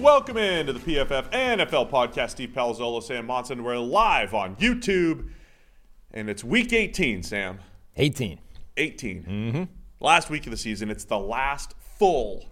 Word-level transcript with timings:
Welcome 0.00 0.38
into 0.38 0.72
the 0.72 0.80
PFF 0.80 1.30
NFL 1.30 1.90
podcast. 1.90 2.30
Steve 2.30 2.52
Palazzolo, 2.56 3.02
Sam 3.02 3.26
Monson. 3.26 3.62
We're 3.62 3.76
live 3.76 4.32
on 4.32 4.56
YouTube, 4.56 5.28
and 6.10 6.30
it's 6.30 6.42
week 6.42 6.72
18, 6.72 7.22
Sam. 7.22 7.58
18. 7.98 8.38
18. 8.78 9.22
Mm-hmm. 9.22 9.62
Last 10.00 10.30
week 10.30 10.46
of 10.46 10.52
the 10.52 10.56
season. 10.56 10.90
It's 10.90 11.04
the 11.04 11.18
last 11.18 11.74
full 11.98 12.46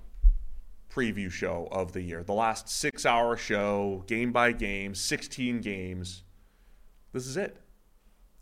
preview 0.93 1.31
show 1.31 1.69
of 1.73 1.93
the 1.93 2.03
year. 2.03 2.23
The 2.23 2.35
last 2.35 2.69
six 2.69 3.07
hour 3.07 3.35
show, 3.35 4.05
game 4.07 4.31
by 4.31 4.53
game, 4.53 4.95
16 4.95 5.63
games. 5.63 6.25
This 7.15 7.27
is 7.27 7.39
it. 7.39 7.57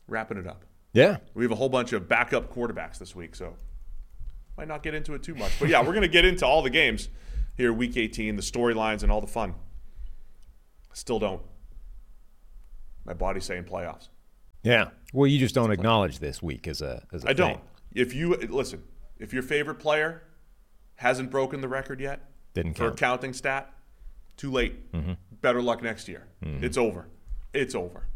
Wrapping 0.09 0.39
it 0.39 0.49
up. 0.49 0.65
Yeah. 0.93 1.19
We 1.33 1.45
have 1.45 1.53
a 1.53 1.57
whole 1.57 1.69
bunch 1.69 1.93
of 1.93 2.09
backup 2.09 2.53
quarterbacks 2.53 2.99
this 2.99 3.15
week, 3.15 3.37
so 3.37 3.55
might 4.59 4.67
not 4.67 4.83
get 4.83 4.95
into 4.95 5.15
it 5.15 5.23
too 5.23 5.37
much. 5.37 5.53
But 5.61 5.69
yeah, 5.69 5.79
we're 5.81 5.93
going 5.93 6.03
to 6.03 6.09
get 6.09 6.25
into 6.25 6.45
all 6.45 6.63
the 6.63 6.71
games 6.71 7.09
here, 7.57 7.73
week 7.73 7.97
18, 7.97 8.37
the 8.37 8.43
storylines, 8.43 9.03
and 9.03 9.11
all 9.11 9.21
the 9.21 9.27
fun. 9.27 9.55
Still 10.93 11.19
don't. 11.19 11.43
My 13.05 13.13
body's 13.13 13.45
saying 13.45 13.65
playoffs. 13.65 14.09
Yeah. 14.63 14.89
Well, 15.13 15.27
you 15.29 15.39
just 15.39 15.55
don't 15.55 15.71
acknowledge 15.71 16.19
this 16.19 16.43
week 16.43 16.67
as 16.67 16.83
a 16.83 17.05
as 17.13 17.23
a 17.25 17.27
I 17.27 17.35
thing. 17.35 17.37
don't. 17.37 17.61
If 17.95 18.15
you 18.15 18.35
listen, 18.35 18.83
if 19.19 19.33
your 19.33 19.43
favorite 19.43 19.77
player 19.79 20.23
hasn't 20.97 21.31
broken 21.31 21.61
the 21.61 21.69
record 21.69 22.01
yet 22.01 22.21
Didn't 22.55 22.75
count. 22.75 22.89
for 22.89 22.95
a 22.95 22.97
counting 22.97 23.33
stat, 23.33 23.73
too 24.37 24.51
late. 24.51 24.91
Mm-hmm. 24.93 25.13
Better 25.41 25.63
luck 25.63 25.83
next 25.83 26.09
year. 26.09 26.27
Mm-hmm. 26.45 26.65
It's 26.65 26.77
over. 26.77 27.07
It's 27.55 27.75
over. 27.75 28.07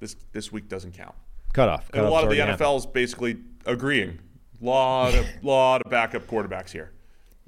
This 0.00 0.16
this 0.32 0.50
week 0.50 0.68
doesn't 0.68 0.92
count. 0.92 1.14
Cut 1.52 1.68
off. 1.68 1.88
And 1.94 2.04
a 2.04 2.10
lot 2.10 2.24
of 2.24 2.30
the 2.30 2.36
NFL 2.38 2.78
is 2.78 2.86
basically 2.86 3.36
agreeing. 3.64 4.18
Lot 4.60 5.14
of 5.14 5.26
lot 5.42 5.82
of 5.82 5.90
backup 5.90 6.26
quarterbacks 6.26 6.70
here, 6.70 6.92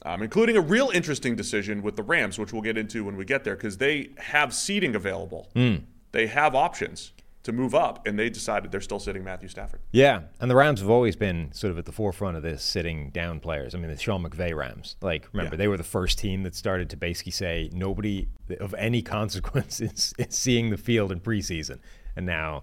um, 0.06 0.22
including 0.22 0.56
a 0.56 0.60
real 0.60 0.90
interesting 0.94 1.34
decision 1.34 1.82
with 1.82 1.96
the 1.96 2.02
Rams, 2.02 2.38
which 2.38 2.52
we'll 2.52 2.62
get 2.62 2.78
into 2.78 3.04
when 3.04 3.16
we 3.16 3.24
get 3.24 3.42
there, 3.42 3.56
because 3.56 3.76
they 3.78 4.10
have 4.18 4.54
seeding 4.54 4.94
available. 4.94 5.48
Hmm. 5.54 5.76
They 6.12 6.28
have 6.28 6.54
options 6.54 7.12
to 7.42 7.52
move 7.52 7.74
up, 7.74 8.06
and 8.06 8.18
they 8.18 8.30
decided 8.30 8.70
they're 8.70 8.80
still 8.80 9.00
sitting 9.00 9.24
Matthew 9.24 9.48
Stafford. 9.48 9.80
Yeah, 9.90 10.22
and 10.40 10.50
the 10.50 10.54
Rams 10.54 10.80
have 10.80 10.88
always 10.90 11.16
been 11.16 11.52
sort 11.52 11.72
of 11.72 11.78
at 11.78 11.84
the 11.86 11.92
forefront 11.92 12.36
of 12.36 12.42
this, 12.44 12.62
sitting 12.62 13.10
down 13.10 13.40
players. 13.40 13.74
I 13.74 13.78
mean, 13.78 13.90
the 13.90 13.96
Sean 13.98 14.22
McVay 14.24 14.54
Rams. 14.54 14.96
Like, 15.00 15.28
remember, 15.32 15.54
Yeah. 15.54 15.58
they 15.58 15.68
were 15.68 15.76
the 15.76 15.82
first 15.84 16.18
team 16.18 16.44
that 16.44 16.54
started 16.54 16.88
to 16.90 16.96
basically 16.96 17.32
say 17.32 17.68
nobody 17.72 18.28
of 18.60 18.74
any 18.74 19.02
consequence 19.18 19.80
is, 19.80 20.14
is 20.18 20.34
seeing 20.36 20.70
the 20.70 20.76
field 20.76 21.10
in 21.10 21.20
preseason. 21.20 21.78
And 22.14 22.26
now, 22.26 22.62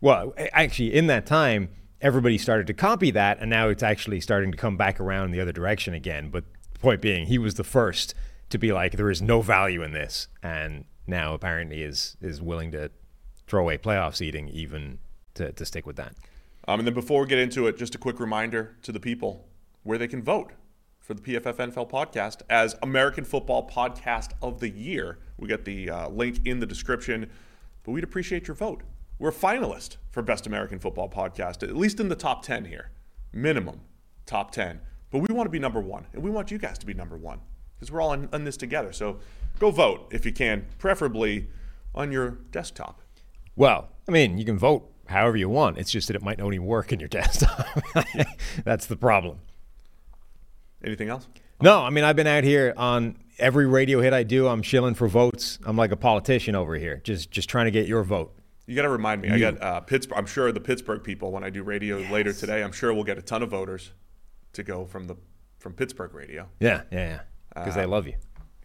well, 0.00 0.34
actually, 0.52 0.94
in 0.94 1.06
that 1.08 1.24
time, 1.26 1.70
everybody 2.02 2.36
started 2.36 2.66
to 2.66 2.74
copy 2.74 3.10
that, 3.12 3.38
and 3.40 3.48
now 3.48 3.68
it's 3.68 3.82
actually 3.82 4.20
starting 4.20 4.50
to 4.52 4.58
come 4.58 4.76
back 4.76 5.00
around 5.00 5.26
in 5.26 5.30
the 5.32 5.40
other 5.40 5.52
direction 5.52 5.94
again. 5.94 6.28
But 6.30 6.44
point 6.82 7.00
being, 7.00 7.26
he 7.26 7.38
was 7.38 7.54
the 7.54 7.64
first 7.64 8.14
to 8.50 8.58
be 8.58 8.72
like, 8.72 8.92
there 8.96 9.10
is 9.10 9.22
no 9.22 9.40
value 9.40 9.82
in 9.82 9.92
this, 9.92 10.28
and 10.42 10.84
now 11.06 11.34
apparently 11.34 11.82
is 11.82 12.16
is 12.20 12.40
willing 12.42 12.70
to 12.72 12.90
throw 13.46 13.62
away 13.62 13.78
playoff 13.78 14.14
seeding 14.14 14.48
even 14.48 14.98
to, 15.34 15.52
to 15.52 15.64
stick 15.64 15.86
with 15.86 15.96
that. 15.96 16.14
Um, 16.68 16.80
and 16.80 16.86
then 16.86 16.94
before 16.94 17.22
we 17.22 17.26
get 17.26 17.38
into 17.38 17.66
it, 17.66 17.76
just 17.76 17.94
a 17.94 17.98
quick 17.98 18.20
reminder 18.20 18.76
to 18.82 18.92
the 18.92 19.00
people 19.00 19.48
where 19.82 19.98
they 19.98 20.06
can 20.06 20.22
vote 20.22 20.52
for 21.00 21.14
the 21.14 21.20
PFF 21.20 21.56
NFL 21.56 21.90
podcast 21.90 22.42
as 22.48 22.76
American 22.82 23.24
Football 23.24 23.68
Podcast 23.68 24.30
of 24.40 24.60
the 24.60 24.68
Year. 24.68 25.18
We 25.36 25.48
got 25.48 25.64
the 25.64 25.90
uh, 25.90 26.08
link 26.08 26.38
in 26.44 26.60
the 26.60 26.66
description, 26.66 27.28
but 27.82 27.90
we'd 27.90 28.04
appreciate 28.04 28.46
your 28.46 28.54
vote. 28.54 28.82
We're 29.18 29.30
a 29.30 29.32
finalist 29.32 29.96
for 30.10 30.22
Best 30.22 30.46
American 30.46 30.78
Football 30.78 31.08
Podcast, 31.08 31.62
at 31.62 31.76
least 31.76 31.98
in 31.98 32.08
the 32.08 32.14
top 32.16 32.44
10 32.44 32.66
here, 32.66 32.90
minimum 33.32 33.80
top 34.24 34.52
10. 34.52 34.80
But 35.12 35.18
we 35.18 35.32
want 35.32 35.46
to 35.46 35.50
be 35.50 35.58
number 35.58 35.80
one, 35.80 36.06
and 36.14 36.22
we 36.22 36.30
want 36.30 36.50
you 36.50 36.58
guys 36.58 36.78
to 36.78 36.86
be 36.86 36.94
number 36.94 37.16
one 37.16 37.38
because 37.78 37.92
we're 37.92 38.00
all 38.00 38.14
in, 38.14 38.28
in 38.32 38.44
this 38.44 38.56
together. 38.56 38.92
So 38.92 39.20
go 39.58 39.70
vote 39.70 40.08
if 40.10 40.24
you 40.24 40.32
can, 40.32 40.66
preferably 40.78 41.48
on 41.94 42.10
your 42.10 42.30
desktop. 42.50 43.02
Well, 43.54 43.90
I 44.08 44.12
mean, 44.12 44.38
you 44.38 44.46
can 44.46 44.58
vote 44.58 44.90
however 45.06 45.36
you 45.36 45.50
want. 45.50 45.76
It's 45.76 45.90
just 45.90 46.08
that 46.08 46.16
it 46.16 46.22
might 46.22 46.40
only 46.40 46.58
work 46.58 46.92
in 46.92 46.98
your 46.98 47.08
desktop. 47.10 47.66
That's 48.64 48.86
the 48.86 48.96
problem. 48.96 49.40
Anything 50.82 51.10
else? 51.10 51.28
No, 51.60 51.82
I 51.82 51.90
mean, 51.90 52.04
I've 52.04 52.16
been 52.16 52.26
out 52.26 52.42
here 52.42 52.72
on 52.76 53.16
every 53.38 53.66
radio 53.66 54.00
hit 54.00 54.14
I 54.14 54.22
do. 54.22 54.48
I'm 54.48 54.62
shilling 54.62 54.94
for 54.94 55.08
votes. 55.08 55.58
I'm 55.64 55.76
like 55.76 55.92
a 55.92 55.96
politician 55.96 56.56
over 56.56 56.76
here, 56.76 57.02
just 57.04 57.30
just 57.30 57.48
trying 57.48 57.66
to 57.66 57.70
get 57.70 57.86
your 57.86 58.02
vote. 58.02 58.34
You 58.66 58.74
got 58.74 58.82
to 58.82 58.88
remind 58.88 59.20
me. 59.20 59.28
I 59.28 59.38
got 59.38 59.62
uh, 59.62 59.80
Pittsburgh. 59.80 60.18
I'm 60.18 60.26
sure 60.26 60.50
the 60.50 60.60
Pittsburgh 60.60 61.04
people, 61.04 61.30
when 61.30 61.44
I 61.44 61.50
do 61.50 61.62
radio 61.62 61.98
later 61.98 62.32
today, 62.32 62.62
I'm 62.62 62.72
sure 62.72 62.94
we'll 62.94 63.04
get 63.04 63.18
a 63.18 63.22
ton 63.22 63.42
of 63.42 63.50
voters 63.50 63.90
to 64.52 64.62
go 64.62 64.84
from 64.84 65.06
the 65.06 65.16
from 65.58 65.72
Pittsburgh 65.74 66.12
radio. 66.14 66.48
Yeah, 66.60 66.82
yeah, 66.90 67.08
yeah. 67.08 67.20
Because 67.54 67.74
they 67.74 67.86
love 67.86 68.06
you. 68.06 68.14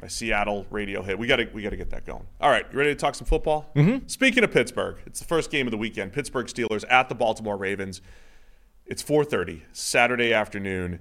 My 0.02 0.08
Seattle 0.08 0.66
radio 0.70 1.02
hit. 1.02 1.18
We 1.18 1.28
got 1.28 1.38
to 1.38 1.46
we 1.54 1.64
got 1.64 1.72
to 1.72 1.78
get 1.78 1.90
that 1.90 2.06
going. 2.06 2.26
All 2.40 2.50
right, 2.50 2.66
you 2.72 2.78
ready 2.78 2.92
to 2.92 2.96
talk 2.96 3.16
some 3.16 3.26
football? 3.28 3.72
Mm-hmm. 3.76 4.08
Speaking 4.08 4.44
of 4.44 4.52
Pittsburgh, 4.52 4.98
it's 5.06 5.20
the 5.20 5.26
first 5.26 5.50
game 5.50 5.66
of 5.68 5.72
the 5.72 5.78
weekend. 5.78 6.14
Pittsburgh 6.14 6.48
Steelers 6.48 6.84
at 6.90 7.10
the 7.10 7.16
Baltimore 7.16 7.58
Ravens. 7.58 8.02
It's 8.86 9.02
4:30 9.04 9.62
Saturday 9.74 10.34
afternoon, 10.34 11.00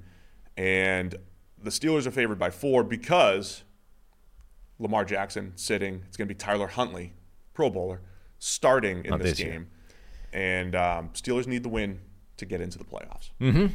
and 0.56 1.14
the 1.62 1.70
Steelers 1.70 2.06
are 2.06 2.10
favored 2.10 2.38
by 2.38 2.50
four 2.50 2.82
because 2.84 3.64
Lamar 4.78 5.04
Jackson 5.04 5.52
sitting. 5.56 6.02
It's 6.08 6.16
going 6.16 6.28
to 6.28 6.34
be 6.34 6.38
Tyler 6.38 6.68
Huntley, 6.68 7.12
Pro 7.54 7.70
Bowler, 7.70 8.00
starting 8.38 9.04
in 9.04 9.10
Not 9.10 9.20
this, 9.20 9.32
this 9.32 9.40
year. 9.40 9.52
game, 9.52 9.66
and 10.32 10.74
um, 10.74 11.10
Steelers 11.10 11.46
need 11.46 11.62
the 11.62 11.68
win 11.68 12.00
to 12.36 12.46
get 12.46 12.60
into 12.60 12.78
the 12.78 12.84
playoffs. 12.84 13.30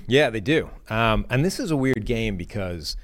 Yeah, 0.08 0.30
they 0.30 0.40
do. 0.40 0.70
Um, 0.90 1.26
and 1.30 1.44
this 1.44 1.60
is 1.60 1.72
a 1.72 1.76
weird 1.76 2.06
game 2.06 2.38
because 2.38 2.96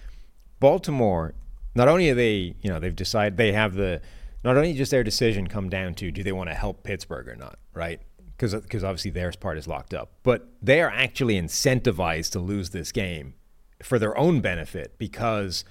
Baltimore, 0.60 1.34
not 1.76 1.88
only 1.88 2.10
are 2.10 2.16
they, 2.16 2.56
you 2.62 2.70
know, 2.70 2.80
they've 2.80 2.96
decided 2.96 3.38
they 3.38 3.52
have 3.54 3.76
the, 3.76 4.02
not 4.44 4.56
only 4.56 4.74
just 4.74 4.92
their 4.92 5.04
decision 5.04 5.48
come 5.48 5.70
down 5.70 5.94
to 5.96 6.12
do 6.12 6.24
they 6.24 6.32
want 6.32 6.50
to 6.50 6.56
help 6.56 6.84
Pittsburgh 6.84 7.28
or 7.28 7.36
not, 7.36 7.60
right? 7.74 8.02
Because 8.38 8.84
obviously 8.84 9.12
their 9.12 9.32
part 9.32 9.58
is 9.58 9.68
locked 9.68 9.94
up, 9.94 10.12
but 10.24 10.48
they 10.62 10.82
are 10.82 10.92
actually 10.92 11.36
incentivized 11.42 12.32
to 12.34 12.40
lose 12.40 12.70
this 12.70 12.92
game 12.92 13.34
for 13.82 13.98
their 14.00 14.18
own 14.18 14.42
benefit 14.42 14.98
because 14.98 15.64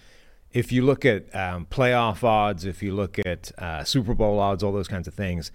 if 0.53 0.73
you 0.73 0.83
look 0.83 1.05
at 1.05 1.35
um, 1.35 1.67
playoff 1.67 2.25
odds, 2.25 2.65
if 2.65 2.83
you 2.83 2.95
look 2.95 3.19
at 3.25 3.53
uh, 3.59 3.85
Super 3.85 4.15
Bowl 4.15 4.39
odds, 4.39 4.63
all 4.63 4.73
those 4.73 4.89
kinds 4.89 5.07
of 5.07 5.15
things, 5.15 5.51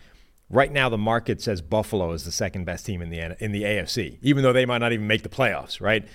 right 0.51 0.71
now 0.71 0.89
the 0.89 0.97
market 0.97 1.41
says 1.41 1.61
Buffalo 1.61 2.11
is 2.11 2.25
the 2.25 2.31
second 2.31 2.65
best 2.65 2.85
team 2.85 3.01
in 3.01 3.09
the 3.09 3.43
in 3.43 3.51
the 3.51 3.63
AFC, 3.63 4.17
even 4.21 4.43
though 4.43 4.53
they 4.53 4.65
might 4.65 4.79
not 4.79 4.91
even 4.91 5.07
make 5.07 5.23
the 5.23 5.29
playoffs. 5.29 5.81
Right? 5.81 6.07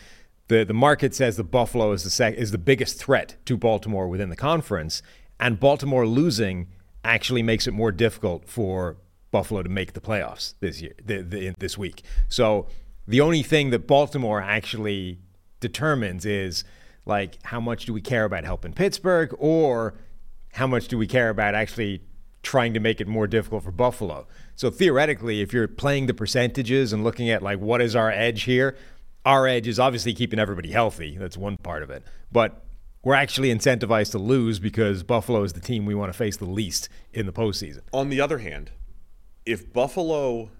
The 0.49 0.65
the 0.65 0.75
market 0.75 1.15
says 1.15 1.37
that 1.37 1.45
Buffalo 1.45 1.93
is 1.93 2.05
the 2.05 2.11
sec- 2.11 2.35
is 2.35 2.51
the 2.51 2.59
biggest 2.59 2.99
threat 2.99 3.37
to 3.47 3.57
Baltimore 3.57 4.09
within 4.09 4.29
the 4.29 4.37
conference, 4.37 5.03
and 5.41 5.59
Baltimore 5.59 6.07
losing 6.07 6.69
actually 7.05 7.43
makes 7.43 7.67
it 7.67 7.73
more 7.73 7.93
difficult 7.93 8.49
for 8.49 8.97
Buffalo 9.31 9.63
to 9.63 9.69
make 9.69 9.93
the 9.93 10.01
playoffs 10.01 10.55
this 10.61 10.81
year, 10.81 10.95
the, 11.05 11.23
the, 11.23 11.55
this 11.59 11.79
week. 11.79 12.03
So 12.29 12.67
the 13.07 13.21
only 13.21 13.43
thing 13.43 13.71
that 13.71 13.87
Baltimore 13.87 14.41
actually 14.41 15.21
determines 15.61 16.27
is 16.27 16.65
like 17.05 17.39
how 17.45 17.61
much 17.61 17.87
do 17.87 17.93
we 17.93 18.01
care 18.01 18.25
about 18.25 18.45
helping 18.45 18.73
Pittsburgh 18.73 19.35
or 19.39 19.95
how 20.53 20.67
much 20.67 20.89
do 20.89 20.99
we 20.99 21.07
care 21.07 21.29
about 21.29 21.55
actually 21.55 22.03
trying 22.47 22.73
to 22.75 22.81
make 22.81 23.01
it 23.01 23.09
more 23.09 23.27
difficult 23.27 23.65
for 23.65 23.73
Buffalo. 23.73 24.27
So 24.55 24.71
theoretically, 24.71 25.41
if 25.41 25.53
you're 25.53 25.67
playing 25.69 26.07
the 26.07 26.15
percentages 26.15 26.93
and 26.93 27.03
looking 27.03 27.29
at 27.29 27.43
like 27.43 27.59
what 27.59 27.83
is 27.83 27.97
our 27.97 28.11
edge 28.11 28.45
here, 28.45 28.77
our 29.25 29.49
edge 29.49 29.67
is 29.67 29.81
obviously 29.81 30.15
keeping 30.15 30.39
everybody 30.39 30.71
healthy. 30.71 31.17
That's 31.19 31.37
one 31.37 31.57
part 31.57 31.83
of 31.83 31.91
it. 31.91 32.05
But 32.31 32.63
we're 33.03 33.15
actually 33.15 33.53
incentivized 33.53 34.13
to 34.13 34.19
lose 34.19 34.61
because 34.61 35.03
Buffalo 35.03 35.43
is 35.43 35.53
the 35.55 35.61
team 35.61 35.87
we 35.87 35.95
want 35.97 36.13
to 36.13 36.17
face 36.17 36.37
the 36.37 36.45
least 36.45 36.89
in 37.13 37.27
the 37.27 37.33
postseason. 37.33 37.81
On 37.93 38.09
the 38.11 38.21
other 38.21 38.39
hand, 38.39 38.71
if 39.45 39.73
Buffalo, 39.73 40.51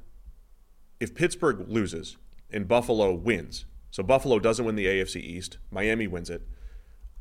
if 1.01 1.15
Pittsburgh 1.15 1.69
loses 1.69 2.17
and 2.51 2.67
Buffalo 2.67 3.13
wins, 3.15 3.65
so 3.93 4.03
Buffalo 4.03 4.39
doesn't 4.41 4.65
win 4.65 4.75
the 4.75 4.87
AFC 4.87 5.17
East, 5.21 5.59
Miami 5.71 6.07
wins 6.09 6.31
it, 6.31 6.43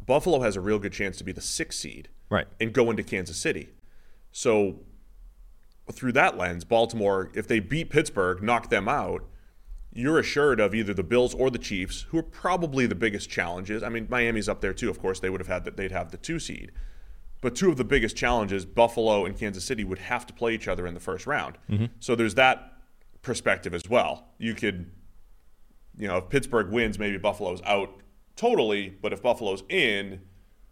Buffalo 0.06 0.42
has 0.42 0.56
a 0.56 0.62
real 0.62 0.80
good 0.80 0.94
chance 0.94 1.18
to 1.18 1.24
be 1.24 1.32
the 1.32 1.42
sixth 1.42 1.80
seed 1.80 2.10
Right. 2.30 2.48
and 2.60 2.74
go 2.74 2.90
into 2.90 3.04
Kansas 3.04 3.38
City. 3.38 3.70
So 4.38 4.82
through 5.90 6.12
that 6.12 6.38
lens, 6.38 6.66
Baltimore, 6.66 7.32
if 7.34 7.48
they 7.48 7.62
beat 7.62 7.90
Pittsburgh, 7.90 8.44
knock 8.44 8.70
them 8.70 8.90
out, 8.90 9.24
you're 9.94 10.20
assured 10.20 10.60
of 10.60 10.76
either 10.76 10.94
the 10.94 11.04
Bills 11.04 11.34
or 11.34 11.50
the 11.50 11.58
Chiefs, 11.58 12.02
who 12.10 12.18
are 12.18 12.24
probably 12.24 12.86
the 12.86 12.96
biggest 12.96 13.30
challenges. 13.30 13.82
I 13.82 13.88
mean, 13.88 14.08
Miami's 14.10 14.50
up 14.50 14.60
there 14.60 14.74
too. 14.74 14.90
Of 14.90 15.00
course, 15.00 15.22
they 15.22 15.30
would 15.30 15.40
have 15.40 15.48
had 15.48 15.64
that. 15.64 15.78
They'd 15.78 15.94
have 15.94 16.12
the 16.12 16.18
two 16.18 16.38
seed, 16.38 16.74
but 17.40 17.56
two 17.56 17.70
of 17.70 17.78
the 17.78 17.86
biggest 17.86 18.18
challenges, 18.18 18.66
Buffalo 18.66 19.26
and 19.26 19.38
Kansas 19.38 19.64
City, 19.64 19.86
would 19.86 20.00
have 20.00 20.28
to 20.28 20.34
play 20.34 20.54
each 20.54 20.68
other 20.68 20.86
in 20.86 20.96
the 20.96 21.00
first 21.00 21.26
round. 21.26 21.58
Mm-hmm. 21.70 21.86
So 22.02 22.14
there's 22.14 22.36
that 22.36 22.74
perspective 23.22 23.74
as 23.74 23.84
well. 23.90 24.34
You 24.38 24.54
could, 24.54 24.92
you 25.98 26.10
know, 26.10 26.18
if 26.18 26.28
Pittsburgh 26.28 26.72
wins, 26.72 27.00
maybe 27.00 27.18
Buffalo's 27.18 27.62
out 27.64 28.02
totally, 28.36 28.90
but 29.02 29.14
if 29.14 29.22
Buffalo's 29.22 29.64
in, 29.70 30.20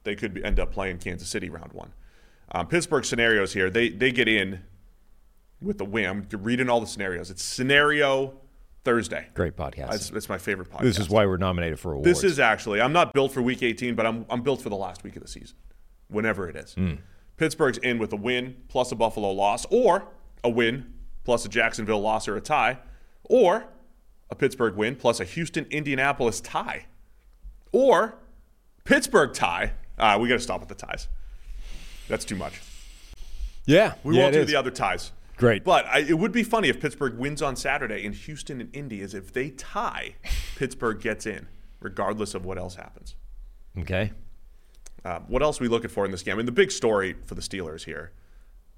they 0.03 0.15
could 0.15 0.33
be, 0.33 0.43
end 0.43 0.59
up 0.59 0.73
playing 0.73 0.97
Kansas 0.97 1.29
City 1.29 1.49
round 1.49 1.71
one. 1.71 1.93
Um, 2.51 2.67
Pittsburgh 2.67 3.05
scenarios 3.05 3.53
here, 3.53 3.69
they 3.69 3.89
they 3.89 4.11
get 4.11 4.27
in 4.27 4.61
with 5.61 5.77
the 5.77 5.85
win. 5.85 6.05
I'm 6.05 6.27
reading 6.43 6.69
all 6.69 6.79
the 6.81 6.87
scenarios. 6.87 7.31
It's 7.31 7.43
scenario 7.43 8.33
Thursday. 8.83 9.27
Great 9.33 9.55
podcast. 9.55 9.93
It's, 9.93 10.09
it's 10.11 10.29
my 10.29 10.37
favorite 10.37 10.69
podcast. 10.69 10.81
this 10.81 10.99
is 10.99 11.09
why 11.09 11.25
we're 11.25 11.37
nominated 11.37 11.79
for 11.79 11.93
awards. 11.93 12.05
This 12.05 12.23
is 12.23 12.39
actually. 12.39 12.81
I'm 12.81 12.93
not 12.93 13.13
built 13.13 13.31
for 13.31 13.41
Week 13.41 13.63
18, 13.63 13.95
but 13.95 14.05
I'm 14.05 14.25
I'm 14.29 14.41
built 14.41 14.61
for 14.61 14.69
the 14.69 14.75
last 14.75 15.03
week 15.03 15.15
of 15.15 15.21
the 15.21 15.27
season, 15.27 15.55
whenever 16.09 16.47
it 16.49 16.55
is. 16.55 16.75
Pittsburgh's 17.37 17.79
in 17.79 17.97
with 17.97 18.13
a 18.13 18.17
win 18.17 18.55
plus 18.67 18.91
a 18.91 18.95
Buffalo 18.95 19.31
loss, 19.31 19.65
or 19.71 20.07
a 20.43 20.49
win 20.49 20.93
plus 21.23 21.45
a 21.45 21.49
Jacksonville 21.49 22.01
loss 22.01 22.27
or 22.27 22.35
a 22.35 22.41
tie, 22.41 22.77
or 23.23 23.65
a 24.29 24.35
Pittsburgh 24.35 24.75
win 24.75 24.95
plus 24.95 25.19
a 25.19 25.23
Houston 25.23 25.65
Indianapolis 25.71 26.39
tie, 26.41 26.85
or 27.71 28.15
Pittsburgh 28.83 29.33
tie. 29.33 29.71
Uh, 29.97 30.17
we 30.21 30.27
got 30.27 30.35
to 30.35 30.39
stop 30.41 30.59
with 30.59 30.69
the 30.69 30.75
ties. 30.75 31.07
That's 32.07 32.25
too 32.25 32.35
much. 32.35 32.61
yeah. 33.65 33.95
We 34.03 34.15
yeah, 34.15 34.23
won't 34.23 34.33
do 34.33 34.41
is. 34.41 34.47
the 34.47 34.55
other 34.55 34.71
ties. 34.71 35.11
Great. 35.37 35.63
But 35.63 35.85
I, 35.85 35.99
it 35.99 36.17
would 36.17 36.31
be 36.31 36.43
funny 36.43 36.69
if 36.69 36.79
Pittsburgh 36.79 37.17
wins 37.17 37.41
on 37.41 37.55
Saturday 37.55 38.05
and 38.05 38.13
Houston 38.13 38.61
and 38.61 38.75
Indy 38.75 39.01
is 39.01 39.13
if 39.13 39.33
they 39.33 39.49
tie, 39.49 40.15
Pittsburgh 40.55 41.01
gets 41.01 41.25
in, 41.25 41.47
regardless 41.79 42.33
of 42.33 42.45
what 42.45 42.57
else 42.57 42.75
happens. 42.75 43.15
Okay. 43.79 44.11
Uh, 45.03 45.19
what 45.27 45.41
else 45.41 45.59
are 45.59 45.63
we 45.63 45.67
looking 45.67 45.89
for 45.89 46.05
in 46.05 46.11
this 46.11 46.23
game? 46.23 46.35
I 46.35 46.37
mean, 46.37 46.45
the 46.45 46.51
big 46.51 46.71
story 46.71 47.15
for 47.25 47.35
the 47.35 47.41
Steelers 47.41 47.83
here 47.85 48.11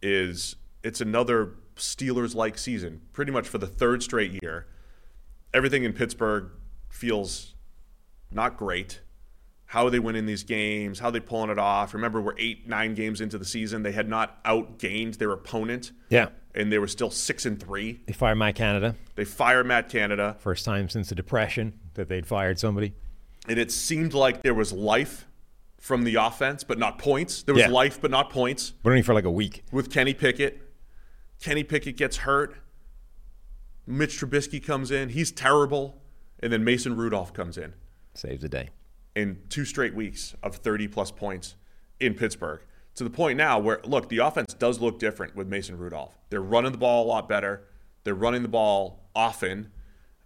is 0.01 0.55
it's 0.83 1.01
another 1.01 1.51
Steelers-like 1.75 2.57
season, 2.57 3.01
pretty 3.13 3.31
much 3.31 3.47
for 3.47 3.57
the 3.57 3.67
third 3.67 4.01
straight 4.01 4.41
year. 4.41 4.65
Everything 5.53 5.83
in 5.83 5.93
Pittsburgh 5.93 6.49
feels 6.89 7.53
not 8.31 8.57
great. 8.57 9.01
How 9.67 9.85
are 9.87 9.89
they 9.89 9.99
winning 9.99 10.25
these 10.25 10.43
games? 10.43 10.99
How 10.99 11.07
are 11.07 11.11
they 11.11 11.19
pulling 11.19 11.49
it 11.49 11.57
off? 11.59 11.93
Remember, 11.93 12.21
we're 12.21 12.35
eight, 12.37 12.67
nine 12.67 12.93
games 12.93 13.19
into 13.19 13.37
the 13.37 13.45
season. 13.45 13.83
They 13.83 13.91
had 13.91 14.07
not 14.07 14.43
outgained 14.43 15.17
their 15.17 15.31
opponent, 15.31 15.91
Yeah. 16.09 16.29
and 16.53 16.71
they 16.71 16.77
were 16.79 16.87
still 16.87 17.09
six 17.09 17.45
and 17.45 17.59
three. 17.59 18.01
They 18.05 18.13
fired 18.13 18.35
Matt 18.35 18.55
Canada. 18.55 18.95
They 19.15 19.25
fire 19.25 19.63
Matt 19.63 19.89
Canada, 19.89 20.35
First 20.39 20.65
time 20.65 20.87
since 20.87 21.09
the 21.09 21.15
Depression 21.15 21.79
that 21.95 22.07
they'd 22.09 22.25
fired 22.27 22.59
somebody. 22.59 22.93
and 23.47 23.59
it 23.59 23.71
seemed 23.71 24.13
like 24.13 24.41
there 24.43 24.53
was 24.55 24.71
life 24.73 25.27
from 25.79 26.03
the 26.03 26.15
offense, 26.15 26.63
but 26.63 26.77
not 26.79 26.97
points. 26.97 27.43
There 27.43 27.53
was 27.53 27.61
Yeah. 27.63 27.69
life, 27.69 27.99
but 28.01 28.09
not 28.11 28.29
points. 28.31 28.71
But 28.83 28.89
only 28.91 29.01
for 29.03 29.13
like 29.13 29.25
a 29.25 29.31
week. 29.31 29.63
with 29.71 29.91
Kenny 29.91 30.13
Pickett. 30.15 30.61
Kenny 31.41 31.63
Pickett 31.63 31.95
gets 31.97 32.17
hurt. 32.17 32.55
Mitch 33.85 34.19
Trubisky 34.19 34.63
comes 34.63 34.89
in. 34.91 35.09
He's 35.09 35.31
terrible. 35.31 36.01
And 36.39 36.51
then 36.51 36.63
Mason 36.63 36.95
Rudolph 36.95 37.33
comes 37.33 37.57
in 37.57 37.73
Saves 38.13 38.41
the 38.41 38.49
day. 38.49 38.69
In 39.15 39.39
two 39.49 39.65
straight 39.65 39.95
weeks 39.95 40.35
of 40.43 40.55
30 40.55 40.87
plus 40.87 41.11
points 41.11 41.55
in 41.99 42.13
Pittsburgh. 42.13 42.61
To 42.95 43.03
the 43.03 43.09
point 43.09 43.37
now 43.37 43.59
where, 43.59 43.81
look, 43.83 44.09
the 44.09 44.19
offense 44.19 44.53
does 44.53 44.79
look 44.79 44.99
different 44.99 45.35
with 45.35 45.47
Mason 45.47 45.77
Rudolph. 45.77 46.17
They're 46.29 46.41
running 46.41 46.71
the 46.71 46.77
ball 46.77 47.05
a 47.05 47.07
lot 47.07 47.27
better. 47.27 47.63
They're 48.03 48.15
running 48.15 48.41
the 48.41 48.47
ball 48.47 49.09
often. 49.15 49.71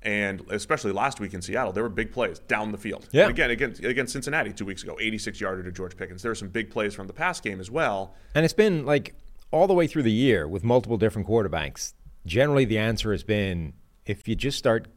And 0.02 0.44
especially 0.50 0.92
last 0.92 1.20
week 1.20 1.34
in 1.34 1.42
Seattle, 1.42 1.74
there 1.74 1.84
were 1.84 1.90
big 1.90 2.12
plays 2.12 2.40
down 2.40 2.72
the 2.72 2.78
field. 2.78 3.08
Yeah. 3.12 3.24
And 3.24 3.32
again, 3.32 3.52
against, 3.52 3.84
against 3.84 4.14
Cincinnati 4.14 4.54
two 4.54 4.66
weeks 4.66 4.84
ago, 4.84 4.98
86 5.00 5.42
yarder 5.42 5.64
to 5.64 5.72
George 5.72 5.98
Pickens. 5.98 6.22
There 6.22 6.32
were 6.32 6.36
some 6.36 6.50
big 6.50 6.70
plays 6.70 6.94
from 6.94 7.08
the 7.08 7.14
pass 7.14 7.42
game 7.42 7.60
as 7.60 7.70
well. 7.70 8.16
And 8.34 8.46
it's 8.46 8.54
been 8.54 8.86
like 8.86 9.16
all 9.52 9.68
the 9.68 9.74
way 9.74 9.88
through 9.88 10.04
the 10.04 10.12
year 10.12 10.48
with 10.48 10.64
multiple 10.64 10.98
different 10.98 11.28
quarterbacks. 11.28 11.94
Generally, 12.26 12.66
the 12.66 12.78
answer 12.78 13.12
has 13.12 13.24
been 13.24 13.74
if 14.06 14.28
you 14.28 14.36
just 14.36 14.58
start 14.58 14.88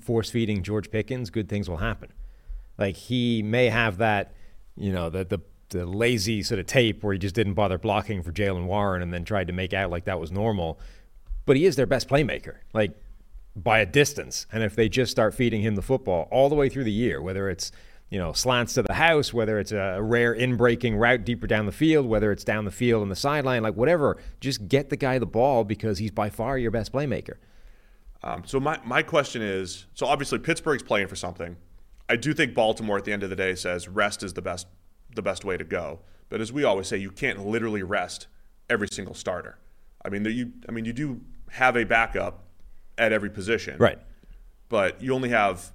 force 0.00 0.30
feeding 0.30 0.62
George 0.62 0.90
Pickens, 0.90 1.30
good 1.30 1.48
things 1.48 1.68
will 1.68 1.78
happen. 1.78 2.12
Like 2.82 2.96
he 2.96 3.44
may 3.44 3.68
have 3.68 3.98
that, 3.98 4.34
you 4.76 4.92
know, 4.92 5.08
the 5.08 5.24
the 5.24 5.38
the 5.68 5.86
lazy 5.86 6.42
sort 6.42 6.58
of 6.58 6.66
tape 6.66 7.04
where 7.04 7.12
he 7.12 7.18
just 7.18 7.36
didn't 7.36 7.54
bother 7.54 7.78
blocking 7.78 8.24
for 8.24 8.32
Jaylen 8.32 8.66
Warren 8.66 9.02
and 9.02 9.14
then 9.14 9.24
tried 9.24 9.46
to 9.46 9.52
make 9.52 9.72
out 9.72 9.88
like 9.88 10.04
that 10.06 10.18
was 10.18 10.32
normal. 10.32 10.80
But 11.46 11.56
he 11.56 11.64
is 11.64 11.76
their 11.76 11.86
best 11.86 12.08
playmaker, 12.08 12.56
like 12.74 12.90
by 13.54 13.78
a 13.78 13.86
distance. 13.86 14.48
And 14.50 14.64
if 14.64 14.74
they 14.74 14.88
just 14.88 15.12
start 15.12 15.32
feeding 15.32 15.62
him 15.62 15.76
the 15.76 15.82
football 15.82 16.26
all 16.32 16.48
the 16.48 16.56
way 16.56 16.68
through 16.68 16.82
the 16.82 16.90
year, 16.90 17.22
whether 17.22 17.48
it's 17.48 17.70
you 18.10 18.18
know 18.18 18.32
slants 18.32 18.74
to 18.74 18.82
the 18.82 18.94
house, 18.94 19.32
whether 19.32 19.60
it's 19.60 19.70
a 19.70 20.00
rare 20.02 20.32
in-breaking 20.32 20.96
route 20.96 21.24
deeper 21.24 21.46
down 21.46 21.66
the 21.66 21.78
field, 21.84 22.06
whether 22.06 22.32
it's 22.32 22.42
down 22.42 22.64
the 22.64 22.72
field 22.72 23.00
on 23.00 23.10
the 23.10 23.16
sideline, 23.16 23.62
like 23.62 23.76
whatever, 23.76 24.18
just 24.40 24.66
get 24.66 24.90
the 24.90 24.96
guy 24.96 25.20
the 25.20 25.32
ball 25.38 25.62
because 25.62 25.98
he's 25.98 26.10
by 26.10 26.30
far 26.30 26.58
your 26.58 26.72
best 26.72 26.92
playmaker. 26.92 27.36
Um, 28.24 28.42
so 28.44 28.58
my, 28.58 28.80
my 28.84 29.02
question 29.02 29.40
is 29.40 29.86
so 29.94 30.06
obviously 30.06 30.40
Pittsburgh's 30.40 30.82
playing 30.82 31.06
for 31.06 31.16
something. 31.16 31.56
I 32.12 32.16
do 32.16 32.34
think 32.34 32.52
Baltimore 32.52 32.98
at 32.98 33.06
the 33.06 33.12
end 33.12 33.22
of 33.22 33.30
the 33.30 33.36
day 33.36 33.54
says 33.54 33.88
rest 33.88 34.22
is 34.22 34.34
the 34.34 34.42
best 34.42 34.66
the 35.14 35.22
best 35.22 35.46
way 35.46 35.56
to 35.56 35.64
go. 35.64 36.00
But 36.28 36.42
as 36.42 36.52
we 36.52 36.62
always 36.62 36.86
say, 36.86 36.98
you 36.98 37.10
can't 37.10 37.46
literally 37.46 37.82
rest 37.82 38.26
every 38.68 38.88
single 38.88 39.14
starter. 39.14 39.58
I 40.04 40.10
mean, 40.10 40.22
there 40.22 40.32
you 40.32 40.52
I 40.68 40.72
mean 40.72 40.84
you 40.84 40.92
do 40.92 41.22
have 41.52 41.74
a 41.74 41.84
backup 41.84 42.44
at 42.98 43.12
every 43.12 43.30
position, 43.30 43.78
Right. 43.78 43.98
But 44.68 45.02
you 45.02 45.14
only 45.14 45.30
have 45.30 45.72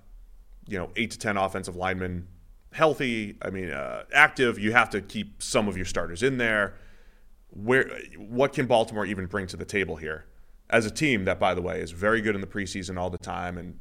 you 0.67 0.77
know 0.77 0.91
eight 0.95 1.09
to 1.11 1.17
ten 1.17 1.37
offensive 1.37 1.75
linemen 1.75 2.27
healthy. 2.71 3.35
I 3.41 3.49
mean, 3.49 3.71
uh, 3.71 4.03
active. 4.13 4.59
You 4.59 4.73
have 4.73 4.91
to 4.91 5.01
keep 5.01 5.41
some 5.41 5.67
of 5.67 5.75
your 5.75 5.87
starters 5.87 6.21
in 6.21 6.37
there. 6.37 6.75
Where 7.49 7.89
what 8.15 8.53
can 8.53 8.67
Baltimore 8.67 9.07
even 9.07 9.25
bring 9.25 9.47
to 9.47 9.57
the 9.57 9.65
table 9.65 9.95
here 9.95 10.25
as 10.69 10.85
a 10.85 10.91
team 10.91 11.25
that, 11.25 11.39
by 11.39 11.55
the 11.55 11.63
way, 11.63 11.81
is 11.81 11.89
very 11.89 12.21
good 12.21 12.35
in 12.35 12.41
the 12.41 12.47
preseason 12.47 12.99
all 12.99 13.09
the 13.09 13.17
time, 13.17 13.57
and 13.57 13.79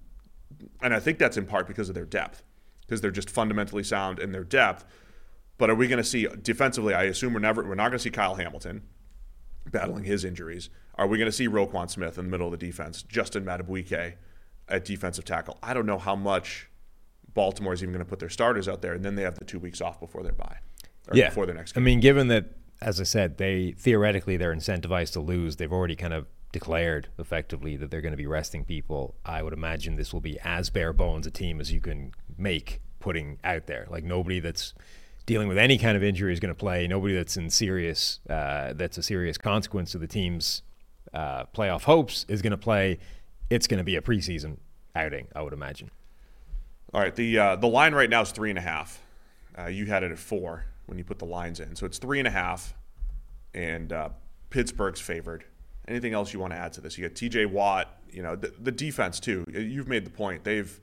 and 0.82 0.94
I 0.94 1.00
think 1.00 1.18
that's 1.18 1.36
in 1.36 1.46
part 1.46 1.66
because 1.66 1.88
of 1.88 1.94
their 1.94 2.04
depth, 2.04 2.42
because 2.80 3.00
they're 3.00 3.10
just 3.10 3.30
fundamentally 3.30 3.82
sound 3.82 4.18
in 4.18 4.32
their 4.32 4.44
depth. 4.44 4.84
But 5.58 5.70
are 5.70 5.74
we 5.74 5.88
going 5.88 6.02
to 6.02 6.04
see 6.04 6.26
defensively? 6.42 6.94
I 6.94 7.04
assume 7.04 7.32
we're 7.32 7.40
never 7.40 7.62
we're 7.64 7.74
not 7.74 7.88
going 7.88 7.98
to 7.98 7.98
see 7.98 8.10
Kyle 8.10 8.34
Hamilton 8.34 8.82
battling 9.70 10.04
his 10.04 10.24
injuries. 10.24 10.70
Are 10.96 11.06
we 11.06 11.18
going 11.18 11.30
to 11.30 11.32
see 11.32 11.48
Roquan 11.48 11.90
Smith 11.90 12.18
in 12.18 12.24
the 12.26 12.30
middle 12.30 12.46
of 12.46 12.58
the 12.58 12.66
defense? 12.66 13.02
Justin 13.02 13.44
Madubuike 13.44 14.14
at 14.68 14.84
defensive 14.84 15.24
tackle. 15.24 15.58
I 15.62 15.74
don't 15.74 15.86
know 15.86 15.98
how 15.98 16.16
much 16.16 16.68
Baltimore 17.34 17.72
is 17.72 17.82
even 17.82 17.92
going 17.92 18.04
to 18.04 18.08
put 18.08 18.18
their 18.18 18.30
starters 18.30 18.68
out 18.68 18.82
there, 18.82 18.94
and 18.94 19.04
then 19.04 19.14
they 19.14 19.22
have 19.22 19.38
the 19.38 19.44
two 19.44 19.58
weeks 19.58 19.80
off 19.80 20.00
before 20.00 20.22
their 20.22 20.32
bye, 20.32 20.58
or 21.08 21.16
yeah. 21.16 21.28
before 21.28 21.46
their 21.46 21.54
next 21.54 21.76
I 21.76 21.80
mean, 21.80 22.00
given 22.00 22.28
that, 22.28 22.46
as 22.80 23.00
I 23.00 23.04
said, 23.04 23.38
they 23.38 23.72
theoretically 23.72 24.36
they're 24.36 24.54
incentivized 24.54 25.12
to 25.12 25.20
lose. 25.20 25.56
They've 25.56 25.72
already 25.72 25.96
kind 25.96 26.14
of 26.14 26.26
declared 26.56 27.08
effectively 27.18 27.76
that 27.76 27.90
they're 27.90 28.00
going 28.00 28.14
to 28.14 28.16
be 28.16 28.26
resting 28.26 28.64
people. 28.64 29.14
I 29.26 29.42
would 29.42 29.52
imagine 29.52 29.96
this 29.96 30.14
will 30.14 30.22
be 30.22 30.38
as 30.42 30.70
bare 30.70 30.94
bones 30.94 31.26
a 31.26 31.30
team 31.30 31.60
as 31.60 31.70
you 31.70 31.82
can 31.82 32.12
make 32.38 32.80
putting 32.98 33.38
out 33.44 33.66
there. 33.66 33.86
Like 33.90 34.04
nobody 34.04 34.40
that's 34.40 34.72
dealing 35.26 35.48
with 35.48 35.58
any 35.58 35.76
kind 35.76 35.98
of 35.98 36.02
injury 36.02 36.32
is 36.32 36.40
going 36.40 36.54
to 36.54 36.58
play. 36.58 36.86
Nobody 36.86 37.14
that's 37.14 37.36
in 37.36 37.50
serious 37.50 38.20
uh, 38.30 38.72
that's 38.74 38.96
a 38.96 39.02
serious 39.02 39.36
consequence 39.36 39.92
to 39.92 39.98
the 39.98 40.06
team's 40.06 40.62
uh, 41.12 41.44
playoff 41.54 41.82
hopes 41.82 42.24
is 42.26 42.40
going 42.40 42.52
to 42.52 42.56
play. 42.56 43.00
It's 43.50 43.66
going 43.66 43.78
to 43.78 43.84
be 43.84 43.96
a 43.96 44.00
preseason 44.00 44.56
outing, 44.94 45.28
I 45.36 45.42
would 45.42 45.52
imagine. 45.52 45.90
All 46.94 47.02
right, 47.02 47.14
the 47.14 47.38
uh, 47.38 47.56
the 47.56 47.68
line 47.68 47.94
right 47.94 48.08
now 48.08 48.22
is 48.22 48.30
three 48.30 48.48
and 48.48 48.58
a 48.58 48.62
half. 48.62 49.02
Uh, 49.58 49.66
you 49.66 49.84
had 49.84 50.02
it 50.02 50.10
at 50.10 50.18
four 50.18 50.64
when 50.86 50.96
you 50.96 51.04
put 51.04 51.18
the 51.18 51.26
lines 51.26 51.60
in, 51.60 51.76
so 51.76 51.84
it's 51.84 51.98
three 51.98 52.18
and 52.18 52.26
a 52.26 52.30
half, 52.30 52.72
and 53.52 53.92
uh, 53.92 54.08
Pittsburgh's 54.48 55.02
favored. 55.02 55.44
Anything 55.88 56.12
else 56.14 56.32
you 56.32 56.40
want 56.40 56.52
to 56.52 56.58
add 56.58 56.72
to 56.74 56.80
this? 56.80 56.98
You 56.98 57.08
got 57.08 57.16
T.J. 57.16 57.46
Watt. 57.46 58.00
You 58.10 58.22
know 58.22 58.34
the, 58.36 58.52
the 58.60 58.72
defense 58.72 59.20
too. 59.20 59.44
You've 59.52 59.88
made 59.88 60.04
the 60.06 60.10
point. 60.10 60.44
They've 60.44 60.80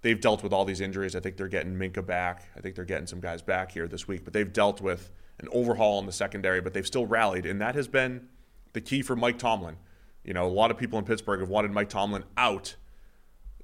they've 0.00 0.20
dealt 0.20 0.42
with 0.42 0.52
all 0.52 0.64
these 0.64 0.80
injuries. 0.80 1.14
I 1.14 1.20
think 1.20 1.36
they're 1.36 1.48
getting 1.48 1.74
Minkah 1.74 2.04
back. 2.04 2.44
I 2.56 2.60
think 2.60 2.74
they're 2.74 2.84
getting 2.84 3.06
some 3.06 3.20
guys 3.20 3.42
back 3.42 3.70
here 3.72 3.86
this 3.86 4.08
week. 4.08 4.24
But 4.24 4.32
they've 4.32 4.52
dealt 4.52 4.80
with 4.80 5.10
an 5.38 5.48
overhaul 5.52 5.98
in 6.00 6.06
the 6.06 6.12
secondary. 6.12 6.60
But 6.60 6.72
they've 6.74 6.86
still 6.86 7.06
rallied, 7.06 7.46
and 7.46 7.60
that 7.60 7.74
has 7.74 7.86
been 7.88 8.28
the 8.72 8.80
key 8.80 9.02
for 9.02 9.14
Mike 9.14 9.38
Tomlin. 9.38 9.76
You 10.24 10.32
know, 10.34 10.46
a 10.46 10.48
lot 10.48 10.70
of 10.70 10.78
people 10.78 10.98
in 10.98 11.04
Pittsburgh 11.04 11.40
have 11.40 11.48
wanted 11.48 11.72
Mike 11.72 11.88
Tomlin 11.88 12.24
out 12.36 12.76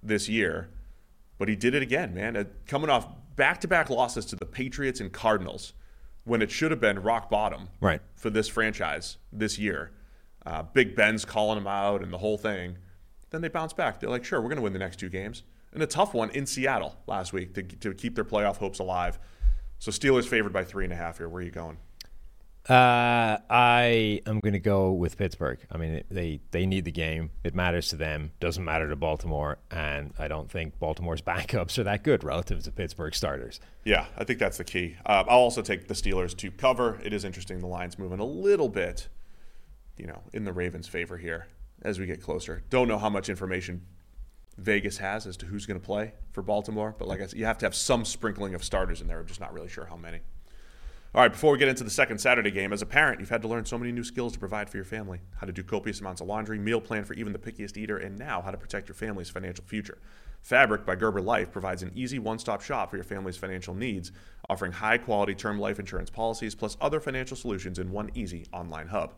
this 0.02 0.28
year, 0.28 0.68
but 1.38 1.48
he 1.48 1.56
did 1.56 1.74
it 1.74 1.82
again, 1.82 2.14
man. 2.14 2.36
Uh, 2.36 2.44
Coming 2.66 2.90
off 2.90 3.06
back-to-back 3.36 3.88
losses 3.90 4.24
to 4.26 4.36
the 4.36 4.44
Patriots 4.44 5.00
and 5.00 5.12
Cardinals, 5.12 5.72
when 6.24 6.42
it 6.42 6.50
should 6.50 6.70
have 6.72 6.80
been 6.80 7.00
rock 7.00 7.30
bottom 7.30 7.68
Right. 7.80 8.00
for 8.16 8.28
this 8.30 8.48
franchise 8.48 9.16
this 9.32 9.58
year. 9.58 9.92
Uh, 10.48 10.62
Big 10.62 10.96
Ben's 10.96 11.26
calling 11.26 11.58
him 11.58 11.66
out 11.66 12.02
and 12.02 12.10
the 12.10 12.16
whole 12.18 12.38
thing. 12.38 12.78
Then 13.28 13.42
they 13.42 13.48
bounce 13.48 13.74
back. 13.74 14.00
They're 14.00 14.08
like, 14.08 14.24
sure, 14.24 14.40
we're 14.40 14.48
going 14.48 14.56
to 14.56 14.62
win 14.62 14.72
the 14.72 14.78
next 14.78 14.98
two 14.98 15.10
games. 15.10 15.42
And 15.74 15.82
a 15.82 15.86
tough 15.86 16.14
one 16.14 16.30
in 16.30 16.46
Seattle 16.46 16.96
last 17.06 17.34
week 17.34 17.52
to, 17.54 17.62
to 17.62 17.92
keep 17.92 18.14
their 18.14 18.24
playoff 18.24 18.56
hopes 18.56 18.78
alive. 18.78 19.18
So 19.78 19.90
Steelers 19.90 20.26
favored 20.26 20.54
by 20.54 20.64
three 20.64 20.84
and 20.84 20.92
a 20.92 20.96
half 20.96 21.18
here. 21.18 21.28
Where 21.28 21.42
are 21.42 21.44
you 21.44 21.50
going? 21.50 21.76
Uh, 22.66 23.38
I 23.50 24.22
am 24.26 24.40
going 24.40 24.54
to 24.54 24.58
go 24.58 24.92
with 24.92 25.18
Pittsburgh. 25.18 25.58
I 25.70 25.78
mean, 25.78 26.02
they 26.10 26.40
they 26.50 26.66
need 26.66 26.84
the 26.84 26.92
game. 26.92 27.30
It 27.42 27.54
matters 27.54 27.88
to 27.88 27.96
them. 27.96 28.32
Doesn't 28.40 28.64
matter 28.64 28.88
to 28.90 28.96
Baltimore, 28.96 29.58
and 29.70 30.12
I 30.18 30.28
don't 30.28 30.50
think 30.50 30.78
Baltimore's 30.78 31.22
backups 31.34 31.78
are 31.78 31.84
that 31.84 32.04
good 32.04 32.24
relative 32.24 32.62
to 32.64 32.72
Pittsburgh 32.72 33.14
starters. 33.14 33.60
Yeah, 33.84 34.06
I 34.18 34.24
think 34.24 34.38
that's 34.38 34.58
the 34.58 34.64
key. 34.64 34.96
Uh, 35.06 35.24
I'll 35.28 35.38
also 35.38 35.62
take 35.62 35.88
the 35.88 35.94
Steelers 35.94 36.36
to 36.38 36.50
cover. 36.50 36.98
It 37.02 37.14
is 37.14 37.24
interesting. 37.24 37.60
The 37.60 37.66
line's 37.66 37.98
moving 37.98 38.18
a 38.18 38.24
little 38.26 38.68
bit, 38.68 39.08
you 39.98 40.06
know, 40.06 40.22
in 40.32 40.44
the 40.44 40.52
Ravens' 40.52 40.88
favor 40.88 41.16
here 41.16 41.46
as 41.82 41.98
we 41.98 42.06
get 42.06 42.22
closer. 42.22 42.62
Don't 42.70 42.88
know 42.88 42.98
how 42.98 43.08
much 43.08 43.28
information 43.28 43.86
Vegas 44.56 44.98
has 44.98 45.26
as 45.26 45.36
to 45.38 45.46
who's 45.46 45.66
going 45.66 45.78
to 45.78 45.84
play 45.84 46.12
for 46.32 46.42
Baltimore, 46.42 46.94
but 46.98 47.06
like 47.06 47.20
I 47.20 47.26
said, 47.26 47.38
you 47.38 47.44
have 47.44 47.58
to 47.58 47.66
have 47.66 47.74
some 47.74 48.04
sprinkling 48.04 48.54
of 48.54 48.64
starters 48.64 49.00
in 49.00 49.06
there. 49.06 49.20
I'm 49.20 49.26
just 49.26 49.40
not 49.40 49.52
really 49.52 49.68
sure 49.68 49.86
how 49.86 49.96
many. 49.96 50.20
All 51.14 51.22
right, 51.22 51.32
before 51.32 51.52
we 51.52 51.58
get 51.58 51.68
into 51.68 51.84
the 51.84 51.90
second 51.90 52.18
Saturday 52.18 52.50
game, 52.50 52.72
as 52.72 52.82
a 52.82 52.86
parent, 52.86 53.18
you've 53.18 53.30
had 53.30 53.40
to 53.42 53.48
learn 53.48 53.64
so 53.64 53.78
many 53.78 53.92
new 53.92 54.04
skills 54.04 54.34
to 54.34 54.38
provide 54.38 54.68
for 54.68 54.76
your 54.76 54.84
family 54.84 55.20
how 55.36 55.46
to 55.46 55.52
do 55.52 55.62
copious 55.62 56.00
amounts 56.00 56.20
of 56.20 56.26
laundry, 56.26 56.58
meal 56.58 56.82
plan 56.82 57.04
for 57.04 57.14
even 57.14 57.32
the 57.32 57.38
pickiest 57.38 57.78
eater, 57.78 57.96
and 57.96 58.18
now 58.18 58.42
how 58.42 58.50
to 58.50 58.58
protect 58.58 58.88
your 58.88 58.94
family's 58.94 59.30
financial 59.30 59.64
future. 59.64 59.98
Fabric 60.42 60.84
by 60.84 60.96
Gerber 60.96 61.22
Life 61.22 61.50
provides 61.50 61.82
an 61.82 61.92
easy 61.94 62.18
one 62.18 62.38
stop 62.38 62.60
shop 62.60 62.90
for 62.90 62.96
your 62.96 63.04
family's 63.04 63.38
financial 63.38 63.74
needs, 63.74 64.12
offering 64.50 64.72
high 64.72 64.98
quality 64.98 65.34
term 65.34 65.58
life 65.58 65.78
insurance 65.78 66.10
policies 66.10 66.54
plus 66.54 66.76
other 66.80 67.00
financial 67.00 67.36
solutions 67.36 67.78
in 67.78 67.90
one 67.90 68.10
easy 68.14 68.46
online 68.52 68.88
hub. 68.88 69.14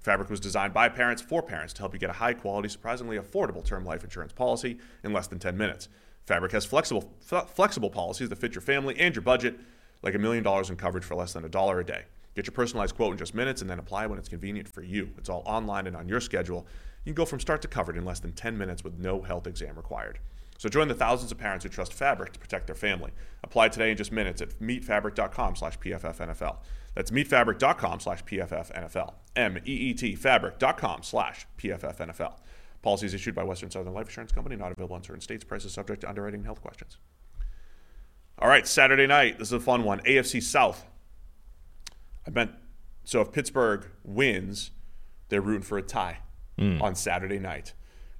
Fabric 0.00 0.30
was 0.30 0.40
designed 0.40 0.72
by 0.72 0.88
parents 0.88 1.20
for 1.20 1.42
parents 1.42 1.74
to 1.74 1.82
help 1.82 1.92
you 1.92 2.00
get 2.00 2.10
a 2.10 2.14
high 2.14 2.32
quality, 2.32 2.68
surprisingly 2.68 3.18
affordable 3.18 3.64
term 3.64 3.84
life 3.84 4.02
insurance 4.02 4.32
policy 4.32 4.78
in 5.04 5.12
less 5.12 5.26
than 5.26 5.38
10 5.38 5.56
minutes. 5.56 5.88
Fabric 6.26 6.52
has 6.52 6.64
flexible, 6.64 7.12
f- 7.30 7.50
flexible 7.50 7.90
policies 7.90 8.28
that 8.30 8.36
fit 8.36 8.54
your 8.54 8.62
family 8.62 8.98
and 8.98 9.14
your 9.14 9.22
budget 9.22 9.58
like 10.02 10.14
a 10.14 10.18
million 10.18 10.42
dollars 10.42 10.70
in 10.70 10.76
coverage 10.76 11.04
for 11.04 11.14
less 11.14 11.34
than 11.34 11.44
a 11.44 11.48
dollar 11.48 11.80
a 11.80 11.84
day. 11.84 12.04
Get 12.34 12.46
your 12.46 12.52
personalized 12.52 12.96
quote 12.96 13.12
in 13.12 13.18
just 13.18 13.34
minutes 13.34 13.60
and 13.60 13.68
then 13.68 13.78
apply 13.78 14.06
when 14.06 14.18
it's 14.18 14.28
convenient 14.28 14.68
for 14.68 14.82
you. 14.82 15.10
It's 15.18 15.28
all 15.28 15.42
online 15.44 15.86
and 15.86 15.96
on 15.96 16.08
your 16.08 16.20
schedule. 16.20 16.66
You 17.04 17.12
can 17.12 17.16
go 17.16 17.26
from 17.26 17.40
start 17.40 17.60
to 17.62 17.68
covered 17.68 17.96
in 17.96 18.04
less 18.04 18.20
than 18.20 18.32
10 18.32 18.56
minutes 18.56 18.82
with 18.82 18.98
no 18.98 19.20
health 19.22 19.46
exam 19.46 19.76
required. 19.76 20.18
So 20.56 20.68
join 20.68 20.88
the 20.88 20.94
thousands 20.94 21.32
of 21.32 21.38
parents 21.38 21.64
who 21.64 21.70
trust 21.70 21.92
Fabric 21.92 22.32
to 22.34 22.38
protect 22.38 22.66
their 22.66 22.76
family. 22.76 23.12
Apply 23.42 23.68
today 23.68 23.90
in 23.90 23.96
just 23.96 24.12
minutes 24.12 24.40
at 24.42 24.50
meetfabric.com 24.60 25.56
slash 25.56 25.78
PFFNFL. 25.78 26.56
That's 26.94 27.10
meetfabric.com 27.10 28.00
slash 28.00 28.24
PFFNFL. 28.24 29.14
M-E-E-T 29.36 30.16
fabric.com 30.16 31.02
slash 31.02 31.46
PFFNFL. 31.58 32.34
Policies 32.82 33.14
issued 33.14 33.34
by 33.34 33.44
Western 33.44 33.70
Southern 33.70 33.92
Life 33.92 34.06
Insurance 34.06 34.32
Company, 34.32 34.56
not 34.56 34.72
available 34.72 34.96
in 34.96 35.02
certain 35.02 35.20
states. 35.20 35.44
Prices 35.44 35.72
subject 35.72 36.00
to 36.00 36.08
underwriting 36.08 36.40
and 36.40 36.46
health 36.46 36.62
questions. 36.62 36.98
All 38.38 38.48
right, 38.48 38.66
Saturday 38.66 39.06
night. 39.06 39.38
This 39.38 39.48
is 39.48 39.52
a 39.52 39.60
fun 39.60 39.84
one. 39.84 40.00
AFC 40.00 40.42
South. 40.42 40.86
I 42.26 42.30
meant 42.30 42.52
so 43.04 43.20
if 43.20 43.32
Pittsburgh 43.32 43.86
wins, 44.04 44.70
they're 45.28 45.40
rooting 45.40 45.62
for 45.62 45.78
a 45.78 45.82
tie 45.82 46.18
on 46.82 46.94
Saturday 46.94 47.38
night. 47.38 47.72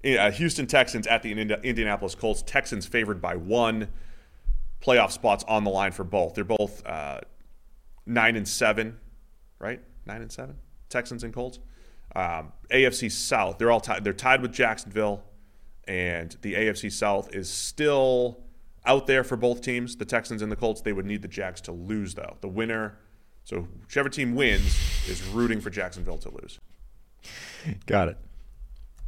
Uh, 0.04 0.30
Houston 0.30 0.66
Texans 0.66 1.06
at 1.06 1.22
the 1.22 1.30
Indi- 1.32 1.54
Indianapolis 1.62 2.14
Colts. 2.14 2.42
Texans 2.42 2.86
favored 2.86 3.20
by 3.20 3.36
one. 3.36 3.88
Playoff 4.80 5.10
spots 5.10 5.44
on 5.46 5.64
the 5.64 5.70
line 5.70 5.92
for 5.92 6.04
both. 6.04 6.34
They're 6.34 6.44
both 6.44 6.84
uh, 6.86 7.20
nine 8.06 8.36
and 8.36 8.46
seven, 8.46 8.98
right? 9.58 9.80
Nine 10.06 10.22
and 10.22 10.32
seven. 10.32 10.56
Texans 10.88 11.24
and 11.24 11.32
Colts. 11.32 11.58
Um, 12.14 12.52
AFC 12.70 13.10
South. 13.10 13.58
They're 13.58 13.70
all 13.70 13.80
tied. 13.80 14.02
They're 14.04 14.12
tied 14.12 14.42
with 14.42 14.52
Jacksonville, 14.52 15.22
and 15.86 16.36
the 16.42 16.54
AFC 16.54 16.90
South 16.90 17.34
is 17.34 17.48
still 17.48 18.40
out 18.84 19.06
there 19.06 19.22
for 19.22 19.36
both 19.36 19.62
teams. 19.62 19.96
The 19.96 20.04
Texans 20.04 20.42
and 20.42 20.50
the 20.50 20.56
Colts. 20.56 20.80
They 20.80 20.92
would 20.92 21.06
need 21.06 21.22
the 21.22 21.28
Jags 21.28 21.60
to 21.62 21.72
lose 21.72 22.14
though. 22.14 22.36
The 22.40 22.48
winner. 22.48 22.98
So 23.44 23.60
whichever 23.80 24.08
team 24.08 24.34
wins 24.34 24.76
is 25.08 25.24
rooting 25.28 25.60
for 25.60 25.70
Jacksonville 25.70 26.18
to 26.18 26.30
lose. 26.30 26.58
Got 27.86 28.08
it. 28.08 28.18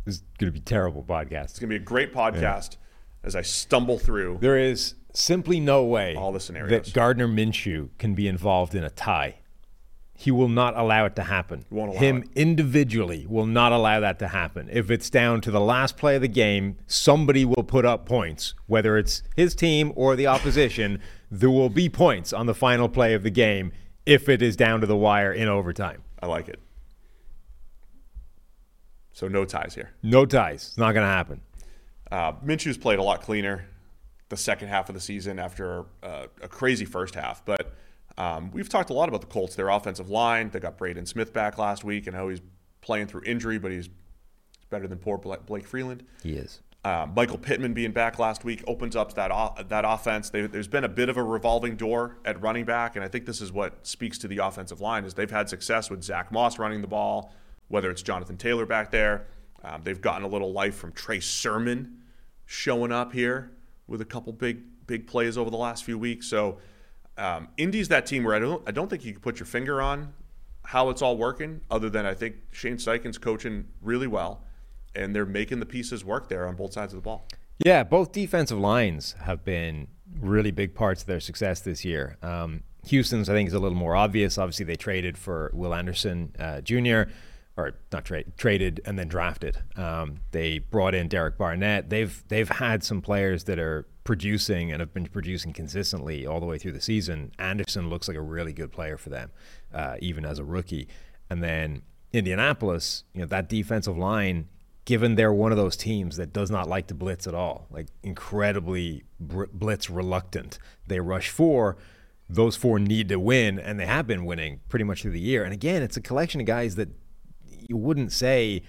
This 0.04 0.16
is 0.16 0.22
going 0.38 0.52
to 0.52 0.58
be 0.58 0.60
terrible 0.60 1.02
podcast. 1.02 1.44
It's 1.44 1.58
gonna 1.58 1.68
be 1.68 1.76
a 1.76 1.80
great 1.80 2.12
podcast 2.12 2.76
as 3.24 3.36
I 3.36 3.42
stumble 3.42 3.98
through. 3.98 4.38
There 4.40 4.58
is 4.58 4.94
simply 5.14 5.60
no 5.60 5.84
way 5.84 6.14
All 6.16 6.32
the 6.32 6.40
scenarios. 6.40 6.70
that 6.70 6.92
Gardner 6.94 7.28
Minshew 7.28 7.90
can 7.98 8.14
be 8.14 8.26
involved 8.28 8.74
in 8.74 8.82
a 8.84 8.90
tie. 8.90 9.36
He 10.14 10.30
will 10.30 10.48
not 10.48 10.76
allow 10.76 11.04
it 11.06 11.16
to 11.16 11.22
happen. 11.24 11.64
won't 11.70 11.90
allow 11.90 11.98
Him 12.00 12.18
it. 12.22 12.28
individually 12.36 13.26
will 13.28 13.46
not 13.46 13.72
allow 13.72 13.98
that 14.00 14.18
to 14.20 14.28
happen. 14.28 14.68
If 14.70 14.90
it's 14.90 15.10
down 15.10 15.40
to 15.42 15.50
the 15.50 15.60
last 15.60 15.96
play 15.96 16.14
of 16.14 16.22
the 16.22 16.28
game, 16.28 16.76
somebody 16.86 17.44
will 17.44 17.64
put 17.64 17.84
up 17.84 18.06
points, 18.06 18.54
whether 18.66 18.96
it's 18.96 19.22
his 19.36 19.54
team 19.56 19.92
or 19.96 20.14
the 20.14 20.28
opposition. 20.28 21.00
there 21.30 21.50
will 21.50 21.70
be 21.70 21.88
points 21.88 22.32
on 22.32 22.46
the 22.46 22.54
final 22.54 22.88
play 22.88 23.14
of 23.14 23.22
the 23.24 23.30
game 23.30 23.72
if 24.06 24.28
it 24.28 24.42
is 24.42 24.54
down 24.54 24.80
to 24.80 24.86
the 24.86 24.96
wire 24.96 25.32
in 25.32 25.48
overtime. 25.48 26.02
I 26.22 26.26
like 26.26 26.48
it. 26.48 26.60
So 29.12 29.28
no 29.28 29.44
ties 29.44 29.74
here. 29.74 29.90
No 30.02 30.24
ties. 30.24 30.68
It's 30.68 30.78
not 30.78 30.92
going 30.92 31.04
to 31.04 31.10
happen. 31.12 31.40
Uh, 32.12 32.34
Minshew's 32.44 32.76
played 32.76 32.98
a 32.98 33.02
lot 33.02 33.22
cleaner 33.22 33.64
the 34.28 34.36
second 34.36 34.68
half 34.68 34.90
of 34.90 34.94
the 34.94 35.00
season 35.00 35.38
after 35.38 35.86
uh, 36.02 36.26
a 36.42 36.48
crazy 36.48 36.84
first 36.84 37.14
half. 37.14 37.42
But 37.44 37.72
um, 38.18 38.50
we've 38.52 38.68
talked 38.68 38.90
a 38.90 38.92
lot 38.92 39.08
about 39.08 39.22
the 39.22 39.26
Colts, 39.26 39.56
their 39.56 39.70
offensive 39.70 40.10
line. 40.10 40.50
They 40.50 40.60
got 40.60 40.76
Braden 40.76 41.06
Smith 41.06 41.32
back 41.32 41.56
last 41.56 41.84
week, 41.84 42.06
and 42.06 42.14
how 42.14 42.28
he's 42.28 42.42
playing 42.82 43.06
through 43.06 43.22
injury, 43.24 43.58
but 43.58 43.72
he's 43.72 43.88
better 44.68 44.86
than 44.86 44.98
poor 44.98 45.16
Blake 45.16 45.66
Freeland. 45.66 46.04
He 46.22 46.34
is. 46.34 46.60
Uh, 46.84 47.06
Michael 47.14 47.38
Pittman 47.38 47.72
being 47.72 47.92
back 47.92 48.18
last 48.18 48.44
week 48.44 48.62
opens 48.66 48.94
up 48.96 49.14
that 49.14 49.30
o- 49.30 49.54
that 49.68 49.84
offense. 49.86 50.28
They, 50.28 50.46
there's 50.46 50.68
been 50.68 50.84
a 50.84 50.88
bit 50.88 51.08
of 51.08 51.16
a 51.16 51.22
revolving 51.22 51.76
door 51.76 52.18
at 52.26 52.42
running 52.42 52.66
back, 52.66 52.96
and 52.96 53.04
I 53.04 53.08
think 53.08 53.24
this 53.24 53.40
is 53.40 53.52
what 53.52 53.86
speaks 53.86 54.18
to 54.18 54.28
the 54.28 54.38
offensive 54.38 54.80
line 54.82 55.04
is 55.04 55.14
they've 55.14 55.30
had 55.30 55.48
success 55.48 55.88
with 55.88 56.02
Zack 56.02 56.30
Moss 56.30 56.58
running 56.58 56.82
the 56.82 56.88
ball, 56.88 57.32
whether 57.68 57.90
it's 57.90 58.02
Jonathan 58.02 58.36
Taylor 58.36 58.66
back 58.66 58.90
there. 58.90 59.28
Um, 59.64 59.82
they've 59.84 60.00
gotten 60.00 60.24
a 60.24 60.28
little 60.28 60.52
life 60.52 60.74
from 60.74 60.92
Trey 60.92 61.20
Sermon 61.20 62.01
showing 62.52 62.92
up 62.92 63.14
here 63.14 63.50
with 63.86 64.02
a 64.02 64.04
couple 64.04 64.30
big 64.32 64.62
big 64.86 65.06
plays 65.06 65.38
over 65.38 65.48
the 65.50 65.56
last 65.56 65.84
few 65.84 65.98
weeks. 65.98 66.26
So 66.26 66.58
um, 67.16 67.48
Indy's 67.56 67.88
that 67.88 68.04
team 68.04 68.24
where 68.24 68.34
I 68.34 68.38
don't 68.38 68.62
I 68.68 68.72
don't 68.72 68.90
think 68.90 69.04
you 69.04 69.12
can 69.12 69.22
put 69.22 69.40
your 69.40 69.46
finger 69.46 69.80
on 69.80 70.12
how 70.64 70.90
it's 70.90 71.02
all 71.02 71.16
working, 71.16 71.60
other 71.70 71.90
than 71.90 72.06
I 72.06 72.14
think 72.14 72.36
Shane 72.52 72.76
Steichen's 72.76 73.18
coaching 73.18 73.66
really 73.80 74.06
well, 74.06 74.44
and 74.94 75.14
they're 75.14 75.26
making 75.26 75.60
the 75.60 75.66
pieces 75.66 76.04
work 76.04 76.28
there 76.28 76.46
on 76.46 76.54
both 76.54 76.72
sides 76.72 76.92
of 76.92 76.98
the 76.98 77.02
ball. 77.02 77.26
Yeah, 77.64 77.82
both 77.82 78.12
defensive 78.12 78.58
lines 78.58 79.16
have 79.22 79.44
been 79.44 79.88
really 80.20 80.50
big 80.50 80.74
parts 80.74 81.02
of 81.02 81.08
their 81.08 81.20
success 81.20 81.60
this 81.60 81.84
year. 81.84 82.16
Um, 82.22 82.62
Houston's, 82.86 83.28
I 83.28 83.32
think, 83.32 83.48
is 83.48 83.54
a 83.54 83.58
little 83.58 83.76
more 83.76 83.96
obvious. 83.96 84.38
Obviously, 84.38 84.64
they 84.64 84.76
traded 84.76 85.18
for 85.18 85.50
Will 85.52 85.74
Anderson 85.74 86.34
uh, 86.38 86.60
Jr., 86.60 87.02
or 87.56 87.74
not 87.92 88.04
trade 88.04 88.32
traded 88.36 88.80
and 88.84 88.98
then 88.98 89.08
drafted. 89.08 89.58
Um, 89.76 90.20
they 90.30 90.58
brought 90.58 90.94
in 90.94 91.08
Derek 91.08 91.36
Barnett. 91.36 91.90
They've 91.90 92.22
they've 92.28 92.48
had 92.48 92.82
some 92.82 93.00
players 93.00 93.44
that 93.44 93.58
are 93.58 93.86
producing 94.04 94.72
and 94.72 94.80
have 94.80 94.92
been 94.92 95.06
producing 95.06 95.52
consistently 95.52 96.26
all 96.26 96.40
the 96.40 96.46
way 96.46 96.58
through 96.58 96.72
the 96.72 96.80
season. 96.80 97.32
Anderson 97.38 97.88
looks 97.88 98.08
like 98.08 98.16
a 98.16 98.22
really 98.22 98.52
good 98.52 98.72
player 98.72 98.96
for 98.96 99.10
them, 99.10 99.30
uh, 99.72 99.96
even 100.00 100.24
as 100.24 100.38
a 100.38 100.44
rookie. 100.44 100.88
And 101.30 101.42
then 101.42 101.82
Indianapolis, 102.12 103.04
you 103.14 103.20
know, 103.20 103.26
that 103.26 103.48
defensive 103.48 103.96
line 103.96 104.48
given 104.84 105.14
they're 105.14 105.32
one 105.32 105.52
of 105.52 105.58
those 105.58 105.76
teams 105.76 106.16
that 106.16 106.32
does 106.32 106.50
not 106.50 106.68
like 106.68 106.88
to 106.88 106.94
blitz 106.94 107.26
at 107.26 107.34
all, 107.34 107.66
like 107.70 107.86
incredibly 108.02 109.04
br- 109.20 109.44
blitz 109.52 109.88
reluctant. 109.88 110.58
They 110.86 111.00
rush 111.00 111.28
four. 111.30 111.76
Those 112.28 112.56
four 112.56 112.78
need 112.78 113.08
to 113.10 113.20
win, 113.20 113.58
and 113.58 113.78
they 113.78 113.86
have 113.86 114.06
been 114.06 114.24
winning 114.24 114.60
pretty 114.68 114.84
much 114.84 115.02
through 115.02 115.12
the 115.12 115.20
year. 115.20 115.44
And 115.44 115.52
again, 115.52 115.82
it's 115.82 115.96
a 115.96 116.00
collection 116.00 116.40
of 116.40 116.46
guys 116.46 116.76
that 116.76 116.88
you 117.68 117.76
wouldn't 117.76 118.12
say 118.12 118.62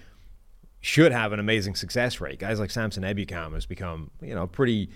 should 0.80 1.12
have 1.12 1.32
an 1.32 1.40
amazing 1.40 1.74
success 1.74 2.20
rate. 2.20 2.38
Guys 2.38 2.60
like 2.60 2.70
Samson 2.70 3.04
Ebukam 3.04 3.54
has 3.54 3.64
become, 3.64 4.10
you 4.20 4.34
know, 4.34 4.42
a 4.42 4.46
pretty 4.46 4.90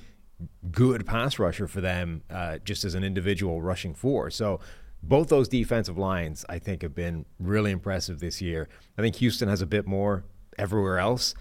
good 0.71 1.07
pass 1.07 1.38
rusher 1.38 1.67
for 1.67 1.81
them 1.81 2.23
uh, 2.31 2.59
just 2.59 2.85
as 2.85 2.95
an 2.95 3.02
individual 3.02 3.62
rushing 3.62 3.95
four. 3.95 4.31
So 4.31 4.61
both 5.02 5.28
those 5.28 5.49
defensive 5.49 5.97
lines, 5.97 6.45
I 6.49 6.59
think, 6.59 6.83
have 6.83 6.95
been 6.95 7.25
really 7.38 7.71
impressive 7.71 8.21
this 8.21 8.43
year. 8.43 8.69
I 8.99 9.02
think 9.02 9.17
Houston 9.17 9.49
has 9.49 9.62
a 9.62 9.67
bit 9.67 9.87
more 9.87 10.25
everywhere 10.59 10.99
else. 10.99 11.35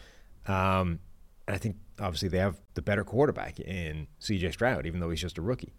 Um, 0.48 1.00
and 1.48 1.56
I 1.56 1.58
think 1.58 1.76
obviously 2.00 2.30
they 2.30 2.40
have 2.40 2.60
the 2.76 2.82
better 2.82 3.04
quarterback 3.04 3.60
in 3.60 4.08
CJ 4.22 4.54
Stroud, 4.54 4.86
even 4.86 5.00
though 5.00 5.10
he's 5.10 5.22
just 5.22 5.38
a 5.38 5.42
rookie. 5.42 5.74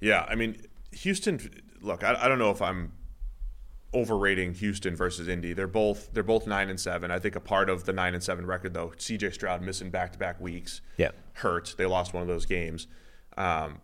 Yeah, 0.00 0.26
I 0.28 0.34
mean, 0.34 0.60
Houston. 0.92 1.40
Look, 1.80 2.04
I, 2.04 2.16
I 2.20 2.28
don't 2.28 2.38
know 2.38 2.50
if 2.50 2.60
I'm 2.60 2.92
overrating 3.94 4.54
Houston 4.54 4.94
versus 4.94 5.28
Indy. 5.28 5.52
They're 5.52 5.66
both 5.66 6.12
they're 6.12 6.22
both 6.22 6.46
nine 6.46 6.68
and 6.68 6.78
seven. 6.78 7.10
I 7.10 7.18
think 7.18 7.36
a 7.36 7.40
part 7.40 7.70
of 7.70 7.84
the 7.84 7.92
nine 7.92 8.14
and 8.14 8.22
seven 8.22 8.46
record 8.46 8.74
though, 8.74 8.92
C.J. 8.96 9.30
Stroud 9.30 9.62
missing 9.62 9.90
back 9.90 10.12
to 10.12 10.18
back 10.18 10.40
weeks. 10.40 10.80
Yeah. 10.96 11.10
hurt. 11.34 11.74
They 11.78 11.86
lost 11.86 12.12
one 12.12 12.22
of 12.22 12.28
those 12.28 12.46
games. 12.46 12.86
Um, 13.36 13.80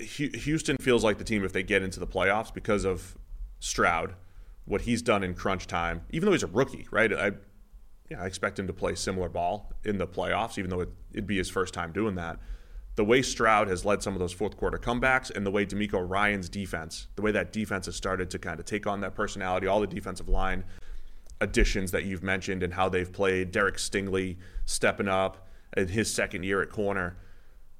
Houston 0.00 0.76
feels 0.78 1.04
like 1.04 1.18
the 1.18 1.24
team 1.24 1.44
if 1.44 1.52
they 1.52 1.62
get 1.62 1.82
into 1.82 2.00
the 2.00 2.06
playoffs 2.06 2.52
because 2.52 2.84
of 2.84 3.16
Stroud, 3.60 4.14
what 4.64 4.82
he's 4.82 5.02
done 5.02 5.22
in 5.22 5.34
crunch 5.34 5.66
time. 5.66 6.02
Even 6.10 6.26
though 6.26 6.32
he's 6.32 6.42
a 6.42 6.48
rookie, 6.48 6.88
right? 6.90 7.12
I 7.12 7.32
yeah, 8.10 8.22
I 8.22 8.26
expect 8.26 8.58
him 8.58 8.66
to 8.68 8.72
play 8.72 8.94
similar 8.94 9.28
ball 9.28 9.72
in 9.84 9.98
the 9.98 10.06
playoffs, 10.06 10.58
even 10.58 10.70
though 10.70 10.80
it, 10.80 10.90
it'd 11.12 11.26
be 11.26 11.38
his 11.38 11.50
first 11.50 11.74
time 11.74 11.92
doing 11.92 12.14
that. 12.14 12.38
The 12.96 13.04
way 13.04 13.20
Stroud 13.20 13.68
has 13.68 13.84
led 13.84 14.02
some 14.02 14.14
of 14.14 14.20
those 14.20 14.32
fourth 14.32 14.56
quarter 14.56 14.78
comebacks 14.78 15.30
and 15.30 15.44
the 15.44 15.50
way 15.50 15.66
DeMeco 15.66 16.08
Ryans' 16.08 16.48
defense, 16.48 17.08
the 17.16 17.22
way 17.22 17.30
that 17.30 17.52
defense 17.52 17.86
has 17.86 17.94
started 17.94 18.30
to 18.30 18.38
kind 18.38 18.58
of 18.58 18.64
take 18.64 18.86
on 18.86 19.00
that 19.00 19.14
personality, 19.14 19.66
all 19.66 19.80
the 19.80 19.86
defensive 19.86 20.30
line 20.30 20.64
additions 21.42 21.90
that 21.90 22.04
you've 22.04 22.22
mentioned 22.22 22.62
and 22.62 22.72
how 22.72 22.88
they've 22.88 23.12
played, 23.12 23.52
Derek 23.52 23.76
Stingley 23.76 24.38
stepping 24.64 25.08
up 25.08 25.46
in 25.76 25.88
his 25.88 26.12
second 26.12 26.44
year 26.44 26.62
at 26.62 26.70
corner. 26.70 27.18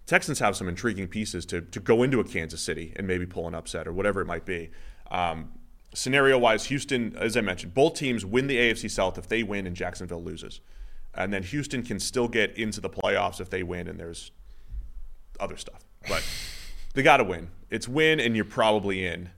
Texans 0.04 0.38
have 0.38 0.54
some 0.54 0.68
intriguing 0.68 1.08
pieces 1.08 1.46
to, 1.46 1.62
to 1.62 1.80
go 1.80 2.02
into 2.02 2.20
a 2.20 2.24
Kansas 2.24 2.60
City 2.60 2.92
and 2.96 3.06
maybe 3.06 3.24
pull 3.24 3.48
an 3.48 3.54
upset 3.54 3.88
or 3.88 3.94
whatever 3.94 4.20
it 4.20 4.26
might 4.26 4.44
be. 4.44 4.70
Um, 5.10 5.52
scenario 5.94 6.36
wise, 6.38 6.66
Houston, 6.66 7.16
as 7.16 7.38
I 7.38 7.40
mentioned, 7.40 7.72
both 7.72 7.94
teams 7.94 8.26
win 8.26 8.46
the 8.46 8.56
AFC 8.56 8.90
South 8.90 9.16
if 9.16 9.26
they 9.28 9.42
win 9.42 9.66
and 9.66 9.74
Jacksonville 9.74 10.22
loses. 10.22 10.60
And 11.14 11.32
then 11.32 11.42
Houston 11.42 11.82
can 11.82 11.98
still 11.98 12.28
get 12.28 12.56
into 12.58 12.82
the 12.82 12.90
playoffs 12.90 13.40
if 13.40 13.48
they 13.48 13.62
win 13.62 13.88
and 13.88 13.98
there's 13.98 14.30
other 15.40 15.56
stuff. 15.56 15.84
But 16.08 16.24
they 16.94 17.02
got 17.02 17.18
to 17.18 17.24
win. 17.24 17.48
It's 17.70 17.88
win 17.88 18.20
and 18.20 18.36
you're 18.36 18.44
probably 18.44 19.04
in 19.06 19.30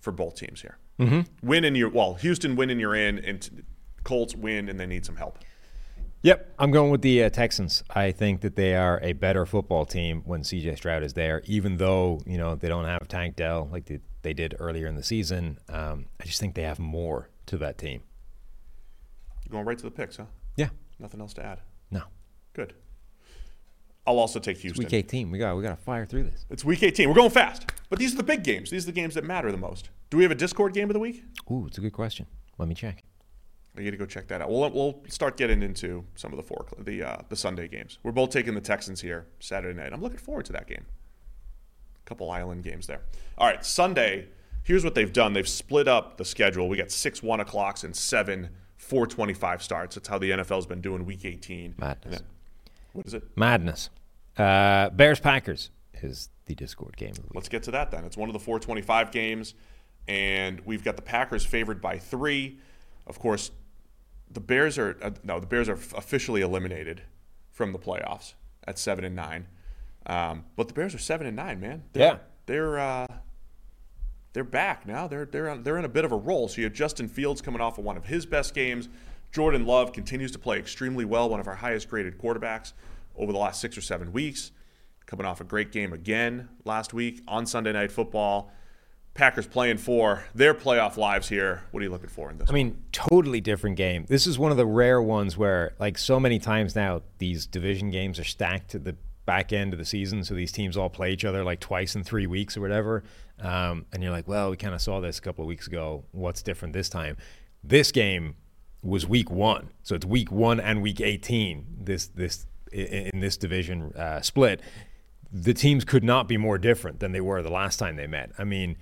for 0.00 0.12
both 0.12 0.36
teams 0.36 0.62
here. 0.62 0.78
Mm-hmm. 0.98 1.46
Win 1.46 1.64
and 1.64 1.76
you're, 1.76 1.88
well, 1.88 2.14
Houston 2.14 2.56
win 2.56 2.70
and 2.70 2.80
you're 2.80 2.94
in, 2.94 3.18
and 3.18 3.64
Colts 4.04 4.34
win 4.34 4.68
and 4.68 4.78
they 4.78 4.86
need 4.86 5.06
some 5.06 5.16
help. 5.16 5.38
Yep, 6.22 6.54
I'm 6.58 6.70
going 6.70 6.90
with 6.90 7.00
the 7.00 7.24
uh, 7.24 7.30
Texans. 7.30 7.82
I 7.88 8.12
think 8.12 8.42
that 8.42 8.54
they 8.54 8.74
are 8.74 9.00
a 9.02 9.14
better 9.14 9.46
football 9.46 9.86
team 9.86 10.22
when 10.26 10.42
CJ 10.42 10.76
Stroud 10.76 11.02
is 11.02 11.14
there, 11.14 11.40
even 11.46 11.78
though 11.78 12.20
you 12.26 12.36
know 12.36 12.54
they 12.56 12.68
don't 12.68 12.84
have 12.84 13.08
Tank 13.08 13.36
Dell 13.36 13.70
like 13.72 13.86
they, 13.86 14.00
they 14.20 14.34
did 14.34 14.54
earlier 14.58 14.86
in 14.86 14.96
the 14.96 15.02
season. 15.02 15.58
Um, 15.70 16.06
I 16.20 16.24
just 16.26 16.38
think 16.38 16.54
they 16.54 16.62
have 16.64 16.78
more 16.78 17.30
to 17.46 17.56
that 17.58 17.78
team. 17.78 18.02
You're 19.44 19.52
going 19.52 19.64
right 19.64 19.78
to 19.78 19.84
the 19.84 19.90
picks, 19.90 20.18
huh? 20.18 20.26
Yeah, 20.56 20.68
Nothing 20.98 21.22
else 21.22 21.32
to 21.34 21.44
add. 21.44 21.60
no, 21.90 22.02
Good. 22.52 22.74
I'll 24.06 24.18
also 24.18 24.38
take 24.38 24.58
Houston. 24.58 24.84
week 24.84 24.92
18. 24.92 25.30
We 25.30 25.38
got 25.38 25.56
we 25.56 25.62
got 25.62 25.76
to 25.76 25.82
fire 25.84 26.06
through 26.06 26.24
this. 26.24 26.46
It's 26.50 26.64
week 26.64 26.82
18. 26.82 27.08
We're 27.08 27.14
going 27.14 27.30
fast. 27.30 27.66
But 27.88 27.98
these 27.98 28.14
are 28.14 28.16
the 28.16 28.22
big 28.22 28.42
games. 28.42 28.70
These 28.70 28.84
are 28.84 28.86
the 28.86 28.92
games 28.92 29.14
that 29.14 29.24
matter 29.24 29.50
the 29.50 29.58
most. 29.58 29.90
Do 30.10 30.16
we 30.16 30.22
have 30.22 30.32
a 30.32 30.36
Discord 30.36 30.72
game 30.74 30.88
of 30.88 30.94
the 30.94 31.00
week? 31.00 31.22
Ooh, 31.50 31.66
it's 31.66 31.78
a 31.78 31.80
good 31.80 31.92
question. 31.92 32.26
Let 32.58 32.68
me 32.68 32.74
check. 32.74 33.02
I 33.76 33.82
got 33.82 33.90
to 33.90 33.96
go 33.96 34.06
check 34.06 34.26
that 34.28 34.42
out. 34.42 34.50
We'll, 34.50 34.68
we'll 34.70 35.02
start 35.08 35.36
getting 35.36 35.62
into 35.62 36.04
some 36.16 36.32
of 36.32 36.36
the 36.36 36.42
four 36.42 36.66
the 36.78 37.02
uh, 37.02 37.16
the 37.28 37.36
Sunday 37.36 37.68
games. 37.68 37.98
We're 38.02 38.12
both 38.12 38.30
taking 38.30 38.54
the 38.54 38.60
Texans 38.60 39.00
here 39.00 39.26
Saturday 39.38 39.78
night. 39.78 39.92
I'm 39.92 40.02
looking 40.02 40.18
forward 40.18 40.46
to 40.46 40.52
that 40.52 40.66
game. 40.66 40.84
A 42.04 42.08
couple 42.08 42.30
island 42.30 42.64
games 42.64 42.86
there. 42.86 43.02
All 43.38 43.46
right, 43.46 43.64
Sunday. 43.64 44.28
Here's 44.62 44.84
what 44.84 44.94
they've 44.94 45.12
done. 45.12 45.32
They've 45.32 45.48
split 45.48 45.88
up 45.88 46.16
the 46.16 46.24
schedule. 46.24 46.68
We 46.68 46.76
got 46.76 46.90
six 46.90 47.22
one 47.22 47.40
o'clocks 47.40 47.82
and 47.82 47.96
seven 47.96 48.50
425 48.76 49.62
starts. 49.62 49.94
That's 49.94 50.08
how 50.08 50.18
the 50.18 50.30
NFL's 50.30 50.66
been 50.66 50.80
doing 50.80 51.04
Week 51.04 51.24
18. 51.24 51.74
Madness. 51.78 52.22
What 52.92 53.06
is 53.06 53.14
it? 53.14 53.22
Madness. 53.36 53.90
Uh, 54.36 54.90
Bears 54.90 55.20
Packers 55.20 55.70
is 56.02 56.30
the 56.46 56.54
Discord 56.54 56.96
game. 56.96 57.10
Of 57.10 57.16
the 57.16 57.22
week. 57.22 57.34
Let's 57.34 57.48
get 57.48 57.62
to 57.64 57.70
that 57.72 57.90
then. 57.90 58.04
It's 58.04 58.16
one 58.16 58.28
of 58.28 58.32
the 58.32 58.38
425 58.38 59.10
games, 59.12 59.54
and 60.08 60.60
we've 60.60 60.82
got 60.82 60.96
the 60.96 61.02
Packers 61.02 61.44
favored 61.44 61.80
by 61.80 61.98
three. 61.98 62.58
Of 63.06 63.18
course, 63.18 63.50
the 64.30 64.40
Bears 64.40 64.78
are 64.78 64.96
uh, 65.02 65.10
no, 65.24 65.40
the 65.40 65.46
Bears 65.46 65.68
are 65.68 65.74
officially 65.74 66.40
eliminated 66.40 67.02
from 67.50 67.72
the 67.72 67.78
playoffs 67.78 68.34
at 68.66 68.78
seven 68.78 69.04
and 69.04 69.14
nine. 69.16 69.46
Um, 70.06 70.44
but 70.56 70.68
the 70.68 70.74
Bears 70.74 70.94
are 70.94 70.98
seven 70.98 71.26
and 71.26 71.36
nine, 71.36 71.60
man. 71.60 71.82
They're, 71.92 72.02
Yeah. 72.12 72.18
they're 72.46 72.78
uh, 72.78 73.06
they're 74.32 74.44
back 74.44 74.86
now. 74.86 75.06
They're 75.08 75.26
they're 75.26 75.50
on, 75.50 75.62
they're 75.62 75.76
in 75.78 75.84
a 75.84 75.88
bit 75.88 76.04
of 76.04 76.12
a 76.12 76.16
roll. 76.16 76.48
So 76.48 76.58
you 76.58 76.64
have 76.64 76.72
Justin 76.72 77.08
Fields 77.08 77.40
coming 77.42 77.60
off 77.60 77.78
of 77.78 77.84
one 77.84 77.96
of 77.96 78.06
his 78.06 78.24
best 78.26 78.54
games. 78.54 78.88
Jordan 79.32 79.64
Love 79.64 79.92
continues 79.92 80.32
to 80.32 80.38
play 80.38 80.58
extremely 80.58 81.04
well, 81.04 81.28
one 81.28 81.40
of 81.40 81.46
our 81.46 81.56
highest 81.56 81.88
graded 81.88 82.18
quarterbacks 82.18 82.72
over 83.16 83.32
the 83.32 83.38
last 83.38 83.60
six 83.60 83.78
or 83.78 83.80
seven 83.80 84.12
weeks. 84.12 84.50
Coming 85.06 85.26
off 85.26 85.40
a 85.40 85.44
great 85.44 85.72
game 85.72 85.92
again 85.92 86.48
last 86.64 86.92
week 86.92 87.22
on 87.26 87.46
Sunday 87.46 87.72
Night 87.72 87.90
Football. 87.92 88.52
Packers 89.14 89.46
playing 89.46 89.78
for 89.78 90.24
their 90.34 90.54
playoff 90.54 90.96
lives 90.96 91.28
here. 91.28 91.62
What 91.72 91.80
are 91.80 91.84
you 91.84 91.90
looking 91.90 92.08
for 92.08 92.30
in 92.30 92.38
this? 92.38 92.48
I 92.48 92.52
mean, 92.52 92.82
totally 92.92 93.40
different 93.40 93.76
game. 93.76 94.06
This 94.08 94.26
is 94.26 94.38
one 94.38 94.52
of 94.52 94.56
the 94.56 94.66
rare 94.66 95.02
ones 95.02 95.36
where, 95.36 95.74
like, 95.80 95.98
so 95.98 96.20
many 96.20 96.38
times 96.38 96.76
now, 96.76 97.02
these 97.18 97.46
division 97.46 97.90
games 97.90 98.20
are 98.20 98.24
stacked 98.24 98.76
at 98.76 98.84
the 98.84 98.96
back 99.26 99.52
end 99.52 99.72
of 99.72 99.78
the 99.78 99.84
season. 99.84 100.24
So 100.24 100.34
these 100.34 100.52
teams 100.52 100.76
all 100.76 100.90
play 100.90 101.12
each 101.12 101.24
other 101.24 101.44
like 101.44 101.60
twice 101.60 101.94
in 101.94 102.02
three 102.02 102.26
weeks 102.26 102.56
or 102.56 102.60
whatever. 102.60 103.04
Um, 103.38 103.86
and 103.92 104.02
you're 104.02 104.12
like, 104.12 104.26
well, 104.26 104.50
we 104.50 104.56
kind 104.56 104.74
of 104.74 104.80
saw 104.80 105.00
this 105.00 105.18
a 105.18 105.22
couple 105.22 105.44
of 105.44 105.48
weeks 105.48 105.66
ago. 105.66 106.04
What's 106.12 106.42
different 106.42 106.72
this 106.72 106.88
time? 106.88 107.16
This 107.62 107.92
game 107.92 108.34
was 108.82 109.06
week 109.06 109.30
one, 109.30 109.70
so 109.82 109.94
it's 109.94 110.06
week 110.06 110.30
one 110.30 110.58
and 110.60 110.82
week 110.82 111.00
18. 111.00 111.78
This 111.82 112.06
this 112.06 112.46
in 112.72 113.20
this 113.20 113.36
division 113.36 113.92
uh, 113.94 114.20
split, 114.20 114.60
the 115.32 115.54
teams 115.54 115.84
could 115.84 116.04
not 116.04 116.28
be 116.28 116.36
more 116.36 116.58
different 116.58 117.00
than 117.00 117.12
they 117.12 117.20
were 117.20 117.42
the 117.42 117.50
last 117.50 117.78
time 117.78 117.96
they 117.96 118.06
met. 118.06 118.30
I 118.38 118.44
mean, 118.44 118.76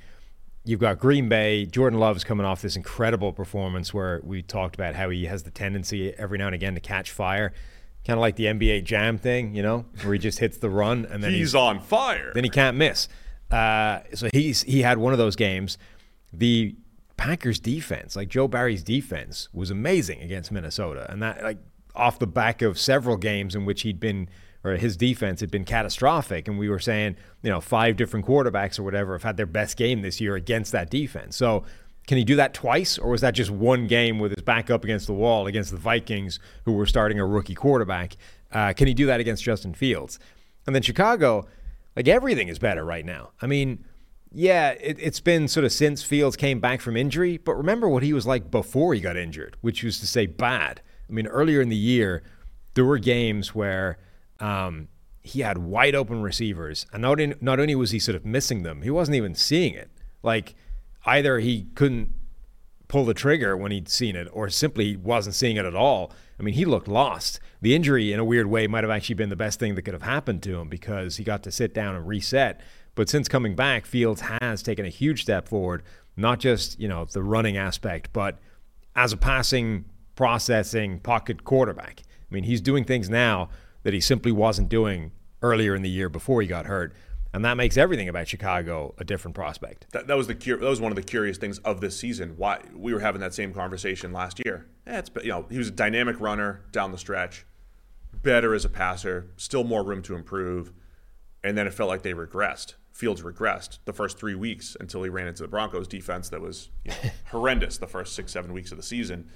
you've 0.64 0.80
got 0.80 0.98
Green 0.98 1.28
Bay. 1.28 1.66
Jordan 1.66 1.98
Love's 1.98 2.24
coming 2.24 2.46
off 2.46 2.62
this 2.62 2.76
incredible 2.76 3.32
performance 3.32 3.92
where 3.92 4.20
we 4.22 4.42
talked 4.42 4.74
about 4.74 4.94
how 4.94 5.08
he 5.10 5.24
has 5.26 5.42
the 5.42 5.50
tendency 5.50 6.12
every 6.14 6.38
now 6.38 6.46
and 6.46 6.54
again 6.54 6.74
to 6.74 6.80
catch 6.80 7.10
fire, 7.10 7.52
kind 8.06 8.18
of 8.18 8.20
like 8.20 8.36
the 8.36 8.44
NBA 8.44 8.84
Jam 8.84 9.18
thing, 9.18 9.54
you 9.54 9.62
know, 9.62 9.86
where 10.02 10.12
he 10.12 10.18
just 10.18 10.38
hits 10.38 10.58
the 10.58 10.70
run 10.70 11.06
and 11.06 11.22
then 11.22 11.32
he's 11.32 11.54
on 11.54 11.80
fire. 11.80 12.32
then 12.34 12.44
he 12.44 12.50
can't 12.50 12.76
miss. 12.76 13.08
Uh, 13.50 14.00
so 14.14 14.28
he's 14.32 14.62
he 14.62 14.82
had 14.82 14.98
one 14.98 15.12
of 15.12 15.18
those 15.18 15.36
games. 15.36 15.78
The 16.32 16.76
Packers 17.18 17.60
defense, 17.60 18.16
like 18.16 18.28
Joe 18.28 18.48
Barry's 18.48 18.82
defense, 18.82 19.48
was 19.52 19.70
amazing 19.70 20.22
against 20.22 20.50
Minnesota, 20.50 21.06
and 21.10 21.22
that 21.22 21.42
like 21.42 21.58
off 21.94 22.18
the 22.18 22.26
back 22.26 22.62
of 22.62 22.78
several 22.78 23.16
games 23.16 23.54
in 23.54 23.66
which 23.66 23.82
he'd 23.82 24.00
been 24.00 24.28
or 24.64 24.72
his 24.72 24.96
defense 24.96 25.40
had 25.40 25.50
been 25.50 25.64
catastrophic, 25.64 26.48
and 26.48 26.58
we 26.58 26.68
were 26.70 26.78
saying 26.78 27.16
you 27.42 27.50
know 27.50 27.60
five 27.60 27.96
different 27.96 28.24
quarterbacks 28.24 28.78
or 28.78 28.84
whatever 28.84 29.12
have 29.12 29.24
had 29.24 29.36
their 29.36 29.46
best 29.46 29.76
game 29.76 30.00
this 30.00 30.20
year 30.20 30.34
against 30.34 30.72
that 30.72 30.88
defense. 30.88 31.36
So. 31.36 31.64
Can 32.06 32.16
he 32.16 32.24
do 32.24 32.36
that 32.36 32.54
twice, 32.54 32.96
or 32.96 33.10
was 33.10 33.20
that 33.20 33.34
just 33.34 33.50
one 33.50 33.86
game 33.86 34.18
with 34.18 34.34
his 34.34 34.42
back 34.42 34.70
up 34.70 34.82
against 34.82 35.06
the 35.06 35.12
wall 35.12 35.46
against 35.46 35.70
the 35.70 35.76
Vikings, 35.76 36.40
who 36.64 36.72
were 36.72 36.86
starting 36.86 37.20
a 37.20 37.26
rookie 37.26 37.54
quarterback? 37.54 38.16
Uh, 38.50 38.72
can 38.72 38.86
he 38.86 38.94
do 38.94 39.04
that 39.04 39.20
against 39.20 39.44
Justin 39.44 39.74
Fields? 39.74 40.18
And 40.66 40.74
then 40.74 40.80
Chicago, 40.80 41.46
like 41.96 42.08
everything 42.08 42.48
is 42.48 42.58
better 42.58 42.82
right 42.82 43.04
now. 43.04 43.32
I 43.42 43.46
mean, 43.46 43.84
yeah, 44.32 44.70
it, 44.70 44.98
it's 45.00 45.20
been 45.20 45.48
sort 45.48 45.64
of 45.64 45.72
since 45.72 46.02
Fields 46.02 46.36
came 46.36 46.60
back 46.60 46.80
from 46.80 46.96
injury, 46.96 47.38
but 47.38 47.54
remember 47.54 47.88
what 47.88 48.02
he 48.02 48.12
was 48.12 48.26
like 48.26 48.50
before 48.50 48.94
he 48.94 49.00
got 49.00 49.16
injured, 49.16 49.56
which 49.60 49.82
was 49.82 49.98
to 50.00 50.06
say 50.06 50.26
bad. 50.26 50.82
I 51.08 51.12
mean, 51.12 51.26
earlier 51.26 51.60
in 51.60 51.68
the 51.68 51.76
year, 51.76 52.22
there 52.74 52.84
were 52.84 52.98
games 52.98 53.54
where 53.54 53.98
um, 54.40 54.88
he 55.22 55.40
had 55.40 55.58
wide 55.58 55.94
open 55.94 56.22
receivers, 56.22 56.86
and 56.92 57.02
not, 57.02 57.20
in, 57.20 57.34
not 57.40 57.58
only 57.58 57.74
was 57.74 57.90
he 57.90 57.98
sort 57.98 58.16
of 58.16 58.26
missing 58.26 58.62
them, 58.62 58.82
he 58.82 58.90
wasn't 58.90 59.16
even 59.16 59.34
seeing 59.34 59.74
it. 59.74 59.90
Like 60.22 60.54
either 61.06 61.38
he 61.38 61.66
couldn't 61.74 62.12
pull 62.88 63.04
the 63.04 63.14
trigger 63.14 63.56
when 63.56 63.72
he'd 63.72 63.88
seen 63.88 64.16
it, 64.16 64.28
or 64.32 64.48
simply 64.50 64.96
wasn't 64.96 65.34
seeing 65.34 65.56
it 65.56 65.64
at 65.64 65.74
all. 65.74 66.12
I 66.38 66.42
mean, 66.42 66.54
he 66.54 66.64
looked 66.64 66.88
lost. 66.88 67.40
The 67.60 67.74
injury, 67.74 68.12
in 68.12 68.20
a 68.20 68.24
weird 68.24 68.46
way, 68.46 68.66
might 68.66 68.84
have 68.84 68.90
actually 68.90 69.16
been 69.16 69.28
the 69.28 69.36
best 69.36 69.58
thing 69.58 69.74
that 69.74 69.82
could 69.82 69.94
have 69.94 70.02
happened 70.02 70.42
to 70.44 70.58
him 70.58 70.68
because 70.68 71.16
he 71.16 71.24
got 71.24 71.42
to 71.42 71.50
sit 71.50 71.74
down 71.74 71.96
and 71.96 72.06
reset. 72.06 72.60
But 72.94 73.08
since 73.08 73.28
coming 73.28 73.54
back, 73.56 73.86
Fields 73.86 74.22
has 74.22 74.62
taken 74.62 74.84
a 74.86 74.90
huge 74.90 75.22
step 75.22 75.48
forward, 75.48 75.82
not 76.16 76.38
just 76.38 76.78
you 76.78 76.88
know 76.88 77.04
the 77.04 77.22
running 77.22 77.56
aspect, 77.56 78.12
but 78.12 78.38
as 78.94 79.12
a 79.12 79.16
passing, 79.16 79.84
processing 80.16 80.98
pocket 81.00 81.44
quarterback. 81.44 82.02
I 82.30 82.34
mean, 82.34 82.44
he's 82.44 82.60
doing 82.60 82.84
things 82.84 83.08
now 83.08 83.48
that 83.84 83.94
he 83.94 84.00
simply 84.00 84.32
wasn't 84.32 84.68
doing 84.68 85.12
earlier 85.42 85.74
in 85.74 85.82
the 85.82 85.88
year 85.88 86.08
before 86.08 86.42
he 86.42 86.48
got 86.48 86.66
hurt. 86.66 86.92
And 87.32 87.44
that 87.44 87.56
makes 87.56 87.76
everything 87.76 88.08
about 88.08 88.26
Chicago 88.26 88.94
a 88.98 89.04
different 89.04 89.34
prospect. 89.34 89.86
That, 89.92 90.06
that 90.06 90.16
was 90.16 90.28
the 90.28 90.34
that 90.34 90.60
was 90.60 90.80
one 90.80 90.92
of 90.92 90.96
the 90.96 91.02
curious 91.02 91.36
things 91.36 91.58
of 91.58 91.80
this 91.80 91.98
season. 91.98 92.34
Why 92.36 92.60
we 92.74 92.94
were 92.94 93.00
having 93.00 93.20
that 93.20 93.34
same 93.34 93.52
conversation 93.52 94.12
last 94.12 94.40
year. 94.44 94.66
It's 94.86 95.10
you 95.22 95.28
know 95.28 95.46
he 95.50 95.58
was 95.58 95.68
a 95.68 95.72
dynamic 95.72 96.20
runner 96.20 96.62
down 96.72 96.90
the 96.90 96.98
stretch, 96.98 97.44
better 98.14 98.54
as 98.54 98.64
a 98.64 98.68
passer, 98.68 99.30
still 99.36 99.64
more 99.64 99.84
room 99.84 100.02
to 100.02 100.14
improve, 100.14 100.72
and 101.44 101.56
then 101.56 101.66
it 101.66 101.74
felt 101.74 101.88
like 101.88 102.02
they 102.02 102.14
regressed. 102.14 102.74
Fields 102.92 103.22
regressed 103.22 103.78
the 103.84 103.92
first 103.92 104.18
three 104.18 104.34
weeks 104.34 104.76
until 104.80 105.02
he 105.02 105.10
ran 105.10 105.28
into 105.28 105.42
the 105.42 105.48
Broncos 105.48 105.86
defense 105.86 106.30
that 106.30 106.40
was 106.40 106.70
you 106.84 106.90
know, 106.90 107.10
horrendous 107.26 107.76
the 107.76 107.86
first 107.86 108.14
six 108.14 108.32
seven 108.32 108.54
weeks 108.54 108.72
of 108.72 108.78
the 108.78 108.82
season. 108.82 109.28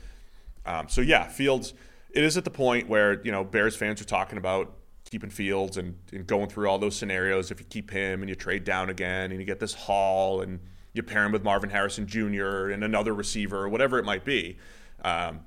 Um, 0.64 0.88
so 0.88 1.02
yeah, 1.02 1.28
Fields. 1.28 1.74
It 2.14 2.24
is 2.24 2.36
at 2.36 2.44
the 2.44 2.50
point 2.50 2.88
where 2.88 3.22
you 3.22 3.32
know 3.32 3.44
Bears 3.44 3.76
fans 3.76 4.00
are 4.00 4.06
talking 4.06 4.38
about 4.38 4.74
keeping 5.10 5.30
Fields 5.30 5.76
and, 5.76 5.96
and 6.12 6.26
going 6.26 6.48
through 6.48 6.68
all 6.68 6.78
those 6.78 6.96
scenarios. 6.96 7.50
If 7.50 7.60
you 7.60 7.66
keep 7.66 7.90
him 7.90 8.22
and 8.22 8.28
you 8.28 8.34
trade 8.34 8.64
down 8.64 8.90
again 8.90 9.30
and 9.30 9.40
you 9.40 9.46
get 9.46 9.60
this 9.60 9.74
haul 9.74 10.40
and 10.40 10.60
you 10.94 11.02
pair 11.02 11.24
him 11.24 11.32
with 11.32 11.42
Marvin 11.42 11.70
Harrison 11.70 12.06
Jr. 12.06 12.70
and 12.70 12.84
another 12.84 13.14
receiver 13.14 13.58
or 13.58 13.68
whatever 13.68 13.98
it 13.98 14.04
might 14.04 14.24
be, 14.24 14.58
um, 15.04 15.40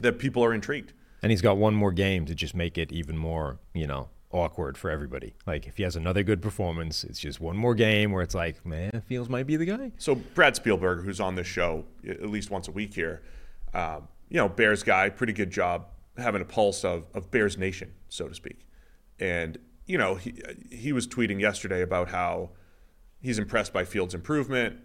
that 0.00 0.18
people 0.18 0.44
are 0.44 0.52
intrigued. 0.52 0.92
And 1.22 1.30
he's 1.30 1.42
got 1.42 1.56
one 1.56 1.74
more 1.74 1.92
game 1.92 2.26
to 2.26 2.34
just 2.34 2.54
make 2.54 2.76
it 2.78 2.92
even 2.92 3.16
more, 3.16 3.58
you 3.74 3.86
know, 3.86 4.08
awkward 4.32 4.76
for 4.76 4.90
everybody. 4.90 5.34
Like 5.46 5.66
if 5.66 5.76
he 5.76 5.82
has 5.84 5.94
another 5.94 6.22
good 6.22 6.42
performance, 6.42 7.04
it's 7.04 7.18
just 7.18 7.40
one 7.40 7.56
more 7.56 7.74
game 7.74 8.12
where 8.12 8.22
it's 8.22 8.34
like, 8.34 8.64
man, 8.66 9.02
Fields 9.06 9.28
might 9.28 9.46
be 9.46 9.56
the 9.56 9.66
guy. 9.66 9.92
So 9.98 10.14
Brad 10.14 10.54
Spielberger, 10.54 11.04
who's 11.04 11.20
on 11.20 11.34
this 11.34 11.46
show 11.46 11.84
at 12.08 12.28
least 12.28 12.50
once 12.50 12.68
a 12.68 12.72
week 12.72 12.94
here, 12.94 13.22
um, 13.74 14.08
you 14.28 14.38
know, 14.38 14.48
Bears 14.48 14.82
guy, 14.82 15.10
pretty 15.10 15.32
good 15.32 15.50
job 15.50 15.86
having 16.16 16.42
a 16.42 16.44
pulse 16.44 16.84
of, 16.84 17.04
of 17.14 17.30
Bears 17.30 17.56
Nation, 17.56 17.92
so 18.08 18.28
to 18.28 18.34
speak. 18.34 18.66
And 19.22 19.58
you 19.86 19.98
know, 19.98 20.16
he, 20.16 20.34
he 20.70 20.92
was 20.92 21.06
tweeting 21.06 21.40
yesterday 21.40 21.80
about 21.80 22.10
how 22.10 22.50
he's 23.20 23.38
impressed 23.38 23.72
by 23.72 23.84
Fields' 23.84 24.14
improvement. 24.14 24.78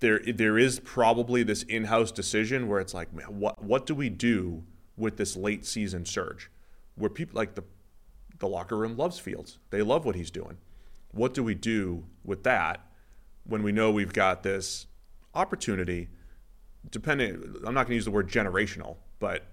There, 0.00 0.20
there 0.20 0.58
is 0.58 0.80
probably 0.80 1.42
this 1.42 1.62
in-house 1.64 2.10
decision 2.12 2.68
where 2.68 2.80
it's 2.80 2.94
like, 2.94 3.12
man, 3.12 3.26
what, 3.38 3.62
what 3.62 3.86
do 3.86 3.94
we 3.94 4.10
do 4.10 4.64
with 4.96 5.16
this 5.16 5.36
late 5.36 5.64
season 5.64 6.04
surge, 6.04 6.50
where 6.94 7.10
people 7.10 7.36
like 7.36 7.54
the, 7.54 7.64
the 8.38 8.48
locker 8.48 8.76
room 8.76 8.96
loves 8.96 9.18
Fields. 9.18 9.58
They 9.70 9.82
love 9.82 10.04
what 10.04 10.14
he's 10.14 10.30
doing. 10.30 10.58
What 11.12 11.34
do 11.34 11.42
we 11.42 11.54
do 11.54 12.04
with 12.24 12.42
that 12.44 12.86
when 13.44 13.62
we 13.62 13.72
know 13.72 13.90
we've 13.90 14.12
got 14.12 14.42
this 14.42 14.86
opportunity? 15.34 16.08
Depending, 16.90 17.56
I'm 17.66 17.74
not 17.74 17.86
going 17.86 17.90
to 17.90 17.94
use 17.94 18.04
the 18.04 18.10
word 18.10 18.28
generational, 18.28 18.96
but 19.18 19.46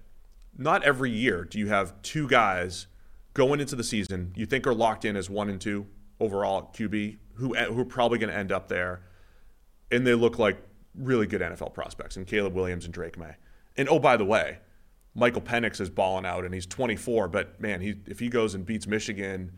not 0.56 0.82
every 0.84 1.10
year 1.10 1.44
do 1.44 1.58
you 1.58 1.68
have 1.68 2.00
two 2.02 2.28
guys 2.28 2.86
going 3.34 3.60
into 3.60 3.76
the 3.76 3.84
season 3.84 4.32
you 4.36 4.46
think 4.46 4.66
are 4.66 4.74
locked 4.74 5.04
in 5.04 5.16
as 5.16 5.30
one 5.30 5.48
and 5.48 5.60
two 5.60 5.86
overall 6.20 6.70
QB 6.74 7.18
who 7.34 7.56
eh, 7.56 7.66
who 7.66 7.80
are 7.80 7.84
probably 7.84 8.18
going 8.18 8.30
to 8.30 8.36
end 8.36 8.52
up 8.52 8.68
there, 8.68 9.02
and 9.90 10.06
they 10.06 10.14
look 10.14 10.38
like 10.38 10.58
really 10.94 11.26
good 11.26 11.40
NFL 11.40 11.74
prospects, 11.74 12.16
and 12.16 12.26
Caleb 12.26 12.54
Williams 12.54 12.84
and 12.84 12.92
Drake 12.92 13.18
Maye. 13.18 13.36
And 13.76 13.88
oh, 13.88 13.98
by 13.98 14.16
the 14.16 14.24
way, 14.24 14.58
Michael 15.14 15.40
Penix 15.40 15.80
is 15.80 15.90
balling 15.90 16.26
out, 16.26 16.44
and 16.44 16.52
he's 16.54 16.66
24. 16.66 17.28
But 17.28 17.60
man, 17.60 17.80
he 17.80 17.96
if 18.06 18.18
he 18.18 18.28
goes 18.28 18.54
and 18.54 18.64
beats 18.64 18.86
Michigan 18.86 19.52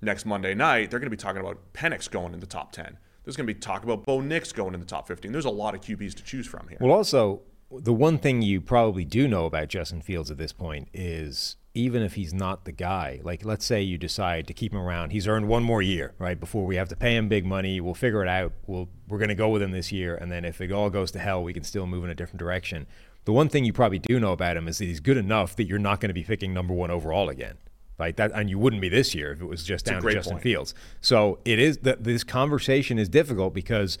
next 0.00 0.26
Monday 0.26 0.54
night, 0.54 0.90
they're 0.90 1.00
going 1.00 1.10
to 1.10 1.16
be 1.16 1.20
talking 1.20 1.40
about 1.40 1.72
Penix 1.72 2.10
going 2.10 2.34
in 2.34 2.40
the 2.40 2.46
top 2.46 2.72
10. 2.72 2.98
There's 3.24 3.36
going 3.36 3.46
to 3.46 3.52
be 3.52 3.60
talk 3.60 3.84
about 3.84 4.04
Bo 4.04 4.20
Nix 4.20 4.52
going 4.52 4.72
in 4.72 4.80
the 4.80 4.86
top 4.86 5.06
15. 5.06 5.32
There's 5.32 5.44
a 5.44 5.50
lot 5.50 5.74
of 5.74 5.82
QBs 5.82 6.14
to 6.14 6.22
choose 6.22 6.46
from 6.46 6.66
here. 6.68 6.78
Well, 6.80 6.92
also, 6.92 7.42
the 7.70 7.92
one 7.92 8.18
thing 8.18 8.40
you 8.40 8.60
probably 8.60 9.04
do 9.04 9.28
know 9.28 9.44
about 9.44 9.68
Justin 9.68 10.00
Fields 10.00 10.30
at 10.30 10.38
this 10.38 10.52
point 10.52 10.88
is 10.94 11.56
even 11.78 12.02
if 12.02 12.14
he's 12.14 12.34
not 12.34 12.64
the 12.64 12.72
guy, 12.72 13.20
like 13.22 13.44
let's 13.44 13.64
say 13.64 13.80
you 13.80 13.96
decide 13.96 14.48
to 14.48 14.52
keep 14.52 14.72
him 14.72 14.80
around, 14.80 15.10
he's 15.10 15.28
earned 15.28 15.46
one 15.46 15.62
more 15.62 15.80
year, 15.80 16.12
right? 16.18 16.38
Before 16.38 16.66
we 16.66 16.74
have 16.74 16.88
to 16.88 16.96
pay 16.96 17.14
him 17.14 17.28
big 17.28 17.46
money, 17.46 17.80
we'll 17.80 17.94
figure 17.94 18.20
it 18.20 18.28
out. 18.28 18.52
We'll, 18.66 18.88
we're 19.06 19.18
going 19.18 19.28
to 19.28 19.36
go 19.36 19.48
with 19.48 19.62
him 19.62 19.70
this 19.70 19.92
year. 19.92 20.16
And 20.16 20.30
then 20.30 20.44
if 20.44 20.60
it 20.60 20.72
all 20.72 20.90
goes 20.90 21.12
to 21.12 21.20
hell, 21.20 21.42
we 21.42 21.52
can 21.52 21.62
still 21.62 21.86
move 21.86 22.02
in 22.02 22.10
a 22.10 22.16
different 22.16 22.40
direction. 22.40 22.88
The 23.26 23.32
one 23.32 23.48
thing 23.48 23.64
you 23.64 23.72
probably 23.72 24.00
do 24.00 24.18
know 24.18 24.32
about 24.32 24.56
him 24.56 24.66
is 24.66 24.78
that 24.78 24.86
he's 24.86 24.98
good 24.98 25.16
enough 25.16 25.54
that 25.54 25.64
you're 25.64 25.78
not 25.78 26.00
going 26.00 26.08
to 26.08 26.14
be 26.14 26.24
picking 26.24 26.52
number 26.52 26.74
one 26.74 26.90
overall 26.90 27.28
again. 27.28 27.58
Like 27.96 28.16
that, 28.16 28.32
and 28.34 28.50
you 28.50 28.58
wouldn't 28.58 28.82
be 28.82 28.88
this 28.88 29.14
year 29.14 29.32
if 29.32 29.40
it 29.40 29.46
was 29.46 29.62
just 29.62 29.84
down 29.84 30.02
to 30.02 30.10
Justin 30.10 30.34
point. 30.34 30.42
Fields. 30.42 30.74
So 31.00 31.38
it 31.44 31.58
is 31.58 31.78
that 31.78 32.04
this 32.04 32.24
conversation 32.24 32.98
is 32.98 33.08
difficult 33.08 33.54
because 33.54 33.98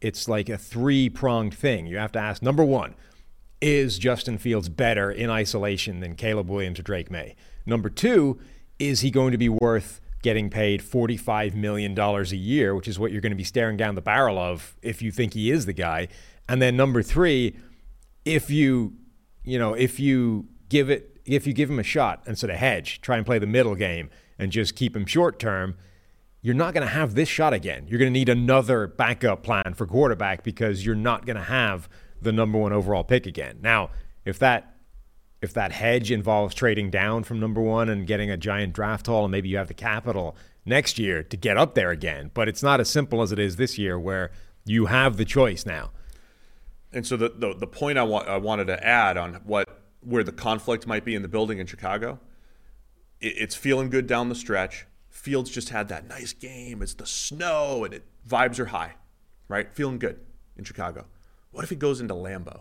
it's 0.00 0.28
like 0.28 0.48
a 0.48 0.56
three 0.58 1.08
pronged 1.08 1.54
thing. 1.54 1.86
You 1.86 1.98
have 1.98 2.12
to 2.12 2.18
ask 2.18 2.42
number 2.42 2.64
one, 2.64 2.94
is 3.60 3.98
Justin 3.98 4.38
Fields 4.38 4.68
better 4.68 5.10
in 5.10 5.30
isolation 5.30 6.00
than 6.00 6.14
Caleb 6.14 6.48
Williams 6.48 6.78
or 6.78 6.82
Drake 6.82 7.10
Maye? 7.10 7.34
Number 7.66 7.88
two, 7.88 8.38
is 8.78 9.00
he 9.00 9.10
going 9.10 9.32
to 9.32 9.38
be 9.38 9.48
worth 9.48 10.00
getting 10.22 10.50
paid 10.50 10.80
$45 10.80 11.54
million 11.54 11.98
a 11.98 12.22
year, 12.34 12.74
which 12.74 12.88
is 12.88 12.98
what 12.98 13.12
you're 13.12 13.20
going 13.20 13.32
to 13.32 13.36
be 13.36 13.44
staring 13.44 13.76
down 13.76 13.94
the 13.94 14.00
barrel 14.02 14.38
of 14.38 14.76
if 14.82 15.02
you 15.02 15.10
think 15.10 15.34
he 15.34 15.50
is 15.50 15.66
the 15.66 15.72
guy? 15.72 16.08
And 16.48 16.62
then 16.62 16.76
number 16.76 17.02
three, 17.02 17.56
if 18.24 18.50
you, 18.50 18.94
you 19.44 19.58
know, 19.58 19.74
if 19.74 20.00
you 20.00 20.46
give 20.68 20.90
it, 20.90 21.20
if 21.24 21.46
you 21.46 21.52
give 21.52 21.70
him 21.70 21.78
a 21.78 21.84
shot 21.84 22.22
instead 22.26 22.50
of 22.50 22.56
hedge, 22.56 23.00
try 23.00 23.16
and 23.16 23.26
play 23.26 23.38
the 23.38 23.46
middle 23.46 23.74
game 23.74 24.08
and 24.38 24.50
just 24.50 24.74
keep 24.74 24.96
him 24.96 25.04
short 25.04 25.38
term, 25.38 25.76
you're 26.40 26.54
not 26.54 26.72
going 26.72 26.86
to 26.86 26.92
have 26.92 27.14
this 27.14 27.28
shot 27.28 27.52
again. 27.52 27.86
You're 27.88 27.98
going 27.98 28.12
to 28.12 28.18
need 28.18 28.28
another 28.28 28.86
backup 28.86 29.42
plan 29.42 29.74
for 29.74 29.86
quarterback 29.86 30.42
because 30.42 30.86
you're 30.86 30.94
not 30.94 31.26
going 31.26 31.36
to 31.36 31.42
have 31.42 31.88
the 32.20 32.32
number 32.32 32.58
one 32.58 32.72
overall 32.72 33.04
pick 33.04 33.26
again. 33.26 33.58
Now, 33.62 33.90
if 34.24 34.38
that 34.38 34.74
if 35.40 35.54
that 35.54 35.72
hedge 35.72 36.10
involves 36.10 36.54
trading 36.54 36.90
down 36.90 37.22
from 37.22 37.38
number 37.38 37.60
one 37.60 37.88
and 37.88 38.06
getting 38.06 38.30
a 38.30 38.36
giant 38.36 38.72
draft 38.72 39.06
haul, 39.06 39.24
and 39.24 39.32
maybe 39.32 39.48
you 39.48 39.56
have 39.56 39.68
the 39.68 39.74
capital 39.74 40.36
next 40.64 40.98
year 40.98 41.22
to 41.22 41.36
get 41.36 41.56
up 41.56 41.74
there 41.74 41.90
again, 41.90 42.30
but 42.34 42.48
it's 42.48 42.62
not 42.62 42.80
as 42.80 42.90
simple 42.90 43.22
as 43.22 43.30
it 43.30 43.38
is 43.38 43.56
this 43.56 43.78
year, 43.78 43.98
where 43.98 44.30
you 44.64 44.86
have 44.86 45.16
the 45.16 45.24
choice 45.24 45.64
now. 45.64 45.90
And 46.92 47.06
so 47.06 47.16
the 47.16 47.28
the, 47.28 47.54
the 47.54 47.66
point 47.66 47.98
I, 47.98 48.02
want 48.02 48.28
I 48.28 48.36
wanted 48.38 48.66
to 48.66 48.84
add 48.84 49.16
on 49.16 49.34
what 49.44 49.68
where 50.00 50.24
the 50.24 50.32
conflict 50.32 50.86
might 50.86 51.04
be 51.04 51.14
in 51.14 51.22
the 51.22 51.28
building 51.28 51.58
in 51.58 51.66
Chicago, 51.66 52.18
it, 53.20 53.34
it's 53.36 53.54
feeling 53.54 53.90
good 53.90 54.06
down 54.06 54.28
the 54.28 54.34
stretch. 54.34 54.86
Fields 55.08 55.50
just 55.50 55.70
had 55.70 55.88
that 55.88 56.06
nice 56.08 56.32
game. 56.32 56.82
It's 56.82 56.94
the 56.94 57.06
snow 57.06 57.84
and 57.84 57.92
it 57.92 58.04
vibes 58.26 58.58
are 58.58 58.66
high, 58.66 58.94
right? 59.48 59.72
Feeling 59.72 59.98
good 59.98 60.20
in 60.56 60.64
Chicago. 60.64 61.06
What 61.50 61.64
if 61.64 61.70
he 61.70 61.76
goes 61.76 62.00
into 62.00 62.14
Lambeau, 62.14 62.60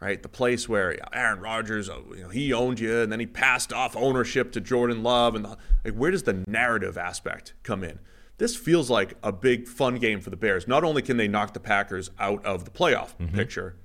right? 0.00 0.22
The 0.22 0.28
place 0.28 0.68
where 0.68 0.96
Aaron 1.14 1.40
Rodgers, 1.40 1.88
uh, 1.88 2.00
you 2.10 2.22
know, 2.22 2.28
he 2.28 2.52
owned 2.52 2.80
you, 2.80 3.00
and 3.00 3.10
then 3.10 3.20
he 3.20 3.26
passed 3.26 3.72
off 3.72 3.96
ownership 3.96 4.52
to 4.52 4.60
Jordan 4.60 5.02
Love, 5.02 5.34
and 5.34 5.44
the, 5.44 5.56
like, 5.84 5.94
where 5.94 6.10
does 6.10 6.24
the 6.24 6.44
narrative 6.46 6.98
aspect 6.98 7.54
come 7.62 7.82
in? 7.84 7.98
This 8.38 8.54
feels 8.54 8.90
like 8.90 9.14
a 9.22 9.32
big 9.32 9.66
fun 9.66 9.96
game 9.96 10.20
for 10.20 10.30
the 10.30 10.36
Bears. 10.36 10.68
Not 10.68 10.84
only 10.84 11.00
can 11.00 11.16
they 11.16 11.28
knock 11.28 11.54
the 11.54 11.60
Packers 11.60 12.10
out 12.18 12.44
of 12.44 12.64
the 12.64 12.70
playoff 12.70 13.16
mm-hmm. 13.16 13.34
picture, 13.34 13.76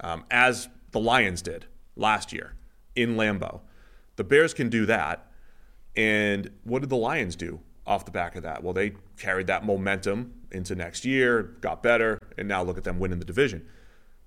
um, 0.00 0.24
as 0.30 0.68
the 0.92 1.00
Lions 1.00 1.42
did 1.42 1.66
last 1.94 2.32
year 2.32 2.54
in 2.96 3.16
Lambeau, 3.16 3.60
the 4.16 4.24
Bears 4.24 4.54
can 4.54 4.68
do 4.70 4.86
that. 4.86 5.30
And 5.94 6.50
what 6.64 6.80
did 6.80 6.90
the 6.90 6.96
Lions 6.96 7.36
do 7.36 7.60
off 7.86 8.04
the 8.04 8.10
back 8.10 8.36
of 8.36 8.44
that? 8.44 8.62
Well, 8.62 8.72
they 8.72 8.92
carried 9.18 9.48
that 9.48 9.64
momentum 9.64 10.32
into 10.50 10.74
next 10.74 11.04
year, 11.04 11.42
got 11.60 11.82
better, 11.82 12.18
and 12.38 12.48
now 12.48 12.62
look 12.62 12.78
at 12.78 12.84
them 12.84 12.98
winning 12.98 13.18
the 13.18 13.24
division. 13.24 13.66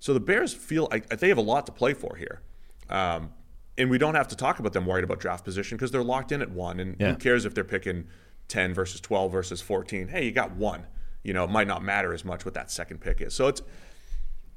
So 0.02 0.12
the 0.12 0.18
Bears 0.18 0.52
feel 0.52 0.88
like 0.90 1.08
they 1.20 1.28
have 1.28 1.38
a 1.38 1.42
lot 1.42 1.64
to 1.66 1.70
play 1.70 1.94
for 1.94 2.16
here. 2.16 2.42
Um, 2.90 3.30
and 3.78 3.88
we 3.88 3.98
don't 3.98 4.16
have 4.16 4.26
to 4.28 4.36
talk 4.36 4.58
about 4.58 4.72
them 4.72 4.84
worried 4.84 5.04
about 5.04 5.20
draft 5.20 5.44
position 5.44 5.78
because 5.78 5.92
they're 5.92 6.02
locked 6.02 6.32
in 6.32 6.42
at 6.42 6.50
one. 6.50 6.80
And 6.80 6.96
yeah. 6.98 7.12
who 7.12 7.18
cares 7.18 7.44
if 7.44 7.54
they're 7.54 7.62
picking 7.62 8.08
10 8.48 8.74
versus 8.74 9.00
12 9.00 9.30
versus 9.30 9.60
14? 9.60 10.08
Hey, 10.08 10.24
you 10.24 10.32
got 10.32 10.56
one. 10.56 10.88
You 11.22 11.32
know, 11.32 11.44
it 11.44 11.50
might 11.50 11.68
not 11.68 11.84
matter 11.84 12.12
as 12.12 12.24
much 12.24 12.44
what 12.44 12.52
that 12.54 12.68
second 12.68 13.00
pick 13.00 13.20
is. 13.20 13.32
So 13.32 13.46
it's 13.46 13.62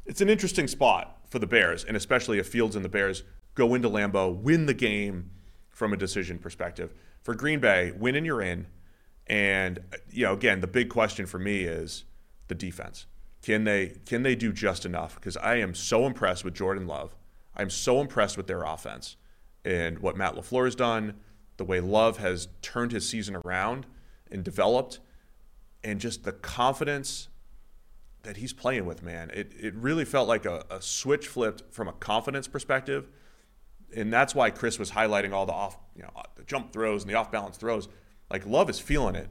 it's 0.08 0.20
an 0.20 0.30
interesting 0.30 0.68
spot 0.68 1.20
for 1.30 1.38
the 1.38 1.46
Bears, 1.46 1.84
and 1.84 1.96
especially 1.96 2.40
if 2.40 2.48
Fields 2.48 2.76
and 2.76 2.84
the 2.84 2.90
Bears 2.90 3.22
go 3.54 3.76
into 3.76 3.88
Lambeau, 3.88 4.36
win 4.36 4.66
the 4.66 4.74
game 4.74 5.30
from 5.70 5.94
a 5.94 5.98
decision 5.98 6.40
perspective. 6.40 6.92
For 7.22 7.36
Green 7.36 7.60
Bay, 7.60 7.92
win 7.96 8.16
and 8.16 8.26
you're 8.26 8.42
in. 8.42 8.66
And 9.28 9.78
you 10.10 10.26
know, 10.26 10.34
again, 10.34 10.62
the 10.62 10.68
big 10.68 10.90
question 10.90 11.28
for 11.28 11.38
me 11.38 11.66
is 11.66 12.06
the 12.48 12.56
defense. 12.56 13.06
Can 13.46 13.64
they 13.64 13.98
can 14.08 14.24
they 14.24 14.34
do 14.34 14.52
just 14.52 14.88
enough? 14.88 15.14
Because 15.14 15.38
I 15.38 15.58
am 15.58 15.76
so 15.76 16.08
impressed 16.08 16.44
with 16.44 16.56
Jordan 16.56 16.88
Love. 16.88 17.16
I'm 17.56 17.70
so 17.70 18.02
impressed 18.02 18.38
with 18.38 18.48
their 18.48 18.64
offense 18.64 19.18
and 19.64 20.00
what 20.00 20.18
Matt 20.18 20.34
LaFleur 20.34 20.66
has 20.66 20.74
done, 20.74 21.14
the 21.58 21.64
way 21.64 21.80
Love 21.80 22.18
has 22.18 22.48
turned 22.64 22.92
his 22.92 23.08
season 23.08 23.36
around 23.36 23.86
and 24.32 24.44
developed, 24.44 25.00
and 25.84 26.02
just 26.02 26.24
the 26.24 26.32
confidence 26.32 27.28
that 28.24 28.38
he's 28.38 28.52
playing 28.52 28.88
with, 28.88 29.04
man. 29.04 29.30
It 29.32 29.54
it 29.56 29.76
really 29.76 30.06
felt 30.06 30.28
like 30.28 30.46
a, 30.46 30.66
a 30.72 30.82
switch 30.82 31.28
flipped 31.28 31.72
from 31.72 31.88
a 31.88 31.94
confidence 31.94 32.48
perspective. 32.48 33.10
And 33.96 34.12
that's 34.12 34.34
why 34.34 34.50
Chris 34.50 34.80
was 34.80 34.90
highlighting 34.90 35.34
all 35.34 35.46
the 35.46 35.54
off, 35.54 35.78
you 35.96 36.02
know, 36.02 36.10
the 36.36 36.44
jump 36.46 36.74
throws 36.74 37.04
and 37.04 37.12
the 37.12 37.16
off 37.16 37.32
balance 37.32 37.58
throws. 37.58 37.90
Like 38.28 38.48
Love 38.48 38.72
is 38.72 38.80
feeling 38.80 39.14
it 39.14 39.30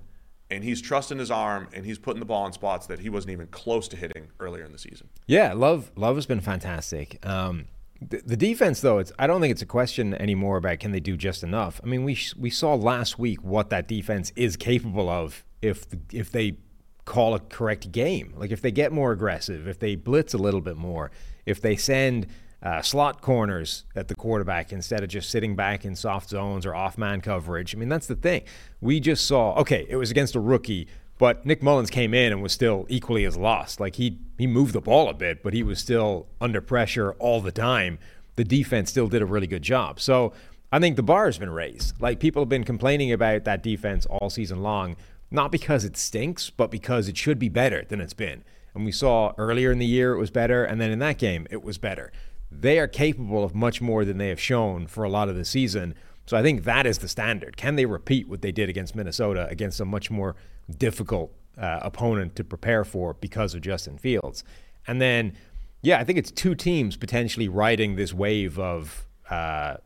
and 0.54 0.64
he's 0.64 0.80
trusting 0.80 1.18
his 1.18 1.30
arm 1.30 1.68
and 1.72 1.84
he's 1.84 1.98
putting 1.98 2.20
the 2.20 2.26
ball 2.26 2.46
in 2.46 2.52
spots 2.52 2.86
that 2.86 3.00
he 3.00 3.08
wasn't 3.08 3.32
even 3.32 3.46
close 3.48 3.88
to 3.88 3.96
hitting 3.96 4.28
earlier 4.40 4.64
in 4.64 4.72
the 4.72 4.78
season. 4.78 5.08
Yeah, 5.26 5.52
Love 5.52 5.90
Love 5.96 6.16
has 6.16 6.26
been 6.26 6.40
fantastic. 6.40 7.24
Um, 7.26 7.66
the, 8.00 8.22
the, 8.24 8.36
defense, 8.36 8.80
though, 8.80 8.98
it's 8.98 9.12
I 9.18 9.26
don't 9.26 9.40
think 9.40 9.52
it's 9.52 9.62
a 9.62 9.66
question 9.66 10.14
anymore 10.14 10.56
about 10.56 10.80
can 10.80 10.92
they 10.92 11.00
do 11.00 11.16
just 11.16 11.42
enough. 11.42 11.80
I 11.82 11.86
mean, 11.86 12.04
we 12.04 12.18
we 12.38 12.50
saw 12.50 12.74
last 12.74 13.18
week 13.18 13.42
what 13.42 13.70
that 13.70 13.88
defense 13.88 14.32
is 14.36 14.56
capable 14.56 15.08
of 15.08 15.44
if 15.62 15.86
if 16.12 16.30
they 16.30 16.56
call 17.04 17.34
a 17.34 17.40
correct 17.40 17.92
game. 17.92 18.34
Like 18.36 18.50
if 18.50 18.60
they 18.60 18.70
get 18.70 18.92
more 18.92 19.12
aggressive, 19.12 19.68
if 19.68 19.78
they 19.78 19.96
blitz 19.96 20.34
a 20.34 20.38
little 20.38 20.60
bit 20.60 20.76
more, 20.76 21.10
if 21.46 21.60
they 21.60 21.76
send 21.76 22.26
uh, 22.64 22.81
slot 22.81 23.20
corners 23.20 23.85
at 23.94 24.09
the 24.09 24.14
quarterback 24.14 24.72
instead 24.72 25.03
of 25.03 25.09
just 25.11 25.29
sitting 25.29 25.55
back 25.55 25.85
in 25.85 25.94
soft 25.94 26.31
zones 26.31 26.64
or 26.64 26.74
off 26.74 26.96
man 26.96 27.20
coverage. 27.20 27.74
I 27.74 27.79
mean, 27.79 27.90
that's 27.90 28.07
the 28.07 28.16
thing. 28.16 28.42
We 28.81 29.00
just 29.00 29.27
saw, 29.27 29.55
okay, 29.57 29.87
it 29.88 29.96
was 29.96 30.11
against 30.11 30.35
a 30.35 30.40
rookie, 30.40 30.88
but 31.18 31.44
Nick 31.44 31.62
Mullens 31.62 31.90
came 31.90 32.14
in 32.14 32.33
and 32.33 32.42
was 32.42 32.53
still 32.53 32.87
equally 32.88 33.27
as 33.27 33.37
lost. 33.37 33.81
Like 33.81 33.96
he, 33.96 34.18
he 34.38 34.46
moved 34.46 34.72
the 34.72 34.81
ball 34.81 35.11
a 35.11 35.14
bit, 35.14 35.42
but 35.42 35.53
he 35.53 35.62
was 35.62 35.79
still 35.79 36.27
under 36.40 36.62
pressure 36.62 37.12
all 37.18 37.42
the 37.42 37.53
time. 37.53 37.98
The 38.37 38.44
defense 38.44 38.90
still 38.90 39.09
did 39.09 39.20
a 39.20 39.27
really 39.27 39.46
good 39.46 39.62
job. 39.62 40.00
So 40.00 40.33
I 40.72 40.79
think 40.79 40.96
the 40.96 41.03
bar 41.03 41.27
has 41.27 41.37
been 41.37 41.50
raised. 41.50 42.00
Like 42.00 42.18
people 42.18 42.40
have 42.40 42.48
been 42.48 42.64
complaining 42.64 43.12
about 43.12 43.44
that 43.44 43.62
defense 43.62 44.07
all 44.07 44.31
season 44.31 44.62
long, 44.62 44.96
not 45.31 45.53
because 45.53 45.85
it 45.85 45.98
stinks, 45.98 46.48
but 46.48 46.70
because 46.70 47.09
it 47.09 47.18
should 47.18 47.38
be 47.38 47.50
better 47.50 47.85
than 47.85 48.00
it's 48.00 48.14
been. 48.14 48.42
And 48.74 48.87
we 48.87 48.90
saw 48.90 49.35
earlier 49.37 49.70
in 49.70 49.79
the 49.79 49.87
year 49.87 50.14
it 50.14 50.18
was 50.18 50.31
better, 50.33 50.64
and 50.64 50.81
then 50.81 50.90
in 50.90 50.98
that 51.00 51.18
game 51.18 51.46
it 51.50 51.62
was 51.62 51.77
better 51.77 52.11
they 52.60 52.78
are 52.78 52.88
capable 52.88 53.44
of 53.44 53.54
much 53.54 53.80
more 53.80 54.04
than 54.04 54.18
they 54.18 54.28
have 54.28 54.40
shown 54.40 54.86
for 54.86 55.04
a 55.04 55.08
lot 55.08 55.28
of 55.28 55.36
the 55.36 55.44
season. 55.44 55.94
So 56.26 56.36
I 56.36 56.42
think 56.42 56.64
that 56.64 56.86
is 56.86 56.98
the 56.98 57.08
standard. 57.08 57.56
Can 57.56 57.76
they 57.76 57.86
repeat 57.86 58.28
what 58.28 58.40
they 58.40 58.52
did 58.52 58.68
against 58.68 58.94
Minnesota 58.94 59.46
against 59.50 59.80
a 59.80 59.84
much 59.84 60.10
more 60.10 60.36
difficult 60.78 61.32
uh, 61.58 61.80
opponent 61.82 62.34
to 62.36 62.44
prepare 62.44 62.84
for 62.84 63.14
because 63.14 63.54
of 63.54 63.60
Justin 63.60 63.98
Fields? 63.98 64.44
And 64.86 65.00
then, 65.00 65.34
yeah, 65.82 65.98
I 65.98 66.04
think 66.04 66.18
it's 66.18 66.30
two 66.30 66.54
teams 66.54 66.96
potentially 66.96 67.48
riding 67.48 67.96
this 67.96 68.14
wave 68.14 68.58
of 68.58 69.06
uh, 69.30 69.76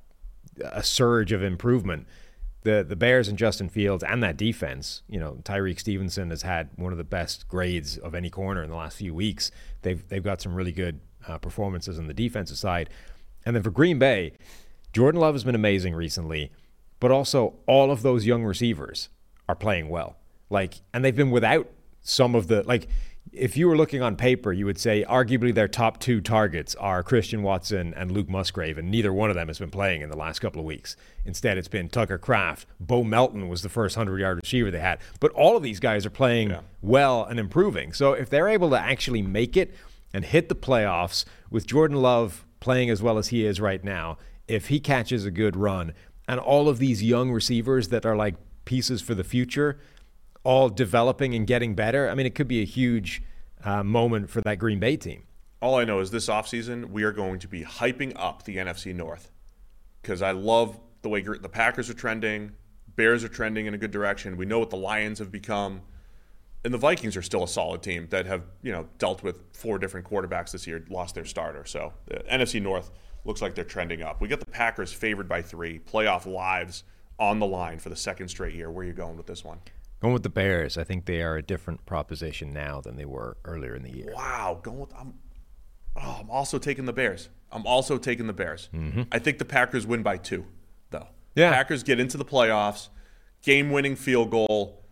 a 0.61 0.83
surge 0.83 1.33
of 1.33 1.42
improvement. 1.42 2.07
the 2.62 2.85
the 2.87 2.96
Bears 2.96 3.28
and 3.28 3.38
Justin 3.38 3.68
Fields 3.68 4.04
and 4.04 4.22
that 4.22 4.37
defense, 4.37 5.02
you 5.09 5.18
know, 5.18 5.38
Tyrique 5.42 5.81
Stevenson 5.81 6.31
has 6.31 6.42
had 6.42 6.68
one 6.76 6.92
of 6.92 6.98
the 6.98 7.04
best 7.04 7.48
grades 7.48 7.96
of 7.96 8.14
any 8.14 8.31
corner 8.31 8.62
in 8.62 8.70
the 8.70 8.76
last 8.76 8.96
few 8.98 9.14
weeks. 9.14 9.50
They've 9.83 10.07
they've 10.09 10.22
got 10.22 10.40
some 10.40 10.54
really 10.54 10.72
good 10.72 11.00
uh, 11.29 11.38
performances 11.38 11.99
on 11.99 12.07
the 12.07 12.14
defensive 12.14 12.59
side, 12.59 12.91
and 13.45 13.55
then 13.55 13.62
for 13.62 13.71
Green 13.71 13.99
Bay, 13.99 14.33
Jordan 14.93 15.21
Love 15.21 15.35
has 15.35 15.45
been 15.45 15.55
amazing 15.55 15.95
recently, 15.95 16.51
but 17.01 17.11
also 17.11 17.55
all 17.67 17.91
of 17.91 18.03
those 18.03 18.27
young 18.27 18.45
receivers 18.45 19.09
are 19.49 19.55
playing 19.55 19.88
well. 19.88 20.17
Like, 20.51 20.81
and 20.93 21.05
they've 21.05 21.14
been 21.14 21.31
without 21.31 21.69
some 22.03 22.35
of 22.35 22.47
the 22.49 22.62
like 22.62 22.88
if 23.31 23.59
you 23.59 23.69
were 23.69 23.77
looking 23.77 24.01
on 24.01 24.17
paper, 24.17 24.55
you 24.55 24.64
would 24.64 24.79
say 24.79 25.05
arguably 25.07 25.53
their 25.55 25.69
top 25.69 26.01
two 26.01 26.19
targets 26.23 26.75
are 26.77 27.03
Christian 27.03 27.43
Watson 27.43 27.93
and 27.95 28.11
Luke 28.11 28.31
Musgrave, 28.31 28.79
and 28.79 28.91
neither 28.91 29.12
one 29.12 29.29
of 29.29 29.37
them 29.37 29.49
has 29.49 29.59
been 29.59 29.71
playing 29.71 30.01
in 30.01 30.09
the 30.09 30.17
last 30.17 30.38
couple 30.38 30.61
of 30.61 30.64
weeks. 30.64 30.97
Instead, 31.27 31.59
it's 31.59 31.69
been 31.69 31.91
Tucker 31.91 32.17
Kraft. 32.17 32.67
Bo 32.81 33.05
Melton 33.05 33.47
was 33.51 33.61
the 33.61 33.69
first 33.69 33.99
100 33.99 34.19
yard 34.19 34.41
receiver 34.43 34.71
they 34.71 34.81
had. 34.81 34.99
But 35.21 35.31
all 35.33 35.59
of 35.59 35.62
these 35.62 35.79
guys 35.79 36.07
are 36.07 36.11
playing 36.11 36.51
Yeah. 36.51 36.61
well 36.81 37.23
and 37.25 37.38
improving. 37.38 37.93
So 37.93 38.14
if 38.14 38.31
they're 38.31 38.49
able 38.49 38.71
to 38.71 38.81
actually 38.81 39.21
make 39.21 39.59
it 39.59 39.75
and 40.12 40.25
hit 40.25 40.49
the 40.49 40.55
playoffs 40.55 41.25
with 41.51 41.66
Jordan 41.66 42.01
Love 42.01 42.47
playing 42.61 42.90
as 42.90 43.03
well 43.03 43.18
as 43.18 43.29
he 43.29 43.44
is 43.44 43.61
right 43.61 43.83
now, 43.83 44.18
if 44.47 44.68
he 44.68 44.81
catches 44.81 45.25
a 45.25 45.31
good 45.31 45.57
run, 45.57 45.92
and 46.27 46.40
all 46.40 46.68
of 46.68 46.79
these 46.79 47.03
young 47.03 47.31
receivers 47.31 47.88
that 47.88 48.05
are 48.05 48.16
like 48.16 48.35
pieces 48.64 49.01
for 49.01 49.14
the 49.14 49.25
future, 49.25 49.79
all 50.44 50.68
developing 50.68 51.35
and 51.35 51.47
getting 51.47 51.75
better, 51.75 52.09
I 52.09 52.14
mean, 52.14 52.27
it 52.27 52.35
could 52.35 52.49
be 52.49 52.62
a 52.62 52.66
huge 52.66 53.23
uh, 53.64 53.83
moment 53.83 54.31
for 54.31 54.40
that 54.42 54.59
Green 54.59 54.79
Bay 54.79 54.97
team. 54.97 55.25
All 55.61 55.75
I 55.75 55.85
know 55.85 56.01
is 56.01 56.11
this 56.11 56.29
offseason, 56.29 56.90
we 56.90 57.03
are 57.03 57.12
going 57.12 57.38
to 57.40 57.49
be 57.49 57.62
hyping 57.64 58.12
up 58.16 58.44
the 58.44 58.57
NFC 58.57 58.94
North 58.94 59.31
because 60.03 60.23
I 60.23 60.31
love 60.31 60.79
the 61.03 61.09
way 61.09 61.21
the 61.23 61.49
Packers 61.49 61.90
are 61.90 61.94
trending, 61.94 62.53
Bears 62.97 63.25
are 63.25 63.29
trending 63.29 63.66
in 63.66 63.75
a 63.75 63.79
good 63.79 63.90
direction. 63.90 64.37
We 64.37 64.47
know 64.47 64.59
what 64.59 64.71
the 64.71 64.77
Lions 64.77 65.18
have 65.18 65.31
become, 65.31 65.83
and 66.68 66.74
the 66.74 66.78
Vikings 66.78 67.16
are 67.16 67.22
still 67.22 67.44
a 67.44 67.48
solid 67.48 67.83
team 67.83 68.09
that 68.11 68.26
have 68.26 68.42
you 68.62 68.70
know 68.70 68.87
dealt 68.98 69.22
with 69.22 69.40
four 69.54 69.78
different 69.78 70.07
quarterbacks 70.07 70.50
this 70.50 70.66
year, 70.66 70.85
lost 70.90 71.14
their 71.14 71.24
starter. 71.24 71.64
So 71.64 71.94
uh, 72.12 72.18
the 72.18 72.24
NFC 72.31 72.61
North 72.61 72.90
looks 73.24 73.40
like 73.40 73.54
they're 73.54 73.64
trending 73.64 74.02
up. 74.02 74.20
We 74.20 74.28
got 74.28 74.40
the 74.40 74.44
Packers 74.44 74.92
favored 74.92 75.31
by 75.31 75.40
three, 75.40 75.78
playoff 75.78 76.26
lives 76.26 76.85
on 77.18 77.38
the 77.38 77.46
line 77.46 77.78
for 77.78 77.88
the 77.88 77.96
second 77.96 78.28
straight 78.28 78.54
year. 78.54 78.70
Where 78.70 78.85
are 78.85 78.87
you 78.87 78.92
going 78.92 79.16
with 79.16 79.26
this 79.26 79.42
one? 79.42 79.61
Going 80.02 80.12
with 80.12 80.24
the 80.24 80.28
Bears, 80.28 80.76
I 80.76 80.85
think 80.85 81.07
they 81.07 81.22
are 81.22 81.38
a 81.38 81.42
different 81.42 81.87
proposition 81.87 82.52
now 82.52 82.83
than 82.83 82.96
they 82.96 83.07
were 83.07 83.38
earlier 83.46 83.74
in 83.74 83.83
the 83.83 83.96
year. 83.96 84.12
Wow, 84.14 84.61
going 84.62 84.81
with 84.81 84.92
I'm. 84.94 85.14
Oh, 85.96 86.18
I'm 86.20 86.28
also 86.28 86.59
taking 86.59 86.85
the 86.85 86.92
Bears. 86.92 87.31
I'm 87.50 87.66
also 87.66 87.96
taking 87.96 88.26
the 88.26 88.35
Bears. 88.35 88.68
Mm-hmm. 88.74 89.04
I 89.11 89.18
think 89.18 89.38
the 89.38 89.46
Packers 89.46 89.87
win 89.87 90.02
by 90.02 90.18
two, 90.18 90.44
though. 90.90 91.09
Yeah. 91.35 91.50
Packers 91.50 91.83
get 91.83 91.98
into 91.98 92.18
the 92.18 92.26
playoffs, 92.26 92.88
game-winning 93.42 93.96
field 93.96 94.31
goal 94.31 94.85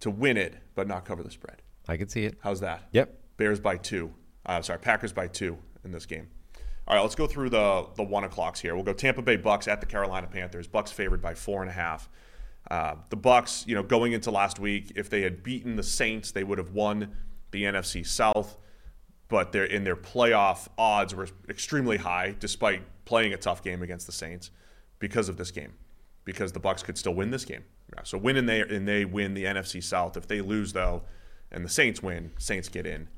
to 0.00 0.10
win 0.10 0.36
it, 0.36 0.54
but 0.74 0.88
not 0.88 1.04
cover 1.04 1.22
the 1.22 1.30
spread. 1.30 1.62
I 1.88 1.96
can 1.96 2.08
see 2.08 2.24
it. 2.24 2.38
How's 2.42 2.60
that? 2.60 2.88
Yep. 2.92 3.18
Bears 3.36 3.60
by 3.60 3.76
two. 3.76 4.12
Uh, 4.46 4.62
sorry, 4.62 4.78
Packers 4.78 5.12
by 5.12 5.26
two 5.26 5.58
in 5.84 5.92
this 5.92 6.06
game. 6.06 6.28
All 6.86 6.96
right, 6.96 7.02
let's 7.02 7.14
go 7.14 7.26
through 7.26 7.50
the 7.50 7.86
the 7.94 8.02
one 8.02 8.24
o'clocks 8.24 8.60
here. 8.60 8.74
We'll 8.74 8.84
go 8.84 8.92
Tampa 8.92 9.22
Bay 9.22 9.36
Bucks 9.36 9.68
at 9.68 9.80
the 9.80 9.86
Carolina 9.86 10.26
Panthers. 10.26 10.66
Bucks 10.66 10.90
favored 10.90 11.22
by 11.22 11.34
four 11.34 11.62
and 11.62 11.70
a 11.70 11.74
half. 11.74 12.08
Uh, 12.70 12.96
the 13.10 13.16
Bucks, 13.16 13.64
you 13.66 13.74
know, 13.74 13.82
going 13.82 14.12
into 14.12 14.30
last 14.30 14.58
week, 14.58 14.92
if 14.96 15.08
they 15.08 15.22
had 15.22 15.42
beaten 15.42 15.76
the 15.76 15.82
Saints, 15.82 16.32
they 16.32 16.44
would 16.44 16.58
have 16.58 16.70
won 16.70 17.14
the 17.52 17.64
NFC 17.64 18.06
South. 18.06 18.56
But 19.28 19.52
their 19.52 19.64
in 19.64 19.84
their 19.84 19.96
playoff 19.96 20.68
odds 20.76 21.14
were 21.14 21.28
extremely 21.48 21.98
high, 21.98 22.34
despite 22.38 22.82
playing 23.04 23.32
a 23.32 23.36
tough 23.36 23.62
game 23.62 23.82
against 23.82 24.06
the 24.06 24.12
Saints, 24.12 24.50
because 24.98 25.28
of 25.28 25.36
this 25.36 25.50
game, 25.50 25.74
because 26.24 26.52
the 26.52 26.60
Bucks 26.60 26.82
could 26.82 26.98
still 26.98 27.14
win 27.14 27.30
this 27.30 27.44
game. 27.44 27.62
So 28.04 28.18
win 28.18 28.36
and 28.36 28.48
they 28.48 28.60
and 28.60 28.86
they 28.86 29.04
win 29.04 29.34
the 29.34 29.44
NFC 29.44 29.82
South. 29.82 30.16
If 30.16 30.26
they 30.26 30.40
lose 30.40 30.72
though, 30.72 31.02
and 31.50 31.64
the 31.64 31.68
Saints 31.68 32.02
win, 32.02 32.32
Saints 32.38 32.68
get 32.68 32.86
in 32.86 33.08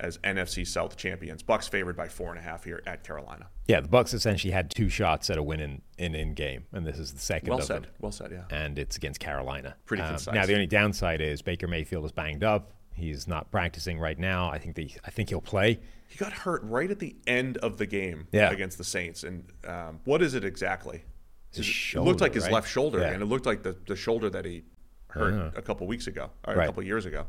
as 0.00 0.16
NFC 0.18 0.64
South 0.66 0.96
champions. 0.96 1.42
Bucks 1.42 1.66
favored 1.66 1.96
by 1.96 2.06
four 2.08 2.30
and 2.30 2.38
a 2.38 2.42
half 2.42 2.62
here 2.64 2.80
at 2.86 3.02
Carolina. 3.02 3.48
Yeah, 3.66 3.80
the 3.80 3.88
Bucks 3.88 4.14
essentially 4.14 4.52
had 4.52 4.70
two 4.70 4.88
shots 4.88 5.28
at 5.28 5.36
a 5.38 5.42
win 5.42 5.60
in 5.60 5.82
in, 5.98 6.14
in 6.14 6.34
game, 6.34 6.64
and 6.72 6.86
this 6.86 6.98
is 6.98 7.12
the 7.12 7.18
second 7.18 7.48
Well 7.50 7.58
of 7.58 7.64
said. 7.64 7.82
them. 7.84 7.90
Well 8.00 8.12
said. 8.12 8.30
Yeah. 8.30 8.44
and 8.56 8.78
it's 8.78 8.96
against 8.96 9.20
Carolina. 9.20 9.76
Pretty 9.86 10.02
Um, 10.02 10.10
concise. 10.10 10.34
Now 10.34 10.46
the 10.46 10.54
only 10.54 10.66
downside 10.66 11.20
is 11.20 11.42
Baker 11.42 11.66
Mayfield 11.66 12.04
is 12.04 12.12
banged 12.12 12.44
up. 12.44 12.72
He's 12.94 13.28
not 13.28 13.50
practicing 13.52 13.98
right 14.00 14.18
now. 14.18 14.50
I 14.50 14.58
think 14.58 14.74
they, 14.74 14.92
I 15.04 15.10
think 15.10 15.28
he'll 15.28 15.40
play. 15.40 15.78
He 16.08 16.16
got 16.16 16.32
hurt 16.32 16.62
right 16.64 16.90
at 16.90 16.98
the 16.98 17.14
end 17.28 17.56
of 17.58 17.78
the 17.78 17.86
game 17.86 18.26
Yeah. 18.32 18.50
against 18.50 18.76
the 18.78 18.82
Saints. 18.84 19.22
And 19.22 19.44
um, 19.66 20.00
what 20.04 20.20
is 20.20 20.34
it 20.34 20.42
exactly? 20.44 21.04
His 21.50 21.60
it- 21.60 21.64
shoulder, 21.64 22.06
it 22.06 22.08
looked 22.10 22.20
like 22.20 22.34
his 22.34 22.44
right? 22.44 22.52
left 22.52 22.68
shoulder, 22.70 23.00
Yeah. 23.00 23.10
and 23.12 23.22
it 23.22 23.26
looked 23.26 23.46
like 23.46 23.62
the, 23.62 23.76
the 23.86 23.96
shoulder 23.96 24.28
that 24.30 24.44
he 24.44 24.64
hurt 25.10 25.32
Uh-huh. 25.34 25.50
a 25.56 25.62
couple 25.62 25.86
weeks 25.86 26.06
ago, 26.06 26.30
or 26.46 26.54
Right. 26.54 26.64
a 26.64 26.66
couple 26.66 26.82
years 26.82 27.06
ago. 27.06 27.26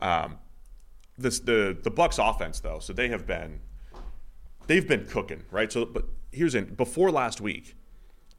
Um, 0.00 0.38
this 1.16 1.40
the 1.40 1.76
the 1.82 1.90
Bucks 1.90 2.18
offense 2.18 2.60
though, 2.60 2.78
so 2.78 2.92
they 2.92 3.08
have 3.08 3.26
been 3.26 3.60
they've 4.66 4.86
been 4.86 5.06
cooking 5.06 5.42
right. 5.50 5.70
So, 5.72 5.84
but 5.84 6.04
here's 6.32 6.54
in 6.54 6.74
before 6.74 7.10
last 7.10 7.40
week, 7.40 7.76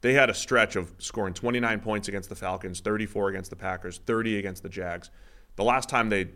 they 0.00 0.14
had 0.14 0.30
a 0.30 0.34
stretch 0.34 0.76
of 0.76 0.94
scoring 0.98 1.34
29 1.34 1.80
points 1.80 2.08
against 2.08 2.28
the 2.28 2.34
Falcons, 2.36 2.80
34 2.80 3.28
against 3.28 3.50
the 3.50 3.56
Packers, 3.56 3.98
30 4.06 4.38
against 4.38 4.62
the 4.62 4.68
Jags. 4.68 5.10
The 5.56 5.64
last 5.64 5.88
time 5.88 6.08
they 6.08 6.30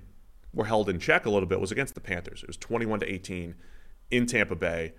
were 0.52 0.66
held 0.66 0.88
in 0.88 0.98
check 0.98 1.24
a 1.26 1.30
little 1.30 1.48
bit 1.48 1.60
was 1.60 1.72
against 1.72 1.94
the 1.94 2.00
Panthers. 2.00 2.42
It 2.42 2.46
was 2.48 2.56
21 2.58 3.00
to 3.00 3.10
18 3.12 3.54
in 4.10 4.26
Tampa 4.26 4.54
Bay, 4.54 4.92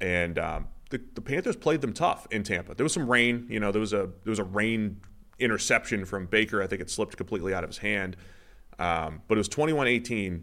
and 0.00 0.38
um, 0.38 0.68
the, 0.90 1.00
the 1.14 1.20
Panthers 1.20 1.56
played 1.56 1.80
them 1.80 1.92
tough 1.92 2.26
in 2.30 2.42
Tampa. 2.42 2.74
There 2.74 2.84
was 2.84 2.92
some 2.92 3.10
rain, 3.10 3.46
you 3.48 3.60
know, 3.60 3.72
there 3.72 3.80
was 3.80 3.92
a 3.92 4.10
there 4.24 4.30
was 4.30 4.38
a 4.38 4.44
rain 4.44 5.00
interception 5.38 6.04
from 6.04 6.26
Baker. 6.26 6.62
I 6.62 6.66
think 6.66 6.80
it 6.80 6.90
slipped 6.90 7.16
completely 7.16 7.52
out 7.52 7.64
of 7.64 7.70
his 7.70 7.78
hand, 7.78 8.16
um, 8.78 9.22
but 9.28 9.36
it 9.36 9.38
was 9.38 9.48
21-18 9.48 10.42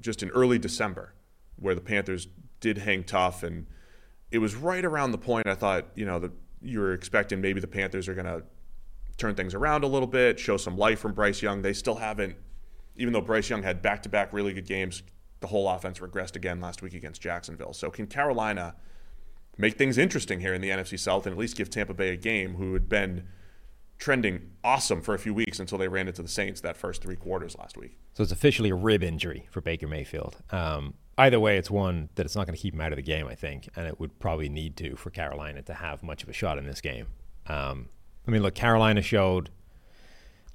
just 0.00 0.22
in 0.22 0.28
early 0.30 0.58
December 0.58 1.14
where 1.56 1.74
the 1.74 1.80
Panthers 1.80 2.28
did 2.60 2.78
hang 2.78 3.04
tough, 3.04 3.42
and 3.42 3.66
it 4.30 4.38
was 4.38 4.54
right 4.54 4.84
around 4.84 5.12
the 5.12 5.18
point 5.18 5.46
I 5.46 5.54
thought, 5.54 5.86
you 5.94 6.04
know, 6.04 6.18
that 6.18 6.32
you 6.62 6.80
were 6.80 6.92
expecting 6.92 7.40
maybe 7.40 7.60
the 7.60 7.66
Panthers 7.66 8.08
are 8.08 8.14
going 8.14 8.26
to 8.26 8.42
turn 9.16 9.34
things 9.34 9.54
around 9.54 9.84
a 9.84 9.86
little 9.86 10.08
bit, 10.08 10.38
show 10.38 10.56
some 10.56 10.76
life 10.76 11.00
from 11.00 11.12
Bryce 11.12 11.42
Young. 11.42 11.62
They 11.62 11.72
still 11.72 11.96
haven't, 11.96 12.36
even 12.96 13.12
though 13.12 13.20
Bryce 13.20 13.50
Young 13.50 13.62
had 13.62 13.82
back 13.82 14.02
to 14.02 14.08
back 14.08 14.32
really 14.32 14.52
good 14.52 14.66
games, 14.66 15.02
the 15.40 15.46
whole 15.46 15.68
offense 15.68 15.98
regressed 15.98 16.36
again 16.36 16.60
last 16.60 16.82
week 16.82 16.94
against 16.94 17.20
Jacksonville. 17.20 17.72
So 17.72 17.90
can 17.90 18.06
Carolina 18.06 18.74
make 19.60 19.76
things 19.76 19.98
interesting 19.98 20.40
here 20.40 20.54
in 20.54 20.60
the 20.60 20.70
NFC 20.70 20.98
South 20.98 21.26
and 21.26 21.34
at 21.34 21.38
least 21.38 21.56
give 21.56 21.70
Tampa 21.70 21.94
Bay 21.94 22.10
a 22.10 22.16
game 22.16 22.54
who 22.54 22.72
had 22.72 22.88
been 22.88 23.24
trending 23.98 24.50
awesome 24.64 25.02
for 25.02 25.14
a 25.14 25.18
few 25.18 25.34
weeks 25.34 25.60
until 25.60 25.78
they 25.78 25.86
ran 25.86 26.08
into 26.08 26.22
the 26.22 26.28
Saints 26.28 26.60
that 26.62 26.76
first 26.76 27.02
three 27.02 27.16
quarters 27.16 27.56
last 27.58 27.76
week? 27.76 27.98
So 28.14 28.22
it's 28.22 28.32
officially 28.32 28.70
a 28.70 28.74
rib 28.74 29.02
injury 29.02 29.46
for 29.50 29.60
Baker 29.60 29.86
Mayfield. 29.86 30.38
Um, 30.50 30.94
either 31.18 31.38
way, 31.38 31.58
it's 31.58 31.70
one 31.70 32.08
that 32.14 32.24
it's 32.26 32.34
not 32.34 32.46
going 32.46 32.56
to 32.56 32.60
keep 32.60 32.74
him 32.74 32.80
out 32.80 32.92
of 32.92 32.96
the 32.96 33.02
game, 33.02 33.26
I 33.26 33.34
think, 33.34 33.68
and 33.76 33.86
it 33.86 34.00
would 34.00 34.18
probably 34.18 34.48
need 34.48 34.76
to 34.78 34.96
for 34.96 35.10
Carolina 35.10 35.62
to 35.62 35.74
have 35.74 36.02
much 36.02 36.22
of 36.22 36.28
a 36.28 36.32
shot 36.32 36.58
in 36.58 36.66
this 36.66 36.80
game. 36.80 37.06
Um, 37.46 37.88
I 38.26 38.30
mean, 38.30 38.42
look, 38.42 38.54
Carolina 38.54 39.02
showed 39.02 39.50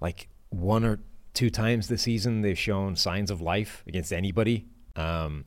like 0.01 0.27
one 0.49 0.83
or 0.83 0.99
two 1.33 1.49
times 1.49 1.87
this 1.87 2.01
season 2.01 2.41
they've 2.41 2.57
shown 2.57 2.95
signs 2.95 3.29
of 3.29 3.41
life 3.41 3.83
against 3.87 4.11
anybody. 4.11 4.65
Um, 4.95 5.45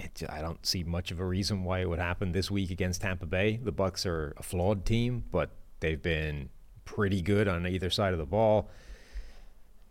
it, 0.00 0.22
I 0.28 0.40
don't 0.40 0.64
see 0.64 0.82
much 0.84 1.10
of 1.10 1.20
a 1.20 1.24
reason 1.24 1.64
why 1.64 1.80
it 1.80 1.88
would 1.88 1.98
happen 1.98 2.32
this 2.32 2.50
week 2.50 2.70
against 2.70 3.02
Tampa 3.02 3.26
Bay. 3.26 3.60
The 3.62 3.72
Bucks 3.72 4.04
are 4.06 4.34
a 4.36 4.42
flawed 4.42 4.84
team, 4.84 5.24
but 5.30 5.50
they've 5.80 6.00
been 6.00 6.50
pretty 6.84 7.22
good 7.22 7.48
on 7.48 7.66
either 7.66 7.90
side 7.90 8.12
of 8.12 8.18
the 8.18 8.26
ball. 8.26 8.70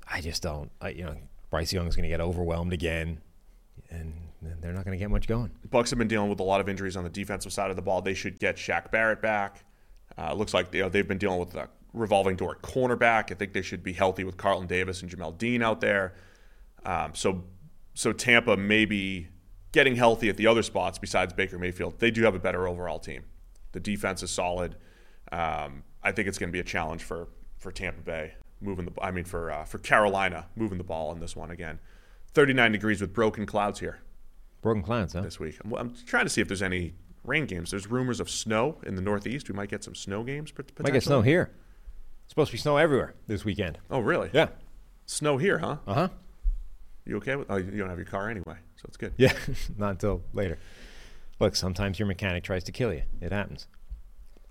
I 0.08 0.22
just 0.22 0.41
don't. 0.41 0.72
I, 0.82 0.89
you 0.89 1.04
know, 1.04 1.15
Bryce 1.50 1.72
Young's 1.72 1.95
going 1.95 2.04
to 2.04 2.10
get 2.10 2.22
overwhelmed 2.22 2.74
again, 2.74 3.22
and 3.89 4.13
they're 4.41 4.74
not 4.74 4.86
going 4.86 4.98
to 4.98 5.02
get 5.02 5.10
much 5.10 5.28
going. 5.28 5.52
The 5.62 5.67
Bucks 5.67 5.89
have 5.89 6.00
been 6.00 6.08
dealing 6.08 6.30
with 6.30 6.39
a 6.39 6.43
lot 6.43 6.62
of 6.62 6.69
injuries 6.69 6.95
on 6.95 7.04
the 7.04 7.10
defensive 7.10 7.54
side 7.54 7.69
of 7.69 7.76
the 7.76 7.82
ball. 7.82 8.02
They 8.02 8.13
should 8.13 8.39
get 8.39 8.56
Shaq 8.56 8.91
Barrett 8.91 9.22
back. 9.22 9.63
Uh, 10.17 10.34
looks 10.34 10.54
like 10.54 10.74
you 10.74 10.82
know, 10.82 10.89
they've 10.89 11.08
been 11.08 11.17
dealing 11.17 11.39
with 11.39 11.56
a 11.56 11.69
revolving 11.93 12.36
door 12.36 12.56
at 12.56 12.62
cornerback. 12.62 13.32
I 13.32 13.36
think 13.36 13.54
they 13.54 13.62
should 13.62 13.84
be 13.84 13.93
healthy 13.93 14.24
with 14.24 14.38
Carlton 14.38 14.67
Davis 14.67 15.02
and 15.02 15.12
Jamel 15.12 15.38
Dean 15.38 15.62
out 15.62 15.82
there. 15.82 16.15
Um, 16.86 17.13
so, 17.13 17.43
so 17.93 18.13
Tampa 18.13 18.58
may 18.58 18.86
be 18.86 19.28
getting 19.71 19.95
healthy 19.95 20.29
at 20.29 20.38
the 20.38 20.47
other 20.47 20.63
spots 20.63 20.97
besides 20.99 21.34
Baker 21.34 21.58
Mayfield. 21.58 21.99
They 21.99 22.12
do 22.12 22.23
have 22.23 22.36
a 22.36 22.39
better 22.39 22.67
overall 22.67 22.99
team. 22.99 23.23
The 23.71 23.79
defense 23.79 24.23
is 24.23 24.32
solid. 24.32 24.75
Um, 25.32 25.84
I 26.03 26.12
think 26.12 26.27
it's 26.27 26.38
going 26.38 26.49
to 26.49 26.53
be 26.53 26.60
a 26.60 26.63
challenge 26.63 27.03
for 27.03 27.27
for 27.58 27.71
Tampa 27.71 28.01
Bay 28.01 28.34
moving 28.62 28.86
the. 28.86 28.91
I 29.01 29.12
mean 29.12 29.25
for 29.25 29.51
uh, 29.51 29.63
for 29.65 29.77
Carolina 29.79 30.47
moving 30.55 30.77
the 30.77 30.84
ball 30.84 31.12
in 31.12 31.19
this 31.19 31.36
one 31.36 31.51
again. 31.51 31.79
39 32.34 32.71
degrees 32.71 33.01
with 33.01 33.12
broken 33.13 33.45
clouds 33.47 33.79
here 33.79 33.99
Broken 34.62 34.84
clouds, 34.84 35.13
huh? 35.13 35.21
this 35.21 35.39
week. 35.39 35.58
I'm, 35.63 35.73
I'm 35.73 35.93
trying 36.05 36.25
to 36.25 36.29
see 36.29 36.41
if 36.41 36.47
there's 36.47 36.62
any 36.62 36.93
rain 37.23 37.45
games. 37.45 37.71
There's 37.71 37.88
rumors 37.89 38.19
of 38.19 38.29
snow 38.29 38.77
in 38.86 38.95
the 38.95 39.01
Northeast. 39.01 39.49
We 39.49 39.55
might 39.55 39.69
get 39.69 39.84
some 39.84 39.95
snow 39.95 40.23
games. 40.23 40.51
pot- 40.51 40.71
Might 40.79 40.93
get 40.93 41.03
snow 41.03 41.21
here. 41.21 41.51
It's 42.25 42.32
supposed 42.32 42.49
to 42.51 42.53
be 42.53 42.58
snow 42.60 42.77
everywhere 42.77 43.15
this 43.27 43.43
weekend. 43.45 43.79
Oh, 43.89 43.99
really? 43.99 44.29
Yeah. 44.34 44.49
Snow 45.05 45.38
here, 45.38 45.58
huh? 45.60 45.77
Uh 45.88 45.93
huh. 45.93 46.08
You 47.10 47.17
okay 47.17 47.36
with? 47.36 47.50
Oh, 47.50 47.58
you 47.58 47.72
don't 47.72 47.89
have 47.89 47.98
your 47.98 48.06
car 48.06 48.30
anyway, 48.30 48.58
so 48.76 48.86
it's 48.88 48.98
good. 48.98 49.13
Yeah. 49.17 49.34
not 49.78 49.91
until 49.91 50.22
later. 50.32 50.60
Look, 51.39 51.56
sometimes 51.56 51.98
your 51.98 52.08
mechanic 52.08 52.43
tries 52.43 52.63
to 52.65 52.72
kill 52.72 52.93
you. 52.93 53.02
It 53.19 53.32
happens. 53.32 53.65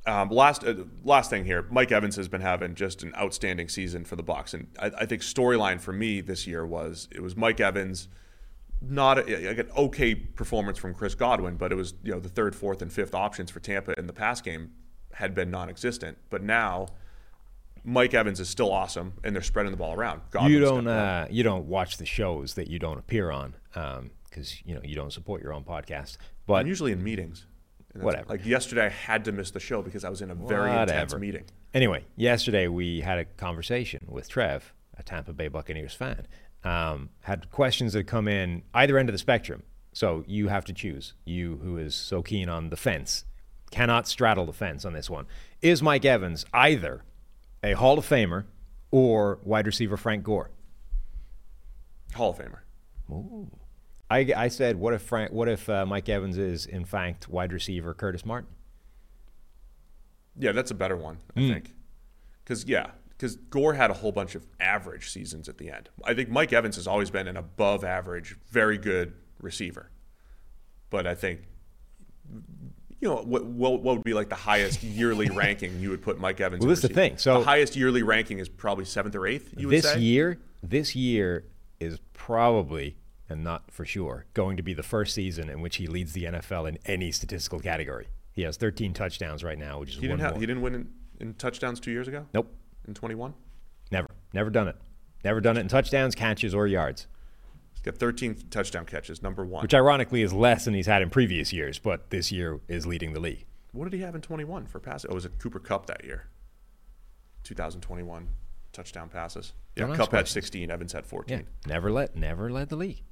Um, 0.07 0.29
last 0.31 0.65
uh, 0.65 0.75
last 1.05 1.31
thing 1.31 1.45
here, 1.45 1.67
Mike 1.71 1.93
Evans 1.93 2.17
has 2.17 2.27
been 2.27 2.41
having 2.41 2.75
just 2.75 3.05
an 3.05 3.15
outstanding 3.15 3.69
season 3.69 4.05
for 4.05 4.17
the 4.17 4.25
Bucks, 4.25 4.55
and 4.55 4.67
I, 4.79 4.87
I 4.87 5.07
think 5.07 5.23
storyline 5.23 5.81
for 5.81 5.93
me 5.93 6.21
this 6.21 6.49
year 6.49 6.67
was 6.67 7.09
it 7.13 7.23
was 7.23 7.37
Mike 7.37 7.61
Evans, 7.61 8.09
not 8.81 9.19
a, 9.19 9.49
like 9.49 9.59
an 9.59 9.71
okay 9.77 10.17
performance 10.17 10.79
from 10.79 10.95
Chris 10.95 11.15
Godwin, 11.15 11.57
but 11.57 11.71
it 11.71 11.77
was 11.77 11.95
you 12.03 12.11
know 12.11 12.19
the 12.19 12.29
third, 12.29 12.57
fourth, 12.57 12.83
and 12.83 12.93
fifth 12.93 13.15
options 13.15 13.53
for 13.53 13.61
Tampa 13.61 13.97
in 13.97 14.09
the 14.09 14.13
pass 14.13 14.41
game 14.41 14.73
had 15.13 15.33
been 15.33 15.51
non-existent, 15.51 16.19
but 16.29 16.43
now 16.43 16.89
Mike 17.89 18.15
Evans 18.15 18.39
is 18.39 18.49
still 18.49 18.71
awesome, 18.71 19.15
and 19.25 19.35
they're 19.35 19.43
spreading 19.43 19.73
the 19.73 19.79
ball 19.79 19.95
around. 19.95 20.21
you 20.35 20.61
Godwin 20.61 20.63
don't 20.63 20.89
uh, 20.89 21.27
you 21.31 21.43
don't 21.43 21.67
watch 21.67 21.97
the 21.97 22.07
shows 22.07 22.55
that 22.55 22.69
you 22.69 22.79
don't 22.79 22.99
appear 22.99 23.31
on 23.31 23.55
because 23.73 24.63
you 24.65 24.75
know 24.75 24.81
you 24.85 24.95
don't 24.95 25.13
support 25.13 25.43
your 25.43 25.53
own 25.53 25.65
podcast. 25.65 26.19
But 26.47 26.55
I'm 26.55 26.67
usually 26.67 26.93
in 26.93 27.03
meetings. 27.03 27.47
Whatever. 27.95 28.27
Like 28.29 28.47
yesterday, 28.47 28.87
I 28.87 28.91
had 28.91 29.25
to 29.25 29.33
miss 29.33 29.51
the 29.51 29.61
show 29.61 29.83
because 29.83 30.05
I 30.05 30.11
was 30.11 30.21
in 30.21 30.31
a 30.31 30.35
very 30.35 30.71
intense 30.71 31.15
meeting. 31.15 31.45
Anyway, 31.75 32.05
yesterday 32.17 32.69
we 32.69 33.01
had 33.01 33.19
a 33.19 33.25
conversation 33.25 34.07
with 34.09 34.29
Trev, 34.29 34.73
a 34.97 35.03
Tampa 35.03 35.33
Bay 35.33 35.49
Buccaneers 35.49 35.95
fan. 35.95 36.27
Um, 36.65 37.11
had 37.21 37.51
questions 37.51 37.95
that 37.95 38.07
come 38.07 38.29
in 38.29 38.63
either 38.75 38.99
end 38.99 39.09
of 39.09 39.15
the 39.15 39.19
spectrum. 39.19 39.63
So 39.93 40.23
you 40.27 40.49
have 40.49 40.65
to 40.67 40.73
choose. 40.73 41.15
You, 41.25 41.59
who 41.63 41.77
is 41.79 41.95
so 41.95 42.23
keen 42.23 42.49
on 42.49 42.69
the 42.69 42.77
fence, 42.77 43.25
cannot 43.71 44.07
straddle 44.07 44.47
the 44.47 44.53
fence 44.53 44.85
on 44.85 44.93
this 44.93 45.09
one. 45.11 45.27
Is 45.63 45.83
Mike 45.83 46.05
Evans 46.05 46.45
either 46.53 47.05
a 47.63 47.73
Hall 47.73 47.99
of 47.99 48.09
Famer 48.09 48.45
or 48.91 49.39
wide 49.43 49.67
receiver 49.67 49.97
Frank 49.97 50.25
Gore? 50.25 50.51
Hall 52.15 52.31
of 52.31 52.39
Famer. 52.39 53.49
I, 54.11 54.33
I 54.37 54.49
said, 54.49 54.77
what 54.77 54.95
if 54.95 55.03
Frank? 55.03 55.33
What 55.33 55.49
if 55.49 55.69
uh, 55.69 55.85
Mike 55.87 56.09
Evans 56.09 56.39
is 56.39 56.67
in 56.67 56.85
fact 56.85 57.29
wide 57.29 57.53
receiver 57.53 57.95
Curtis 57.95 58.25
Martin? 58.25 58.51
Yeah, 60.39 60.53
that's 60.53 60.71
a 60.71 60.75
better 60.75 60.97
one, 60.97 61.19
I 61.37 61.41
think. 61.41 61.75
Because 62.45 62.65
yeah, 62.65 62.93
because 63.11 63.37
Gore 63.37 63.75
had 63.75 63.91
a 63.91 63.95
whole 63.95 64.13
bunch 64.13 64.35
of 64.35 64.47
average 64.61 65.11
seasons 65.11 65.49
at 65.49 65.59
the 65.59 65.71
end. 65.71 65.89
I 66.05 66.15
think 66.15 66.31
Mike 66.31 66.53
Evans 66.53 66.77
has 66.77 66.87
always 66.87 67.11
been 67.11 67.27
an 67.27 67.37
above 67.37 67.85
average, 67.85 68.37
very 68.49 68.79
good 68.79 69.15
receiver. 69.41 69.91
But 70.91 71.07
I 71.07 71.15
think, 71.15 71.41
you 73.01 73.09
know, 73.09 73.17
what 73.17 73.45
what, 73.45 73.83
what 73.83 73.97
would 73.97 74.05
be 74.05 74.15
like 74.15 74.29
the 74.29 74.35
highest 74.35 74.83
yearly 74.83 75.29
ranking 75.35 75.79
you 75.81 75.91
would 75.91 76.03
put 76.03 76.19
Mike 76.19 76.41
Evans? 76.41 76.61
Well, 76.61 76.71
this 76.71 76.83
is 76.83 76.89
the 76.89 76.95
thing. 76.95 77.19
So- 77.19 77.39
the 77.41 77.45
highest 77.45 77.77
yearly 77.77 78.03
ranking 78.03 78.39
is 78.39 78.49
probably 78.49 78.85
seventh 78.85 79.15
or 79.15 79.27
eighth. 79.27 79.55
You 79.57 79.69
would 79.69 79.77
this 79.77 79.93
say 79.93 79.99
year, 79.99 80.39
this 80.63 80.97
year 80.97 81.45
is 81.81 81.99
probably 82.13 82.97
and 83.29 83.45
not 83.45 83.71
for 83.71 83.85
sure 83.85 84.25
going 84.35 84.57
to 84.57 84.63
be 84.63 84.75
the 84.75 84.83
first 84.83 85.15
season 85.15 85.49
in 85.49 85.61
which 85.61 85.77
he 85.77 85.87
leads 85.87 86.13
the 86.13 86.25
NFL 86.25 86.69
in 86.69 86.79
any 86.87 87.13
statistical 87.13 87.61
category. 87.61 88.09
He 88.33 88.43
has 88.43 88.57
13 88.57 88.95
touchdowns 88.95 89.45
right 89.45 89.59
now, 89.59 89.81
which 89.81 89.91
is 89.91 89.95
he 89.97 90.03
didn't 90.03 90.21
have 90.21 90.37
he 90.37 90.47
didn't 90.47 90.63
win 90.63 90.75
in, 90.75 90.89
in 91.21 91.35
touchdowns 91.35 91.81
two 91.81 91.91
years 91.91 92.09
ago. 92.09 92.27
Nope, 92.33 92.53
in 92.87 92.95
twenty 92.95 93.15
one. 93.15 93.35
never, 93.91 94.09
never 94.33 94.51
done 94.51 94.69
it. 94.69 94.77
Never 95.25 95.41
done 95.41 95.57
it 95.57 95.61
in 95.61 95.69
touchdowns, 95.69 96.15
catches, 96.15 96.55
or 96.55 96.67
yards. 96.67 97.09
He's 97.89 97.95
got 97.95 98.01
thirteen 98.01 98.35
touchdown 98.51 98.85
catches, 98.85 99.23
number 99.23 99.47
one. 99.47 99.63
Which 99.63 99.73
ironically 99.73 100.21
is 100.21 100.35
less 100.35 100.67
than 100.67 100.75
he's 100.75 100.85
had 100.85 101.01
in 101.01 101.09
previous 101.09 101.55
years, 101.55 101.79
but 101.79 102.11
this 102.11 102.31
year 102.31 102.61
is 102.69 102.87
leading 102.87 103.15
the 103.15 103.21
league. 103.21 103.47
What 103.73 103.85
did 103.85 103.95
he 103.97 104.03
have 104.03 104.15
in 104.15 104.21
21 104.21 104.67
for 104.67 104.79
passes? 104.79 105.09
Oh, 105.11 105.15
was 105.15 105.25
it 105.25 105.39
Cooper 105.39 105.59
Kupp 105.59 105.87
that 105.87 106.05
year? 106.05 106.27
2021 107.45 108.29
touchdown 108.73 109.09
passes. 109.09 109.55
Yeah, 109.75 109.87
Don't 109.87 109.97
Kupp 109.97 110.13
had 110.13 110.29
16, 110.29 110.71
Evans 110.71 110.93
had 110.93 111.07
14. 111.07 111.39
Yeah, 111.39 111.45
never 111.67 111.91
let, 111.91 112.15
never 112.15 112.51
led 112.51 112.69
the 112.69 112.77
league. 112.77 113.03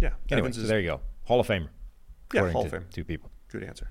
Yeah, 0.00 0.12
Anyway, 0.30 0.46
Evans 0.46 0.56
so 0.56 0.62
is 0.62 0.68
there 0.68 0.80
you 0.80 0.88
go, 0.88 1.00
Hall 1.24 1.40
of 1.40 1.46
Famer. 1.46 1.68
Yeah, 2.32 2.50
Hall 2.50 2.64
of 2.64 2.70
Fame. 2.70 2.86
Two 2.90 3.04
people. 3.04 3.30
good 3.48 3.64
answer. 3.64 3.90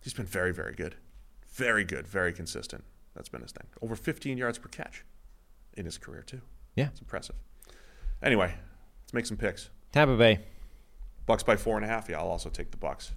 He's 0.00 0.12
been 0.14 0.26
very, 0.26 0.52
very 0.52 0.74
good. 0.74 0.96
Very 1.52 1.84
good, 1.84 2.06
very 2.06 2.34
consistent. 2.34 2.84
That's 3.14 3.30
been 3.30 3.40
his 3.40 3.52
thing. 3.52 3.66
Over 3.80 3.96
15 3.96 4.36
yards 4.36 4.58
per 4.58 4.68
catch 4.68 5.04
in 5.74 5.86
his 5.86 5.96
career, 5.96 6.22
too. 6.22 6.42
Yeah, 6.74 6.88
It's 6.88 7.00
impressive. 7.00 7.36
Anyway, 8.22 8.54
let's 9.06 9.14
make 9.14 9.26
some 9.26 9.36
picks. 9.36 9.70
Tampa 9.92 10.16
Bay. 10.16 10.40
Bucks 11.26 11.42
by 11.42 11.56
four 11.56 11.76
and 11.76 11.84
a 11.84 11.88
half. 11.88 12.08
Yeah, 12.08 12.18
I'll 12.18 12.28
also 12.28 12.50
take 12.50 12.70
the 12.70 12.76
Bucks. 12.76 13.12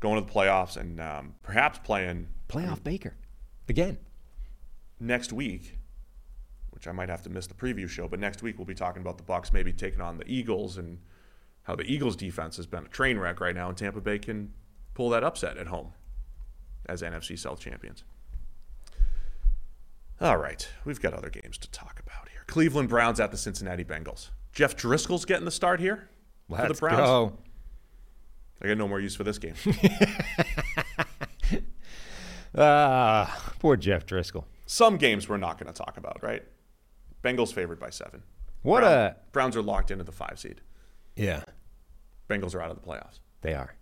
Going 0.00 0.20
to 0.20 0.26
the 0.26 0.32
playoffs 0.32 0.76
and 0.76 1.00
um, 1.00 1.34
perhaps 1.42 1.78
playing 1.82 2.28
Playoff 2.48 2.82
Baker 2.84 3.14
again. 3.68 3.98
next 5.00 5.32
week, 5.32 5.78
which 6.70 6.86
I 6.86 6.92
might 6.92 7.08
have 7.08 7.22
to 7.22 7.30
miss 7.30 7.46
the 7.46 7.54
preview 7.54 7.88
show, 7.88 8.06
but 8.06 8.20
next 8.20 8.42
week 8.42 8.58
we'll 8.58 8.66
be 8.66 8.74
talking 8.74 9.00
about 9.00 9.16
the 9.16 9.24
Bucks 9.24 9.52
maybe 9.52 9.72
taking 9.72 10.00
on 10.00 10.18
the 10.18 10.28
Eagles 10.30 10.76
and 10.76 10.98
how 11.62 11.74
the 11.74 11.84
Eagles 11.84 12.14
defense 12.14 12.56
has 12.58 12.66
been 12.66 12.84
a 12.84 12.88
train 12.88 13.18
wreck 13.18 13.40
right 13.40 13.54
now, 13.54 13.68
and 13.68 13.76
Tampa 13.76 14.00
Bay 14.00 14.18
can 14.18 14.52
pull 14.94 15.08
that 15.10 15.24
upset 15.24 15.56
at 15.56 15.66
home 15.68 15.92
as 16.88 17.02
NFC 17.02 17.36
South 17.38 17.58
champions. 17.58 18.04
All 20.20 20.36
right, 20.36 20.68
we've 20.84 21.00
got 21.00 21.12
other 21.14 21.30
games 21.30 21.58
to 21.58 21.70
talk 21.70 22.00
about 22.00 22.28
here. 22.28 22.42
Cleveland 22.46 22.88
Browns 22.88 23.18
at 23.20 23.30
the 23.30 23.36
Cincinnati 23.36 23.84
Bengals. 23.84 24.30
Jeff 24.56 24.74
Driskel's 24.76 25.24
getting 25.26 25.44
the 25.44 25.50
start 25.50 25.80
here 25.80 26.08
for 26.48 26.66
the 26.66 26.72
Browns. 26.74 26.96
go. 26.98 27.38
I 28.62 28.68
got 28.68 28.78
no 28.78 28.88
more 28.88 28.98
use 28.98 29.14
for 29.14 29.22
this 29.22 29.38
game. 29.38 29.54
Ah, 32.58 33.52
poor 33.58 33.76
Jeff 33.76 34.06
Driskel. 34.06 34.44
Some 34.64 34.96
games 34.96 35.28
we're 35.28 35.36
not 35.36 35.58
going 35.58 35.70
to 35.70 35.76
talk 35.76 35.98
about, 35.98 36.22
right? 36.22 36.42
Bengals 37.22 37.52
favored 37.52 37.78
by 37.78 37.90
seven. 37.90 38.22
What 38.62 38.80
Brown- 38.80 38.92
a 38.92 39.16
Browns 39.32 39.56
are 39.56 39.62
locked 39.62 39.90
into 39.90 40.04
the 40.04 40.12
five 40.12 40.38
seed. 40.38 40.62
yeah. 41.16 41.42
Bengals 42.30 42.54
are 42.54 42.62
out 42.62 42.70
of 42.70 42.80
the 42.80 42.86
playoffs. 42.86 43.20
They 43.42 43.52
are. 43.52 43.74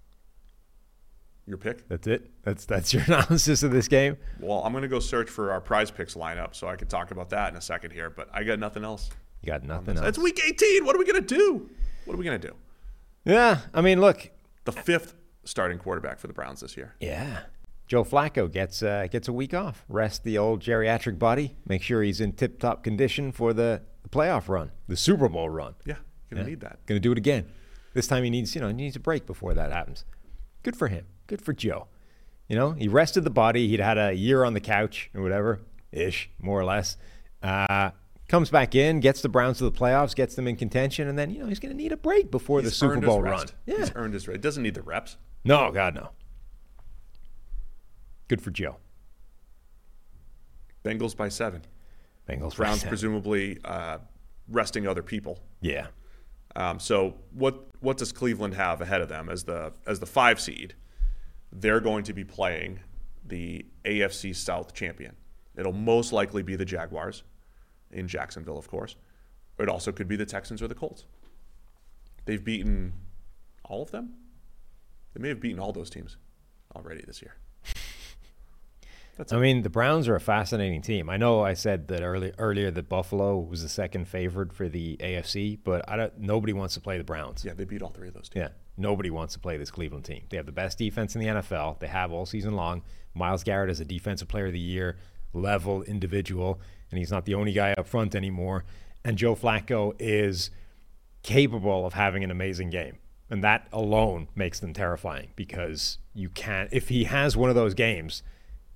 Your 1.46 1.56
pick? 1.56 1.88
That's 1.88 2.06
it. 2.08 2.30
That's 2.42 2.64
that's 2.66 2.92
your 2.92 3.02
analysis 3.06 3.62
of 3.62 3.70
this 3.70 3.86
game. 3.86 4.16
Well, 4.40 4.62
I'm 4.64 4.72
going 4.72 4.82
to 4.82 4.88
go 4.88 4.98
search 4.98 5.30
for 5.30 5.52
our 5.52 5.60
prize 5.60 5.90
picks 5.92 6.14
lineup 6.14 6.56
so 6.56 6.66
I 6.66 6.74
can 6.74 6.88
talk 6.88 7.12
about 7.12 7.30
that 7.30 7.50
in 7.52 7.56
a 7.56 7.60
second 7.60 7.92
here, 7.92 8.10
but 8.10 8.28
I 8.32 8.42
got 8.42 8.58
nothing 8.58 8.82
else. 8.82 9.08
You 9.44 9.52
got 9.52 9.62
nothing 9.62 9.98
else. 9.98 10.06
It's 10.06 10.18
week 10.18 10.40
18. 10.42 10.86
What 10.86 10.96
are 10.96 10.98
we 10.98 11.04
going 11.04 11.22
to 11.22 11.34
do? 11.34 11.68
What 12.06 12.14
are 12.14 12.16
we 12.16 12.24
going 12.24 12.40
to 12.40 12.48
do? 12.48 12.54
Yeah, 13.26 13.58
I 13.74 13.82
mean, 13.82 14.00
look. 14.00 14.30
The 14.64 14.72
fifth 14.72 15.14
starting 15.44 15.78
quarterback 15.78 16.18
for 16.18 16.28
the 16.28 16.32
Browns 16.32 16.60
this 16.60 16.78
year. 16.78 16.94
Yeah. 16.98 17.40
Joe 17.86 18.04
Flacco 18.04 18.50
gets 18.50 18.82
uh, 18.82 19.06
gets 19.10 19.28
a 19.28 19.34
week 19.34 19.52
off. 19.52 19.84
Rest 19.90 20.24
the 20.24 20.38
old 20.38 20.62
geriatric 20.62 21.18
body. 21.18 21.56
Make 21.68 21.82
sure 21.82 22.02
he's 22.02 22.22
in 22.22 22.32
tip 22.32 22.58
top 22.58 22.82
condition 22.82 23.32
for 23.32 23.52
the, 23.52 23.82
the 24.02 24.08
playoff 24.08 24.48
run, 24.48 24.72
the 24.88 24.96
Super 24.96 25.28
Bowl 25.28 25.50
run. 25.50 25.74
Yeah, 25.84 25.96
going 26.30 26.42
to 26.42 26.48
need 26.48 26.60
that. 26.60 26.78
Going 26.86 26.96
to 26.96 27.06
do 27.06 27.12
it 27.12 27.18
again. 27.18 27.44
This 27.92 28.06
time 28.06 28.24
he 28.24 28.30
needs, 28.30 28.54
you 28.54 28.62
know, 28.62 28.68
he 28.68 28.72
needs 28.72 28.96
a 28.96 29.00
break 29.00 29.26
before 29.26 29.52
that 29.52 29.70
happens. 29.70 30.06
Good 30.62 30.76
for 30.76 30.88
him. 30.88 31.04
Good 31.26 31.42
for 31.42 31.52
Joe. 31.52 31.88
You 32.48 32.56
know, 32.56 32.72
he 32.72 32.88
rested 32.88 33.24
the 33.24 33.30
body. 33.30 33.68
He'd 33.68 33.80
had 33.80 33.98
a 33.98 34.14
year 34.14 34.42
on 34.42 34.54
the 34.54 34.60
couch 34.60 35.10
or 35.14 35.20
whatever, 35.20 35.60
ish, 35.92 36.30
more 36.40 36.58
or 36.58 36.64
less. 36.64 36.96
Uh, 37.42 37.90
comes 38.28 38.50
back 38.50 38.74
in, 38.74 39.00
gets 39.00 39.22
the 39.22 39.28
Browns 39.28 39.58
to 39.58 39.64
the 39.64 39.72
playoffs, 39.72 40.14
gets 40.14 40.34
them 40.34 40.48
in 40.48 40.56
contention, 40.56 41.08
and 41.08 41.18
then 41.18 41.30
you 41.30 41.40
know 41.40 41.46
he's 41.46 41.60
going 41.60 41.72
to 41.72 41.76
need 41.76 41.92
a 41.92 41.96
break 41.96 42.30
before 42.30 42.62
the 42.62 42.70
Super 42.70 43.00
Bowl 43.00 43.22
run. 43.22 43.46
Yeah. 43.66 43.78
He's 43.78 43.92
earned 43.94 44.14
his 44.14 44.26
rest. 44.26 44.40
Doesn't 44.40 44.62
need 44.62 44.74
the 44.74 44.82
reps. 44.82 45.16
No, 45.44 45.70
God, 45.70 45.94
no. 45.94 46.10
Good 48.28 48.40
for 48.40 48.50
Joe. 48.50 48.76
Bengals 50.84 51.16
by 51.16 51.28
seven. 51.28 51.62
Bengals. 52.28 52.56
Browns 52.56 52.84
presumably 52.84 53.58
uh, 53.64 53.98
resting 54.48 54.86
other 54.86 55.02
people. 55.02 55.40
Yeah. 55.60 55.88
Um, 56.56 56.78
so 56.78 57.16
what 57.32 57.66
what 57.80 57.96
does 57.96 58.12
Cleveland 58.12 58.54
have 58.54 58.80
ahead 58.80 59.00
of 59.00 59.08
them 59.08 59.28
as 59.28 59.44
the 59.44 59.72
as 59.86 60.00
the 60.00 60.06
five 60.06 60.40
seed? 60.40 60.74
They're 61.52 61.80
going 61.80 62.04
to 62.04 62.12
be 62.12 62.24
playing 62.24 62.80
the 63.24 63.64
AFC 63.84 64.34
South 64.34 64.72
champion. 64.74 65.16
It'll 65.56 65.72
most 65.72 66.12
likely 66.12 66.42
be 66.42 66.56
the 66.56 66.64
Jaguars 66.64 67.22
in 67.94 68.08
Jacksonville, 68.08 68.58
of 68.58 68.68
course. 68.68 68.96
It 69.58 69.68
also 69.68 69.92
could 69.92 70.08
be 70.08 70.16
the 70.16 70.26
Texans 70.26 70.60
or 70.60 70.68
the 70.68 70.74
Colts. 70.74 71.04
They've 72.26 72.42
beaten 72.42 72.92
all 73.64 73.82
of 73.82 73.90
them. 73.90 74.14
They 75.14 75.22
may 75.22 75.28
have 75.28 75.40
beaten 75.40 75.60
all 75.60 75.72
those 75.72 75.90
teams 75.90 76.16
already 76.74 77.02
this 77.06 77.22
year. 77.22 77.36
I 79.30 79.36
mean, 79.36 79.62
the 79.62 79.70
Browns 79.70 80.08
are 80.08 80.16
a 80.16 80.20
fascinating 80.20 80.82
team. 80.82 81.08
I 81.08 81.16
know 81.16 81.42
I 81.42 81.54
said 81.54 81.86
that 81.88 82.02
early, 82.02 82.32
earlier 82.36 82.72
that 82.72 82.88
Buffalo 82.88 83.38
was 83.38 83.62
the 83.62 83.68
second 83.68 84.08
favorite 84.08 84.52
for 84.52 84.68
the 84.68 84.96
AFC, 84.96 85.58
but 85.62 85.88
I 85.88 85.96
don't, 85.96 86.18
nobody 86.18 86.52
wants 86.52 86.74
to 86.74 86.80
play 86.80 86.98
the 86.98 87.04
Browns. 87.04 87.44
Yeah, 87.44 87.54
they 87.54 87.64
beat 87.64 87.80
all 87.80 87.90
three 87.90 88.08
of 88.08 88.14
those 88.14 88.28
teams. 88.28 88.46
Yeah, 88.46 88.48
nobody 88.76 89.10
wants 89.10 89.34
to 89.34 89.40
play 89.40 89.56
this 89.56 89.70
Cleveland 89.70 90.04
team. 90.04 90.24
They 90.30 90.36
have 90.36 90.46
the 90.46 90.52
best 90.52 90.78
defense 90.78 91.14
in 91.14 91.20
the 91.20 91.28
NFL. 91.28 91.78
They 91.78 91.86
have 91.86 92.10
all 92.10 92.26
season 92.26 92.56
long. 92.56 92.82
Myles 93.14 93.44
Garrett 93.44 93.70
is 93.70 93.78
a 93.78 93.84
defensive 93.84 94.26
player 94.26 94.46
of 94.46 94.52
the 94.52 94.58
year, 94.58 94.96
level 95.34 95.82
individual, 95.82 96.60
and 96.90 96.98
he's 96.98 97.10
not 97.10 97.24
the 97.24 97.34
only 97.34 97.52
guy 97.52 97.72
up 97.72 97.86
front 97.86 98.14
anymore. 98.14 98.64
And 99.04 99.18
Joe 99.18 99.34
Flacco 99.34 99.94
is 99.98 100.50
capable 101.22 101.86
of 101.86 101.94
having 101.94 102.24
an 102.24 102.30
amazing 102.30 102.70
game. 102.70 102.98
And 103.30 103.42
that 103.42 103.66
alone 103.72 104.28
makes 104.34 104.60
them 104.60 104.72
terrifying 104.72 105.30
because 105.34 105.98
you 106.14 106.28
can't, 106.28 106.68
if 106.72 106.88
he 106.88 107.04
has 107.04 107.36
one 107.36 107.48
of 107.48 107.56
those 107.56 107.74
games, 107.74 108.22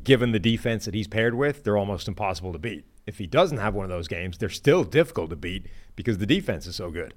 given 0.03 0.33
the 0.33 0.39
defense 0.39 0.85
that 0.87 0.95
he's 0.95 1.07
paired 1.07 1.35
with, 1.35 1.65
they're 1.65 1.77
almost 1.77 2.09
impossible 2.09 2.53
to 2.53 2.59
beat. 2.59 2.85
If 3.07 3.19
he 3.19 3.27
doesn't 3.27 3.59
have 3.59 3.75
one 3.75 3.85
of 3.85 3.91
those 3.91 4.09
games, 4.09 4.39
they're 4.39 4.49
still 4.49 4.85
difficult 4.85 5.31
to 5.31 5.37
beat 5.37 5.67
because 5.97 6.19
the 6.19 6.27
defense 6.27 6.67
is 6.67 6.77
so 6.77 6.91
good. 6.91 7.15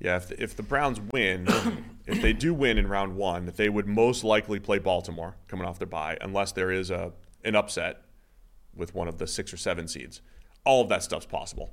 Yeah, 0.00 0.16
if 0.16 0.28
the, 0.28 0.42
if 0.42 0.56
the 0.56 0.62
Browns 0.62 1.00
win, 1.00 1.46
if 2.06 2.22
they 2.22 2.32
do 2.32 2.54
win 2.54 2.78
in 2.78 2.86
round 2.86 3.16
one, 3.16 3.52
they 3.56 3.68
would 3.68 3.86
most 3.86 4.22
likely 4.22 4.60
play 4.60 4.78
Baltimore 4.78 5.36
coming 5.48 5.66
off 5.66 5.78
their 5.78 5.86
bye, 5.86 6.18
unless 6.20 6.52
there 6.52 6.70
is 6.70 6.90
a 6.90 7.12
an 7.44 7.54
upset 7.54 8.02
with 8.74 8.94
one 8.94 9.08
of 9.08 9.18
the 9.18 9.26
six 9.26 9.52
or 9.52 9.56
seven 9.56 9.88
seeds. 9.88 10.20
All 10.64 10.82
of 10.82 10.88
that 10.88 11.02
stuff's 11.02 11.26
possible, 11.26 11.72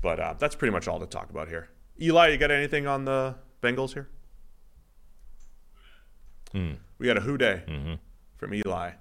but 0.00 0.18
uh, 0.20 0.34
that's 0.38 0.54
pretty 0.54 0.72
much 0.72 0.88
all 0.88 0.98
to 1.00 1.06
talk 1.06 1.30
about 1.30 1.48
here. 1.48 1.68
Eli, 2.00 2.28
you 2.28 2.38
got 2.38 2.50
anything 2.50 2.86
on 2.86 3.04
the 3.04 3.36
Bengals 3.62 3.94
here? 3.94 4.08
We 6.98 7.06
got 7.06 7.18
a 7.18 7.20
who 7.20 7.36
day 7.36 7.62
from 8.36 8.54
Eli. 8.54 8.92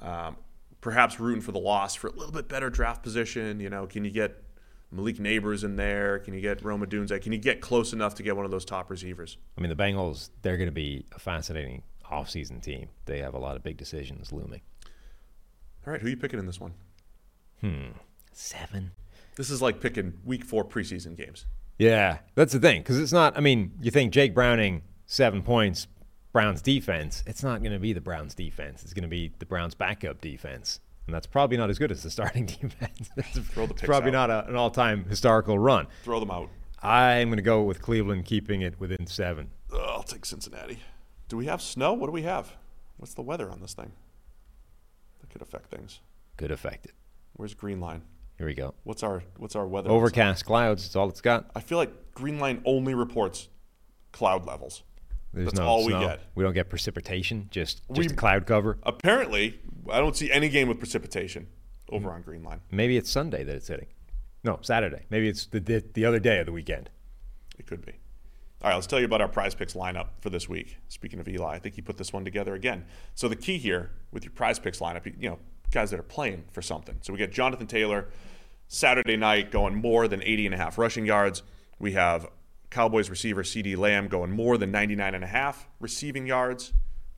Um, 0.00 0.36
perhaps 0.80 1.18
rooting 1.18 1.40
for 1.40 1.50
the 1.52 1.58
loss 1.58 1.94
for 1.96 2.06
a 2.06 2.12
little 2.12 2.32
bit 2.32 2.48
better 2.48 2.70
draft 2.70 3.02
position. 3.02 3.58
You 3.58 3.70
know, 3.70 3.86
can 3.86 4.04
you 4.04 4.10
get 4.10 4.42
Malik 4.92 5.16
Nabers 5.16 5.64
in 5.64 5.74
there? 5.76 6.20
Can 6.20 6.34
you 6.34 6.40
get 6.40 6.62
Rome 6.62 6.84
Odunze? 6.86 7.20
Can 7.20 7.32
you 7.32 7.38
get 7.38 7.60
close 7.60 7.92
enough 7.92 8.14
to 8.16 8.22
get 8.22 8.36
one 8.36 8.44
of 8.44 8.52
those 8.52 8.64
top 8.64 8.90
receivers? 8.90 9.36
I 9.58 9.60
mean, 9.60 9.70
the 9.70 9.76
Bengals, 9.76 10.30
they're 10.42 10.56
going 10.56 10.68
to 10.68 10.72
be 10.72 11.04
a 11.12 11.18
fascinating 11.18 11.82
offseason 12.10 12.62
team. 12.62 12.88
They 13.06 13.18
have 13.18 13.34
a 13.34 13.38
lot 13.38 13.56
of 13.56 13.64
big 13.64 13.76
decisions 13.76 14.30
looming. 14.30 14.60
All 15.86 15.92
right, 15.92 16.00
who 16.00 16.06
are 16.08 16.10
you 16.10 16.16
picking 16.16 16.38
in 16.38 16.46
this 16.46 16.60
one? 16.60 16.74
Hmm. 17.60 17.88
Seven? 18.32 18.92
This 19.36 19.50
is 19.50 19.62
like 19.62 19.80
picking 19.80 20.14
week 20.24 20.44
four 20.44 20.64
preseason 20.64 21.16
games. 21.16 21.46
Yeah, 21.78 22.18
that's 22.34 22.52
the 22.52 22.58
thing. 22.60 22.80
Because 22.82 22.98
it's 22.98 23.12
not, 23.12 23.36
I 23.36 23.40
mean, 23.40 23.72
you 23.80 23.90
think 23.90 24.12
Jake 24.12 24.34
Browning, 24.34 24.82
seven 25.06 25.42
points, 25.42 25.86
Browns 26.32 26.60
defense. 26.62 27.22
It's 27.26 27.42
not 27.42 27.62
going 27.62 27.72
to 27.72 27.78
be 27.78 27.92
the 27.92 28.00
Browns 28.00 28.34
defense. 28.34 28.82
It's 28.82 28.94
going 28.94 29.02
to 29.02 29.08
be 29.08 29.32
the 29.38 29.46
Browns 29.46 29.74
backup 29.74 30.20
defense. 30.20 30.80
And 31.06 31.14
that's 31.14 31.26
probably 31.26 31.56
not 31.56 31.70
as 31.70 31.78
good 31.78 31.92
as 31.92 32.02
the 32.02 32.10
starting 32.10 32.46
defense. 32.60 33.10
it's 33.16 33.38
Throw 33.38 33.66
the 33.66 33.72
it's 33.72 33.80
picks 33.82 33.86
probably 33.88 34.08
out. 34.10 34.28
not 34.28 34.30
a, 34.30 34.48
an 34.48 34.56
all 34.56 34.70
time 34.70 35.04
historical 35.04 35.58
run. 35.58 35.86
Throw 36.02 36.18
them 36.18 36.30
out. 36.30 36.48
I'm 36.82 37.28
going 37.28 37.36
to 37.36 37.42
go 37.42 37.62
with 37.62 37.80
Cleveland 37.80 38.24
keeping 38.24 38.60
it 38.62 38.78
within 38.80 39.06
seven. 39.06 39.50
Ugh, 39.72 39.80
I'll 39.82 40.02
take 40.02 40.24
Cincinnati. 40.24 40.78
Do 41.28 41.36
we 41.36 41.46
have 41.46 41.62
snow? 41.62 41.92
What 41.92 42.06
do 42.06 42.12
we 42.12 42.22
have? 42.22 42.54
What's 42.96 43.14
the 43.14 43.22
weather 43.22 43.50
on 43.50 43.60
this 43.60 43.74
thing? 43.74 43.92
Could 45.36 45.42
affect 45.42 45.70
things. 45.70 46.00
Could 46.38 46.50
affect 46.50 46.86
it. 46.86 46.92
Where's 47.34 47.52
Green 47.52 47.78
Line? 47.78 48.00
Here 48.38 48.46
we 48.46 48.54
go. 48.54 48.72
What's 48.84 49.02
our 49.02 49.22
what's 49.36 49.54
our 49.54 49.66
weather? 49.66 49.90
Overcast 49.90 50.46
clouds. 50.46 50.84
That's 50.84 50.96
all 50.96 51.10
it's 51.10 51.20
got. 51.20 51.50
I 51.54 51.60
feel 51.60 51.76
like 51.76 52.14
Green 52.14 52.38
Line 52.38 52.62
only 52.64 52.94
reports 52.94 53.48
cloud 54.12 54.46
levels. 54.46 54.82
There's 55.34 55.48
That's 55.48 55.58
no 55.58 55.66
all 55.66 55.84
we 55.84 55.92
snow. 55.92 56.00
get. 56.06 56.20
We 56.34 56.42
don't 56.42 56.54
get 56.54 56.70
precipitation. 56.70 57.48
Just 57.50 57.82
just 57.92 58.10
We- 58.10 58.16
cloud 58.16 58.46
cover. 58.46 58.78
Apparently, 58.82 59.60
I 59.90 59.98
don't 59.98 60.16
see 60.16 60.32
any 60.32 60.48
game 60.48 60.68
with 60.68 60.78
precipitation 60.78 61.48
over 61.90 62.10
on 62.10 62.22
Green 62.22 62.42
Line. 62.42 62.62
Maybe 62.70 62.96
it's 62.96 63.10
Sunday 63.10 63.44
that 63.44 63.56
it's 63.56 63.68
hitting. 63.68 63.88
No, 64.42 64.58
Saturday. 64.62 65.04
Maybe 65.10 65.28
it's 65.28 65.44
the 65.44 65.60
the, 65.60 65.84
the 65.92 66.06
other 66.06 66.18
day 66.18 66.38
of 66.38 66.46
the 66.46 66.52
weekend. 66.52 66.88
It 67.58 67.66
could 67.66 67.84
be. 67.84 67.92
All 68.62 68.70
right, 68.70 68.74
let's 68.74 68.86
tell 68.86 68.98
you 68.98 69.04
about 69.04 69.20
our 69.20 69.28
prize 69.28 69.54
picks 69.54 69.74
lineup 69.74 70.08
for 70.20 70.30
this 70.30 70.48
week. 70.48 70.78
Speaking 70.88 71.20
of 71.20 71.28
Eli, 71.28 71.54
I 71.54 71.58
think 71.58 71.74
he 71.74 71.82
put 71.82 71.98
this 71.98 72.12
one 72.12 72.24
together 72.24 72.54
again. 72.54 72.86
So 73.14 73.28
the 73.28 73.36
key 73.36 73.58
here 73.58 73.90
with 74.12 74.24
your 74.24 74.32
prize 74.32 74.58
picks 74.58 74.78
lineup, 74.80 75.04
you 75.20 75.28
know, 75.28 75.38
guys 75.70 75.90
that 75.90 76.00
are 76.00 76.04
playing 76.04 76.44
for 76.50 76.62
something. 76.62 76.96
So 77.02 77.12
we 77.12 77.18
get 77.18 77.32
Jonathan 77.32 77.66
Taylor 77.66 78.08
Saturday 78.66 79.16
night 79.16 79.50
going 79.50 79.74
more 79.74 80.08
than 80.08 80.22
80 80.22 80.46
and 80.46 80.54
a 80.54 80.58
half 80.58 80.78
rushing 80.78 81.04
yards. 81.04 81.42
We 81.78 81.92
have 81.92 82.26
Cowboys 82.70 83.10
receiver 83.10 83.42
CeeDee 83.42 83.76
Lamb 83.76 84.08
going 84.08 84.30
more 84.30 84.56
than 84.56 84.70
99 84.70 85.14
and 85.14 85.22
a 85.22 85.26
half 85.26 85.68
receiving 85.78 86.26
yards. 86.26 86.72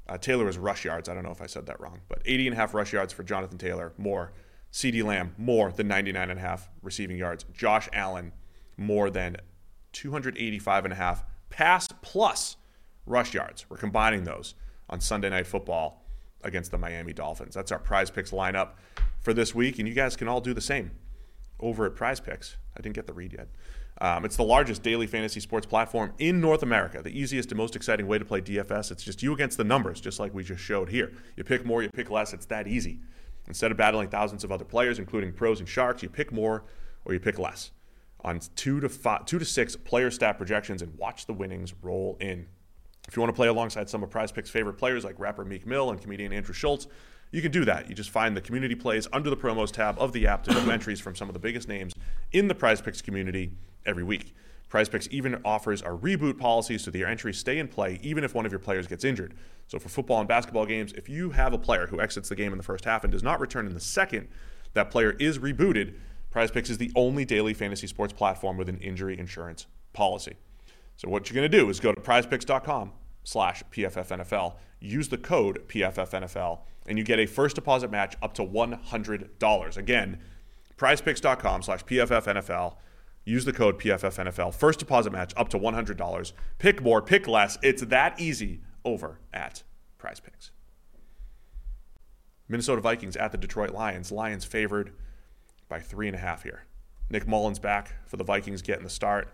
Uh, 0.09 0.18
Taylor 0.18 0.45
was 0.45 0.59
rush 0.59 0.84
yards. 0.84 1.09
I 1.09 1.14
don't 1.14 1.22
know 1.22 1.30
if 1.30 1.43
I 1.43 1.47
said 1.47 1.66
that 1.66 1.80
wrong, 1.80 2.01
but 2.09 2.20
80 2.24 2.49
and 2.49 2.55
a 2.55 2.57
half 2.57 2.74
rush 2.74 2.93
yards 2.93 3.12
for 3.12 3.22
Jonathan 3.22 3.59
Taylor, 3.59 3.93
more. 3.97 4.32
CeeDee 4.72 5.05
Lamb, 5.05 5.34
more 5.39 5.72
than 5.72 5.89
99 5.89 6.30
and 6.30 6.39
a 6.39 6.43
half 6.43 6.68
receiving 6.82 7.16
yards. 7.16 7.45
Josh 7.55 7.89
Allen, 7.93 8.32
more 8.76 9.09
than 9.09 9.36
285 9.93 10.84
and 10.84 10.93
a 10.93 10.97
half 10.97 11.24
pass 11.51 11.88
plus 12.03 12.57
rush 13.07 13.34
yards. 13.34 13.66
We're 13.68 13.76
combining 13.76 14.24
those 14.24 14.55
on 14.88 15.01
Sunday 15.01 15.30
Night 15.30 15.46
Football 15.46 16.05
against 16.42 16.70
the 16.70 16.78
Miami 16.78 17.12
Dolphins. 17.12 17.55
That's 17.55 17.72
our 17.72 17.78
prize 17.78 18.11
picks 18.11 18.30
lineup 18.30 18.70
for 19.20 19.34
this 19.34 19.55
week, 19.55 19.78
and 19.78 19.88
you 19.88 19.94
guys 19.94 20.16
can 20.16 20.28
all 20.28 20.40
do 20.40 20.55
the 20.55 20.61
same 20.61 20.92
over 21.61 21.86
at 21.86 21.94
Prize 21.94 22.20
Picks. 22.20 22.57
I 22.76 22.80
didn't 22.80 22.94
get 22.94 23.07
the 23.07 23.12
read 23.12 23.32
yet. 23.32 23.49
Um, 24.01 24.24
it's 24.24 24.36
the 24.36 24.44
largest 24.44 24.84
daily 24.84 25.09
fantasy 25.09 25.40
sports 25.40 25.66
platform 25.66 26.12
in 26.18 26.40
North 26.40 26.62
America. 26.62 27.03
The 27.03 27.18
easiest 27.18 27.51
and 27.51 27.59
most 27.59 27.74
exciting 27.74 28.07
way 28.07 28.18
to 28.18 28.24
play 28.24 28.40
DFS. 28.40 28.92
It's 28.92 29.03
just 29.03 29.24
you 29.24 29.32
against 29.32 29.57
the 29.57 29.64
numbers, 29.64 30.01
just 30.01 30.20
like 30.20 30.32
we 30.32 30.44
just 30.44 30.62
showed 30.62 30.88
here. 30.88 31.12
You 31.36 31.42
pick 31.42 31.66
more, 31.66 31.82
you 31.82 31.90
pick 31.90 32.09
less. 32.09 32.32
It's 32.32 32.46
that 32.46 32.68
easy. 32.68 33.01
Instead 33.49 33.72
of 33.72 33.76
battling 33.76 34.09
thousands 34.09 34.44
of 34.44 34.53
other 34.53 34.64
players, 34.64 35.01
including 35.01 35.32
pros 35.32 35.59
and 35.59 35.68
sharks, 35.68 36.03
you 36.03 36.09
pick 36.09 36.30
more 36.30 36.64
or 37.05 37.12
you 37.12 37.18
pick 37.18 37.40
less 37.40 37.72
on 38.20 38.40
two 38.56 38.80
to 38.80 38.88
five, 38.88 39.24
two 39.26 39.38
to 39.38 39.44
six 39.44 39.76
player 39.76 40.10
stat 40.10 40.36
projections 40.38 40.82
and 40.82 40.96
watch 40.98 41.26
the 41.26 41.32
winnings 41.32 41.74
roll 41.82 42.16
in. 42.20 42.46
If 43.08 43.16
you 43.16 43.22
want 43.22 43.34
to 43.34 43.36
play 43.36 43.48
alongside 43.48 43.88
some 43.88 44.02
of 44.02 44.10
Prize 44.10 44.32
Picks' 44.32 44.50
favorite 44.50 44.74
players 44.74 45.04
like 45.04 45.18
rapper 45.18 45.44
Meek 45.44 45.66
Mill 45.66 45.90
and 45.90 46.00
comedian 46.00 46.32
Andrew 46.32 46.52
Schulz, 46.52 46.88
you 47.30 47.42
can 47.42 47.50
do 47.52 47.64
that. 47.64 47.88
You 47.88 47.94
just 47.94 48.10
find 48.10 48.36
the 48.36 48.40
community 48.40 48.74
plays 48.74 49.06
under 49.12 49.30
the 49.30 49.36
promos 49.36 49.70
tab 49.70 49.98
of 49.98 50.12
the 50.12 50.26
app 50.26 50.44
to 50.44 50.50
do 50.50 50.70
entries 50.70 51.00
from 51.00 51.14
some 51.14 51.28
of 51.28 51.34
the 51.34 51.38
biggest 51.38 51.68
names 51.68 51.94
in 52.32 52.48
the 52.48 52.54
Prize 52.54 52.80
Picks 52.80 53.00
community 53.00 53.52
every 53.86 54.02
week. 54.02 54.34
Prize 54.68 54.88
Picks 54.88 55.08
even 55.10 55.40
offers 55.44 55.80
a 55.80 55.86
reboot 55.86 56.38
policy 56.38 56.76
so 56.76 56.90
that 56.90 56.98
your 56.98 57.08
entries 57.08 57.38
stay 57.38 57.58
in 57.58 57.68
play 57.68 57.98
even 58.02 58.24
if 58.24 58.34
one 58.34 58.44
of 58.44 58.52
your 58.52 58.58
players 58.58 58.86
gets 58.86 59.04
injured. 59.04 59.34
So 59.66 59.78
for 59.78 59.88
football 59.88 60.18
and 60.18 60.28
basketball 60.28 60.66
games, 60.66 60.92
if 60.92 61.08
you 61.08 61.30
have 61.30 61.54
a 61.54 61.58
player 61.58 61.86
who 61.86 62.00
exits 62.00 62.28
the 62.28 62.36
game 62.36 62.52
in 62.52 62.58
the 62.58 62.64
first 62.64 62.84
half 62.84 63.04
and 63.04 63.12
does 63.12 63.22
not 63.22 63.40
return 63.40 63.66
in 63.66 63.72
the 63.72 63.80
second, 63.80 64.28
that 64.74 64.90
player 64.90 65.12
is 65.12 65.38
rebooted. 65.38 65.94
Prize 66.31 66.51
Picks 66.51 66.70
is 66.70 66.79
the 66.79 66.93
only 66.95 67.24
daily 67.24 67.55
fantasy 67.55 67.87
sports 67.87 68.12
platform 68.12 68.57
with 68.57 68.68
an 68.68 68.79
injury 68.79 69.18
insurance 69.18 69.66
policy. 69.93 70.37
So 70.97 71.09
what 71.09 71.29
you're 71.29 71.35
going 71.35 71.51
to 71.51 71.59
do 71.59 71.68
is 71.70 71.81
go 71.81 71.93
to 71.93 72.01
prizepicks.com 72.01 72.93
slash 73.24 73.62
PFFNFL, 73.72 74.55
use 74.81 75.09
the 75.09 75.18
code 75.18 75.68
PFFNFL, 75.68 76.61
and 76.87 76.99
you 76.99 77.05
get 77.05 77.18
a 77.18 77.26
first 77.26 77.55
deposit 77.55 77.91
match 77.91 78.16
up 78.22 78.35
to 78.35 78.45
$100. 78.45 79.76
Again, 79.76 80.18
prizepicks.com 80.76 81.62
slash 81.62 81.85
PFFNFL, 81.85 82.76
use 83.24 83.45
the 83.45 83.53
code 83.53 83.79
PFFNFL, 83.79 84.55
first 84.55 84.79
deposit 84.79 85.12
match 85.12 85.33
up 85.37 85.49
to 85.51 85.59
$100. 85.59 86.33
Pick 86.59 86.83
more, 86.83 87.03
pick 87.03 87.29
less. 87.29 87.59
It's 87.62 87.83
that 87.83 88.18
easy 88.20 88.61
over 88.85 89.20
at 89.33 89.62
Prize 89.99 90.20
Picks. 90.20 90.51
Minnesota 92.49 92.81
Vikings 92.81 93.16
at 93.16 93.31
the 93.31 93.39
Detroit 93.39 93.70
Lions. 93.70 94.11
Lions 94.11 94.45
favored 94.45 94.95
by 95.68 95.80
three 95.80 96.06
and 96.08 96.16
a 96.16 96.20
half 96.20 96.42
here. 96.42 96.64
Nick 97.10 97.26
Mullens 97.26 97.58
back 97.58 97.94
for 98.06 98.16
the 98.16 98.24
Vikings 98.24 98.62
getting 98.62 98.84
the 98.84 98.90
start. 98.90 99.32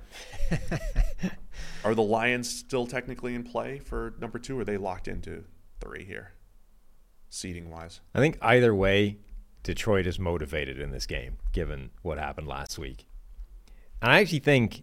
Are 1.84 1.94
the 1.94 2.02
Lions 2.02 2.48
still 2.48 2.86
technically 2.86 3.34
in 3.34 3.42
play 3.42 3.78
for 3.78 4.14
number 4.20 4.38
two? 4.38 4.58
Or 4.58 4.62
are 4.62 4.64
they 4.64 4.76
locked 4.76 5.08
into 5.08 5.44
three 5.80 6.04
here, 6.04 6.32
seeding 7.30 7.70
wise? 7.70 8.00
I 8.14 8.20
think 8.20 8.38
either 8.40 8.74
way, 8.74 9.18
Detroit 9.62 10.06
is 10.06 10.18
motivated 10.18 10.78
in 10.78 10.90
this 10.90 11.06
game, 11.06 11.38
given 11.52 11.90
what 12.02 12.18
happened 12.18 12.46
last 12.46 12.78
week. 12.78 13.06
And 14.00 14.12
I 14.12 14.20
actually 14.20 14.40
think, 14.40 14.82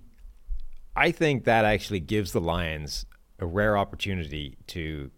I 0.95 1.11
think 1.11 1.45
that 1.45 1.63
actually 1.63 2.01
gives 2.01 2.33
the 2.33 2.41
Lions 2.41 3.05
a 3.39 3.45
rare 3.45 3.77
opportunity 3.77 4.57
to 4.67 5.11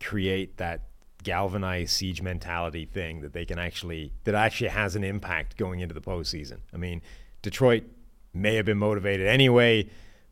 create 0.00 0.56
that 0.56 0.87
galvanized 1.22 1.90
siege 1.90 2.22
mentality 2.22 2.84
thing 2.84 3.20
that 3.20 3.32
they 3.32 3.44
can 3.44 3.58
actually 3.58 4.12
that 4.24 4.34
actually 4.34 4.68
has 4.68 4.96
an 4.96 5.04
impact 5.04 5.56
going 5.56 5.80
into 5.80 5.94
the 5.94 6.00
postseason. 6.00 6.58
I 6.72 6.76
mean, 6.76 7.02
Detroit 7.42 7.84
may 8.32 8.54
have 8.54 8.66
been 8.66 8.78
motivated 8.78 9.26
anyway, 9.26 9.88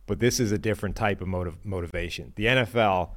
but 0.07 0.21
this 0.21 0.39
is 0.39 0.53
a 0.53 0.59
different 0.59 0.97
type 0.97 1.21
of 1.21 1.29
motiv- 1.29 1.65
motivation. 1.65 2.33
The 2.37 2.47
NFL, 2.47 3.11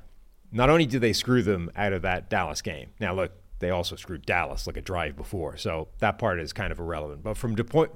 not 0.51 0.69
only 0.69 0.85
did 0.85 1.01
they 1.01 1.13
screw 1.13 1.43
them 1.43 1.69
out 1.75 1.93
of 1.93 2.01
that 2.01 2.29
Dallas 2.29 2.61
game. 2.61 2.89
Now 2.99 3.13
look, 3.13 3.31
they 3.59 3.69
also 3.69 3.95
screwed 3.95 4.25
Dallas 4.25 4.65
like 4.67 4.77
a 4.77 4.81
drive 4.81 5.15
before, 5.15 5.57
so 5.57 5.89
that 5.99 6.17
part 6.17 6.39
is 6.39 6.53
kind 6.53 6.71
of 6.71 6.79
irrelevant. 6.79 7.23
But 7.23 7.37
from 7.37 7.55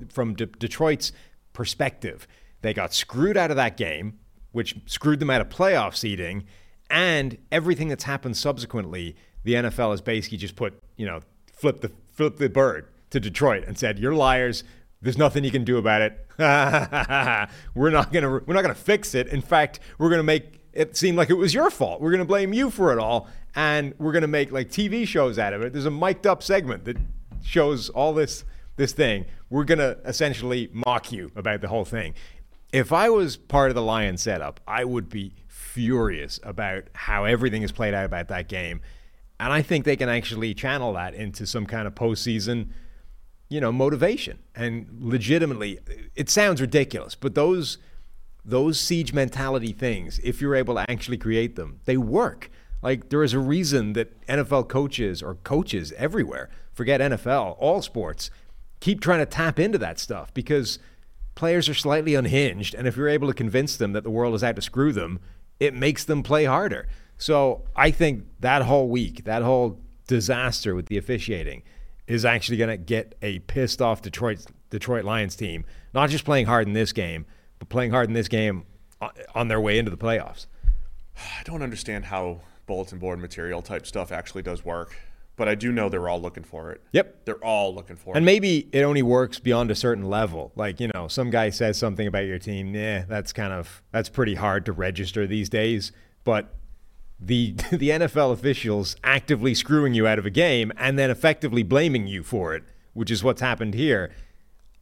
from 0.10 0.36
De- 0.36 0.46
Detroit's 0.46 1.12
perspective, 1.54 2.28
they 2.62 2.74
got 2.74 2.94
screwed 2.94 3.38
out 3.38 3.50
of 3.50 3.58
that 3.58 3.78
game, 3.78 4.20
which 4.52 4.76
screwed 4.86 5.20
them 5.20 5.30
out 5.30 5.42
of 5.42 5.50
playoff 5.50 5.96
seeding, 5.96 6.44
and 6.90 7.38
everything 7.52 7.88
that's 7.88 8.04
happened 8.04 8.38
subsequently. 8.38 9.16
The 9.44 9.54
NFL 9.56 9.92
has 9.92 10.02
basically 10.02 10.38
just 10.38 10.56
put, 10.56 10.74
you 10.96 11.06
know, 11.06 11.22
flip 11.52 11.82
the 11.82 11.92
flip 12.12 12.38
the 12.38 12.50
bird 12.50 12.88
to 13.10 13.20
Detroit 13.20 13.66
and 13.68 13.78
said, 13.78 14.00
"You're 14.00 14.16
liars. 14.16 14.64
There's 15.02 15.18
nothing 15.18 15.44
you 15.44 15.52
can 15.52 15.64
do 15.64 15.78
about 15.78 16.02
it. 16.02 16.26
we're 17.76 17.90
not 17.90 18.12
gonna 18.12 18.30
we're 18.46 18.54
not 18.54 18.62
gonna 18.62 18.74
fix 18.74 19.14
it. 19.14 19.28
In 19.28 19.42
fact, 19.42 19.80
we're 19.98 20.10
gonna 20.10 20.24
make 20.24 20.62
it 20.74 20.98
seem 20.98 21.16
like 21.16 21.30
it 21.30 21.36
was 21.36 21.54
your 21.54 21.70
fault. 21.70 22.02
We're 22.02 22.12
gonna 22.12 22.26
blame 22.26 22.54
you 22.54 22.70
for 22.70 22.92
it 22.92 23.00
all, 23.00 23.28
and 23.56 23.94
we're 24.00 24.14
gonna 24.14 24.28
make 24.28 24.52
like 24.52 24.70
TV 24.70 25.08
shows 25.08 25.38
out 25.38 25.54
of 25.54 25.62
it. 25.62 25.74
There's 25.74 25.86
a 25.86 25.92
mic'd 25.92 26.26
up 26.26 26.42
segment 26.42 26.86
that 26.86 26.98
shows 27.44 27.90
all 27.90 28.14
this 28.14 28.46
this 28.78 28.94
thing. 28.94 29.26
We're 29.50 29.66
gonna 29.66 29.98
essentially 30.06 30.70
mock 30.74 31.12
you 31.12 31.32
about 31.36 31.62
the 31.62 31.68
whole 31.68 31.86
thing. 31.86 32.14
If 32.72 32.92
I 32.92 33.10
was 33.10 33.38
part 33.38 33.70
of 33.70 33.76
the 33.76 33.84
Lions 33.84 34.24
setup, 34.24 34.60
I 34.68 34.84
would 34.84 35.10
be 35.10 35.36
furious 35.48 36.40
about 36.44 36.86
how 36.94 37.26
everything 37.26 37.62
is 37.62 37.72
played 37.72 37.94
out 37.94 38.06
about 38.06 38.30
that 38.30 38.48
game. 38.48 38.82
And 39.44 39.52
I 39.52 39.62
think 39.62 39.84
they 39.84 39.98
can 39.98 40.08
actually 40.08 40.54
channel 40.54 40.94
that 40.94 41.14
into 41.14 41.46
some 41.46 41.66
kind 41.66 41.86
of 41.86 41.94
postseason, 41.94 42.70
you 43.50 43.60
know, 43.60 43.74
motivation. 43.74 44.40
And 44.56 44.88
legitimately, 45.02 45.80
it 46.16 46.30
sounds 46.30 46.62
ridiculous, 46.62 47.14
but 47.16 47.36
those 47.36 47.78
those 48.46 48.80
siege 48.80 49.14
mentality 49.14 49.74
things, 49.74 50.20
if 50.24 50.42
you're 50.42 50.56
able 50.56 50.76
to 50.76 50.90
actually 50.90 51.18
create 51.18 51.56
them, 51.56 51.80
they 51.86 51.98
work. 51.98 52.50
Like 52.82 53.10
there 53.10 53.24
is 53.24 53.34
a 53.34 53.40
reason 53.40 53.94
that 53.94 54.26
NFL 54.28 54.70
coaches 54.70 55.22
or 55.22 55.36
coaches 55.36 55.94
everywhere, 55.98 56.50
forget 56.74 57.02
NFL, 57.02 57.58
all 57.60 57.82
sports, 57.82 58.32
keep 58.80 59.02
trying 59.02 59.20
to 59.20 59.26
tap 59.26 59.60
into 59.60 59.78
that 59.78 60.00
stuff 60.00 60.34
because 60.34 60.80
players 61.36 61.68
are 61.68 61.74
slightly 61.74 62.16
unhinged. 62.16 62.76
And 62.76 62.88
if 62.88 62.96
you're 62.96 63.10
able 63.10 63.28
to 63.28 63.34
convince 63.34 63.76
them 63.76 63.92
that 63.92 64.04
the 64.04 64.10
world 64.10 64.36
is 64.36 64.44
out 64.44 64.56
to 64.56 64.62
screw 64.62 64.94
them, 64.94 65.20
it 65.60 65.74
makes 65.74 66.04
them 66.06 66.24
play 66.24 66.46
harder. 66.46 66.88
So 67.18 67.64
I 67.76 67.92
think 67.92 68.26
that 68.40 68.64
whole 68.64 68.90
week, 68.90 69.24
that 69.26 69.42
whole 69.42 69.80
disaster 70.08 70.76
with 70.76 70.88
the 70.88 70.98
officiating, 70.98 71.64
is 72.08 72.26
actually 72.26 72.58
going 72.58 72.70
to 72.70 72.78
get 72.78 73.16
a 73.22 73.40
pissed 73.40 73.82
off 73.82 74.02
Detroit 74.02 74.46
Detroit 74.70 75.06
Lions 75.06 75.36
team, 75.36 75.66
not 75.94 76.10
just 76.10 76.26
playing 76.26 76.48
hard 76.48 76.68
in 76.68 76.74
this 76.74 76.92
game, 76.92 77.26
but 77.60 77.70
playing 77.70 77.92
hard 77.92 78.08
in 78.08 78.14
this 78.14 78.28
game 78.28 78.66
uh, 79.02 79.10
on 79.36 79.48
their 79.48 79.62
way 79.62 79.78
into 79.78 79.92
the 79.92 79.98
playoffs. 79.98 80.48
I 81.18 81.44
don't 81.44 81.62
understand 81.62 82.06
how 82.06 82.42
bulletin 82.66 82.98
board 83.00 83.20
material 83.20 83.62
type 83.62 83.86
stuff 83.86 84.12
actually 84.12 84.42
does 84.42 84.66
work, 84.66 84.96
but 85.36 85.48
I 85.48 85.56
do 85.56 85.72
know 85.72 85.90
they're 85.90 86.10
all 86.10 86.22
looking 86.22 86.44
for 86.44 86.72
it. 86.72 86.82
Yep. 86.92 87.26
They're 87.26 87.44
all 87.44 87.74
looking 87.74 87.96
for 87.96 88.10
And 88.10 88.16
it. 88.16 88.18
And 88.18 88.26
maybe 88.26 88.68
it 88.72 88.82
only 88.84 89.04
works 89.04 89.40
beyond 89.40 89.72
a 89.72 89.76
certain 89.76 90.06
level. 90.10 90.52
Like, 90.56 90.80
you 90.80 90.90
know, 90.94 91.08
some 91.08 91.30
guy 91.30 91.50
says 91.52 91.78
something 91.78 92.08
about 92.08 92.26
your 92.26 92.40
team, 92.40 92.74
yeah, 92.74 93.06
that's 93.08 93.32
kind 93.32 93.54
of 93.54 93.82
that's 93.92 94.10
pretty 94.10 94.36
hard 94.36 94.66
to 94.66 94.72
register 94.72 95.28
these 95.28 95.50
days, 95.50 95.92
but 96.24 96.54
the 97.26 97.52
the 97.72 97.90
NFL 97.90 98.34
officials 98.34 98.96
actively 99.04 99.54
screwing 99.54 99.94
you 99.94 100.08
out 100.08 100.20
of 100.20 100.26
a 100.26 100.30
game 100.30 100.72
and 100.78 100.98
then 100.98 101.10
effectively 101.10 101.64
blaming 101.64 102.08
you 102.08 102.24
for 102.24 102.56
it, 102.56 102.64
which 102.94 103.10
is 103.12 103.24
what's 103.24 103.42
happened 103.42 103.74
here. 103.74 104.12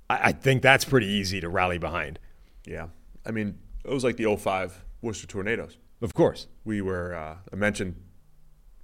I, 0.10 0.30
I 0.30 0.32
think 0.32 0.62
that's 0.62 0.86
pretty 0.86 1.08
easy 1.08 1.40
to 1.42 1.50
rally 1.50 1.78
behind. 1.78 2.20
Yeah. 2.66 2.88
I 3.26 3.32
mean, 3.32 3.60
it 3.84 3.90
was 3.92 4.04
like 4.04 4.18
the 4.18 4.36
05 4.36 4.84
Worcester 5.02 5.28
Tornadoes. 5.28 5.78
Of 6.02 6.14
course, 6.16 6.48
We 6.66 6.82
were, 6.82 7.14
uh, 7.14 7.36
I 7.52 7.56
mentioned 7.56 7.96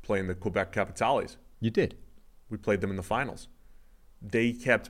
playing 0.04 0.28
the 0.28 0.36
Quebec 0.36 0.72
Capitales. 0.72 1.38
you 1.60 1.72
did. 1.72 1.96
We 2.50 2.58
played 2.58 2.80
them 2.82 2.92
in 2.92 2.96
the 2.96 3.04
finals. 3.04 3.48
They 4.22 4.52
kept 4.54 4.90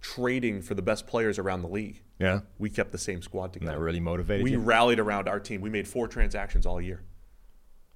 trading 0.00 0.62
for 0.62 0.74
the 0.74 0.82
best 0.82 1.06
players 1.06 1.38
around 1.38 1.62
the 1.62 1.68
league. 1.68 2.02
Yeah. 2.18 2.40
We 2.58 2.70
kept 2.70 2.90
the 2.92 2.98
same 2.98 3.22
squad 3.22 3.44
And 3.44 3.52
together. 3.54 3.72
that 3.72 3.78
really 3.78 4.00
motivated 4.00 4.44
we 4.44 4.52
you. 4.52 4.58
rallied 4.60 4.98
around 4.98 5.28
our 5.28 5.38
team. 5.40 5.60
We 5.60 5.70
made 5.70 5.86
four 5.86 6.08
transactions 6.08 6.66
all 6.66 6.80
year. 6.80 7.02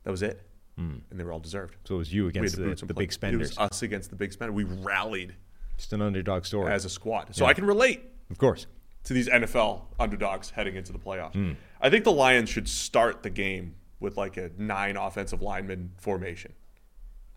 That 0.07 0.13
was 0.13 0.23
it. 0.23 0.41
And 0.79 1.03
they 1.11 1.25
were 1.25 1.33
all 1.33 1.41
deserved. 1.41 1.77
so 1.85 1.97
it 1.97 1.99
was 1.99 2.13
you 2.13 2.29
against 2.29 2.55
the 2.57 2.75
the, 2.87 2.95
big 2.95 3.11
spenders. 3.13 3.51
It 3.53 3.59
was 3.59 3.71
us 3.71 3.83
against 3.83 4.11
the 4.11 4.17
big 4.17 4.33
spender. 4.33 4.53
We 4.53 4.65
rallied 4.65 5.35
Just 5.79 5.93
an 5.95 6.01
underdog 6.03 6.45
story. 6.45 6.71
as 6.71 6.85
a 6.85 6.91
squad. 6.91 7.35
So 7.35 7.45
Yeah. 7.45 7.51
I 7.51 7.55
can 7.55 7.65
relate 7.65 8.03
of 8.31 8.39
course. 8.39 8.67
to 9.05 9.13
these 9.15 9.27
NFL 9.29 9.83
underdogs 9.99 10.51
heading 10.51 10.77
into 10.77 10.93
the 10.93 10.99
playoffs. 10.99 11.33
Hmm. 11.33 11.53
I 11.81 11.91
think 11.91 12.05
the 12.05 12.13
Lions 12.13 12.51
should 12.51 12.69
start 12.69 13.23
the 13.23 13.31
game 13.31 13.75
with 14.01 14.17
like 14.17 14.37
a 14.37 14.51
nine 14.59 14.97
offensive 14.97 15.41
lineman 15.43 15.93
formation 15.99 16.53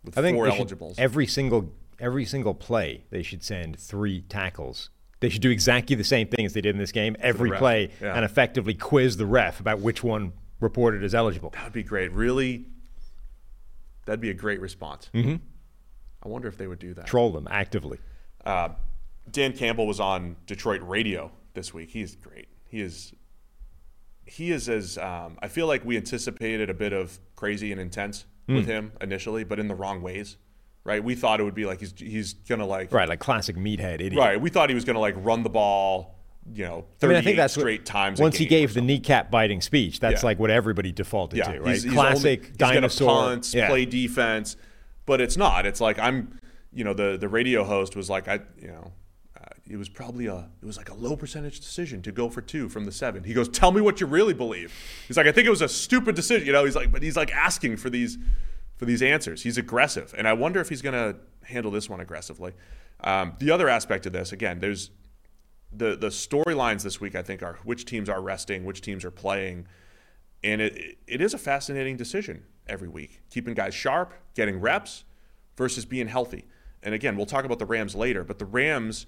with 0.03 0.17
I 0.17 0.21
think 0.21 0.35
four 0.35 0.49
they 0.51 0.57
should- 0.57 0.95
every 0.99 1.25
single 1.25 1.73
every 1.97 2.25
single 2.25 2.53
play 2.53 3.05
they 3.09 3.23
should 3.23 3.43
send 3.43 3.79
three 3.79 4.21
tackles. 4.21 4.89
They 5.21 5.29
should 5.29 5.41
do 5.41 5.49
exactly 5.49 5.95
the 5.95 6.03
same 6.03 6.27
thing 6.27 6.45
as 6.45 6.53
they 6.53 6.61
did 6.61 6.75
in 6.75 6.79
this 6.79 6.91
game 6.91 7.15
every 7.19 7.51
play 7.51 7.89
yeah. 8.01 8.15
and 8.15 8.23
effectively 8.25 8.73
quiz 8.73 9.17
the 9.17 9.25
ref 9.25 9.59
about 9.59 9.79
which 9.79 10.03
one 10.03 10.33
reported 10.59 11.03
as 11.03 11.13
eligible. 11.15 11.49
that 11.51 11.63
would 11.63 11.73
be 11.73 11.83
great. 11.83 12.11
Really, 12.13 12.65
that'd 14.05 14.21
be 14.21 14.29
a 14.29 14.33
great 14.35 14.59
response. 14.61 15.09
Mm-hmm. 15.13 15.35
I 16.23 16.27
wonder 16.27 16.47
if 16.47 16.57
they 16.57 16.67
would 16.67 16.79
do 16.79 16.93
that. 16.95 17.05
Troll 17.07 17.31
them 17.31 17.47
actively. 17.49 17.99
Uh, 18.45 18.69
Dan 19.31 19.53
Campbell 19.53 19.87
was 19.87 19.99
on 19.99 20.35
Detroit 20.47 20.81
radio 20.83 21.31
this 21.53 21.73
week. 21.73 21.91
He's 21.91 22.15
great. 22.15 22.47
He 22.67 22.81
is. 22.81 23.13
He 24.25 24.51
is 24.51 24.69
as 24.69 24.97
um, 24.97 25.37
I 25.41 25.47
feel 25.47 25.65
like 25.67 25.83
we 25.83 25.97
anticipated 25.97 26.69
a 26.69 26.73
bit 26.73 26.93
of 26.93 27.19
crazy 27.35 27.71
and 27.71 27.81
intense 27.81 28.25
with 28.47 28.65
Hmm. 28.65 28.69
him 28.71 28.91
initially, 29.01 29.43
but 29.43 29.59
in 29.59 29.67
the 29.67 29.75
wrong 29.75 30.01
ways. 30.01 30.37
Right? 30.83 31.03
We 31.03 31.13
thought 31.15 31.39
it 31.39 31.43
would 31.43 31.55
be 31.55 31.65
like 31.65 31.79
he's 31.79 31.93
he's 31.97 32.33
gonna 32.33 32.65
like 32.65 32.91
Right, 32.91 33.07
like 33.07 33.19
classic 33.19 33.55
meathead 33.57 33.95
idiot. 33.95 34.17
Right. 34.17 34.39
We 34.41 34.49
thought 34.49 34.69
he 34.69 34.75
was 34.75 34.85
gonna 34.85 34.99
like 34.99 35.15
run 35.17 35.43
the 35.43 35.49
ball. 35.49 36.18
You 36.51 36.65
know, 36.65 36.85
I 37.03 37.07
mean, 37.07 37.15
I 37.17 37.21
think 37.21 37.37
that's 37.37 37.55
what- 37.55 37.61
straight 37.61 37.85
times. 37.85 38.19
Once 38.19 38.37
he 38.37 38.45
gave 38.45 38.73
the 38.73 38.81
kneecap 38.81 39.29
biting 39.29 39.61
speech, 39.61 39.99
that's 39.99 40.21
Yeah. 40.23 40.27
like 40.27 40.39
what 40.39 40.49
everybody 40.49 40.91
defaulted 40.91 41.37
yeah, 41.39 41.51
to, 41.53 41.61
right? 41.61 41.73
He's, 41.73 41.83
he's 41.83 41.93
Classic 41.93 42.39
only, 42.43 42.51
dinosaur. 42.57 43.07
punt, 43.07 43.53
yeah. 43.53 43.67
play 43.67 43.85
defense, 43.85 44.55
but 45.05 45.21
it's 45.21 45.37
not. 45.37 45.65
It's 45.65 45.79
like 45.81 45.99
I'm, 45.99 46.39
you 46.73 46.83
know, 46.83 46.93
the 46.93 47.17
the 47.19 47.27
radio 47.29 47.63
host 47.63 47.95
was 47.95 48.09
like, 48.09 48.27
I, 48.27 48.39
you 48.59 48.67
know, 48.69 48.91
uh, 49.39 49.45
it 49.69 49.77
was 49.77 49.89
probably 49.89 50.25
a, 50.27 50.49
it 50.61 50.65
was 50.65 50.77
like 50.77 50.89
a 50.89 50.93
low 50.95 51.15
percentage 51.15 51.59
decision 51.59 52.01
to 52.01 52.11
go 52.11 52.29
for 52.29 52.41
two 52.41 52.67
from 52.69 52.85
the 52.85 52.91
seven. 52.91 53.23
He 53.23 53.33
goes, 53.33 53.47
tell 53.49 53.71
me 53.71 53.81
what 53.81 54.01
you 54.01 54.07
really 54.07 54.33
believe. 54.33 54.73
He's 55.07 55.17
like, 55.17 55.27
I 55.27 55.31
think 55.31 55.45
it 55.45 55.51
was 55.51 55.61
a 55.61 55.69
stupid 55.69 56.15
decision. 56.15 56.47
You 56.47 56.53
know, 56.53 56.65
he's 56.65 56.75
like, 56.75 56.91
but 56.91 57.03
he's 57.03 57.15
like 57.17 57.31
asking 57.33 57.77
for 57.77 57.89
these, 57.89 58.17
for 58.77 58.85
these 58.85 59.01
answers. 59.03 59.43
He's 59.43 59.57
aggressive, 59.57 60.15
and 60.17 60.27
I 60.27 60.33
wonder 60.33 60.59
if 60.59 60.69
he's 60.69 60.81
gonna 60.81 61.15
handle 61.43 61.71
this 61.71 61.89
one 61.89 61.99
aggressively. 61.99 62.53
Um, 63.01 63.33
the 63.39 63.51
other 63.51 63.69
aspect 63.69 64.05
of 64.05 64.13
this, 64.13 64.31
again, 64.31 64.59
there's 64.59 64.89
the 65.71 65.95
the 65.95 66.07
storylines 66.07 66.83
this 66.83 66.99
week 66.99 67.15
I 67.15 67.21
think 67.21 67.43
are 67.43 67.59
which 67.63 67.85
teams 67.85 68.09
are 68.09 68.21
resting, 68.21 68.63
which 68.65 68.81
teams 68.81 69.05
are 69.05 69.11
playing, 69.11 69.67
and 70.43 70.61
it 70.61 70.97
it 71.07 71.21
is 71.21 71.33
a 71.33 71.37
fascinating 71.37 71.97
decision 71.97 72.43
every 72.67 72.87
week, 72.87 73.21
keeping 73.29 73.53
guys 73.53 73.73
sharp, 73.73 74.13
getting 74.35 74.59
reps, 74.59 75.03
versus 75.57 75.85
being 75.85 76.07
healthy. 76.07 76.45
And 76.81 76.95
again, 76.95 77.17
we'll 77.17 77.25
talk 77.25 77.45
about 77.45 77.59
the 77.59 77.65
Rams 77.65 77.95
later, 77.95 78.23
but 78.23 78.39
the 78.39 78.45
Rams 78.45 79.05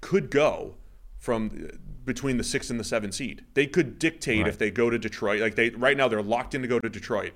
could 0.00 0.30
go 0.30 0.74
from 1.18 1.68
uh, 1.72 1.76
between 2.04 2.36
the 2.36 2.44
six 2.44 2.68
and 2.68 2.78
the 2.78 2.84
seven 2.84 3.12
seed. 3.12 3.44
They 3.54 3.66
could 3.66 3.98
dictate 3.98 4.46
if 4.46 4.58
they 4.58 4.70
go 4.70 4.90
to 4.90 4.98
Detroit. 4.98 5.40
Like 5.40 5.54
they 5.54 5.70
right 5.70 5.96
now, 5.96 6.08
they're 6.08 6.22
locked 6.22 6.54
in 6.54 6.62
to 6.62 6.68
go 6.68 6.80
to 6.80 6.88
Detroit, 6.88 7.32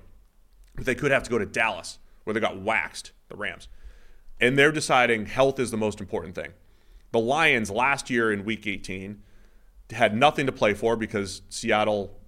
but 0.74 0.84
they 0.84 0.94
could 0.94 1.10
have 1.10 1.22
to 1.22 1.30
go 1.30 1.38
to 1.38 1.46
Dallas, 1.46 1.98
where 2.24 2.34
they 2.34 2.40
got 2.40 2.60
waxed. 2.60 3.12
The 3.28 3.36
Rams, 3.36 3.68
and 4.40 4.58
they're 4.58 4.72
deciding 4.72 5.26
health 5.26 5.58
is 5.58 5.70
the 5.70 5.76
most 5.76 6.00
important 6.00 6.34
thing. 6.34 6.52
The 7.10 7.18
Lions 7.18 7.70
last 7.70 8.10
year 8.10 8.32
in 8.32 8.44
Week 8.44 8.66
18 8.66 9.22
had 9.90 10.14
nothing 10.14 10.46
to 10.46 10.52
play 10.52 10.74
for 10.74 10.96
because 10.96 11.42
Seattle 11.48 12.18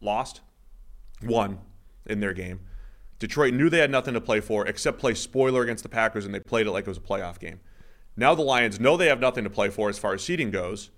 lost, 0.00 0.40
won 1.22 1.58
in 2.06 2.20
their 2.20 2.34
game. 2.34 2.60
Detroit 3.18 3.54
knew 3.54 3.70
they 3.70 3.78
had 3.78 3.90
nothing 3.90 4.14
to 4.14 4.20
play 4.20 4.40
for 4.40 4.66
except 4.66 4.98
play 4.98 5.14
spoiler 5.14 5.62
against 5.62 5.82
the 5.82 5.88
Packers, 5.88 6.26
and 6.26 6.34
they 6.34 6.40
played 6.40 6.66
it 6.66 6.72
like 6.72 6.82
it 6.82 6.88
was 6.88 6.98
a 6.98 7.00
playoff 7.00 7.38
game. 7.38 7.60
Now 8.16 8.34
the 8.34 8.42
Lions 8.42 8.78
know 8.78 8.96
they 8.96 9.06
have 9.08 9.20
nothing 9.20 9.44
to 9.44 9.50
play 9.50 9.70
for 9.70 9.88
as 9.88 9.98
far 9.98 10.14
as 10.14 10.22
seeding 10.22 10.50
goes. 10.50 10.90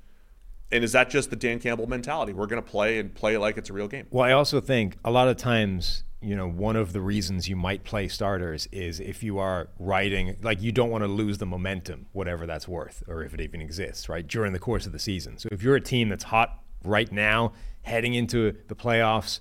And 0.72 0.82
is 0.82 0.92
that 0.92 1.08
just 1.10 1.30
the 1.30 1.36
Dan 1.36 1.60
Campbell 1.60 1.86
mentality? 1.86 2.32
We're 2.32 2.46
going 2.46 2.62
to 2.62 2.68
play 2.68 2.98
and 2.98 3.14
play 3.14 3.36
like 3.36 3.56
it's 3.56 3.70
a 3.70 3.72
real 3.72 3.86
game. 3.86 4.06
Well, 4.10 4.24
I 4.24 4.32
also 4.32 4.60
think 4.60 4.96
a 5.04 5.12
lot 5.12 5.28
of 5.28 5.36
times, 5.36 6.02
you 6.26 6.34
know, 6.34 6.48
one 6.48 6.74
of 6.74 6.92
the 6.92 7.00
reasons 7.00 7.48
you 7.48 7.54
might 7.54 7.84
play 7.84 8.08
starters 8.08 8.66
is 8.72 8.98
if 8.98 9.22
you 9.22 9.38
are 9.38 9.68
riding, 9.78 10.36
like 10.42 10.60
you 10.60 10.72
don't 10.72 10.90
want 10.90 11.04
to 11.04 11.08
lose 11.08 11.38
the 11.38 11.46
momentum, 11.46 12.06
whatever 12.12 12.46
that's 12.46 12.66
worth, 12.66 13.04
or 13.06 13.22
if 13.22 13.32
it 13.32 13.40
even 13.40 13.60
exists, 13.60 14.08
right, 14.08 14.26
during 14.26 14.52
the 14.52 14.58
course 14.58 14.86
of 14.86 14.92
the 14.92 14.98
season. 14.98 15.38
So 15.38 15.48
if 15.52 15.62
you're 15.62 15.76
a 15.76 15.80
team 15.80 16.08
that's 16.08 16.24
hot 16.24 16.60
right 16.82 17.10
now, 17.12 17.52
heading 17.82 18.14
into 18.14 18.56
the 18.66 18.74
playoffs, 18.74 19.38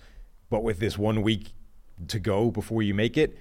but 0.52 0.62
with 0.62 0.78
this 0.78 0.96
one 0.96 1.24
week 1.24 1.54
to 2.08 2.20
go 2.20 2.52
before 2.52 2.84
you 2.84 2.94
make 2.94 3.18
it, 3.18 3.36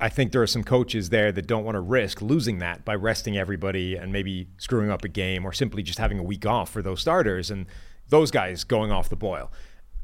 I 0.00 0.08
think 0.08 0.32
there 0.32 0.42
are 0.42 0.48
some 0.48 0.64
coaches 0.64 1.10
there 1.10 1.30
that 1.30 1.46
don't 1.46 1.64
want 1.64 1.76
to 1.76 1.80
risk 1.80 2.20
losing 2.20 2.58
that 2.58 2.84
by 2.84 2.96
resting 2.96 3.38
everybody 3.38 3.94
and 3.94 4.12
maybe 4.12 4.48
screwing 4.58 4.90
up 4.90 5.04
a 5.04 5.08
game 5.08 5.44
or 5.44 5.52
simply 5.52 5.84
just 5.84 6.00
having 6.00 6.18
a 6.18 6.24
week 6.24 6.46
off 6.46 6.70
for 6.70 6.82
those 6.82 7.00
starters 7.00 7.48
and 7.48 7.66
those 8.08 8.32
guys 8.32 8.64
going 8.64 8.90
off 8.90 9.08
the 9.08 9.14
boil. 9.14 9.52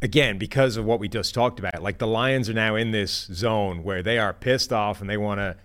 Again, 0.03 0.38
because 0.38 0.76
of 0.76 0.84
what 0.84 1.01
we 1.01 1.09
just 1.09 1.34
talked 1.34 1.59
about, 1.59 1.82
like 1.82 1.99
the 1.99 2.07
Lions 2.07 2.51
are 2.51 2.55
now 2.55 2.76
in 2.76 2.90
this 2.90 3.28
zone 3.32 3.82
where 3.82 4.03
they 4.03 4.18
are 4.18 4.32
pissed 4.32 4.72
off 4.72 5.01
and 5.01 5.09
they 5.09 5.16
want 5.16 5.40
to 5.40 5.57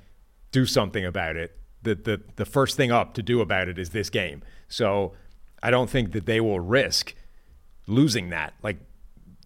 do 0.51 0.65
something 0.65 1.05
about 1.05 1.35
it. 1.35 1.57
The, 1.83 1.95
the, 1.95 2.21
the 2.35 2.45
first 2.45 2.77
thing 2.77 2.91
up 2.91 3.13
to 3.15 3.23
do 3.23 3.41
about 3.41 3.67
it 3.67 3.77
is 3.77 3.89
this 3.89 4.09
game. 4.09 4.41
So 4.67 5.13
I 5.61 5.71
don't 5.71 5.89
think 5.89 6.13
that 6.13 6.25
they 6.25 6.39
will 6.39 6.59
risk 6.59 7.13
losing 7.87 8.29
that. 8.29 8.53
Like 8.63 8.77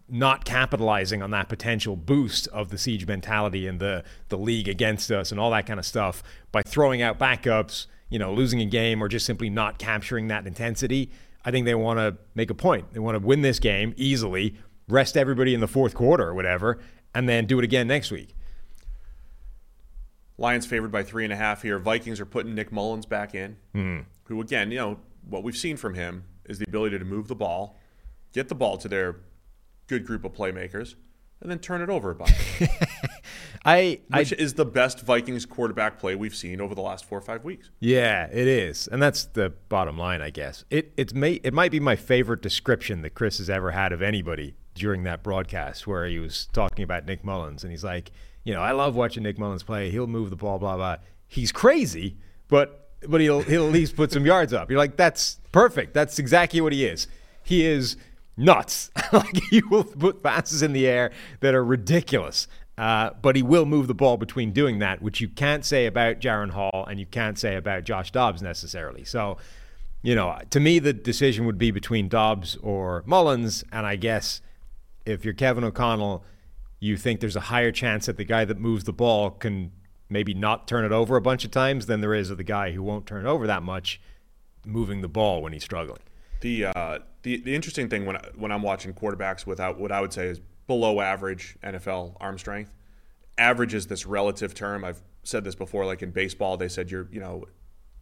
not 0.08 0.44
capitalizing 0.44 1.22
on 1.22 1.30
that 1.32 1.48
potential 1.48 1.96
boost 1.96 2.46
of 2.48 2.70
the 2.70 2.78
siege 2.78 3.06
mentality 3.06 3.66
and 3.66 3.80
the 3.80 4.04
the 4.28 4.38
league 4.38 4.68
against 4.68 5.10
us 5.10 5.32
and 5.32 5.40
all 5.40 5.50
that 5.50 5.66
kind 5.66 5.80
of 5.80 5.86
stuff 5.86 6.22
by 6.52 6.62
throwing 6.62 7.02
out 7.02 7.18
backups, 7.18 7.86
you 8.08 8.18
know, 8.18 8.32
losing 8.32 8.60
a 8.60 8.66
game 8.66 9.02
or 9.02 9.08
just 9.08 9.26
simply 9.26 9.50
not 9.50 9.78
capturing 9.78 10.28
that 10.28 10.46
intensity. 10.46 11.10
I 11.44 11.50
think 11.50 11.64
they 11.64 11.74
want 11.74 11.98
to 11.98 12.16
make 12.34 12.50
a 12.50 12.54
point. 12.54 12.92
They 12.92 13.00
want 13.00 13.20
to 13.20 13.24
win 13.24 13.42
this 13.42 13.58
game 13.58 13.94
easily, 13.96 14.56
rest 14.88 15.16
everybody 15.16 15.54
in 15.54 15.60
the 15.60 15.68
fourth 15.68 15.94
quarter 15.94 16.24
or 16.28 16.34
whatever, 16.34 16.78
and 17.14 17.28
then 17.28 17.46
do 17.46 17.58
it 17.58 17.64
again 17.64 17.86
next 17.86 18.10
week. 18.10 18.34
Lions 20.38 20.66
favored 20.66 20.92
by 20.92 21.02
three 21.02 21.24
and 21.24 21.32
a 21.32 21.36
half 21.36 21.62
here. 21.62 21.78
Vikings 21.78 22.20
are 22.20 22.26
putting 22.26 22.54
Nick 22.54 22.70
Mullens 22.70 23.06
back 23.06 23.34
in, 23.34 23.56
Hmm. 23.74 24.00
who, 24.24 24.40
again, 24.40 24.70
you 24.70 24.76
know, 24.78 24.98
what 25.28 25.42
we've 25.42 25.56
seen 25.56 25.76
from 25.76 25.94
him 25.94 26.24
is 26.44 26.58
the 26.58 26.66
ability 26.68 26.98
to 26.98 27.04
move 27.04 27.28
the 27.28 27.34
ball, 27.34 27.78
get 28.32 28.48
the 28.48 28.54
ball 28.54 28.76
to 28.78 28.88
their 28.88 29.16
good 29.86 30.04
group 30.06 30.24
of 30.24 30.32
playmakers, 30.32 30.94
and 31.40 31.50
then 31.50 31.58
turn 31.58 31.80
it 31.80 31.88
over 31.88 32.10
a 32.10 32.14
bunch. 32.14 32.32
I, 33.64 34.00
I 34.12 34.18
which 34.20 34.32
is 34.32 34.54
the 34.54 34.64
best 34.64 35.00
Vikings 35.00 35.44
quarterback 35.46 35.98
play 35.98 36.14
we've 36.14 36.36
seen 36.36 36.60
over 36.60 36.74
the 36.74 36.82
last 36.82 37.04
four 37.04 37.18
or 37.18 37.22
five 37.22 37.42
weeks. 37.42 37.70
Yeah, 37.80 38.26
it 38.30 38.46
is, 38.46 38.86
and 38.88 39.02
that's 39.02 39.24
the 39.24 39.54
bottom 39.68 39.98
line, 39.98 40.22
I 40.22 40.30
guess. 40.30 40.64
It 40.70 40.92
it's 40.96 41.12
may, 41.14 41.34
it 41.42 41.52
might 41.52 41.72
be 41.72 41.80
my 41.80 41.96
favorite 41.96 42.42
description 42.42 43.02
that 43.02 43.10
Chris 43.14 43.38
has 43.38 43.50
ever 43.50 43.72
had 43.72 43.92
of 43.92 44.02
anybody 44.02 44.54
during 44.76 45.02
that 45.04 45.22
broadcast, 45.22 45.86
where 45.86 46.06
he 46.06 46.18
was 46.18 46.48
talking 46.52 46.82
about 46.82 47.06
Nick 47.06 47.24
Mullens, 47.24 47.64
and 47.64 47.70
he's 47.70 47.84
like, 47.84 48.12
you 48.44 48.54
know, 48.54 48.60
I 48.60 48.72
love 48.72 48.94
watching 48.94 49.24
Nick 49.24 49.38
Mullens 49.38 49.64
play. 49.64 49.90
He'll 49.90 50.06
move 50.06 50.30
the 50.30 50.36
ball, 50.36 50.58
blah 50.58 50.76
blah. 50.76 50.96
He's 51.26 51.50
crazy, 51.50 52.16
but 52.48 52.90
but 53.08 53.20
he'll 53.20 53.42
he'll 53.42 53.66
at 53.66 53.72
least 53.72 53.96
put 53.96 54.12
some 54.12 54.24
yards 54.24 54.52
up. 54.52 54.70
You're 54.70 54.78
like, 54.78 54.96
that's 54.96 55.40
perfect. 55.52 55.94
That's 55.94 56.18
exactly 56.18 56.60
what 56.60 56.72
he 56.72 56.84
is. 56.84 57.08
He 57.42 57.64
is 57.64 57.96
nuts. 58.36 58.90
like 59.12 59.36
he 59.50 59.62
will 59.62 59.84
put 59.84 60.22
passes 60.22 60.62
in 60.62 60.72
the 60.72 60.86
air 60.86 61.10
that 61.40 61.54
are 61.54 61.64
ridiculous. 61.64 62.46
Uh, 62.78 63.10
but 63.22 63.36
he 63.36 63.42
will 63.42 63.64
move 63.64 63.86
the 63.86 63.94
ball 63.94 64.18
between 64.18 64.52
doing 64.52 64.80
that, 64.80 65.00
which 65.00 65.20
you 65.20 65.28
can't 65.28 65.64
say 65.64 65.86
about 65.86 66.20
Jaren 66.20 66.50
Hall 66.50 66.86
and 66.88 67.00
you 67.00 67.06
can't 67.06 67.38
say 67.38 67.56
about 67.56 67.84
Josh 67.84 68.10
Dobbs 68.12 68.42
necessarily. 68.42 69.02
So, 69.02 69.38
you 70.02 70.14
know, 70.14 70.38
to 70.50 70.60
me, 70.60 70.78
the 70.78 70.92
decision 70.92 71.46
would 71.46 71.56
be 71.56 71.70
between 71.70 72.08
Dobbs 72.08 72.56
or 72.62 73.02
Mullens. 73.06 73.64
And 73.72 73.86
I 73.86 73.96
guess 73.96 74.42
if 75.06 75.24
you're 75.24 75.34
Kevin 75.34 75.64
O'Connell, 75.64 76.24
you 76.80 76.96
think 76.96 77.20
there's 77.20 77.36
a 77.36 77.40
higher 77.40 77.72
chance 77.72 78.06
that 78.06 78.16
the 78.16 78.24
guy 78.24 78.44
that 78.44 78.58
moves 78.58 78.84
the 78.84 78.92
ball 78.92 79.30
can 79.30 79.72
maybe 80.08 80.34
not 80.34 80.68
turn 80.68 80.84
it 80.84 80.92
over 80.92 81.16
a 81.16 81.20
bunch 81.20 81.44
of 81.44 81.50
times 81.50 81.86
than 81.86 82.00
there 82.00 82.14
is 82.14 82.30
of 82.30 82.36
the 82.36 82.44
guy 82.44 82.72
who 82.72 82.82
won't 82.82 83.06
turn 83.06 83.24
it 83.24 83.28
over 83.28 83.46
that 83.46 83.62
much 83.62 84.00
moving 84.64 85.00
the 85.00 85.08
ball 85.08 85.42
when 85.42 85.52
he's 85.52 85.64
struggling. 85.64 86.00
The 86.40 86.66
uh, 86.66 86.98
the 87.22 87.38
the 87.38 87.54
interesting 87.54 87.88
thing 87.88 88.04
when 88.04 88.16
I, 88.16 88.28
when 88.36 88.52
I'm 88.52 88.62
watching 88.62 88.92
quarterbacks 88.92 89.46
without 89.46 89.78
what 89.78 89.90
I 89.90 90.00
would 90.00 90.12
say 90.12 90.26
is 90.26 90.40
below 90.66 91.00
average 91.00 91.56
NFL 91.62 92.16
arm 92.20 92.38
strength. 92.38 92.72
Average 93.38 93.74
is 93.74 93.86
this 93.86 94.06
relative 94.06 94.54
term. 94.54 94.84
I've 94.84 95.02
said 95.22 95.44
this 95.44 95.54
before. 95.54 95.86
Like 95.86 96.02
in 96.02 96.10
baseball, 96.10 96.56
they 96.56 96.68
said 96.68 96.90
you're 96.90 97.08
you 97.10 97.20
know 97.20 97.44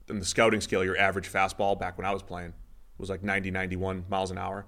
in 0.09 0.19
the 0.19 0.25
scouting 0.25 0.61
scale, 0.61 0.85
your 0.85 0.99
average 0.99 1.31
fastball 1.31 1.79
back 1.79 1.97
when 1.97 2.07
I 2.07 2.13
was 2.13 2.23
playing 2.23 2.55
was 2.99 3.11
like 3.11 3.23
90, 3.23 3.51
91 3.51 4.05
miles 4.09 4.31
an 4.31 4.39
hour. 4.39 4.67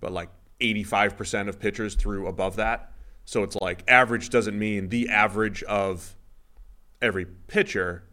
But 0.00 0.12
like 0.12 0.30
85% 0.60 1.48
of 1.48 1.58
pitchers 1.58 1.94
threw 1.94 2.26
above 2.26 2.56
that. 2.56 2.92
So 3.24 3.42
it's 3.42 3.56
like 3.56 3.84
average 3.88 4.30
doesn't 4.30 4.58
mean 4.58 4.88
the 4.88 5.08
average 5.08 5.62
of 5.64 6.16
every 7.02 7.26
pitcher. 7.26 8.04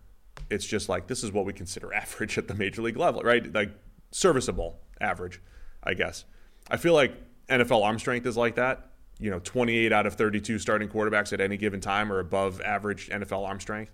It's 0.49 0.65
just 0.65 0.89
like 0.89 1.07
this 1.07 1.23
is 1.23 1.31
what 1.31 1.45
we 1.45 1.53
consider 1.53 1.93
average 1.93 2.37
at 2.37 2.47
the 2.47 2.53
major 2.53 2.81
league 2.81 2.97
level, 2.97 3.21
right? 3.21 3.53
Like 3.53 3.71
serviceable 4.11 4.79
average, 4.99 5.41
I 5.83 5.93
guess. 5.93 6.25
I 6.69 6.77
feel 6.77 6.93
like 6.93 7.13
NFL 7.47 7.83
arm 7.83 7.99
strength 7.99 8.25
is 8.25 8.37
like 8.37 8.55
that. 8.55 8.89
You 9.17 9.31
know, 9.31 9.39
28 9.39 9.93
out 9.93 10.05
of 10.05 10.15
32 10.15 10.59
starting 10.59 10.89
quarterbacks 10.89 11.31
at 11.31 11.39
any 11.39 11.55
given 11.55 11.79
time 11.79 12.11
are 12.11 12.19
above 12.19 12.59
average 12.61 13.09
NFL 13.09 13.47
arm 13.47 13.59
strength. 13.59 13.93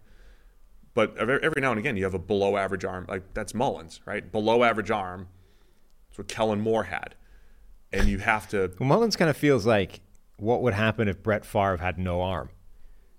But 0.94 1.16
every 1.18 1.62
now 1.62 1.72
and 1.72 1.80
again, 1.80 1.96
you 1.96 2.04
have 2.04 2.16
a 2.16 2.20
below 2.20 2.58
average 2.58 2.84
arm. 2.84 3.06
Like 3.08 3.34
that's 3.34 3.54
Mullens, 3.54 4.02
right? 4.06 4.30
Below 4.30 4.64
average 4.64 4.92
arm. 4.92 5.28
That's 6.10 6.18
what 6.18 6.28
Kellen 6.28 6.60
Moore 6.60 6.84
had. 6.84 7.16
And 7.94 8.08
you 8.08 8.20
have 8.20 8.48
to 8.50 8.72
Well, 8.80 8.88
Mullens 8.88 9.16
kind 9.16 9.30
of 9.30 9.38
feels 9.38 9.66
like 9.66 10.02
what 10.38 10.62
would 10.62 10.74
happen 10.74 11.08
if 11.08 11.22
Brett 11.22 11.46
Favre 11.46 11.78
had 11.78 11.98
no 11.98 12.22
arm. 12.22 12.50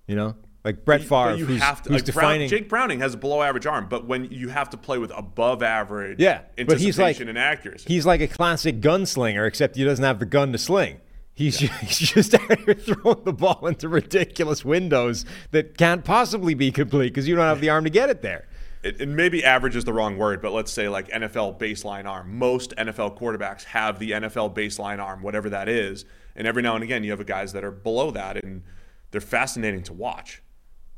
You 0.07 0.16
know, 0.16 0.35
like 0.64 0.85
Brett 0.85 1.03
Favre, 1.03 1.37
you 1.37 1.47
who's, 1.47 1.61
have 1.61 1.83
to, 1.83 1.91
who's 1.91 2.07
like 2.07 2.14
Brown- 2.14 2.25
defining. 2.25 2.49
Jake 2.49 2.68
Browning 2.68 3.01
has 3.01 3.14
a 3.14 3.16
below 3.16 3.43
average 3.43 3.66
arm, 3.66 3.87
but 3.89 4.07
when 4.07 4.31
you 4.31 4.49
have 4.49 4.70
to 4.70 4.77
play 4.77 4.99
with 4.99 5.12
above 5.14 5.62
average 5.62 6.20
yeah, 6.20 6.43
but 6.66 6.81
he's 6.81 6.99
like 6.99 7.20
and 7.20 7.39
accuracy. 7.39 7.85
He's 7.89 8.07
like 8.07 8.20
a 8.20 8.29
classic 8.29 8.81
gunslinger, 8.81 9.47
except 9.47 9.77
he 9.77 9.85
doesn't 9.85 10.05
have 10.05 10.18
the 10.18 10.27
gun 10.27 10.53
to 10.53 10.59
sling. 10.59 11.01
He's, 11.35 11.59
he's 11.81 11.99
just 11.99 12.35
out 12.35 12.59
here 12.61 12.75
throwing 12.75 13.25
the 13.25 13.33
ball 13.33 13.66
into 13.66 13.89
ridiculous 13.89 14.64
windows 14.64 15.25
that 15.51 15.79
can't 15.79 16.05
possibly 16.05 16.55
be 16.55 16.70
complete 16.70 17.09
because 17.09 17.27
you 17.27 17.35
don't 17.35 17.47
have 17.47 17.61
the 17.61 17.70
arm 17.70 17.85
to 17.85 17.91
get 17.91 18.11
it 18.11 18.23
there. 18.23 18.47
It, 18.83 19.01
and 19.01 19.14
maybe 19.16 19.45
average 19.45 19.76
is 19.76 19.85
the 19.85 19.93
wrong 19.93 20.18
word, 20.18 20.43
but 20.43 20.53
let's 20.53 20.72
say 20.72 20.89
like 20.89 21.09
NFL 21.09 21.59
baseline 21.59 22.07
arm. 22.07 22.37
Most 22.37 22.74
NFL 22.76 23.18
quarterbacks 23.18 23.64
have 23.64 23.99
the 23.99 24.11
NFL 24.12 24.55
baseline 24.55 24.99
arm, 24.99 25.22
whatever 25.22 25.49
that 25.51 25.68
is. 25.68 26.05
And 26.35 26.47
every 26.47 26.62
now 26.62 26.74
and 26.74 26.83
again, 26.83 27.05
you 27.05 27.11
have 27.11 27.24
guys 27.26 27.53
that 27.53 27.62
are 27.62 27.70
below 27.70 28.11
that, 28.11 28.43
and 28.43 28.62
they're 29.11 29.20
fascinating 29.20 29.83
to 29.85 29.93
watch 29.93 30.43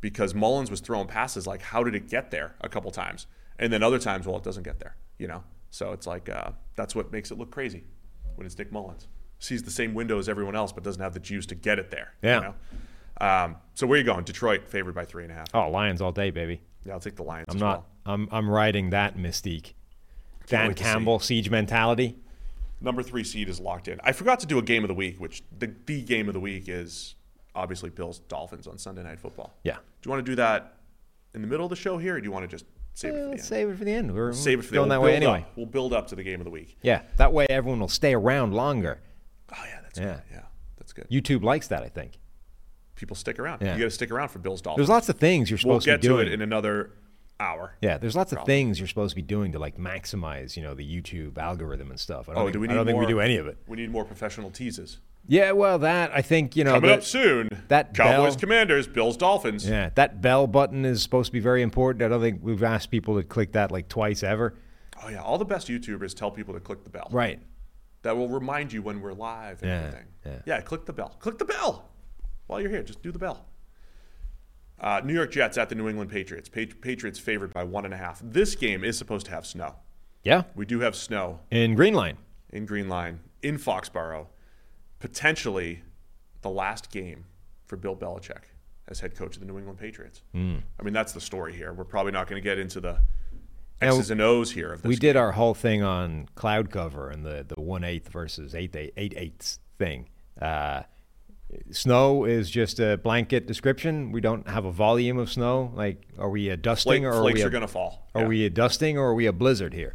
because 0.01 0.35
Mullens 0.35 0.71
was 0.71 0.81
throwing 0.81 1.07
passes 1.07 1.47
like, 1.47 1.63
how 1.63 1.83
did 1.83 1.95
it 1.95 2.09
get 2.09 2.31
there 2.31 2.55
a 2.61 2.69
couple 2.69 2.91
times? 2.91 3.27
And 3.59 3.73
then 3.73 3.83
other 3.83 3.99
times, 3.99 4.27
well, 4.27 4.37
it 4.37 4.43
doesn't 4.43 4.63
get 4.63 4.79
there, 4.79 4.97
you 5.19 5.27
know? 5.27 5.45
So 5.71 5.93
it's 5.93 6.07
like, 6.07 6.29
uh, 6.29 6.51
that's 6.77 6.95
what 6.95 7.11
makes 7.11 7.31
it 7.31 7.39
look 7.39 7.51
crazy 7.51 7.85
when 8.35 8.47
it's 8.47 8.57
Nick 8.57 8.71
Mullens. 8.71 9.09
Sees 9.39 9.63
the 9.63 9.71
same 9.71 9.95
window 9.95 10.19
as 10.19 10.29
everyone 10.29 10.55
else, 10.55 10.73
but 10.73 10.85
doesn't 10.85 11.03
have 11.03 11.15
the 11.15 11.21
juice 11.21 11.47
to 11.47 11.55
get 11.55 11.79
it 11.79 11.91
there. 11.91 12.15
Yeah. 12.23 12.37
You 12.37 12.41
know? 13.21 13.27
um, 13.27 13.57
so 13.75 13.87
where 13.87 13.99
you 13.99 14.05
going? 14.05 14.25
Detroit 14.25 14.69
favored 14.69 14.95
by 14.95 15.05
three 15.05 15.25
and 15.25 15.33
a 15.33 15.35
half. 15.35 15.49
Oh, 15.55 15.69
Lions 15.71 16.01
all 16.01 16.13
day, 16.13 16.31
baby. 16.31 16.63
Yeah, 16.85 16.93
I'll 16.95 17.01
take 17.01 17.17
the 17.17 17.23
Lions. 17.23 17.47
I'm 17.49 17.59
not. 17.59 17.85
well. 18.05 18.15
I'm 18.15 18.29
I'm 18.31 18.51
riding 18.51 18.91
that 18.91 19.17
mystique. 19.17 19.73
Dan. 20.47 20.75
Campbell 20.75 21.19
siege 21.21 21.49
mentality. 21.51 22.17
number 22.81 23.03
three 23.03 23.25
seed 23.25 23.49
is 23.49 23.59
locked 23.61 23.89
in. 23.89 23.99
I 24.05 24.13
forgot 24.13 24.41
to 24.41 24.47
do 24.47 24.59
a 24.59 24.63
game 24.63 24.85
of 24.85 24.89
the 24.89 24.95
week, 24.95 25.19
which 25.19 25.43
the, 25.59 25.73
the 25.87 26.03
game 26.03 26.29
of 26.29 26.35
the 26.35 26.41
week 26.41 26.65
is 26.69 27.15
obviously 27.55 27.89
Bills 27.89 28.19
Dolphins 28.29 28.67
on 28.67 28.77
Sunday 28.77 29.03
Night 29.03 29.19
Football. 29.21 29.55
Yeah. 29.63 29.77
Do 29.77 29.81
you 30.09 30.11
want 30.11 30.25
to 30.27 30.31
do 30.33 30.37
that 30.37 30.75
in 31.35 31.41
the 31.41 31.49
middle 31.49 31.65
of 31.65 31.71
the 31.71 31.77
show 31.77 31.97
here, 31.97 32.17
or 32.17 32.21
do 32.21 32.25
you 32.27 32.33
want 32.33 32.45
to 32.45 32.49
just 32.49 32.67
save 32.93 33.15
it 33.15 33.17
for 33.17 33.21
uh, 33.21 33.25
the 33.25 33.31
Let's 33.31 33.41
end? 33.43 33.49
save 33.49 33.69
it 33.71 33.79
for 33.79 33.85
the 33.85 33.93
end. 33.93 34.15
We're 34.15 34.33
Save 34.35 34.59
it 34.59 34.63
for 34.65 34.71
the 34.71 34.75
going 34.75 34.83
end. 34.85 34.91
that 34.93 35.01
We'll 35.01 35.11
way 35.11 35.17
anyway. 35.17 35.39
Up. 35.41 35.53
We'll 35.57 35.67
build 35.67 35.93
up 35.95 36.09
to 36.09 36.15
the 36.17 36.23
game 36.23 36.41
of 36.41 36.45
the 36.45 36.51
week. 36.51 36.77
Yeah, 36.83 37.03
that 37.17 37.33
way 37.33 37.47
everyone 37.49 37.81
will 37.81 37.89
stay 37.89 38.13
around 38.15 38.53
longer. 38.53 39.01
Oh 39.51 39.63
yeah, 39.67 39.81
that's 39.83 39.99
Yeah. 39.99 40.05
good. 40.15 40.23
Yeah, 40.31 40.41
that's 40.77 40.93
good. 40.93 41.09
YouTube 41.11 41.43
likes 41.43 41.69
that, 41.69 41.83
I 41.83 41.89
think. 41.89 42.19
People 42.97 43.17
stick 43.17 43.39
around. 43.39 43.61
Yeah. 43.63 43.75
You 43.75 43.81
got 43.81 43.85
to 43.87 43.91
stick 43.91 44.11
around 44.11 44.29
for 44.29 44.39
Bills 44.39 44.63
Dolphins. 44.63 44.87
There's 44.87 44.95
lots 44.95 45.09
of 45.09 45.19
things 45.19 45.51
you're 45.51 45.57
We'll 45.65 45.81
supposed 45.81 45.87
get 45.87 46.03
to 46.03 46.09
be 46.09 46.15
to 46.15 46.21
it 46.21 46.33
in 46.33 46.41
another 46.43 46.91
hour. 47.41 47.75
yeah, 47.81 47.99
there's 47.99 48.15
lots 48.15 48.33
of 48.33 48.45
things 48.47 48.79
you're 48.79 48.87
supposed 48.89 49.11
to 49.11 49.17
be 49.17 49.23
doing 49.23 49.53
to 49.53 49.59
like 49.59 49.77
maximize, 49.77 50.57
you 50.57 50.63
know, 50.63 50.75
the 50.75 50.85
YouTube 50.85 51.37
algorithm 51.37 51.91
and 51.91 51.99
stuff. 51.99 52.29
I 52.29 52.35
don't, 52.35 52.43
Oh, 52.43 52.45
think, 52.47 52.53
do 52.55 52.61
we 52.61 52.69
need 52.69 52.75
I 52.75 52.77
don't 52.77 52.87
think 52.87 52.99
we 53.01 53.07
do 53.07 53.21
any 53.21 53.37
of 53.37 53.47
it. 53.49 53.59
We 53.67 53.77
need 53.77 53.91
more 53.91 54.05
professional 54.05 54.51
teases. 54.51 54.99
Yeah, 55.27 55.53
well, 55.53 55.79
that 55.79 56.11
I 56.15 56.21
think 56.23 56.55
you 56.55 56.65
know 56.65 56.75
Coming 56.75 56.91
that- 56.91 56.99
up 56.99 57.05
soon. 57.05 57.49
that 57.69 57.95
Cowboys, 57.95 58.35
bell- 58.35 58.41
Commanders, 58.41 58.87
Bills, 58.87 59.17
Dolphins. 59.17 59.67
Yeah, 59.69 59.91
that 59.95 60.21
bell 60.21 60.47
button 60.47 60.85
is 60.85 61.03
supposed 61.03 61.27
to 61.29 61.33
be 61.33 61.41
very 61.41 61.63
important. 61.63 62.03
I 62.05 62.09
don't 62.09 62.21
think 62.21 62.41
we've 62.43 62.63
asked 62.63 62.91
people 62.91 63.17
to 63.17 63.25
click 63.27 63.53
that 63.53 63.73
like 63.73 63.89
twice 63.89 64.23
ever. 64.23 64.55
Oh 65.03 65.09
yeah, 65.09 65.23
all 65.23 65.39
the 65.39 65.45
best 65.47 65.67
YouTubers 65.69 66.15
tell 66.15 66.31
people 66.31 66.53
to 66.55 66.61
click 66.61 66.85
the 66.85 66.91
bell. 66.91 67.09
Right. 67.11 67.41
that 68.03 68.15
will 68.17 68.29
remind 68.29 68.71
you 68.71 68.83
when 68.83 69.01
we're 69.01 69.15
live 69.15 69.63
and 69.63 69.71
Yeah, 69.71 69.79
everything. 69.79 70.43
yeah. 70.47 70.61
click 70.61 70.85
the 70.85 70.93
bell. 70.93 71.17
Click 71.21 71.39
the 71.39 71.47
bell 71.47 71.89
while 72.47 72.61
you're 72.61 72.71
here. 72.71 72.83
Just 72.83 73.03
do 73.03 73.11
the 73.13 73.19
bell. 73.19 73.47
Uh, 74.81 75.01
New 75.05 75.15
York 75.15 75.31
Jets 75.31 75.57
at 75.57 75.69
the 75.69 75.75
New 75.75 75.89
England 75.89 76.11
Patriots. 76.11 76.49
Pa- 76.49 76.63
Patriots 76.81 77.19
favored 77.19 77.53
by 77.55 77.63
one 77.65 77.85
and 77.85 77.95
a 77.95 77.97
half. 77.97 78.21
This 78.25 78.55
game 78.55 78.85
is 78.85 78.99
supposed 78.99 79.27
to 79.27 79.33
have 79.33 79.47
snow. 79.47 79.77
Yeah. 80.25 80.43
We 80.55 80.67
do 80.67 80.81
have 80.81 80.97
snow 80.97 81.41
In 81.51 81.75
Green 81.75 81.95
Line. 81.95 82.17
in 82.51 82.67
Green 82.67 82.89
Line 82.89 83.21
in 83.43 83.57
Foxborough. 83.59 84.27
Potentially 84.99 85.83
the 86.43 86.51
last 86.51 86.91
game 86.91 87.25
for 87.67 87.77
Bill 87.77 87.97
Belichick 87.97 88.45
as 88.89 89.01
head 89.01 89.15
coach 89.15 89.37
of 89.37 89.41
the 89.41 89.47
New 89.47 89.59
England 89.59 89.79
Patriots. 89.79 90.23
Hmm. 90.33 90.57
I 90.79 90.83
mean, 90.83 90.93
that's 90.95 91.13
the 91.13 91.21
story 91.21 91.55
here. 91.55 91.73
We're 91.73 91.85
probably 91.85 92.13
not 92.13 92.27
going 92.27 92.41
to 92.41 92.45
get 92.45 92.59
into 92.59 92.81
the 92.81 92.99
Now, 93.81 93.97
X's 93.97 94.11
and 94.11 94.21
O's 94.21 94.51
here 94.53 94.73
of 94.73 94.83
this. 94.83 94.89
We 94.89 94.97
did 94.97 95.15
game. 95.15 95.23
our 95.23 95.33
whole 95.33 95.55
thing 95.55 95.83
on 95.83 96.29
cloud 96.35 96.71
cover 96.71 97.11
and 97.11 97.25
the 97.25 97.45
the 97.47 97.61
one 97.61 97.85
eighth 97.85 98.09
versus 98.09 98.55
eight 98.55 98.75
eight 98.77 98.93
eight 98.97 99.15
eighths 99.17 99.59
thing. 99.79 100.09
Uh, 100.41 100.83
snow 101.71 102.25
is 102.25 102.51
just 102.51 102.81
a 102.81 102.97
blanket 102.99 103.47
description. 103.47 104.13
We 104.13 104.21
don't 104.21 104.49
have 104.49 104.65
a 104.65 104.73
volume 104.73 105.19
of 105.19 105.31
snow. 105.31 105.73
Like, 105.75 106.03
are 106.19 106.29
we 106.31 106.49
a 106.51 106.57
dusting 106.57 107.03
Flake- 107.03 107.05
or 107.05 107.11
are 107.13 107.23
flakes 107.23 107.37
we 107.37 107.43
a, 107.43 107.47
are 107.47 107.51
going 107.51 107.61
to 107.63 107.69
fall. 107.69 108.09
are 108.15 108.23
Yeah. 108.23 108.29
we 108.29 108.45
a 108.47 108.51
dusting 108.51 108.99
or 108.99 109.07
are 109.09 109.15
we 109.15 109.27
a 109.27 109.33
blizzard 109.33 109.73
here? 109.75 109.95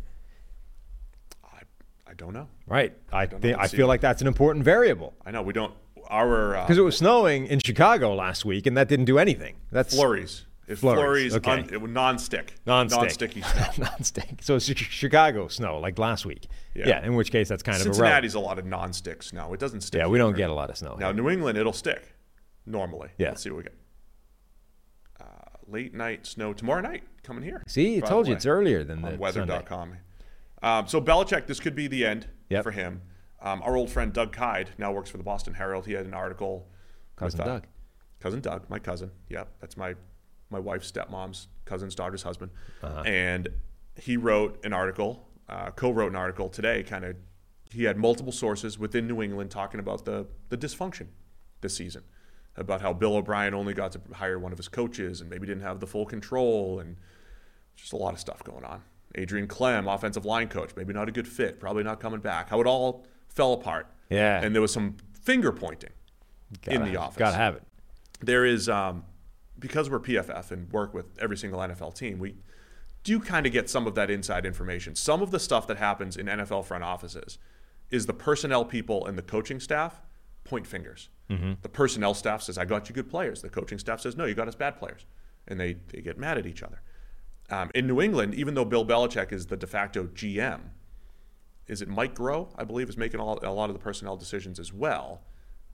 I, 1.43 1.60
I 2.07 2.14
don't 2.16 2.34
know. 2.34 2.47
Right. 2.68 2.93
I 3.12 3.26
know 3.26 3.55
I 3.57 3.68
feel 3.68 3.88
like 3.88 4.01
that's 4.01 4.22
an 4.22 4.28
important 4.28 4.64
variable 4.66 5.14
I 5.26 5.32
know 5.32 5.41
we 5.41 5.53
don't. 5.53 5.74
Our 6.10 6.55
uh, 6.55 6.64
because 6.64 6.78
it 6.80 6.82
was 6.82 6.97
snowing 6.97 7.45
in 7.47 7.60
Chicago 7.60 8.16
last 8.16 8.43
week 8.45 8.66
and 8.66 8.76
that 8.78 8.88
didn't 8.88 9.05
do 9.05 9.20
anything. 9.20 9.57
That's 9.72 9.93
flurries. 9.95 10.45
It 10.70 10.78
Flurries, 10.78 11.36
okay. 11.36 11.51
un, 11.51 11.59
it, 11.74 11.82
non-stick, 11.89 12.53
non-stick. 12.67 12.99
non-sticky 13.01 13.41
snow. 13.41 13.65
non-stick. 13.86 14.38
So 14.41 14.55
it's 14.55 14.65
Chicago 14.65 15.47
snow 15.47 15.80
like 15.80 15.97
last 15.97 16.28
week. 16.28 16.45
Yeah. 16.76 16.89
Yeah. 16.89 17.05
in 17.05 17.15
which 17.15 17.32
case 17.32 17.49
that's 17.49 17.63
kind 17.63 17.76
of 17.78 17.82
irrelevant. 17.88 18.05
Cincinnati's 18.05 18.34
a 18.36 18.39
lot 18.39 18.59
of 18.59 18.67
non-stick 18.67 19.24
snow. 19.24 19.51
It 19.53 19.59
doesn't 19.59 19.82
stick. 19.82 19.97
Yeah, 19.97 20.05
we 20.05 20.20
don't 20.20 20.36
get 20.36 20.51
a 20.51 20.53
lot 20.53 20.70
of 20.70 20.78
snow. 20.78 20.95
Now 20.99 21.07
here. 21.07 21.24
New 21.24 21.30
England, 21.30 21.57
it'll 21.57 21.74
stick 21.74 22.13
normally. 22.67 23.09
Yeah. 23.17 23.30
Let's 23.30 23.41
see 23.41 23.49
what 23.49 23.57
we 23.57 23.63
get. 23.63 23.76
Uh, 25.20 25.26
late 25.67 25.95
night 25.95 26.28
snow 26.28 26.53
tomorrow 26.53 26.82
night 26.82 27.01
coming 27.24 27.43
here. 27.43 27.63
See, 27.65 27.97
I 27.97 28.01
told 28.01 28.28
you 28.28 28.36
it's 28.36 28.45
earlier 28.45 28.84
than 28.84 29.01
the 29.01 29.17
weather.com. 29.17 29.93
Um, 30.61 30.88
so 30.88 31.01
Belichick, 31.01 31.47
this 31.47 31.59
could 31.59 31.74
be 31.76 31.88
the 31.88 32.05
end 32.05 32.28
Yep. 32.49 32.63
for 32.63 32.72
him. 32.72 33.01
Um, 33.41 33.61
our 33.63 33.76
old 33.76 33.89
friend 33.89 34.13
Doug 34.13 34.34
Kyed 34.34 34.72
now 34.78 34.91
works 34.91 35.09
for 35.09 35.17
the 35.17 35.24
Boston 35.24 35.55
Herald. 35.55 35.88
He 35.88 35.93
had 35.93 36.05
an 36.05 36.13
article. 36.13 36.67
Cousin 37.15 37.39
with, 37.39 37.47
uh, 37.47 37.51
Doug. 37.53 37.67
cousin 38.20 38.41
Doug, 38.41 38.70
my 38.70 38.78
cousin. 38.80 39.11
Yep, 39.30 39.47
that's 39.61 39.78
my 39.78 39.95
my 40.49 40.59
wife's 40.59 40.91
stepmom's 40.91 41.47
cousin's 41.65 41.95
daughter's 41.95 42.23
husband. 42.23 42.51
Uh-huh. 42.81 43.01
And 43.05 43.49
he 43.95 44.17
wrote 44.17 44.59
an 44.65 44.73
article, 44.73 45.27
uh, 45.47 45.71
co-wrote 45.71 46.09
an 46.11 46.15
article 46.15 46.49
today. 46.49 46.83
Kind 46.83 47.05
of, 47.05 47.15
he 47.71 47.83
had 47.83 47.97
multiple 47.97 48.31
sources 48.31 48.79
within 48.79 49.07
New 49.07 49.21
England 49.21 49.51
talking 49.51 49.79
about 49.79 50.05
the 50.05 50.25
the 50.49 50.57
dysfunction 50.57 51.07
this 51.61 51.75
season. 51.75 52.03
about 52.57 52.81
how 52.81 52.91
Bill 52.91 53.15
O'Brien 53.15 53.53
only 53.53 53.73
got 53.73 53.91
to 53.93 54.01
hire 54.13 54.37
one 54.39 54.51
of 54.51 54.57
his 54.57 54.67
coaches 54.67 55.21
and 55.21 55.29
maybe 55.29 55.45
didn't 55.47 55.63
have 55.63 55.79
the 55.79 55.87
full 55.87 56.05
control 56.05 56.79
and 56.79 56.97
just 57.75 57.93
a 57.93 57.95
lot 57.97 58.13
of 58.13 58.19
stuff 58.19 58.43
going 58.43 58.65
on. 58.65 58.81
Adrian 59.15 59.47
Klemm, 59.47 59.91
offensive 59.93 60.25
line 60.25 60.47
coach, 60.49 60.71
maybe 60.75 60.91
not 60.93 61.07
a 61.07 61.11
good 61.11 61.27
fit, 61.27 61.59
probably 61.59 61.83
not 61.83 61.99
coming 62.01 62.19
back. 62.19 62.49
How 62.49 62.59
it 62.59 62.67
all 62.67 63.05
fell 63.29 63.53
apart. 63.53 63.87
Yeah. 64.09 64.41
And 64.43 64.53
there 64.53 64.61
was 64.61 64.73
some 64.73 64.97
finger 65.21 65.51
pointing 65.53 65.91
in 66.67 66.79
Gotta- 66.79 66.91
the 66.91 66.97
office. 66.97 67.17
Gotta 67.17 67.37
have 67.37 67.55
it. 67.55 67.63
There 68.21 68.45
is, 68.45 68.67
um, 68.67 69.05
because 69.60 69.89
we're 69.89 69.99
PFF 69.99 70.51
and 70.51 70.72
work 70.72 70.93
with 70.93 71.05
every 71.20 71.38
single 71.38 71.60
NFL 71.60 71.95
team, 71.95 72.20
we 72.20 72.36
do 73.03 73.20
kind 73.20 73.45
of 73.45 73.51
get 73.51 73.70
some 73.70 73.88
of 73.88 73.95
that 73.95 74.10
inside 74.10 74.45
information. 74.45 74.95
Some 74.95 75.22
of 75.22 75.32
the 75.32 75.39
stuff 75.39 75.68
that 75.68 75.78
happens 75.78 76.18
in 76.18 76.26
NFL 76.26 76.66
front 76.66 76.84
offices 76.84 77.38
is 77.89 78.05
the 78.05 78.14
personnel 78.14 78.66
people 78.66 79.05
and 79.05 79.18
the 79.18 79.22
coaching 79.22 79.60
staff 79.60 80.01
point 80.43 80.68
fingers. 80.68 81.10
The 81.62 81.70
personnel 81.70 82.14
staff 82.14 82.41
says, 82.41 82.57
I 82.57 82.66
got 82.66 82.89
you 82.89 82.95
good 82.95 83.10
players. 83.10 83.41
The 83.41 83.49
coaching 83.49 83.78
staff 83.80 84.01
says, 84.01 84.18
no, 84.18 84.26
you 84.26 84.34
got 84.34 84.47
us 84.47 84.55
bad 84.55 84.78
players. 84.78 85.05
And 85.47 85.60
they, 85.60 85.78
they 85.88 86.01
get 86.01 86.18
mad 86.18 86.38
at 86.38 86.45
each 86.45 86.64
other. 86.64 86.82
Um, 87.51 87.72
in 87.74 87.88
New 87.88 88.01
England, 88.01 88.36
even 88.36 88.53
though 88.53 88.66
Bill 88.66 88.86
Belichick 88.86 89.32
is 89.32 89.47
the 89.47 89.57
de 89.57 89.68
facto 89.68 90.05
GM, 90.05 90.60
is 91.68 91.82
it 91.82 91.88
Mike 91.88 92.16
Groh, 92.16 92.49
I 92.57 92.64
believe, 92.64 92.89
is 92.89 92.97
making 92.97 93.20
all, 93.20 93.39
a 93.43 93.51
lot 93.51 93.70
of 93.70 93.74
the 93.76 93.80
personnel 93.80 94.18
decisions 94.18 94.60
as 94.60 94.74
well. 94.74 95.22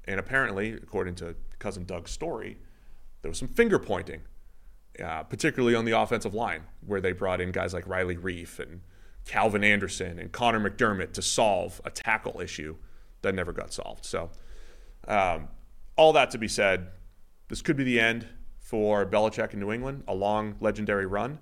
And 0.06 0.20
apparently, 0.20 0.74
according 0.74 1.16
to 1.16 1.36
cousin 1.58 1.86
Doug's 1.86 2.12
story, 2.12 2.58
there 3.26 3.32
was 3.32 3.40
some 3.40 3.48
finger 3.48 3.80
pointing, 3.80 4.22
uh, 5.04 5.24
particularly 5.24 5.74
on 5.74 5.84
the 5.84 6.00
offensive 6.00 6.36
line, 6.36 6.62
where 6.86 7.02
they 7.02 7.12
brought 7.12 7.42
in 7.42 7.52
guys 7.52 7.74
like 7.74 7.88
Riley 7.88 8.16
Reiff 8.16 8.60
and 8.60 8.82
Calvin 9.26 9.64
Anderson 9.64 10.20
and 10.20 10.32
Conor 10.32 10.60
McDermott 10.60 11.12
to 11.14 11.24
solve 11.24 11.82
a 11.84 11.90
tackle 11.90 12.40
issue 12.40 12.76
that 13.24 13.34
never 13.34 13.52
got 13.52 13.74
solved. 13.74 14.06
So, 14.06 14.30
um, 15.08 15.48
all 15.96 16.14
that 16.14 16.30
to 16.32 16.38
be 16.38 16.48
said, 16.48 16.90
this 17.48 17.64
could 17.64 17.76
be 17.76 17.84
the 17.84 18.00
end 18.00 18.28
for 18.60 19.08
Belichick 19.08 19.54
in 19.54 19.60
New 19.60 19.72
England, 19.72 20.04
a 20.08 20.14
long 20.14 20.56
legendary 20.60 21.08
run, 21.08 21.40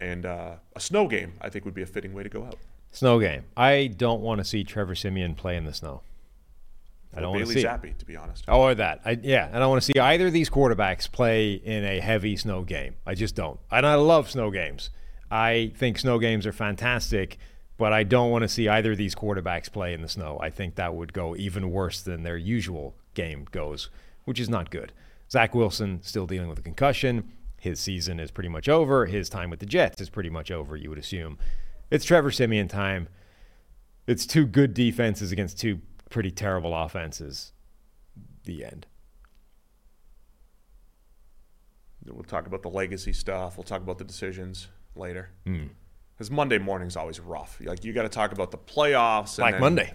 and 0.00 0.26
uh, 0.26 0.56
a 0.74 0.80
snow 0.80 1.06
game. 1.06 1.34
I 1.40 1.48
think 1.48 1.64
would 1.64 1.74
be 1.74 1.82
a 1.82 1.86
fitting 1.86 2.12
way 2.12 2.24
to 2.24 2.28
go 2.28 2.42
out. 2.42 2.58
Snow 2.90 3.20
game. 3.20 3.44
I 3.56 3.86
don't 3.86 4.20
want 4.20 4.40
to 4.40 4.44
see 4.44 4.64
Trevor 4.64 4.96
Siemian 4.96 5.36
play 5.36 5.56
in 5.56 5.64
the 5.64 5.74
snow. 5.74 6.02
I 7.16 7.20
don't 7.20 7.32
want 7.32 7.46
to 7.46 7.52
see. 7.52 7.60
it. 7.60 7.66
Zappe, 7.66 7.96
to 7.96 8.04
be 8.04 8.16
honest. 8.16 8.44
Or 8.48 8.74
that. 8.74 9.00
I, 9.04 9.18
yeah, 9.22 9.50
I 9.52 9.58
don't 9.58 9.70
want 9.70 9.82
to 9.82 9.92
see 9.92 9.98
either 9.98 10.26
of 10.26 10.32
these 10.32 10.50
quarterbacks 10.50 11.10
play 11.10 11.54
in 11.54 11.84
a 11.84 12.00
heavy 12.00 12.36
snow 12.36 12.62
game. 12.62 12.96
I 13.06 13.14
just 13.14 13.34
don't. 13.34 13.58
And 13.70 13.86
I 13.86 13.94
love 13.94 14.30
snow 14.30 14.50
games. 14.50 14.90
I 15.30 15.72
think 15.76 15.98
snow 15.98 16.18
games 16.18 16.46
are 16.46 16.52
fantastic, 16.52 17.38
but 17.76 17.92
I 17.92 18.02
don't 18.02 18.30
want 18.30 18.42
to 18.42 18.48
see 18.48 18.68
either 18.68 18.92
of 18.92 18.98
these 18.98 19.14
quarterbacks 19.14 19.70
play 19.72 19.94
in 19.94 20.02
the 20.02 20.08
snow. 20.08 20.38
I 20.40 20.50
think 20.50 20.76
that 20.76 20.94
would 20.94 21.12
go 21.12 21.34
even 21.36 21.70
worse 21.70 22.00
than 22.02 22.22
their 22.22 22.36
usual 22.36 22.94
game 23.14 23.46
goes, 23.50 23.90
which 24.24 24.38
is 24.38 24.48
not 24.48 24.70
good. 24.70 24.92
Zach 25.30 25.54
Wilson 25.54 26.00
still 26.02 26.26
dealing 26.26 26.48
with 26.48 26.58
a 26.58 26.62
concussion. 26.62 27.32
His 27.58 27.80
season 27.80 28.20
is 28.20 28.30
pretty 28.30 28.50
much 28.50 28.68
over. 28.68 29.06
His 29.06 29.28
time 29.28 29.50
with 29.50 29.60
the 29.60 29.66
Jets 29.66 30.00
is 30.00 30.10
pretty 30.10 30.30
much 30.30 30.50
over, 30.50 30.76
you 30.76 30.90
would 30.90 30.98
assume. 30.98 31.38
It's 31.90 32.04
Trevor 32.04 32.30
Siemian 32.30 32.68
time. 32.68 33.08
It's 34.06 34.26
two 34.26 34.46
good 34.46 34.74
defenses 34.74 35.32
against 35.32 35.58
two 35.58 35.80
pretty 36.14 36.30
terrible 36.30 36.72
offenses. 36.76 37.52
The 38.44 38.64
end. 38.64 38.86
We'll 42.06 42.22
talk 42.22 42.46
about 42.46 42.62
the 42.62 42.68
legacy 42.70 43.12
stuff. 43.12 43.56
We'll 43.56 43.64
talk 43.64 43.82
about 43.82 43.98
the 43.98 44.04
decisions 44.04 44.68
later. 44.94 45.30
Hmm. 45.44 45.64
Because 46.14 46.30
Monday 46.30 46.58
morning's 46.58 46.96
always 46.96 47.18
rough. 47.18 47.60
Like 47.64 47.82
you 47.84 47.92
got 47.92 48.02
to 48.04 48.08
talk 48.08 48.30
about 48.30 48.52
the 48.52 48.58
playoffs. 48.58 49.38
and 49.38 49.42
Black 49.42 49.52
then- 49.54 49.60
Monday. 49.60 49.92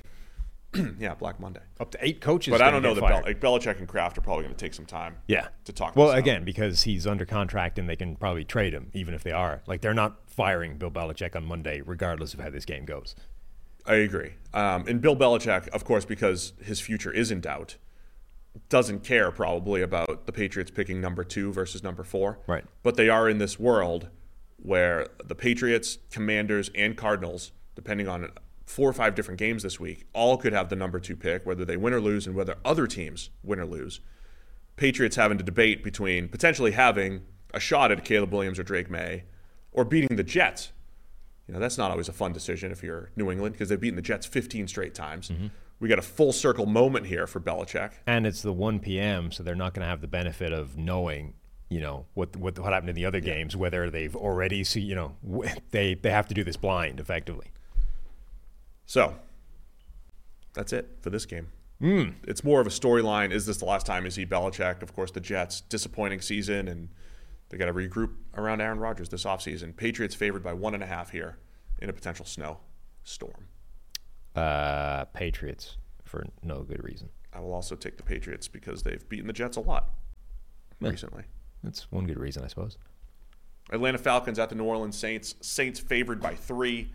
yeah, 1.00 1.16
Black 1.16 1.40
Monday. 1.40 1.62
Up 1.80 1.90
to 1.92 1.98
eight 2.06 2.20
coaches. 2.20 2.52
But 2.52 2.62
I 2.62 2.70
don't 2.70 2.82
know 2.84 2.94
that 2.94 3.02
Bel- 3.02 3.22
like 3.24 3.40
Belichick 3.40 3.80
and 3.80 3.88
Kraft 3.88 4.18
are 4.18 4.22
probably 4.22 4.44
going 4.44 4.54
to 4.56 4.60
take 4.60 4.74
some 4.74 4.86
time. 4.86 5.16
Yeah. 5.28 5.48
to 5.64 5.72
talk 5.72 5.96
Well, 5.96 6.08
this 6.08 6.16
out. 6.16 6.20
again, 6.20 6.44
because 6.44 6.84
he's 6.84 7.08
under 7.08 7.26
contract 7.26 7.80
and 7.80 7.88
they 7.88 7.96
can 7.96 8.18
probably 8.18 8.44
trade 8.44 8.74
him, 8.74 8.92
even 8.94 9.14
if 9.14 9.24
they 9.24 9.32
are. 9.32 9.62
Like 9.68 9.80
they're 9.80 9.94
not 9.94 10.30
firing 10.30 10.78
Bill 10.78 10.92
Belichick 10.92 11.36
on 11.38 11.46
Monday, 11.46 11.80
regardless 11.82 12.34
of 12.34 12.42
how 12.42 12.50
this 12.50 12.66
game 12.66 12.84
goes. 12.84 13.16
I 13.86 13.96
agree. 13.96 14.34
Um, 14.54 14.86
and 14.88 15.02
Bill 15.02 15.16
Belichick, 15.16 15.68
of 15.70 15.84
course, 15.84 16.06
because 16.06 16.54
his 16.62 16.80
future 16.80 17.12
is 17.12 17.32
in 17.32 17.42
doubt, 17.42 17.78
doesn't 18.68 19.04
care 19.04 19.32
probably 19.32 19.82
about 19.82 20.26
the 20.26 20.32
Patriots 20.32 20.72
picking 20.72 21.00
number 21.00 21.24
two 21.24 21.52
versus 21.54 21.84
number 21.84 22.04
four. 22.04 22.40
Right. 22.48 22.66
But 22.84 22.96
they 22.96 23.10
are 23.10 23.30
in 23.30 23.38
this 23.38 23.60
world 23.60 24.10
where 24.58 25.08
the 25.24 25.36
Patriots, 25.36 25.98
Commanders, 26.12 26.70
and 26.76 26.98
Cardinals, 26.98 27.52
depending 27.76 28.08
on 28.08 28.30
four 28.66 28.90
or 28.90 28.94
five 28.94 29.16
different 29.16 29.40
games 29.40 29.64
this 29.64 29.80
week, 29.80 30.06
all 30.14 30.38
could 30.38 30.54
have 30.54 30.70
the 30.70 30.76
number 30.76 31.00
two 31.00 31.16
pick, 31.16 31.46
whether 31.46 31.66
they 31.66 31.78
win 31.78 31.94
or 31.94 32.02
lose, 32.02 32.28
and 32.28 32.36
whether 32.36 32.58
other 32.66 32.86
teams 32.86 33.30
win 33.44 33.60
or 33.60 33.66
lose. 33.66 34.02
Patriots 34.76 35.16
having 35.16 35.38
to 35.38 35.44
debate 35.44 35.84
between 35.84 36.28
potentially 36.28 36.72
having 36.72 37.22
a 37.54 37.60
shot 37.60 37.92
at 37.92 38.06
Caleb 38.06 38.32
Williams 38.32 38.60
or 38.60 38.64
Drake 38.64 38.90
Maye, 38.90 39.24
or 39.72 39.84
beating 39.84 40.18
the 40.18 40.24
Jets. 40.24 40.72
You 41.50 41.54
know, 41.54 41.60
that's 41.60 41.80
not 41.80 41.90
always 41.90 42.08
a 42.08 42.14
fun 42.14 42.32
decision 42.32 42.72
if 42.72 42.84
you're 42.84 43.10
New 43.16 43.32
England 43.32 43.54
because 43.54 43.70
they've 43.70 43.82
beaten 43.82 43.96
the 43.96 44.04
Jets 44.04 44.28
15 44.28 44.68
straight 44.68 44.94
times. 44.94 45.32
We 45.80 45.90
got 45.90 45.98
a 45.98 46.04
full 46.04 46.32
circle 46.32 46.68
moment 46.68 47.08
here 47.08 47.26
for 47.26 47.40
Belichick. 47.40 47.94
And 48.06 48.28
it's 48.28 48.44
the 48.44 48.54
1 48.54 48.78
p.m., 48.82 49.32
so 49.32 49.42
they're 49.42 49.56
not 49.56 49.74
going 49.74 49.82
to 49.82 49.90
have 49.90 50.02
the 50.02 50.08
benefit 50.08 50.54
of 50.54 50.78
knowing, 50.78 51.34
you 51.68 51.80
know, 51.80 52.06
what 52.14 52.36
what, 52.36 52.60
what 52.60 52.72
happened 52.72 52.92
in 52.92 52.96
the 52.96 53.06
other 53.06 53.20
games, 53.20 53.56
whether 53.56 53.90
they've 53.90 54.16
already 54.16 54.64
see, 54.64 54.82
you 54.82 54.94
know, 54.94 55.16
they 55.72 55.96
they 55.96 56.12
have 56.12 56.28
to 56.28 56.36
do 56.36 56.44
this 56.44 56.56
blind 56.56 57.00
effectively. 57.00 57.48
So 58.86 59.16
that's 60.54 60.72
it 60.72 60.98
for 61.02 61.10
this 61.10 61.26
game. 61.26 61.48
Hmm. 61.80 62.10
It's 62.28 62.44
more 62.44 62.62
of 62.62 62.68
a 62.68 62.70
storyline. 62.70 63.32
Is 63.32 63.48
this 63.48 63.58
the 63.58 63.66
last 63.66 63.88
time 63.88 64.06
you 64.06 64.12
see 64.12 64.28
Belichick? 64.28 64.84
Of 64.84 64.94
course, 64.94 65.10
the 65.10 65.20
Jets, 65.20 65.62
disappointing 65.62 66.22
season, 66.22 66.68
and 66.68 66.90
they 67.50 67.58
got 67.58 67.66
to 67.66 67.74
regroup 67.74 68.12
around 68.36 68.62
Aaron 68.62 68.80
Rodgers 68.80 69.10
this 69.10 69.24
offseason. 69.24 69.76
Patriots 69.76 70.16
favored 70.16 70.44
by 70.44 70.54
one 70.54 70.74
and 70.74 70.84
a 70.84 70.86
half 70.86 71.10
here 71.12 71.38
in 71.82 71.90
a 71.90 71.94
potential 71.94 72.26
snow 72.26 72.60
storm. 73.04 73.48
Uh, 74.36 75.06
Patriots 75.06 75.78
for 76.06 76.26
no 76.44 76.62
good 76.64 76.84
reason. 76.84 77.10
I 77.34 77.40
will 77.40 77.54
also 77.54 77.76
take 77.76 77.98
the 77.98 78.04
Patriots 78.04 78.48
because 78.48 78.84
they've 78.84 79.08
beaten 79.10 79.28
the 79.28 79.34
Jets 79.34 79.58
a 79.58 79.62
lot 79.62 79.92
recently. 80.80 81.24
That's 81.64 81.92
one 81.92 82.06
good 82.06 82.20
reason, 82.20 82.44
I 82.44 82.48
suppose. 82.48 82.78
Atlanta 83.72 83.98
Falcons 83.98 84.40
at 84.40 84.50
the 84.50 84.56
New 84.56 84.64
Orleans 84.64 84.98
Saints. 84.98 85.36
Saints 85.42 85.80
favored 85.80 86.22
by 86.22 86.34
three. 86.36 86.92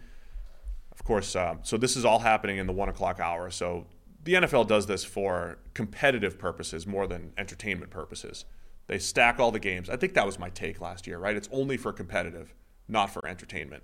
Of 0.91 1.05
course, 1.05 1.37
uh, 1.37 1.57
so 1.63 1.77
this 1.77 1.97
is 1.97 2.05
all 2.05 2.21
happening 2.21 2.59
in 2.59 2.67
the 2.67 2.73
one 2.73 2.89
o'clock 2.89 3.21
hour. 3.21 3.51
So 3.51 3.87
the 4.23 4.35
NFL 4.35 4.69
does 4.69 4.87
this 4.87 5.05
for 5.05 5.59
competitive 5.75 6.39
purposes 6.39 6.87
more 6.87 7.07
than 7.07 7.33
entertainment 7.37 7.91
purposes. 7.91 8.45
They 8.87 8.99
stack 8.99 9.41
all 9.41 9.51
the 9.51 9.61
games. 9.61 9.89
I 9.89 9.97
think 9.97 10.15
that 10.15 10.27
was 10.27 10.39
my 10.39 10.51
take 10.51 10.81
last 10.81 11.07
year, 11.07 11.19
right? 11.19 11.37
It's 11.37 11.49
only 11.53 11.77
for 11.77 11.93
competitive, 11.93 12.55
not 12.87 13.11
for 13.11 13.27
entertainment. 13.27 13.83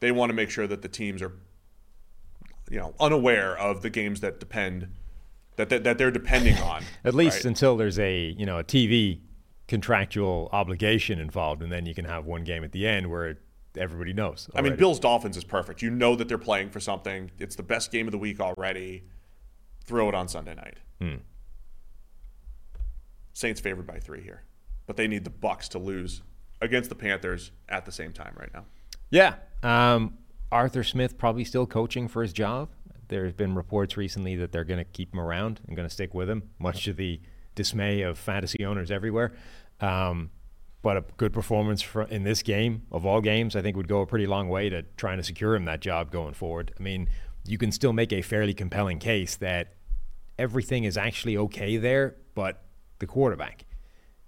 They 0.00 0.10
want 0.12 0.30
to 0.30 0.34
make 0.34 0.50
sure 0.50 0.66
that 0.66 0.82
the 0.82 0.88
teams 0.88 1.22
are, 1.22 1.32
you 2.70 2.78
know, 2.78 2.94
unaware 2.98 3.56
of 3.56 3.82
the 3.82 3.90
games 3.90 4.20
that 4.20 4.40
depend 4.40 4.88
that 5.56 5.68
that, 5.70 5.84
that 5.84 5.98
they're 5.98 6.10
depending 6.10 6.56
on. 6.58 6.82
At 7.04 7.14
least 7.14 7.38
right? 7.38 7.46
until 7.46 7.76
there's 7.76 7.98
a 7.98 8.34
you 8.38 8.46
know 8.46 8.58
a 8.58 8.64
TV 8.64 9.20
contractual 9.68 10.48
obligation 10.52 11.18
involved, 11.18 11.62
and 11.62 11.72
then 11.72 11.86
you 11.86 11.94
can 11.94 12.04
have 12.04 12.24
one 12.24 12.44
game 12.44 12.62
at 12.62 12.72
the 12.72 12.86
end 12.86 13.10
where 13.10 13.38
everybody 13.76 14.12
knows. 14.12 14.48
I 14.54 14.62
mean. 14.62 14.76
Bills 14.76 15.00
Dolphins 15.00 15.36
is 15.36 15.44
perfect. 15.44 15.82
You 15.82 15.90
know 15.90 16.16
that 16.16 16.28
they're 16.28 16.38
playing 16.38 16.70
for 16.70 16.80
something. 16.80 17.30
It's 17.38 17.56
the 17.56 17.62
best 17.62 17.90
game 17.90 18.06
of 18.06 18.12
the 18.12 18.18
week 18.18 18.40
already. 18.40 19.04
Throw 19.84 20.08
it 20.08 20.14
on 20.14 20.28
Sunday 20.28 20.54
night. 20.54 20.78
Hmm. 21.00 21.16
Saints 23.36 23.60
favored 23.60 23.86
by 23.86 23.98
three 23.98 24.22
here, 24.22 24.44
but 24.86 24.96
they 24.96 25.06
need 25.06 25.24
the 25.24 25.30
Bucks 25.30 25.68
to 25.68 25.78
lose 25.78 26.22
against 26.62 26.88
the 26.88 26.94
Panthers 26.94 27.50
at 27.68 27.84
the 27.84 27.92
same 27.92 28.10
time 28.10 28.34
right 28.34 28.48
now. 28.54 28.64
Yeah. 29.10 29.34
Um, 29.62 30.16
Arthur 30.50 30.82
Smith 30.82 31.18
probably 31.18 31.44
still 31.44 31.66
coaching 31.66 32.08
for 32.08 32.22
his 32.22 32.32
job. 32.32 32.70
There's 33.08 33.34
been 33.34 33.54
reports 33.54 33.98
recently 33.98 34.36
that 34.36 34.52
they're 34.52 34.64
going 34.64 34.78
to 34.78 34.84
keep 34.84 35.12
him 35.12 35.20
around 35.20 35.60
and 35.66 35.76
going 35.76 35.86
to 35.86 35.92
stick 35.92 36.14
with 36.14 36.30
him, 36.30 36.44
much 36.58 36.84
to 36.84 36.94
the 36.94 37.20
dismay 37.54 38.00
of 38.00 38.18
fantasy 38.18 38.64
owners 38.64 38.90
everywhere. 38.90 39.34
Um, 39.82 40.30
but 40.80 40.96
a 40.96 41.04
good 41.18 41.34
performance 41.34 41.82
for, 41.82 42.04
in 42.04 42.24
this 42.24 42.42
game, 42.42 42.86
of 42.90 43.04
all 43.04 43.20
games, 43.20 43.54
I 43.54 43.60
think 43.60 43.76
would 43.76 43.86
go 43.86 44.00
a 44.00 44.06
pretty 44.06 44.26
long 44.26 44.48
way 44.48 44.70
to 44.70 44.80
trying 44.96 45.18
to 45.18 45.22
secure 45.22 45.54
him 45.54 45.66
that 45.66 45.80
job 45.80 46.10
going 46.10 46.32
forward. 46.32 46.72
I 46.80 46.82
mean, 46.82 47.10
you 47.44 47.58
can 47.58 47.70
still 47.70 47.92
make 47.92 48.14
a 48.14 48.22
fairly 48.22 48.54
compelling 48.54 48.98
case 48.98 49.36
that 49.36 49.74
everything 50.38 50.84
is 50.84 50.96
actually 50.96 51.36
okay 51.36 51.76
there, 51.76 52.16
but 52.34 52.62
the 52.98 53.06
quarterback. 53.06 53.64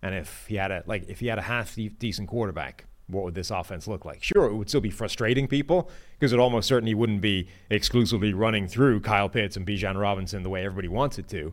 And 0.03 0.15
if 0.15 0.47
he 0.47 0.57
had 0.57 0.71
a 0.71 0.83
like 0.87 1.09
if 1.09 1.21
he 1.21 1.27
had 1.27 1.39
a 1.39 1.43
half 1.43 1.75
de- 1.75 1.89
decent 1.89 2.29
quarterback, 2.29 2.85
what 3.09 3.25
would 3.25 3.35
this 3.35 3.51
offense 3.51 3.89
look 3.89 4.05
like? 4.05 4.23
Sure, 4.23 4.47
it 4.47 4.55
would 4.55 4.69
still 4.69 4.81
be 4.81 4.91
frustrating 4.91 5.49
people 5.49 5.91
because 6.13 6.33
it 6.33 6.39
almost 6.39 6.69
certainly 6.69 6.95
wouldn't 6.95 7.21
be 7.21 7.49
exclusively 7.71 8.33
running 8.33 8.69
through 8.69 9.01
Kyle 9.01 9.29
Pitts 9.29 9.57
and 9.57 9.67
Bijan 9.67 9.99
Robinson 9.99 10.43
the 10.43 10.51
way 10.51 10.65
everybody 10.65 10.89
wants 10.89 11.19
it 11.19 11.29
to. 11.29 11.53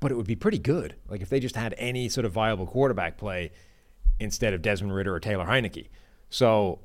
But 0.00 0.12
it 0.12 0.14
would 0.14 0.26
be 0.26 0.36
pretty 0.36 0.58
good. 0.58 0.94
Like 1.08 1.20
if 1.20 1.28
they 1.28 1.40
just 1.40 1.56
had 1.56 1.74
any 1.76 2.08
sort 2.08 2.24
of 2.24 2.32
viable 2.32 2.66
quarterback 2.66 3.18
play 3.18 3.50
instead 4.20 4.54
of 4.54 4.62
Desmond 4.62 4.94
Ridder 4.94 5.14
or 5.14 5.20
Taylor 5.20 5.46
Heinicke. 5.46 5.88
So 6.30 6.80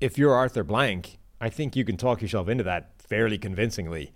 if 0.00 0.16
you're 0.16 0.34
Arthur 0.34 0.64
Blank, 0.64 1.18
I 1.40 1.48
think 1.48 1.76
you 1.76 1.84
can 1.84 1.96
talk 1.96 2.22
yourself 2.22 2.48
into 2.48 2.64
that 2.64 2.92
fairly 2.98 3.38
convincingly 3.38 4.12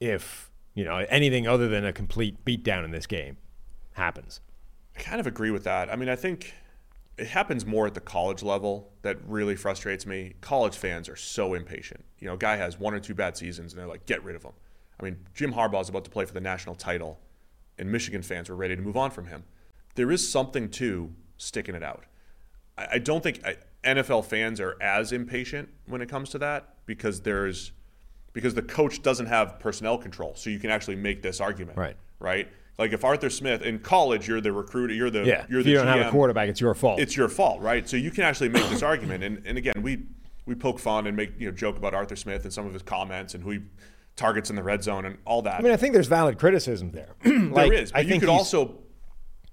if, 0.00 0.50
you 0.74 0.84
know, 0.84 0.96
anything 1.08 1.46
other 1.46 1.68
than 1.68 1.84
a 1.84 1.92
complete 1.92 2.44
beatdown 2.44 2.84
in 2.84 2.90
this 2.90 3.06
game 3.06 3.36
happens. 3.92 4.40
I 4.96 5.00
kind 5.00 5.20
of 5.20 5.26
agree 5.26 5.50
with 5.50 5.64
that. 5.64 5.90
I 5.90 5.96
mean, 5.96 6.08
I 6.08 6.16
think 6.16 6.54
it 7.18 7.26
happens 7.26 7.66
more 7.66 7.86
at 7.86 7.94
the 7.94 8.00
college 8.00 8.42
level 8.42 8.90
that 9.02 9.18
really 9.26 9.56
frustrates 9.56 10.06
me. 10.06 10.34
College 10.40 10.76
fans 10.76 11.08
are 11.08 11.16
so 11.16 11.54
impatient. 11.54 12.04
You 12.18 12.28
know, 12.28 12.34
a 12.34 12.38
guy 12.38 12.56
has 12.56 12.78
one 12.78 12.94
or 12.94 13.00
two 13.00 13.14
bad 13.14 13.36
seasons 13.36 13.72
and 13.72 13.80
they're 13.80 13.88
like, 13.88 14.06
get 14.06 14.22
rid 14.24 14.36
of 14.36 14.42
him. 14.42 14.52
I 15.00 15.04
mean, 15.04 15.18
Jim 15.34 15.52
Harbaugh 15.52 15.82
is 15.82 15.88
about 15.88 16.04
to 16.04 16.10
play 16.10 16.24
for 16.24 16.32
the 16.32 16.40
national 16.40 16.74
title, 16.74 17.18
and 17.78 17.90
Michigan 17.90 18.22
fans 18.22 18.48
were 18.48 18.56
ready 18.56 18.76
to 18.76 18.82
move 18.82 18.96
on 18.96 19.10
from 19.10 19.26
him. 19.26 19.44
There 19.94 20.10
is 20.12 20.30
something 20.30 20.68
to 20.70 21.12
sticking 21.38 21.74
it 21.74 21.82
out. 21.82 22.04
I, 22.78 22.86
I 22.92 22.98
don't 22.98 23.22
think 23.22 23.44
I, 23.44 23.56
NFL 23.84 24.26
fans 24.26 24.60
are 24.60 24.76
as 24.80 25.12
impatient 25.12 25.68
when 25.86 26.00
it 26.02 26.08
comes 26.08 26.30
to 26.30 26.38
that 26.38 26.76
because 26.86 27.22
there's 27.22 27.72
because 28.32 28.54
the 28.54 28.62
coach 28.62 29.02
doesn't 29.02 29.26
have 29.26 29.58
personnel 29.58 29.98
control, 29.98 30.34
so 30.36 30.48
you 30.48 30.58
can 30.58 30.70
actually 30.70 30.96
make 30.96 31.20
this 31.20 31.40
argument. 31.40 31.76
Right. 31.76 31.96
Right. 32.18 32.48
Like 32.78 32.92
if 32.92 33.04
Arthur 33.04 33.30
Smith 33.30 33.62
in 33.62 33.78
college, 33.80 34.26
you're 34.26 34.40
the 34.40 34.52
recruiter, 34.52 34.94
you're 34.94 35.10
the 35.10 35.24
Yeah, 35.24 35.44
you're 35.48 35.60
if 35.60 35.64
the 35.64 35.70
you 35.72 35.76
don't 35.76 35.86
GM, 35.86 35.96
have 35.98 36.06
a 36.06 36.10
quarterback, 36.10 36.48
it's 36.48 36.60
your 36.60 36.74
fault. 36.74 36.98
it's 37.00 37.16
your 37.16 37.28
fault, 37.28 37.60
right? 37.60 37.88
So 37.88 37.96
you 37.96 38.10
can 38.10 38.24
actually 38.24 38.48
make 38.48 38.68
this 38.70 38.82
argument. 38.92 39.22
And, 39.24 39.42
and 39.46 39.58
again, 39.58 39.74
we 39.82 40.04
we 40.46 40.54
poke 40.54 40.78
fun 40.78 41.06
and 41.06 41.16
make 41.16 41.38
you 41.38 41.48
know 41.50 41.54
joke 41.56 41.76
about 41.76 41.94
Arthur 41.94 42.16
Smith 42.16 42.44
and 42.44 42.52
some 42.52 42.66
of 42.66 42.72
his 42.72 42.82
comments 42.82 43.34
and 43.34 43.44
who 43.44 43.50
he 43.50 43.60
targets 44.16 44.50
in 44.50 44.56
the 44.56 44.62
red 44.62 44.82
zone 44.82 45.04
and 45.04 45.16
all 45.24 45.42
that. 45.42 45.60
I 45.60 45.62
mean, 45.62 45.72
I 45.72 45.76
think 45.76 45.92
there's 45.94 46.06
valid 46.08 46.38
criticism 46.38 46.90
there. 46.92 47.14
like, 47.24 47.70
there 47.70 47.72
is, 47.74 47.92
but 47.92 47.98
I 47.98 48.02
you 48.02 48.08
think 48.08 48.22
could 48.22 48.28
also 48.30 48.78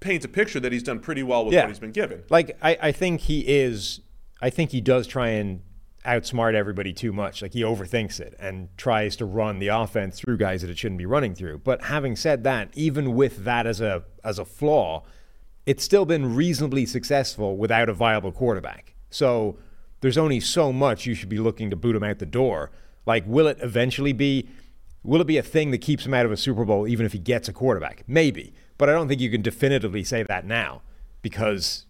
paint 0.00 0.24
a 0.24 0.28
picture 0.28 0.58
that 0.60 0.72
he's 0.72 0.82
done 0.82 0.98
pretty 0.98 1.22
well 1.22 1.44
with 1.44 1.54
Yeah. 1.54 1.60
what 1.62 1.68
he's 1.68 1.78
been 1.78 1.92
given. 1.92 2.22
Like 2.30 2.56
I, 2.62 2.76
I 2.82 2.92
think 2.92 3.20
he 3.22 3.40
is. 3.46 4.00
I 4.42 4.48
think 4.50 4.70
he 4.70 4.80
does 4.80 5.06
try 5.06 5.28
and 5.28 5.60
outsmart 6.04 6.54
everybody 6.54 6.92
too 6.92 7.12
much. 7.12 7.42
Like 7.42 7.52
he 7.52 7.62
overthinks 7.62 8.20
it 8.20 8.34
and 8.38 8.68
tries 8.76 9.16
to 9.16 9.24
run 9.24 9.58
the 9.58 9.68
offense 9.68 10.18
through 10.18 10.38
guys 10.38 10.62
that 10.62 10.70
it 10.70 10.78
shouldn't 10.78 10.98
be 10.98 11.06
running 11.06 11.34
through. 11.34 11.58
But 11.58 11.84
having 11.84 12.16
said 12.16 12.44
that, 12.44 12.70
even 12.74 13.14
with 13.14 13.44
that 13.44 13.66
as 13.66 13.80
a 13.80 14.04
as 14.24 14.38
a 14.38 14.44
flaw, 14.44 15.04
it's 15.66 15.84
still 15.84 16.04
been 16.04 16.34
reasonably 16.34 16.86
successful 16.86 17.56
without 17.56 17.88
a 17.88 17.94
viable 17.94 18.32
quarterback. 18.32 18.94
So 19.10 19.58
there's 20.00 20.18
only 20.18 20.40
so 20.40 20.72
much 20.72 21.06
you 21.06 21.14
should 21.14 21.28
be 21.28 21.38
looking 21.38 21.70
to 21.70 21.76
boot 21.76 21.96
him 21.96 22.04
out 22.04 22.18
the 22.18 22.26
door. 22.26 22.70
Like, 23.06 23.24
will 23.26 23.46
it 23.46 23.58
eventually 23.60 24.12
be? 24.12 24.48
Will 25.02 25.20
it 25.20 25.26
be 25.26 25.38
a 25.38 25.42
thing 25.42 25.70
that 25.70 25.78
keeps 25.78 26.04
him 26.04 26.12
out 26.12 26.26
of 26.26 26.32
a 26.32 26.36
Super 26.36 26.64
Bowl 26.64 26.86
even 26.86 27.06
if 27.06 27.12
he 27.12 27.18
gets 27.18 27.48
a 27.48 27.52
quarterback? 27.54 28.04
Maybe, 28.06 28.52
but 28.76 28.88
I 28.88 28.92
don't 28.92 29.08
think 29.08 29.20
you 29.20 29.30
can 29.30 29.40
definitively 29.40 30.04
say 30.04 30.22
that 30.24 30.44
now 30.44 30.82
because 31.22 31.86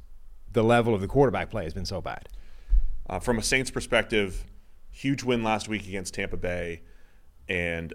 the 0.53 0.63
level 0.63 0.95
of 0.95 1.01
the 1.01 1.09
quarterback 1.09 1.51
play 1.51 1.65
has 1.65 1.75
been 1.75 1.85
so 1.85 2.01
bad. 2.01 2.29
Uh, 3.11 3.19
from 3.19 3.39
a 3.39 3.43
Saints 3.43 3.73
perspective, 3.73 4.45
huge 4.89 5.25
win 5.25 5.43
last 5.43 5.69
week 5.69 5.89
against 5.89 6.15
Tampa 6.15 6.37
Bay, 6.37 6.83
and 7.49 7.93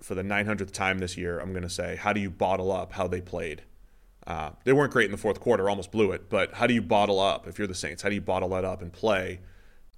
for 0.00 0.14
the 0.14 0.22
900th 0.22 0.70
time 0.70 1.00
this 1.00 1.16
year, 1.16 1.40
I'm 1.40 1.50
going 1.50 1.64
to 1.64 1.68
say, 1.68 1.96
how 1.96 2.12
do 2.12 2.20
you 2.20 2.30
bottle 2.30 2.70
up 2.70 2.92
how 2.92 3.08
they 3.08 3.20
played? 3.20 3.62
Uh, 4.24 4.50
they 4.62 4.72
weren't 4.72 4.92
great 4.92 5.06
in 5.06 5.10
the 5.10 5.18
fourth 5.18 5.40
quarter, 5.40 5.68
almost 5.68 5.90
blew 5.90 6.12
it, 6.12 6.30
but 6.30 6.54
how 6.54 6.68
do 6.68 6.74
you 6.74 6.80
bottle 6.80 7.18
up 7.18 7.48
if 7.48 7.58
you're 7.58 7.66
the 7.66 7.74
Saints? 7.74 8.04
How 8.04 8.08
do 8.08 8.14
you 8.14 8.20
bottle 8.20 8.50
that 8.50 8.64
up 8.64 8.82
and 8.82 8.92
play 8.92 9.40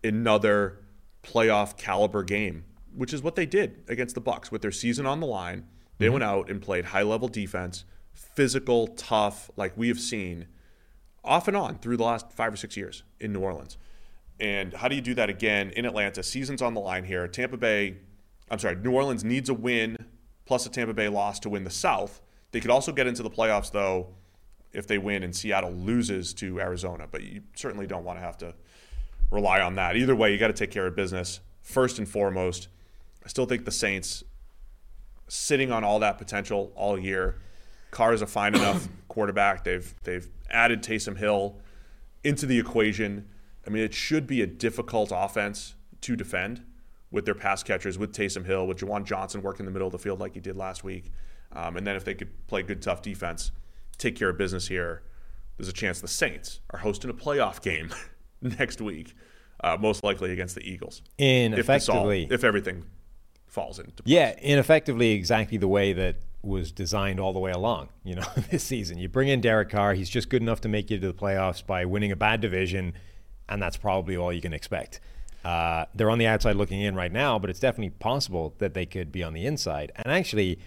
another 0.02 0.78
playoff 1.22 1.76
caliber 1.76 2.22
game, 2.22 2.64
which 2.96 3.12
is 3.12 3.22
what 3.22 3.36
they 3.36 3.44
did 3.44 3.82
against 3.86 4.14
the 4.14 4.20
Bucks 4.22 4.50
with 4.50 4.62
their 4.62 4.72
season 4.72 5.04
on 5.04 5.20
the 5.20 5.26
line. 5.26 5.66
They 5.98 6.08
went 6.08 6.24
out 6.24 6.48
and 6.48 6.62
played 6.62 6.86
high 6.86 7.02
level 7.02 7.28
defense, 7.28 7.84
physical, 8.14 8.86
tough, 8.86 9.50
like 9.56 9.76
we 9.76 9.88
have 9.88 10.00
seen 10.00 10.46
off 11.22 11.48
and 11.48 11.56
on 11.56 11.76
through 11.76 11.98
the 11.98 12.04
last 12.04 12.32
five 12.32 12.54
or 12.54 12.56
six 12.56 12.78
years 12.78 13.02
in 13.20 13.30
New 13.30 13.40
Orleans. 13.40 13.76
And 14.41 14.74
how 14.74 14.89
do 14.89 14.95
you 14.95 15.01
do 15.01 15.14
that 15.14 15.30
again 15.30 15.70
in 15.70 15.85
Atlanta? 15.85 16.22
Season's 16.22 16.62
on 16.62 16.74
the 16.74 16.80
line 16.80 17.05
here. 17.05 17.28
Tampa 17.28 17.57
Bay, 17.57 17.97
I'm 18.51 18.59
sorry, 18.59 18.76
New 18.76 18.93
Orleans 18.93 19.24
needs 19.24 19.49
a 19.49 19.55
win 19.55 19.97
plus 20.45 20.66
a 20.66 20.68
Tampa 20.70 20.93
Bay 20.93 21.09
loss 21.09 21.39
to 21.41 21.49
win 21.49 21.64
the 21.64 21.70
South. 21.70 22.20
They 22.51 22.61
could 22.61 22.70
also 22.70 22.93
get 22.93 23.07
into 23.07 23.22
the 23.22 23.30
playoffs, 23.30 23.70
though, 23.70 24.09
if 24.72 24.87
they 24.87 24.99
win 24.99 25.22
and 25.22 25.35
Seattle 25.35 25.72
loses 25.72 26.35
to 26.35 26.61
Arizona. 26.61 27.07
But 27.11 27.22
you 27.22 27.43
certainly 27.55 27.87
don't 27.87 28.05
want 28.05 28.18
to 28.18 28.24
have 28.24 28.37
to 28.39 28.55
rely 29.30 29.61
on 29.61 29.76
that. 29.76 29.97
Either 29.97 30.14
way, 30.14 30.32
you 30.32 30.39
got 30.39 30.49
to 30.49 30.53
take 30.53 30.70
care 30.70 30.87
of 30.87 30.97
business 30.97 31.41
first 31.62 31.99
and 31.99 32.09
foremost. 32.09 32.68
I 33.24 33.28
still 33.28 33.47
think 33.47 33.64
the 33.64 33.72
Saints 33.72 34.22
sitting 35.28 35.72
on 35.72 35.85
all 35.85 35.99
that 36.01 36.18
potential 36.18 36.72
all 36.74 36.99
year. 36.99 37.41
Carr 37.91 38.12
is 38.12 38.22
a 38.22 38.26
fine 38.26 38.55
enough 38.55 38.89
quarterback. 39.09 39.64
They've 39.64 39.95
they've 40.03 40.28
added 40.51 40.82
Taysom 40.82 41.16
Hill 41.16 41.59
into 42.22 42.47
the 42.47 42.59
equation. 42.59 43.28
I 43.66 43.70
mean, 43.70 43.82
it 43.82 43.94
should 43.94 44.26
be 44.26 44.42
a 44.42 44.46
difficult 44.46 45.12
offense 45.14 45.74
to 46.02 46.16
defend 46.16 46.62
with 47.10 47.24
their 47.24 47.34
pass 47.34 47.62
catchers, 47.62 47.96
with 47.98 48.12
Taysom 48.12 48.44
Hill, 48.44 48.66
with 48.66 48.78
Juwan 48.78 49.04
Johnson 49.04 49.40
working 49.42 49.60
in 49.60 49.66
the 49.66 49.72
middle 49.72 49.86
of 49.86 49.92
the 49.92 49.98
field 49.98 50.20
like 50.20 50.34
he 50.34 50.40
did 50.40 50.56
last 50.56 50.82
week. 50.84 51.10
Um, 51.52 51.76
and 51.76 51.86
then 51.86 51.94
if 51.96 52.04
they 52.04 52.14
could 52.14 52.46
play 52.48 52.62
good, 52.62 52.82
tough 52.82 53.02
defense, 53.02 53.52
take 53.98 54.16
care 54.16 54.28
of 54.30 54.36
business 54.38 54.66
here, 54.68 55.02
there's 55.56 55.68
a 55.68 55.72
chance 55.72 56.00
the 56.00 56.08
Saints 56.08 56.60
are 56.70 56.80
hosting 56.80 57.10
a 57.10 57.14
playoff 57.14 57.62
game 57.62 57.90
next 58.42 58.80
week, 58.80 59.14
uh, 59.62 59.76
most 59.80 60.02
likely 60.02 60.32
against 60.32 60.56
the 60.56 60.68
Eagles. 60.68 61.02
In 61.16 61.54
If, 61.54 61.66
this 61.66 61.88
all- 61.88 61.96
effectively, 62.10 62.28
if 62.30 62.42
everything 62.42 62.84
falls 63.46 63.78
into 63.78 64.02
place. 64.02 64.12
Yeah, 64.12 64.34
in 64.40 64.58
effectively 64.58 65.12
exactly 65.12 65.56
the 65.58 65.68
way 65.68 65.92
that 65.92 66.16
was 66.42 66.72
designed 66.72 67.20
all 67.20 67.32
the 67.32 67.38
way 67.38 67.52
along, 67.52 67.88
you 68.02 68.16
know, 68.16 68.26
this 68.50 68.64
season. 68.64 68.98
You 68.98 69.08
bring 69.08 69.28
in 69.28 69.40
Derek 69.40 69.70
Carr, 69.70 69.94
he's 69.94 70.10
just 70.10 70.28
good 70.28 70.42
enough 70.42 70.60
to 70.62 70.68
make 70.68 70.90
you 70.90 70.98
to 70.98 71.06
the 71.06 71.14
playoffs 71.14 71.64
by 71.64 71.84
winning 71.84 72.10
a 72.10 72.16
bad 72.16 72.40
division, 72.40 72.92
and 73.49 73.61
that's 73.62 73.76
probably 73.76 74.16
all 74.16 74.32
you 74.32 74.40
can 74.40 74.53
expect. 74.53 75.01
Uh, 75.45 75.84
they're 75.95 76.11
on 76.11 76.18
the 76.18 76.26
outside 76.26 76.57
looking 76.57 76.80
in 76.80 76.95
right 76.95 77.12
now, 77.12 77.38
but 77.38 77.51
it's 77.51 77.61
definitely 77.61 77.90
possible 77.90 78.55
that 78.59 78.74
they 78.74 78.86
could 78.86 79.12
be 79.12 79.22
on 79.22 79.34
the 79.34 79.45
inside. 79.45 79.92
And 79.97 80.12
actually, 80.12 80.59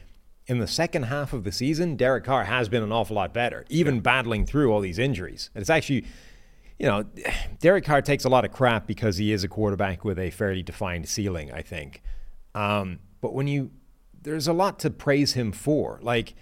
in 0.46 0.60
the 0.60 0.68
second 0.68 1.04
half 1.04 1.34
of 1.34 1.44
the 1.44 1.52
season, 1.52 1.96
Derek 1.96 2.24
Carr 2.24 2.46
has 2.46 2.70
been 2.70 2.84
an 2.84 2.92
awful 2.92 3.16
lot 3.16 3.34
better, 3.34 3.66
even 3.70 4.00
battling 4.02 4.46
through 4.46 4.72
all 4.72 4.80
these 4.80 5.00
injuries. 5.00 5.50
And 5.56 5.62
it's 5.62 5.70
actually, 5.70 6.06
you 6.78 6.86
know, 6.86 7.04
Derek 7.60 7.86
Carr 7.86 8.02
takes 8.02 8.24
a 8.24 8.30
lot 8.30 8.46
of 8.46 8.52
crap 8.52 8.86
because 8.86 9.18
he 9.18 9.32
is 9.32 9.44
a 9.44 9.48
quarterback 9.48 10.06
with 10.06 10.20
a 10.20 10.30
fairly 10.30 10.62
defined 10.62 11.10
ceiling, 11.10 11.52
I 11.52 11.64
think. 11.64 12.04
Um, 12.54 13.00
but 13.20 13.34
when 13.34 13.48
you, 13.48 13.72
there's 14.22 14.48
a 14.48 14.54
lot 14.54 14.78
to 14.80 14.92
praise 14.92 15.34
him 15.34 15.52
for. 15.52 16.00
Like, 16.04 16.36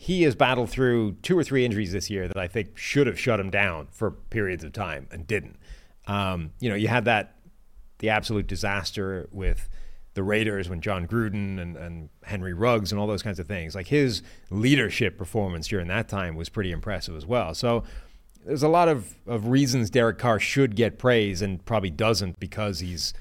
he 0.00 0.22
has 0.22 0.34
battled 0.34 0.70
through 0.70 1.12
two 1.22 1.38
or 1.38 1.44
three 1.44 1.64
injuries 1.64 1.92
this 1.92 2.08
year 2.08 2.26
that 2.26 2.38
I 2.38 2.48
think 2.48 2.76
should 2.76 3.06
have 3.06 3.20
shut 3.20 3.38
him 3.38 3.50
down 3.50 3.88
for 3.90 4.10
periods 4.10 4.64
of 4.64 4.72
time 4.72 5.06
and 5.10 5.26
didn't. 5.26 5.56
Um, 6.10 6.50
you 6.58 6.68
know, 6.68 6.74
you 6.74 6.88
had 6.88 7.04
that, 7.04 7.36
the 7.98 8.08
absolute 8.08 8.48
disaster 8.48 9.28
with 9.30 9.68
the 10.14 10.24
Raiders 10.24 10.68
when 10.68 10.80
Jon 10.80 11.06
Gruden 11.06 11.60
and, 11.60 11.76
and 11.76 12.08
Henry 12.24 12.52
Ruggs 12.52 12.90
and 12.90 13.00
all 13.00 13.06
those 13.06 13.22
kinds 13.22 13.38
of 13.38 13.46
things. 13.46 13.76
Like 13.76 13.86
his 13.86 14.22
leadership 14.50 15.16
performance 15.16 15.68
during 15.68 15.86
that 15.86 16.08
time 16.08 16.34
was 16.34 16.48
pretty 16.48 16.72
impressive 16.72 17.14
as 17.14 17.24
well. 17.24 17.54
So 17.54 17.84
there's 18.44 18.64
a 18.64 18.68
lot 18.68 18.88
of, 18.88 19.14
of 19.28 19.46
reasons 19.46 19.88
Derek 19.88 20.18
Carr 20.18 20.40
should 20.40 20.74
get 20.74 20.98
praise 20.98 21.42
and 21.42 21.64
probably 21.64 21.90
doesn't 21.90 22.40
because 22.40 22.80
he's 22.80 23.14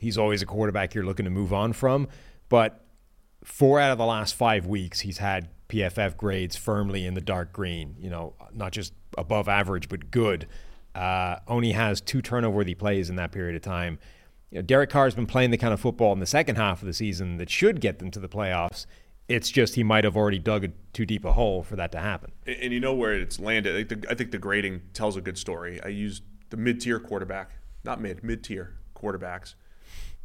he's 0.00 0.18
always 0.18 0.42
a 0.42 0.46
quarterback 0.46 0.94
you're 0.94 1.04
looking 1.04 1.24
to 1.24 1.30
move 1.30 1.52
on 1.52 1.72
from. 1.72 2.08
But 2.48 2.84
four 3.44 3.78
out 3.78 3.92
of 3.92 3.98
the 3.98 4.04
last 4.04 4.34
five 4.34 4.66
weeks, 4.66 4.98
he's 5.00 5.18
had 5.18 5.48
PFF 5.68 6.16
grades 6.16 6.56
firmly 6.56 7.06
in 7.06 7.14
the 7.14 7.20
dark 7.20 7.52
green. 7.52 7.94
You 8.00 8.10
know, 8.10 8.34
not 8.52 8.72
just 8.72 8.94
above 9.16 9.48
average, 9.48 9.88
but 9.88 10.10
good. 10.10 10.48
Uh, 10.94 11.36
only 11.48 11.72
has 11.72 12.00
two 12.00 12.20
turnover-worthy 12.20 12.74
plays 12.74 13.08
in 13.08 13.16
that 13.16 13.32
period 13.32 13.56
of 13.56 13.62
time. 13.62 13.98
You 14.50 14.58
know, 14.58 14.62
Derek 14.62 14.90
Carr's 14.90 15.14
been 15.14 15.26
playing 15.26 15.50
the 15.50 15.56
kind 15.56 15.72
of 15.72 15.80
football 15.80 16.12
in 16.12 16.18
the 16.18 16.26
second 16.26 16.56
half 16.56 16.82
of 16.82 16.86
the 16.86 16.92
season 16.92 17.38
that 17.38 17.48
should 17.48 17.80
get 17.80 17.98
them 17.98 18.10
to 18.10 18.20
the 18.20 18.28
playoffs. 18.28 18.84
It's 19.28 19.50
just 19.50 19.76
he 19.76 19.82
might 19.82 20.04
have 20.04 20.16
already 20.16 20.38
dug 20.38 20.70
too 20.92 21.06
deep 21.06 21.24
a 21.24 21.32
hole 21.32 21.62
for 21.62 21.76
that 21.76 21.92
to 21.92 22.00
happen. 22.00 22.32
And 22.46 22.56
and 22.56 22.72
you 22.72 22.80
know 22.80 22.92
where 22.92 23.14
it's 23.14 23.40
landed. 23.40 23.74
I 23.74 23.84
think 23.84 24.02
the, 24.02 24.10
I 24.10 24.14
think 24.14 24.30
the 24.32 24.38
grading 24.38 24.82
tells 24.92 25.16
a 25.16 25.22
good 25.22 25.38
story. 25.38 25.80
I 25.82 25.88
used 25.88 26.24
the 26.50 26.58
mid-tier 26.58 27.00
quarterback, 27.00 27.52
not 27.84 28.00
mid, 28.00 28.22
mid-tier 28.22 28.74
quarterbacks. 28.94 29.54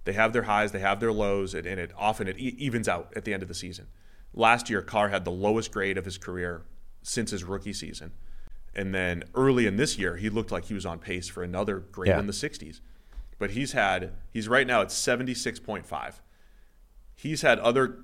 They 0.03 0.13
have 0.13 0.33
their 0.33 0.43
highs, 0.43 0.73
they 0.73 0.79
have 0.79 0.99
their 0.99 1.13
lows, 1.13 1.53
and, 1.53 1.65
and 1.65 1.79
it 1.79 1.91
often 1.97 2.27
it 2.27 2.37
evens 2.37 2.89
out 2.89 3.13
at 3.15 3.23
the 3.23 3.33
end 3.33 3.43
of 3.43 3.47
the 3.49 3.55
season. 3.55 3.87
Last 4.33 4.69
year, 4.69 4.81
Carr 4.81 5.09
had 5.09 5.23
the 5.23 5.31
lowest 5.31 5.71
grade 5.71 5.97
of 5.97 6.05
his 6.05 6.17
career 6.17 6.63
since 7.01 7.31
his 7.31 7.43
rookie 7.43 7.73
season, 7.73 8.11
and 8.77 8.93
then 8.93 9.23
early 9.35 9.65
in 9.65 9.75
this 9.75 9.97
year, 9.97 10.15
he 10.17 10.29
looked 10.29 10.51
like 10.51 10.65
he 10.65 10.73
was 10.73 10.85
on 10.85 10.99
pace 10.99 11.27
for 11.27 11.43
another 11.43 11.79
grade 11.79 12.09
Yeah. 12.09 12.19
in 12.19 12.27
the 12.27 12.33
60s. 12.33 12.79
But 13.39 13.51
he's 13.51 13.73
had 13.73 14.13
he's 14.31 14.47
right 14.47 14.65
now 14.65 14.81
at 14.81 14.87
76.5. 14.89 16.21
He's 17.15 17.41
had 17.41 17.59
other 17.59 17.99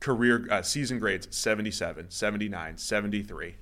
career 0.00 0.46
uh, 0.50 0.62
season 0.62 0.98
grades 0.98 1.28
77, 1.34 2.10
79, 2.10 2.76
73, 2.78 3.54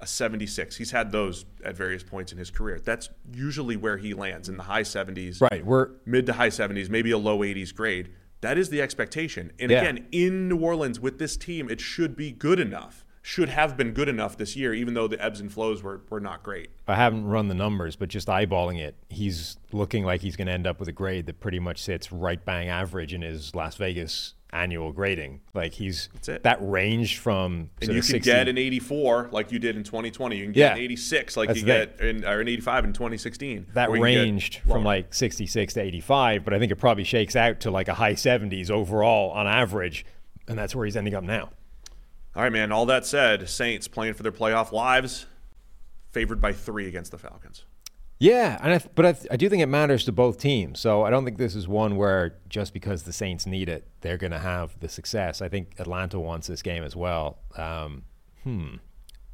a 0.00 0.06
76. 0.06 0.76
He's 0.76 0.90
had 0.90 1.12
those 1.12 1.44
at 1.64 1.74
various 1.76 2.02
points 2.02 2.32
in 2.32 2.38
his 2.38 2.50
career. 2.50 2.78
That's 2.82 3.08
usually 3.32 3.76
where 3.76 3.96
he 3.96 4.12
lands 4.14 4.48
in 4.48 4.56
the 4.56 4.64
high 4.64 4.82
70s, 4.82 5.40
Right. 5.40 5.64
We're 5.64 5.90
mid 6.04 6.26
to 6.26 6.34
high 6.34 6.48
70s, 6.50 6.88
maybe 6.90 7.10
a 7.10 7.18
low 7.18 7.38
80s 7.42 7.74
grade. 7.74 8.10
That 8.42 8.58
is 8.58 8.68
the 8.68 8.82
expectation. 8.82 9.52
And 9.58 9.70
Yeah. 9.70 9.80
again, 9.80 10.06
in 10.12 10.48
New 10.48 10.58
Orleans 10.58 11.00
with 11.00 11.18
this 11.18 11.36
team, 11.38 11.70
it 11.70 11.80
should 11.80 12.14
be 12.16 12.30
good 12.32 12.60
enough. 12.60 13.05
Should 13.28 13.48
have 13.48 13.76
been 13.76 13.90
good 13.90 14.08
enough 14.08 14.36
this 14.36 14.54
year, 14.54 14.72
even 14.72 14.94
though 14.94 15.08
the 15.08 15.20
ebbs 15.20 15.40
and 15.40 15.52
flows 15.52 15.82
were, 15.82 16.00
were 16.10 16.20
not 16.20 16.44
great. 16.44 16.70
I 16.86 16.94
haven't 16.94 17.26
run 17.26 17.48
the 17.48 17.56
numbers, 17.56 17.96
but 17.96 18.08
just 18.08 18.28
eyeballing 18.28 18.78
it, 18.78 18.94
he's 19.08 19.56
looking 19.72 20.04
like 20.04 20.20
he's 20.20 20.36
going 20.36 20.46
to 20.46 20.52
end 20.52 20.64
up 20.64 20.78
with 20.78 20.88
a 20.88 20.92
grade 20.92 21.26
that 21.26 21.40
pretty 21.40 21.58
much 21.58 21.82
sits 21.82 22.12
right 22.12 22.42
bang 22.44 22.68
average 22.68 23.12
in 23.12 23.22
his 23.22 23.52
Las 23.52 23.74
Vegas 23.74 24.34
annual 24.52 24.92
grading. 24.92 25.40
Like 25.54 25.74
he's 25.74 26.08
that 26.24 26.58
ranged 26.60 27.18
from 27.18 27.70
And 27.82 27.88
you 27.90 27.94
can 27.96 28.02
60 28.04 28.20
get 28.20 28.46
an 28.46 28.58
84 28.58 29.30
like 29.32 29.50
you 29.50 29.58
did 29.58 29.74
in 29.74 29.82
2020. 29.82 30.36
You 30.36 30.44
can 30.44 30.52
get 30.52 30.60
Yeah. 30.60 30.72
an 30.74 30.78
86 30.78 31.36
like 31.36 31.56
you 31.56 31.62
get 31.64 32.00
in, 32.00 32.24
or 32.24 32.38
an 32.40 32.46
85 32.46 32.84
in 32.84 32.92
2016. 32.92 33.66
that 33.74 33.88
or 33.88 33.96
you 33.96 34.02
can 34.04 34.12
get 34.12 34.20
ranged 34.20 34.56
from 34.58 34.84
like 34.84 35.12
66 35.12 35.74
to 35.74 35.80
85, 35.82 36.44
but 36.44 36.54
I 36.54 36.60
think 36.60 36.70
it 36.70 36.76
probably 36.76 37.02
shakes 37.02 37.34
out 37.34 37.58
to 37.60 37.72
like 37.72 37.88
a 37.88 37.94
high 37.94 38.14
70s 38.14 38.70
overall 38.70 39.32
on 39.32 39.48
average, 39.48 40.06
and 40.46 40.56
that's 40.56 40.76
where 40.76 40.84
he's 40.84 40.96
ending 40.96 41.14
up 41.16 41.24
now. 41.24 41.50
All 42.36 42.42
right, 42.42 42.52
man. 42.52 42.70
All 42.70 42.84
that 42.86 43.06
said, 43.06 43.48
Saints 43.48 43.88
playing 43.88 44.12
for 44.12 44.22
their 44.22 44.30
playoff 44.30 44.70
lives, 44.70 45.24
favored 46.10 46.38
by 46.38 46.52
three 46.52 46.86
against 46.86 47.10
the 47.10 47.16
Falcons. 47.16 47.64
Yeah, 48.18 48.58
and 48.62 48.74
I, 48.74 48.80
but 48.94 49.06
I, 49.06 49.12
th- 49.12 49.26
I 49.30 49.36
do 49.36 49.48
think 49.48 49.62
it 49.62 49.66
matters 49.66 50.04
to 50.04 50.12
both 50.12 50.38
teams. 50.38 50.78
So 50.78 51.02
I 51.02 51.10
don't 51.10 51.24
think 51.24 51.38
this 51.38 51.54
is 51.54 51.66
one 51.66 51.96
where 51.96 52.36
just 52.46 52.74
because 52.74 53.04
the 53.04 53.12
Saints 53.12 53.46
need 53.46 53.70
it, 53.70 53.88
they're 54.02 54.18
going 54.18 54.32
to 54.32 54.38
have 54.38 54.78
the 54.80 54.88
success. 54.90 55.40
I 55.40 55.48
think 55.48 55.76
Atlanta 55.78 56.20
wants 56.20 56.46
this 56.46 56.60
game 56.60 56.84
as 56.84 56.94
well. 56.94 57.38
Um, 57.56 58.02
hmm. 58.42 58.74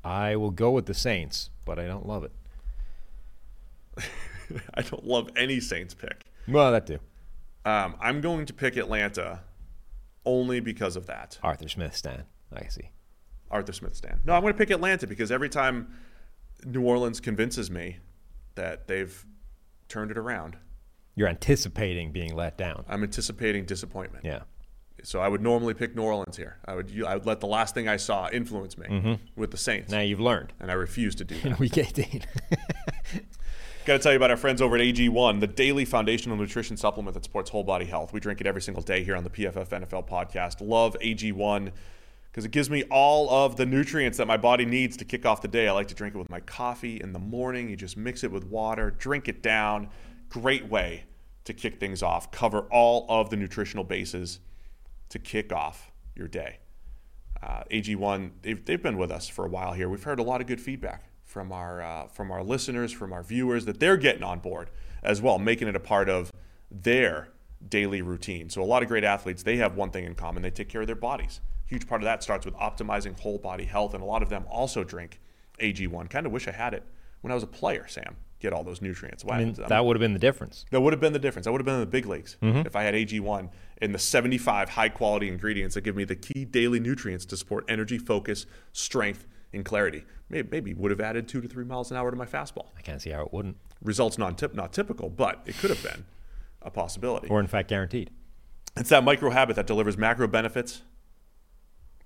I 0.05 0.37
will 0.37 0.51
go 0.53 0.71
with 0.71 0.87
the 0.87 0.95
Saints, 0.95 1.51
but 1.65 1.81
I 1.81 1.87
don't 1.87 2.07
love 2.07 2.23
it. 2.23 2.33
I 4.75 4.83
don't 4.83 5.05
love 5.05 5.31
any 5.35 5.59
Saints 5.59 5.93
pick. 5.93 6.25
Well, 6.47 6.71
that 6.71 6.87
too. 6.87 7.01
Um, 7.65 7.97
I'm 8.01 8.21
going 8.21 8.47
to 8.47 8.53
pick 8.53 8.77
Atlanta 8.77 9.41
only 10.25 10.61
because 10.61 10.95
of 10.95 11.07
that. 11.07 11.39
Arthur 11.43 11.69
Smith, 11.69 11.97
Stan. 11.97 12.25
I 12.57 12.69
see. 12.69 12.91
Arthur 13.51 13.73
Smith 13.73 13.95
stand. 13.95 14.21
No, 14.25 14.35
I'm 14.35 14.41
going 14.41 14.53
to 14.53 14.59
pick 14.59 14.71
Atlanta 14.71 15.07
because 15.07 15.31
every 15.31 15.49
time 15.49 15.95
New 16.65 16.83
Orleans 16.83 17.21
convinces 17.21 17.71
me 17.71 17.99
that 18.55 18.89
they've 18.89 19.25
turned 19.89 20.11
it 20.11 20.19
around, 20.19 20.57
You're 21.15 21.29
anticipating 21.29 22.13
being 22.13 22.35
let 22.35 22.57
down. 22.57 22.85
I'm 22.89 23.03
anticipating 23.03 23.67
disappointment. 23.67 24.25
Yeah. 24.25 24.41
So 25.05 25.21
I 25.21 25.29
would 25.29 25.43
normally 25.43 25.75
pick 25.75 25.97
New 25.97 26.03
Orleans 26.03 26.37
here. 26.37 26.59
I 26.65 26.75
would 26.75 26.93
I 27.05 27.15
would 27.15 27.27
let 27.27 27.41
the 27.41 27.47
last 27.47 27.75
thing 27.75 27.89
I 27.89 27.97
saw 27.97 28.29
influence 28.31 28.79
me 28.79 28.87
mm-hmm. 28.87 29.15
with 29.37 29.51
the 29.51 29.57
Saints, 29.57 29.91
Now 29.91 30.01
you've 30.01 30.21
learned 30.21 30.53
and 30.61 30.71
I 30.71 30.75
refuse 30.75 31.15
to 31.17 31.25
do 31.25 31.35
in 31.43 31.51
that. 31.51 31.59
week 31.59 31.77
18. 31.77 32.23
Got 33.85 33.95
to 33.95 33.99
tell 33.99 34.13
you 34.13 34.17
about 34.17 34.31
our 34.31 34.37
friends 34.37 34.63
over 34.63 34.77
at 34.77 34.81
AG1, 34.81 35.41
the 35.41 35.49
daily 35.49 35.85
foundational 35.85 36.37
nutrition 36.37 36.77
supplement 36.77 37.15
that 37.15 37.25
supports 37.25 37.51
whole 37.51 37.65
body 37.65 37.85
health. 37.85 38.13
We 38.13 38.21
drink 38.21 38.41
it 38.41 38.47
every 38.47 38.63
single 38.63 38.83
day 38.83 39.03
here 39.03 39.17
on 39.17 39.25
the 39.25 39.31
PFF 39.31 39.71
NFL 39.71 40.09
podcast. 40.09 40.61
Love 40.61 40.97
AG1 41.03 41.73
because 42.33 42.47
it 42.47 42.51
gives 42.51 42.71
me 42.71 42.83
all 42.85 43.29
of 43.29 43.57
the 43.57 43.67
nutrients 43.67 44.17
that 44.17 44.27
my 44.27 44.39
body 44.39 44.65
needs 44.65 44.97
to 44.97 45.05
kick 45.05 45.27
off 45.27 45.43
the 45.43 45.49
day. 45.49 45.69
I 45.69 45.73
like 45.73 45.89
to 45.89 45.95
drink 45.95 46.15
it 46.15 46.19
with 46.19 46.31
my 46.31 46.41
coffee 46.41 46.99
in 46.99 47.13
the 47.13 47.19
morning. 47.19 47.69
You 47.69 47.77
just 47.77 47.99
mix 47.99 48.25
it 48.25 48.33
with 48.33 48.45
water, 48.45 48.91
drink 48.91 49.29
it 49.29 49.43
down. 49.43 49.91
Great 50.31 50.67
way 50.67 51.05
to 51.45 51.53
kick 51.53 51.79
things 51.79 52.03
off. 52.03 52.31
Cover 52.31 52.61
all 52.71 53.05
of 53.11 53.29
the 53.29 53.37
nutritional 53.37 53.85
bases 53.85 54.41
to 55.11 55.19
kick 55.19 55.53
off 55.53 55.93
your 56.17 56.27
day. 56.27 56.59
Uh, 57.43 57.65
AG1, 57.71 58.31
they've, 58.41 58.65
they've 58.65 58.83
been 58.83 58.97
with 58.97 59.11
us 59.11 59.29
for 59.29 59.45
a 59.45 59.49
while 59.49 59.75
here. 59.75 59.91
We've 59.91 60.03
heard 60.03 60.19
a 60.19 60.23
lot 60.23 60.41
of 60.41 60.47
good 60.47 60.61
feedback 60.61 61.11
from 61.25 61.53
our 61.53 61.83
uh, 61.83 62.07
from 62.07 62.31
our 62.31 62.43
listeners, 62.43 62.93
from 62.93 63.13
our 63.13 63.23
viewers 63.23 63.67
that 63.67 63.79
they're 63.79 63.97
getting 63.97 64.23
on 64.23 64.39
board 64.39 64.71
as 65.03 65.21
well, 65.21 65.39
making 65.39 65.69
it 65.69 65.77
a 65.77 65.81
part 65.81 66.09
of 66.09 66.33
their 66.71 67.29
daily 67.69 68.01
routine. 68.01 68.49
So 68.49 68.63
a 68.63 68.65
lot 68.65 68.83
of 68.83 68.89
great 68.89 69.05
athletes, 69.05 69.43
they 69.43 69.57
have 69.57 69.77
one 69.77 69.91
thing 69.91 70.05
in 70.05 70.15
common: 70.15 70.43
they 70.43 70.51
take 70.51 70.69
care 70.69 70.83
of 70.83 70.87
their 70.87 70.97
bodies. 70.97 71.41
Huge 71.73 71.89
part 71.89 72.03
of 72.03 72.05
that 72.05 72.23
starts 72.23 72.45
with 72.45 72.55
optimizing 72.57 73.19
whole 73.19 73.39
body 73.39 73.65
health, 73.65 73.95
and 73.95 74.03
a 74.03 74.07
lot 74.07 74.23
of 74.23 74.29
them 74.29 74.45
also 74.51 74.85
drink 74.85 75.19
AG1. 75.59 76.11
Kind 76.11 76.27
of 76.27 76.33
wish 76.33 76.47
I 76.47 76.51
had 76.53 76.75
it 76.75 76.83
when 77.23 77.31
I 77.31 77.35
was 77.35 77.43
a 77.43 77.47
player, 77.47 77.87
Sam. 77.89 78.17
Get 78.41 78.53
all 78.53 78.63
those 78.63 78.83
nutrients. 78.83 79.25
I 79.27 79.39
mean, 79.39 79.55
that 79.69 79.83
would 79.87 79.97
have 79.97 80.01
been 80.01 80.13
the 80.13 80.19
difference. 80.19 80.67
that 80.71 80.83
would 80.83 80.93
have 80.93 81.01
been 81.01 81.15
the 81.15 81.19
difference. 81.19 81.47
I 81.47 81.51
would 81.51 81.63
have 81.63 81.65
been 81.65 81.77
in 81.77 81.81
the 81.81 81.87
big 81.87 82.05
leagues 82.05 82.37
Mm-hmm. 82.43 82.67
if 82.67 82.77
I 82.77 82.83
had 82.83 82.93
AG1 82.95 83.49
and 83.81 83.95
the 83.95 83.99
75 83.99 84.69
high 84.69 84.91
quality 84.91 85.29
ingredients 85.29 85.75
that 85.75 85.81
give 85.81 85.97
me 85.97 86.05
the 86.05 86.15
key 86.15 86.45
daily 86.45 86.79
nutrients 86.79 87.25
to 87.27 87.39
support 87.39 87.65
energy, 87.69 87.97
focus, 87.97 88.45
strength, 88.73 89.27
and 89.55 89.65
clarity. 89.65 90.05
Maybe, 90.29 90.49
maybe 90.51 90.75
would 90.75 90.91
have 90.91 91.01
added 91.01 91.27
two 91.27 91.41
to 91.41 91.49
three 91.49 91.65
miles 91.65 91.91
an 91.91 91.97
hour 91.97 92.11
to 92.11 92.17
my 92.19 92.27
fastball. 92.27 92.67
I 92.77 92.83
can't 92.83 93.01
see 93.01 93.11
how 93.11 93.23
it 93.23 93.33
wouldn't, 93.33 93.57
Results 93.83 94.19
non 94.19 94.35
tip 94.35 94.53
not 94.55 94.75
typical, 94.75 95.09
but 95.09 95.41
it 95.47 95.57
could 95.57 95.71
have 95.71 95.83
been 95.83 96.05
a 96.61 96.71
possibility. 96.71 97.29
or 97.29 97.41
in 97.41 97.47
fact 97.47 97.69
guaranteed. 97.71 98.11
It's 98.77 98.91
that 98.91 99.05
micro 99.05 99.31
habit 99.31 99.57
that 99.57 99.67
delivers 99.67 99.97
macro 99.97 100.27
benefits 100.29 100.83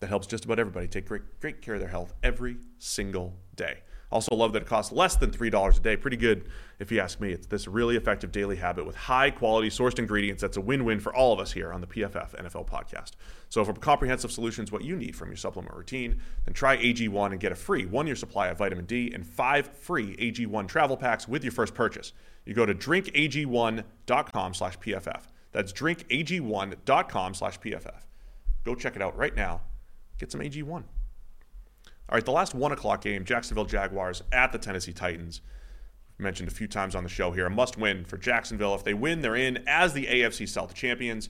that 0.00 0.08
helps 0.08 0.26
just 0.26 0.44
about 0.44 0.58
everybody 0.58 0.86
take 0.86 1.06
great, 1.06 1.40
great 1.40 1.62
care 1.62 1.74
of 1.74 1.80
their 1.80 1.88
health 1.88 2.14
every 2.22 2.58
single 2.78 3.34
day. 3.54 3.80
Also, 4.10 4.34
love 4.36 4.52
that 4.52 4.62
it 4.62 4.68
costs 4.68 4.92
less 4.92 5.16
than 5.16 5.30
$3 5.30 5.76
a 5.76 5.80
day. 5.80 5.96
Pretty 5.96 6.16
good, 6.16 6.48
if 6.78 6.92
you 6.92 7.00
ask 7.00 7.20
me. 7.20 7.32
It's 7.32 7.48
this 7.48 7.66
really 7.66 7.96
effective 7.96 8.30
daily 8.30 8.56
habit 8.56 8.86
with 8.86 8.94
high 8.94 9.30
quality 9.30 9.68
sourced 9.68 9.98
ingredients 9.98 10.42
that's 10.42 10.56
a 10.56 10.60
win 10.60 10.84
win 10.84 11.00
for 11.00 11.14
all 11.14 11.32
of 11.32 11.40
us 11.40 11.52
here 11.52 11.72
on 11.72 11.80
the 11.80 11.88
PFF 11.88 12.40
NFL 12.40 12.68
podcast. 12.68 13.12
So, 13.48 13.62
a 13.62 13.72
comprehensive 13.74 14.30
solution 14.30 14.62
is 14.64 14.70
what 14.70 14.84
you 14.84 14.94
need 14.94 15.16
from 15.16 15.28
your 15.28 15.36
supplement 15.36 15.74
routine, 15.74 16.20
then 16.44 16.54
try 16.54 16.76
AG1 16.76 17.32
and 17.32 17.40
get 17.40 17.50
a 17.50 17.56
free 17.56 17.84
one 17.84 18.06
year 18.06 18.14
supply 18.14 18.46
of 18.48 18.58
vitamin 18.58 18.84
D 18.84 19.10
and 19.12 19.26
five 19.26 19.66
free 19.76 20.16
AG1 20.16 20.68
travel 20.68 20.96
packs 20.96 21.26
with 21.26 21.42
your 21.42 21.52
first 21.52 21.74
purchase. 21.74 22.12
You 22.44 22.54
go 22.54 22.64
to 22.64 22.74
drinkag1.com 22.74 24.54
slash 24.54 24.78
PFF. 24.78 25.22
That's 25.50 25.72
drinkag1.com 25.72 27.34
slash 27.34 27.58
PFF. 27.58 28.02
Go 28.64 28.74
check 28.76 28.94
it 28.94 29.02
out 29.02 29.16
right 29.16 29.34
now. 29.34 29.62
Get 30.18 30.32
some 30.32 30.40
AG1. 30.40 30.70
All 32.08 32.14
right, 32.14 32.24
the 32.24 32.30
last 32.32 32.54
one 32.54 32.72
o'clock 32.72 33.02
game, 33.02 33.24
Jacksonville 33.24 33.64
Jaguars 33.64 34.22
at 34.32 34.52
the 34.52 34.58
Tennessee 34.58 34.92
Titans. 34.92 35.40
Mentioned 36.18 36.48
a 36.48 36.54
few 36.54 36.68
times 36.68 36.94
on 36.94 37.02
the 37.02 37.08
show 37.08 37.32
here. 37.32 37.46
A 37.46 37.50
must 37.50 37.76
win 37.76 38.04
for 38.04 38.16
Jacksonville. 38.16 38.74
If 38.74 38.84
they 38.84 38.94
win, 38.94 39.20
they're 39.20 39.36
in 39.36 39.62
as 39.66 39.92
the 39.92 40.06
AFC 40.06 40.48
South 40.48 40.72
champions, 40.72 41.28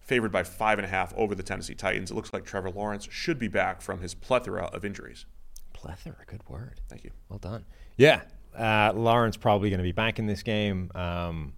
favored 0.00 0.32
by 0.32 0.42
five 0.42 0.78
and 0.78 0.84
a 0.84 0.88
half 0.88 1.14
over 1.16 1.34
the 1.34 1.42
Tennessee 1.42 1.74
Titans. 1.74 2.10
It 2.10 2.14
looks 2.14 2.32
like 2.32 2.44
Trevor 2.44 2.70
Lawrence 2.70 3.08
should 3.10 3.38
be 3.38 3.48
back 3.48 3.80
from 3.80 4.00
his 4.00 4.14
plethora 4.14 4.64
of 4.64 4.84
injuries. 4.84 5.24
Plethora, 5.72 6.16
good 6.26 6.46
word. 6.48 6.80
Thank 6.88 7.04
you. 7.04 7.10
Well 7.28 7.38
done. 7.38 7.64
Yeah, 7.96 8.22
uh, 8.56 8.92
Lawrence 8.94 9.36
probably 9.36 9.70
going 9.70 9.78
to 9.78 9.84
be 9.84 9.92
back 9.92 10.18
in 10.18 10.26
this 10.26 10.42
game. 10.42 10.90
Um, 10.94 11.54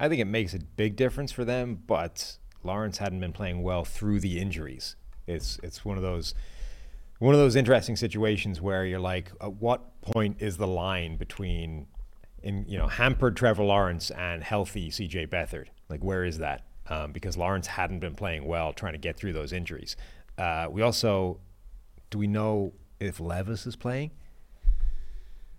I 0.00 0.08
think 0.08 0.20
it 0.20 0.26
makes 0.26 0.54
a 0.54 0.58
big 0.58 0.96
difference 0.96 1.30
for 1.30 1.44
them, 1.44 1.82
but 1.86 2.38
Lawrence 2.64 2.98
hadn't 2.98 3.20
been 3.20 3.32
playing 3.32 3.62
well 3.62 3.84
through 3.84 4.20
the 4.20 4.38
injuries. 4.38 4.96
It's 5.26 5.58
it's 5.62 5.84
one 5.84 5.96
of 5.96 6.02
those 6.02 6.34
one 7.22 7.34
of 7.34 7.40
those 7.40 7.54
interesting 7.54 7.94
situations 7.94 8.60
where 8.60 8.84
you're 8.84 8.98
like, 8.98 9.30
at 9.40 9.52
what 9.54 10.00
point 10.00 10.38
is 10.40 10.56
the 10.56 10.66
line 10.66 11.16
between, 11.16 11.86
in 12.42 12.64
you 12.66 12.76
know, 12.76 12.88
hampered 12.88 13.36
Trevor 13.36 13.62
Lawrence 13.62 14.10
and 14.10 14.42
healthy 14.42 14.90
C.J. 14.90 15.28
Beathard? 15.28 15.66
Like, 15.88 16.02
where 16.02 16.24
is 16.24 16.38
that? 16.38 16.64
Um, 16.88 17.12
because 17.12 17.36
Lawrence 17.36 17.68
hadn't 17.68 18.00
been 18.00 18.16
playing 18.16 18.44
well, 18.44 18.72
trying 18.72 18.94
to 18.94 18.98
get 18.98 19.16
through 19.16 19.34
those 19.34 19.52
injuries. 19.52 19.94
Uh, 20.36 20.66
we 20.68 20.82
also, 20.82 21.38
do 22.10 22.18
we 22.18 22.26
know 22.26 22.72
if 22.98 23.20
Levis 23.20 23.68
is 23.68 23.76
playing? 23.76 24.10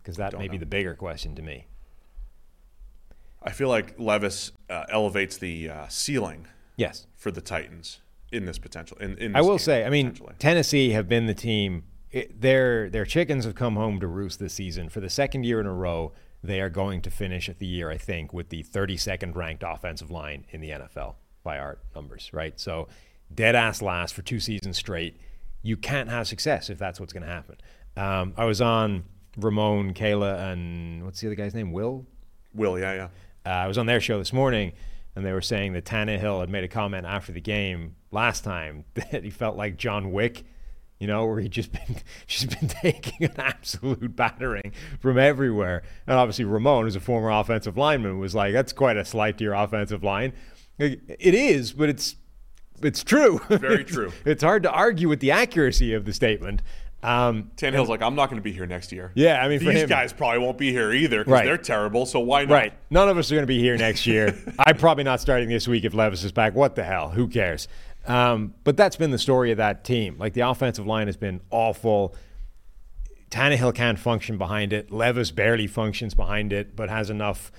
Because 0.02 0.18
that 0.18 0.38
may 0.38 0.50
be 0.50 0.58
the 0.58 0.66
bigger 0.66 0.96
question 0.96 1.34
to 1.36 1.42
me. 1.42 1.68
I 3.42 3.52
feel 3.52 3.70
like 3.70 3.98
Levis 3.98 4.52
uh, 4.70 4.84
elevates 4.90 5.38
the 5.38 5.70
uh, 5.70 5.88
ceiling 5.88 6.48
Yes. 6.76 7.08
for 7.16 7.32
the 7.32 7.40
Titans 7.40 8.02
in 8.34 8.46
this 8.46 8.58
potential. 8.58 8.98
In, 9.00 9.18
in 9.18 9.36
I 9.36 9.42
will 9.42 9.60
say, 9.60 9.86
I 9.86 9.90
mean. 9.90 10.18
Tennessee 10.40 10.92
have 10.92 11.08
been 11.08 11.26
the 11.26 11.34
team. 11.34 11.84
It, 12.12 12.42
their 12.42 12.90
their 12.90 13.06
chickens 13.06 13.46
have 13.46 13.56
come 13.56 13.76
home 13.76 14.00
to 14.00 14.08
roost 14.08 14.40
this 14.40 14.54
season 14.54 14.90
for 14.90 15.00
the 15.00 15.10
second 15.10 15.46
year 15.46 15.60
in 15.60 15.66
a 15.66 15.74
row. 15.74 16.12
They 16.44 16.60
are 16.60 16.70
going 16.70 17.02
to 17.04 17.12
finish 17.12 17.48
at 17.48 17.60
the 17.60 17.66
year, 17.66 17.90
I 17.90 17.98
think, 17.98 18.34
with 18.34 18.50
the 18.50 18.64
32nd 18.64 19.34
ranked 19.36 19.64
offensive 19.66 20.12
line 20.12 20.46
in 20.50 20.60
the 20.60 20.72
NFL 20.72 21.16
by 21.42 21.58
our 21.58 21.78
numbers, 21.96 22.30
right? 22.34 22.60
So, 22.60 22.90
dead 23.34 23.56
ass 23.56 23.82
last 23.82 24.14
for 24.14 24.22
two 24.22 24.42
seasons 24.42 24.78
straight. 24.78 25.16
You 25.62 25.78
can't 25.78 26.10
have 26.10 26.28
success 26.28 26.70
if 26.70 26.78
that's 26.78 27.00
what's 27.00 27.14
going 27.14 27.24
to 27.24 27.30
happen. 27.30 27.56
Um, 27.96 28.34
I 28.36 28.44
was 28.44 28.60
on 28.60 29.06
Ramon, 29.38 29.94
Kayla, 29.94 30.52
and 30.52 31.06
what's 31.06 31.22
the 31.22 31.28
other 31.28 31.36
guy's 31.36 31.54
name? 31.54 31.72
Will 31.72 32.06
Will, 32.54 32.78
yeah, 32.78 32.94
yeah. 32.94 33.08
uh, 33.46 33.50
I 33.50 33.68
was 33.68 33.78
on 33.78 33.86
their 33.86 34.00
show 34.00 34.20
this 34.20 34.34
morning, 34.34 34.74
and 35.16 35.26
they 35.26 35.32
were 35.32 35.42
saying 35.42 35.74
that 35.74 35.86
Tannehill 35.86 36.40
had 36.40 36.50
made 36.50 36.64
a 36.64 36.68
comment 36.68 37.06
after 37.06 37.32
the 37.32 37.42
game 37.42 37.96
last 38.12 38.44
time 38.44 38.86
that 38.94 39.24
he 39.24 39.30
felt 39.30 39.56
like 39.58 39.78
John 39.78 40.12
Wick, 40.12 40.44
you 41.00 41.08
know, 41.08 41.26
where 41.26 41.40
he 41.40 41.50
just 41.50 41.72
been 41.72 41.98
just 42.28 42.50
been 42.60 42.68
taking 42.82 43.26
an 43.26 43.40
absolute 43.40 44.16
battering 44.16 44.74
from 45.00 45.18
everywhere. 45.18 45.84
And 46.08 46.18
obviously, 46.18 46.46
Ramon, 46.46 46.84
who's 46.86 46.96
a 46.96 47.00
former 47.00 47.30
offensive 47.30 47.78
lineman, 47.78 48.20
was 48.20 48.36
like, 48.36 48.54
"That's 48.54 48.74
quite 48.74 48.98
a 48.98 49.06
slight 49.06 49.38
to 49.38 49.44
your 49.44 49.54
offensive 49.54 50.04
line." 50.04 50.34
It 50.80 51.36
is, 51.36 51.72
but 51.72 51.90
it's 51.90 52.16
it's 52.82 53.04
true. 53.04 53.40
Very 53.48 53.84
true. 53.84 54.12
it's 54.26 54.44
hard 54.44 54.64
to 54.64 54.72
argue 54.72 55.08
with 55.08 55.20
the 55.20 55.32
accuracy 55.32 55.94
of 55.94 56.06
the 56.06 56.14
statement. 56.14 56.62
Um, 57.04 57.52
Tannehill's 57.58 57.90
like, 57.90 58.02
I'm 58.02 58.16
not 58.16 58.30
going 58.30 58.42
to 58.42 58.44
be 58.44 58.54
here 58.54 58.66
next 58.66 58.92
year. 58.92 59.12
Yeah, 59.14 59.44
I 59.44 59.50
mean, 59.50 59.60
these 59.60 59.82
him- 59.82 59.90
guys 59.90 60.14
probably 60.14 60.40
won't 60.40 60.58
be 60.58 60.72
here 60.72 60.92
either 60.94 61.20
because 61.20 61.32
Right. 61.32 61.46
they're 61.46 61.58
terrible. 61.58 62.06
So 62.06 62.20
why 62.22 62.46
not? 62.46 62.54
Right. 62.54 62.74
None 62.90 63.10
of 63.10 63.18
us 63.18 63.32
are 63.32 63.36
going 63.36 63.44
to 63.44 63.48
be 63.48 63.60
here 63.60 63.76
next 63.78 64.08
year. 64.08 64.36
I'm 64.60 64.78
probably 64.78 65.04
not 65.04 65.20
starting 65.20 65.50
this 65.50 65.68
week 65.68 65.84
if 65.84 65.94
Levis 65.94 66.24
is 66.24 66.32
back. 66.32 66.56
What 66.56 66.76
the 66.76 66.84
hell? 66.84 67.10
Who 67.10 67.28
cares? 67.28 67.68
Um, 68.08 68.54
but 68.64 68.78
that's 68.78 68.96
been 68.96 69.12
the 69.12 69.18
story 69.18 69.52
of 69.52 69.58
that 69.58 69.84
team. 69.84 70.18
Like 70.18 70.34
the 70.34 70.42
offensive 70.42 70.86
line 70.88 71.08
has 71.08 71.18
been 71.18 71.42
awful. 71.52 72.16
Tannehill 73.30 73.74
can't 73.76 73.98
function 74.00 74.38
behind 74.38 74.74
it. 74.74 74.92
Levis 74.92 75.32
barely 75.32 75.68
functions 75.68 76.14
behind 76.14 76.54
it, 76.54 76.76
but 76.76 76.90
has 76.90 77.10
enough 77.10 77.52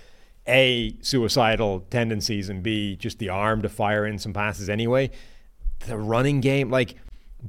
A, 0.47 0.97
suicidal 1.01 1.81
tendencies, 1.91 2.49
and 2.49 2.63
B, 2.63 2.97
just 2.97 3.19
the 3.19 3.29
arm 3.31 3.63
to 3.63 3.69
fire 3.69 4.07
in 4.07 4.19
some 4.19 4.33
passes 4.33 4.69
anyway. 4.71 5.11
the 5.87 5.99
running 5.99 6.41
game, 6.41 6.71
like 6.71 6.95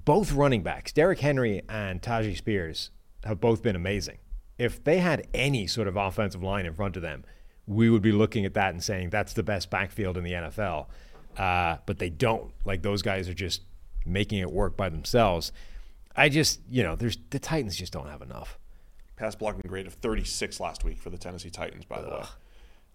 both 0.03 0.33
running 0.33 0.61
backs, 0.61 0.91
Derrick 0.91 1.19
Henry 1.19 1.61
and 1.69 2.01
Tyjae 2.01 2.35
Spears, 2.35 2.91
have 3.23 3.39
both 3.39 3.61
been 3.63 3.75
amazing. 3.75 4.17
If 4.57 4.83
they 4.83 4.99
had 4.99 5.27
any 5.33 5.67
sort 5.67 5.87
of 5.87 5.95
offensive 5.95 6.43
line 6.43 6.65
in 6.65 6.73
front 6.73 6.95
of 6.95 7.01
them, 7.01 7.23
we 7.65 7.89
would 7.89 8.01
be 8.01 8.11
looking 8.11 8.45
at 8.45 8.53
that 8.53 8.71
and 8.73 8.83
saying 8.83 9.09
that's 9.09 9.33
the 9.33 9.43
best 9.43 9.69
backfield 9.69 10.17
in 10.17 10.23
the 10.23 10.33
NFL. 10.33 10.87
Uh, 11.37 11.77
but 11.85 11.99
they 11.99 12.09
don't. 12.09 12.51
Like 12.65 12.81
those 12.81 13.01
guys 13.01 13.27
are 13.29 13.33
just 13.33 13.61
making 14.05 14.39
it 14.39 14.51
work 14.51 14.77
by 14.77 14.89
themselves. 14.89 15.51
I 16.15 16.29
just, 16.29 16.61
you 16.69 16.83
know, 16.83 16.95
there's 16.95 17.17
the 17.29 17.39
Titans 17.39 17.75
just 17.75 17.91
don't 17.91 18.07
have 18.07 18.21
enough. 18.21 18.57
Pass 19.15 19.35
blocking 19.35 19.61
grade 19.67 19.87
of 19.87 19.93
36 19.93 20.59
last 20.59 20.83
week 20.83 20.97
for 20.99 21.09
the 21.09 21.17
Tennessee 21.17 21.49
Titans, 21.49 21.85
by 21.85 22.01
the 22.01 22.09
way. 22.09 22.23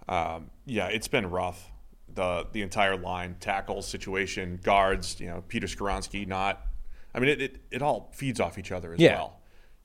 Um, 0.08 0.50
yeah, 0.66 0.86
it's 0.88 1.08
been 1.08 1.30
rough. 1.30 1.70
The 2.12 2.46
the 2.52 2.62
entire 2.62 2.96
line, 2.96 3.36
tackles, 3.40 3.86
situation, 3.86 4.58
guards, 4.62 5.20
you 5.20 5.28
know, 5.28 5.44
Peter 5.48 5.66
Skoronski 5.66 6.26
not. 6.26 6.66
I 7.14 7.18
mean, 7.20 7.28
it, 7.30 7.42
it, 7.42 7.56
it 7.70 7.82
all 7.82 8.10
feeds 8.14 8.40
off 8.40 8.58
each 8.58 8.72
other 8.72 8.92
as 8.94 9.00
Yeah. 9.00 9.14
well. 9.14 9.40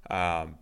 Um, 0.10 0.58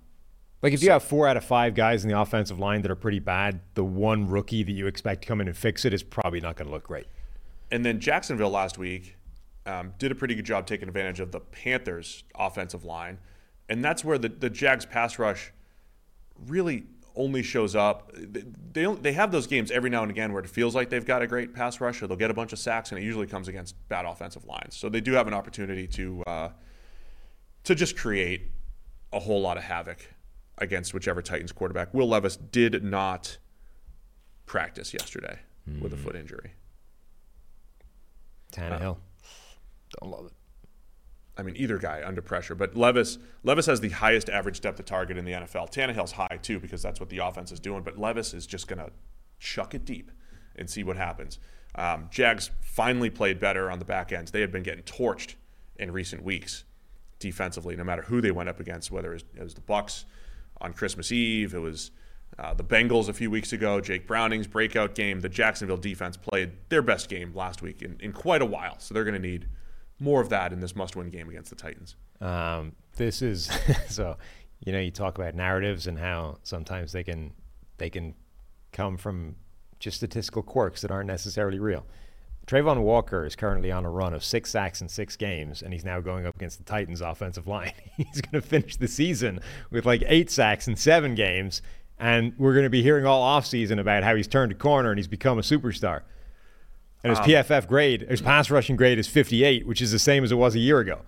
Like 0.61 0.71
if 0.73 0.81
you 0.81 0.91
have 0.91 1.03
four 1.03 1.27
out 1.27 1.35
of 1.35 1.43
five 1.43 1.75
guys 1.75 2.03
in 2.05 2.09
the 2.09 2.17
offensive 2.19 2.57
line 2.59 2.81
that 2.83 2.91
are 2.91 2.95
pretty 2.95 3.19
bad, 3.19 3.59
the 3.73 3.83
one 3.83 4.27
rookie 4.29 4.63
that 4.63 4.71
you 4.71 4.87
expect 4.87 5.23
to 5.23 5.27
come 5.27 5.41
in 5.41 5.47
and 5.47 5.57
fix 5.57 5.83
it 5.85 5.93
is 5.93 6.03
probably 6.03 6.39
not 6.39 6.55
going 6.55 6.67
to 6.67 6.73
look 6.73 6.83
great. 6.83 7.07
And 7.71 7.85
then 7.85 7.99
Jacksonville 7.99 8.49
last 8.51 8.77
week 8.77 9.17
um, 9.65 9.93
did 9.97 10.11
a 10.11 10.15
pretty 10.15 10.35
good 10.35 10.45
job 10.45 10.65
taking 10.65 10.87
advantage 10.87 11.19
of 11.19 11.31
the 11.33 11.39
Panthers' 11.41 12.23
offensive 12.35 12.85
line. 12.85 13.17
And 13.67 13.83
that's 13.83 14.05
where 14.05 14.17
the, 14.17 14.29
the 14.29 14.49
Jags 14.49 14.85
pass 14.85 15.19
rush 15.19 15.51
really 16.47 16.85
only 17.15 17.43
shows 17.43 17.75
up. 17.75 18.11
They, 18.15 18.43
they, 18.73 18.81
don't- 18.83 19.01
they 19.03 19.13
have 19.13 19.31
those 19.31 19.45
games 19.47 19.69
every 19.71 19.89
now 19.89 20.01
and 20.01 20.09
again 20.11 20.33
where 20.33 20.43
it 20.43 20.49
feels 20.49 20.73
like 20.75 20.89
they've 20.89 21.05
got 21.05 21.21
a 21.21 21.27
great 21.27 21.53
pass 21.53 21.79
rush 21.79 22.01
or 22.01 22.07
they'll 22.07 22.17
get 22.17 22.31
a 22.31 22.33
bunch 22.33 22.53
of 22.53 22.59
sacks, 22.59 22.91
and 22.91 22.99
it 22.99 23.03
usually 23.03 23.27
comes 23.27 23.47
against 23.47 23.75
bad 23.89 24.05
offensive 24.05 24.45
lines. 24.45 24.75
So 24.75 24.89
they 24.89 25.01
do 25.01 25.13
have 25.13 25.27
an 25.27 25.33
opportunity 25.33 25.87
to, 25.87 26.23
uh, 26.25 26.49
to 27.65 27.75
just 27.75 27.95
create 27.97 28.51
a 29.11 29.19
whole 29.19 29.41
lot 29.41 29.57
of 29.57 29.63
havoc 29.63 30.09
against 30.57 30.93
whichever 30.93 31.21
Titans 31.21 31.51
quarterback. 31.51 31.93
Will 31.93 32.07
Levis 32.07 32.35
did 32.37 32.83
not 32.83 33.37
practice 34.45 34.93
yesterday 34.93 35.39
with 35.81 35.93
a 35.93 35.97
foot 35.97 36.15
injury. 36.15 36.51
Tannehill, 38.51 38.97
don't 39.99 40.11
love 40.11 40.25
it. 40.27 40.33
I 41.37 41.41
mean, 41.41 41.55
either 41.57 41.77
guy 41.77 42.03
under 42.05 42.21
pressure. 42.21 42.53
But 42.55 42.75
Levis, 42.75 43.17
Levis 43.43 43.65
has 43.65 43.81
the 43.81 43.89
highest 43.89 44.29
average 44.29 44.61
depth 44.61 44.79
of 44.79 44.85
target 44.85 45.17
in 45.17 45.25
the 45.25 45.31
NFL. 45.31 45.71
Tannehill's 45.71 46.11
high 46.11 46.39
too 46.41 46.59
because 46.59 46.81
that's 46.81 46.99
what 46.99 47.09
the 47.09 47.19
offense 47.19 47.51
is 47.51 47.59
doing. 47.59 47.83
But 47.83 47.97
Levis 47.97 48.33
is 48.33 48.45
just 48.45 48.67
going 48.67 48.79
to 48.79 48.91
chuck 49.39 49.73
it 49.73 49.85
deep 49.85 50.11
and 50.55 50.69
see 50.69 50.83
what 50.83 50.95
happens. 50.95 51.39
Um, 51.75 52.07
Jags 52.11 52.51
finally 52.61 53.09
played 53.09 53.39
better 53.39 53.71
on 53.71 53.79
the 53.79 53.85
back 53.85 54.11
ends. 54.11 54.31
They 54.31 54.41
had 54.41 54.51
been 54.51 54.63
getting 54.63 54.83
torched 54.83 55.35
in 55.77 55.91
recent 55.91 56.23
weeks 56.23 56.65
defensively, 57.19 57.75
no 57.75 57.83
matter 57.83 58.03
who 58.03 58.21
they 58.21 58.31
went 58.31 58.49
up 58.49 58.59
against. 58.59 58.91
Whether 58.91 59.11
it 59.11 59.15
was, 59.15 59.25
it 59.35 59.43
was 59.43 59.53
the 59.55 59.61
Bucs 59.61 60.05
on 60.61 60.73
Christmas 60.73 61.11
Eve, 61.11 61.55
it 61.55 61.59
was 61.59 61.89
uh, 62.37 62.53
the 62.53 62.63
Bengals 62.63 63.09
a 63.09 63.13
few 63.13 63.29
weeks 63.29 63.53
ago, 63.53 63.79
Jake 63.81 64.07
Browning's 64.07 64.47
breakout 64.47 64.95
game. 64.95 65.21
The 65.21 65.29
Jacksonville 65.29 65.77
defense 65.77 66.17
played 66.17 66.51
their 66.69 66.81
best 66.81 67.09
game 67.09 67.33
last 67.33 67.61
week 67.61 67.81
in, 67.81 67.97
in 67.99 68.11
quite 68.11 68.41
a 68.41 68.45
while. 68.45 68.79
So 68.79 68.93
they're 68.93 69.03
going 69.03 69.19
to 69.21 69.27
need 69.27 69.47
more 69.99 70.21
of 70.21 70.29
that 70.29 70.51
in 70.53 70.59
this 70.59 70.75
must-win 70.75 71.09
game 71.09 71.29
against 71.29 71.49
the 71.49 71.55
Titans. 71.55 71.95
Um, 72.21 72.73
this 72.95 73.21
is 73.21 73.51
so 73.89 74.17
you 74.65 74.71
know 74.71 74.79
you 74.79 74.91
talk 74.91 75.17
about 75.17 75.35
narratives 75.35 75.87
and 75.87 75.97
how 75.99 76.37
sometimes 76.43 76.91
they 76.91 77.03
can 77.03 77.33
they 77.77 77.89
can 77.89 78.15
come 78.71 78.97
from 78.97 79.35
just 79.79 79.97
statistical 79.97 80.41
quirks 80.41 80.81
that 80.81 80.91
aren't 80.91 81.07
necessarily 81.07 81.59
real. 81.59 81.85
Travon 82.47 82.81
Walker 82.81 83.25
is 83.25 83.35
currently 83.35 83.71
on 83.71 83.85
a 83.85 83.89
run 83.89 84.13
of 84.13 84.23
six 84.23 84.49
sacks 84.49 84.81
in 84.81 84.89
six 84.89 85.15
games, 85.15 85.61
and 85.61 85.71
he's 85.71 85.85
now 85.85 86.01
going 86.01 86.25
up 86.25 86.35
against 86.35 86.57
the 86.57 86.65
Titans' 86.65 86.99
offensive 86.99 87.47
line. 87.47 87.71
he's 87.97 88.21
going 88.21 88.41
to 88.41 88.47
finish 88.47 88.75
the 88.75 88.87
season 88.87 89.39
with 89.71 89.85
like 89.85 90.03
eight 90.07 90.29
sacks 90.29 90.67
in 90.67 90.75
seven 90.75 91.15
games, 91.15 91.61
and 91.97 92.33
we're 92.37 92.53
going 92.53 92.65
to 92.65 92.69
be 92.69 92.83
hearing 92.83 93.05
all 93.05 93.39
offseason 93.39 93.79
about 93.79 94.03
how 94.03 94.15
he's 94.15 94.27
turned 94.27 94.51
a 94.51 94.55
corner 94.55 94.89
and 94.89 94.99
he's 94.99 95.07
become 95.07 95.39
a 95.39 95.41
superstar. 95.41 96.01
And 97.03 97.09
his 97.11 97.19
PFF 97.19 97.67
grade, 97.67 98.05
his 98.09 98.21
pass 98.21 98.49
rushing 98.49 98.75
grade 98.75 98.97
is 98.97 99.07
58, 99.07 99.67
which 99.67 99.81
is 99.81 99.91
the 99.91 99.99
same 99.99 100.23
as 100.23 100.31
it 100.31 100.35
was 100.35 100.55
a 100.55 100.59
year 100.59 100.79
ago. 100.79 101.01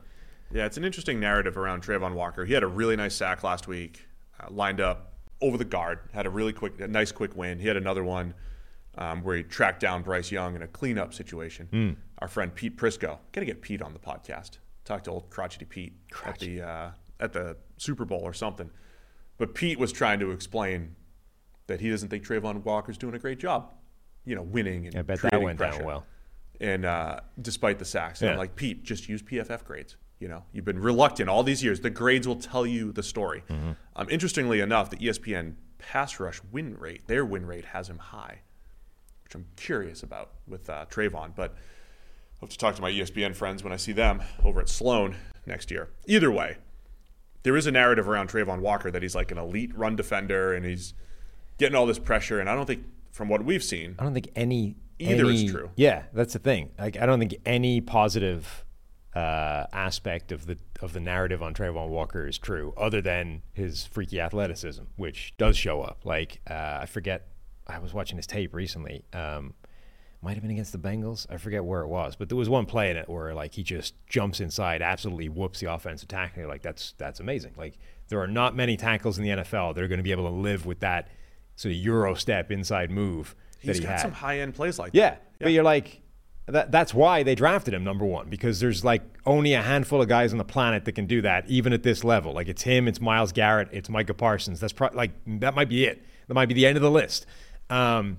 Yeah, 0.52 0.66
it's 0.66 0.78
an 0.78 0.84
interesting 0.84 1.20
narrative 1.20 1.58
around 1.58 1.84
Travon 1.84 2.14
Walker. 2.14 2.46
He 2.46 2.54
had 2.54 2.64
a 2.64 2.68
really 2.68 2.96
nice 2.96 3.16
sack 3.16 3.44
last 3.44 3.68
week, 3.68 4.06
uh, 4.40 4.48
lined 4.50 4.82
up 4.82 5.14
over 5.42 5.58
the 5.58 5.66
guard, 5.66 6.00
had 6.14 6.26
a 6.26 6.30
really 6.30 6.54
quick, 6.54 6.80
a 6.80 6.88
nice 6.88 7.12
quick 7.12 7.36
win. 7.36 7.60
He 7.60 7.68
had 7.68 7.78
another 7.78 8.04
one 8.04 8.34
um, 8.98 9.24
where 9.24 9.38
he 9.38 9.44
tracked 9.44 9.80
down 9.80 10.02
Bryce 10.04 10.32
Young 10.32 10.56
in 10.56 10.62
a 10.62 10.68
cleanup 10.68 11.14
situation. 11.14 11.98
Our 12.20 12.28
friend 12.28 12.54
Pete 12.54 12.78
Prisco, 12.78 13.18
gotta 13.32 13.46
get 13.46 13.62
Pete 13.62 13.82
on 13.82 13.94
the 13.94 14.00
podcast. 14.00 14.58
Talk 14.86 15.04
to 15.06 15.12
old 15.12 15.30
crotchety 15.30 15.66
Pete 15.66 15.94
at 16.26 16.40
the 16.40 16.62
uh, 16.62 16.92
at 17.20 17.34
the 17.34 17.58
Super 17.78 18.06
Bowl 18.06 18.22
or 18.22 18.34
something. 18.34 18.70
But 19.38 19.54
Pete 19.56 19.80
was 19.80 19.92
trying 19.92 20.20
to 20.20 20.32
explain 20.32 20.96
that 21.68 21.82
he 21.82 21.90
doesn't 21.90 22.10
think 22.10 22.26
Travon 22.26 22.64
Walker's 22.64 22.98
doing 22.98 23.16
a 23.16 23.20
great 23.20 23.40
job, 23.40 23.74
you 24.26 24.36
know, 24.36 24.42
winning 24.42 24.88
and 24.88 24.96
I 24.98 25.02
bet 25.02 25.22
that 25.22 25.42
went 25.42 25.58
pressure 25.58 25.80
down 25.80 25.86
well. 25.86 26.06
and 26.60 26.86
uh, 26.86 27.20
despite 27.42 27.80
the 27.80 27.86
sacks, 27.86 28.22
and 28.22 28.32
I'm 28.32 28.38
like 28.38 28.56
Pete, 28.56 28.84
just 28.84 29.08
use 29.10 29.22
PFF 29.22 29.64
grades. 29.64 29.96
You 30.20 30.30
know, 30.30 30.44
you've 30.54 30.66
been 30.66 30.80
reluctant 30.80 31.30
all 31.30 31.44
these 31.44 31.64
years. 31.64 31.82
The 31.82 31.90
grades 31.90 32.28
will 32.28 32.38
tell 32.38 32.66
you 32.66 32.92
the 32.92 33.04
story. 33.04 33.44
Mm-hmm. 33.50 33.72
Um, 33.96 34.10
interestingly 34.10 34.62
enough, 34.62 34.90
the 34.90 34.98
ESPN 34.98 35.56
pass 35.78 36.20
rush 36.20 36.42
win 36.52 36.78
rate, 36.78 37.08
their 37.08 37.26
win 37.26 37.46
rate 37.46 37.66
has 37.66 37.90
him 37.90 37.98
high, 37.98 38.40
which 39.24 39.36
I'm 39.36 39.46
curious 39.58 40.04
about 40.04 40.32
with 40.48 40.70
uh, 40.70 40.86
Travon. 40.90 41.36
But 41.36 41.52
I'll 41.52 42.48
have 42.48 42.50
to 42.50 42.58
talk 42.58 42.76
to 42.76 42.82
my 42.82 42.92
ESPN 42.92 43.36
friends 43.36 43.64
when 43.64 43.74
I 43.74 43.78
see 43.78 43.92
them 43.92 44.22
over 44.44 44.62
at 44.62 44.70
Sloan 44.70 45.16
next 45.46 45.70
year. 45.70 45.90
Either 46.08 46.32
way, 46.32 46.58
there 47.44 47.56
is 47.56 47.68
a 47.68 47.72
narrative 47.72 48.08
around 48.10 48.30
Travon 48.30 48.60
Walker 48.60 48.90
that 48.92 49.02
he's 49.04 49.16
like 49.16 49.32
an 49.32 49.38
elite 49.38 49.78
run 49.78 49.96
defender 49.96 50.54
and 50.54 50.66
he's 50.66 50.94
getting 51.58 51.76
all 51.76 51.86
this 51.86 52.00
pressure. 52.00 52.40
And 52.40 52.50
I 52.50 52.56
don't 52.56 52.66
think, 52.66 52.86
from 53.16 53.30
what 53.30 53.46
we've 53.46 53.64
seen, 53.64 53.96
I 53.98 54.04
don't 54.04 54.14
think 54.14 54.30
any 54.36 54.76
Either 55.00 55.30
is 55.30 55.50
true. 55.50 55.70
Yeah, 55.76 56.04
that's 56.14 56.34
the 56.34 56.40
thing. 56.40 56.72
Like, 56.78 56.98
I 56.98 57.06
don't 57.06 57.18
think 57.18 57.36
any 57.46 57.80
positive 57.80 58.66
uh, 59.16 59.66
aspect 59.72 60.34
of 60.34 60.46
the 60.46 60.58
of 60.82 60.92
the 60.92 61.00
narrative 61.00 61.42
on 61.42 61.54
Travon 61.54 61.88
Walker 61.88 62.28
is 62.28 62.38
true, 62.38 62.74
other 62.76 63.02
than 63.02 63.42
his 63.54 63.86
freaky 63.86 64.20
athleticism, 64.20 64.84
which 64.98 65.34
does 65.38 65.58
show 65.58 65.82
up. 65.82 66.02
Like 66.04 66.42
uh, 66.50 66.80
I 66.82 66.86
forget, 66.86 67.30
I 67.66 67.80
was 67.80 67.94
watching 67.94 68.18
his 68.18 68.28
tape 68.28 68.54
recently. 68.54 69.06
Um, 69.14 69.54
might 70.22 70.34
have 70.34 70.42
been 70.42 70.52
against 70.52 70.72
the 70.72 70.80
Bengals. 70.80 71.28
I 71.30 71.38
forget 71.38 71.64
where 71.64 71.82
it 71.82 71.88
was, 71.88 72.16
but 72.16 72.30
there 72.30 72.38
was 72.38 72.50
one 72.50 72.66
play 72.66 72.90
in 72.90 72.98
it 72.98 73.08
where 73.08 73.34
like 73.34 73.54
he 73.54 73.64
just 73.64 73.94
jumps 74.08 74.42
inside, 74.42 74.82
absolutely 74.82 75.30
whoops 75.30 75.62
the 75.62 75.72
offensive 75.72 76.10
tackle. 76.10 76.48
Like 76.48 76.62
that's 76.62 76.94
that's 76.98 77.22
amazing. 77.22 77.54
Like 77.58 77.78
there 78.10 78.20
are 78.20 78.28
not 78.28 78.56
many 78.56 78.76
tackles 78.76 79.18
in 79.18 79.24
the 79.24 79.30
NFL 79.30 79.76
that 79.76 79.84
are 79.84 79.88
going 79.88 80.00
to 80.00 80.04
be 80.04 80.12
able 80.12 80.30
to 80.30 80.36
live 80.36 80.66
with 80.66 80.82
that 80.82 81.08
sort 81.56 81.72
of 81.74 81.78
euro 81.78 82.14
step 82.16 82.52
inside 82.52 82.92
move 82.92 83.36
that 83.64 83.68
he's 83.74 83.78
he 83.78 83.84
got 83.84 83.92
had. 83.94 84.02
some 84.02 84.12
high 84.12 84.40
end 84.40 84.54
plays 84.56 84.78
like 84.80 84.92
Yeah, 84.94 85.12
that. 85.12 85.22
but 85.40 85.52
you're 85.52 85.64
like, 85.64 86.02
that, 86.48 86.72
that's 86.72 86.94
why 86.94 87.24
they 87.24 87.34
drafted 87.34 87.74
him 87.74 87.84
number 87.84 88.06
one 88.06 88.30
because 88.30 88.60
there's 88.60 88.84
like 88.86 89.02
only 89.26 89.54
a 89.54 89.62
handful 89.62 90.02
of 90.02 90.08
guys 90.08 90.32
on 90.32 90.38
the 90.38 90.44
planet 90.46 90.86
that 90.86 90.92
can 90.92 91.08
do 91.08 91.22
that, 91.24 91.48
even 91.50 91.74
at 91.74 91.82
this 91.84 92.04
level. 92.04 92.34
Like 92.34 92.48
it's 92.48 92.62
him, 92.62 92.88
it's 92.88 93.02
Myles 93.02 93.32
Garrett, 93.32 93.70
it's 93.72 93.90
Micah 93.90 94.14
Parsons. 94.14 94.60
That's 94.60 94.74
pro- 94.74 94.90
like 94.94 95.12
that 95.40 95.56
might 95.56 95.70
be 95.70 95.86
it. 95.86 96.04
That 96.28 96.34
might 96.36 96.48
be 96.48 96.54
the 96.54 96.66
end 96.68 96.76
of 96.78 96.84
the 96.84 96.92
list. 96.92 97.26
Um, 97.70 98.18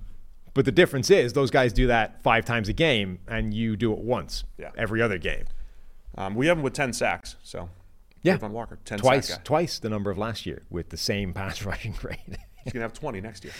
but 0.54 0.64
the 0.64 0.72
difference 0.72 1.10
is 1.10 1.34
those 1.34 1.50
guys 1.50 1.72
do 1.72 1.86
that 1.88 2.22
five 2.22 2.44
times 2.44 2.68
a 2.68 2.72
game, 2.72 3.18
and 3.28 3.52
you 3.52 3.76
do 3.76 3.92
it 3.92 3.98
once 3.98 4.42
Yeah. 4.58 4.70
every 4.76 5.02
other 5.02 5.18
game. 5.18 5.44
Um, 6.16 6.34
we 6.34 6.46
have 6.46 6.56
him 6.56 6.64
with 6.64 6.72
10 6.72 6.94
sacks. 6.94 7.36
So, 7.42 7.68
Yeah, 8.22 8.38
Travon 8.38 8.50
Walker, 8.52 8.78
10 8.86 8.98
twice, 8.98 9.38
twice 9.44 9.78
the 9.78 9.90
number 9.90 10.10
of 10.10 10.16
last 10.18 10.46
year 10.46 10.62
with 10.70 10.88
the 10.88 10.96
same 10.96 11.34
pass 11.34 11.62
rushing 11.64 11.92
grade. 11.92 12.38
He's 12.66 12.72
going 12.72 12.80
to 12.80 12.84
have 12.88 12.92
20 12.94 13.20
next 13.20 13.44
year. 13.44 13.52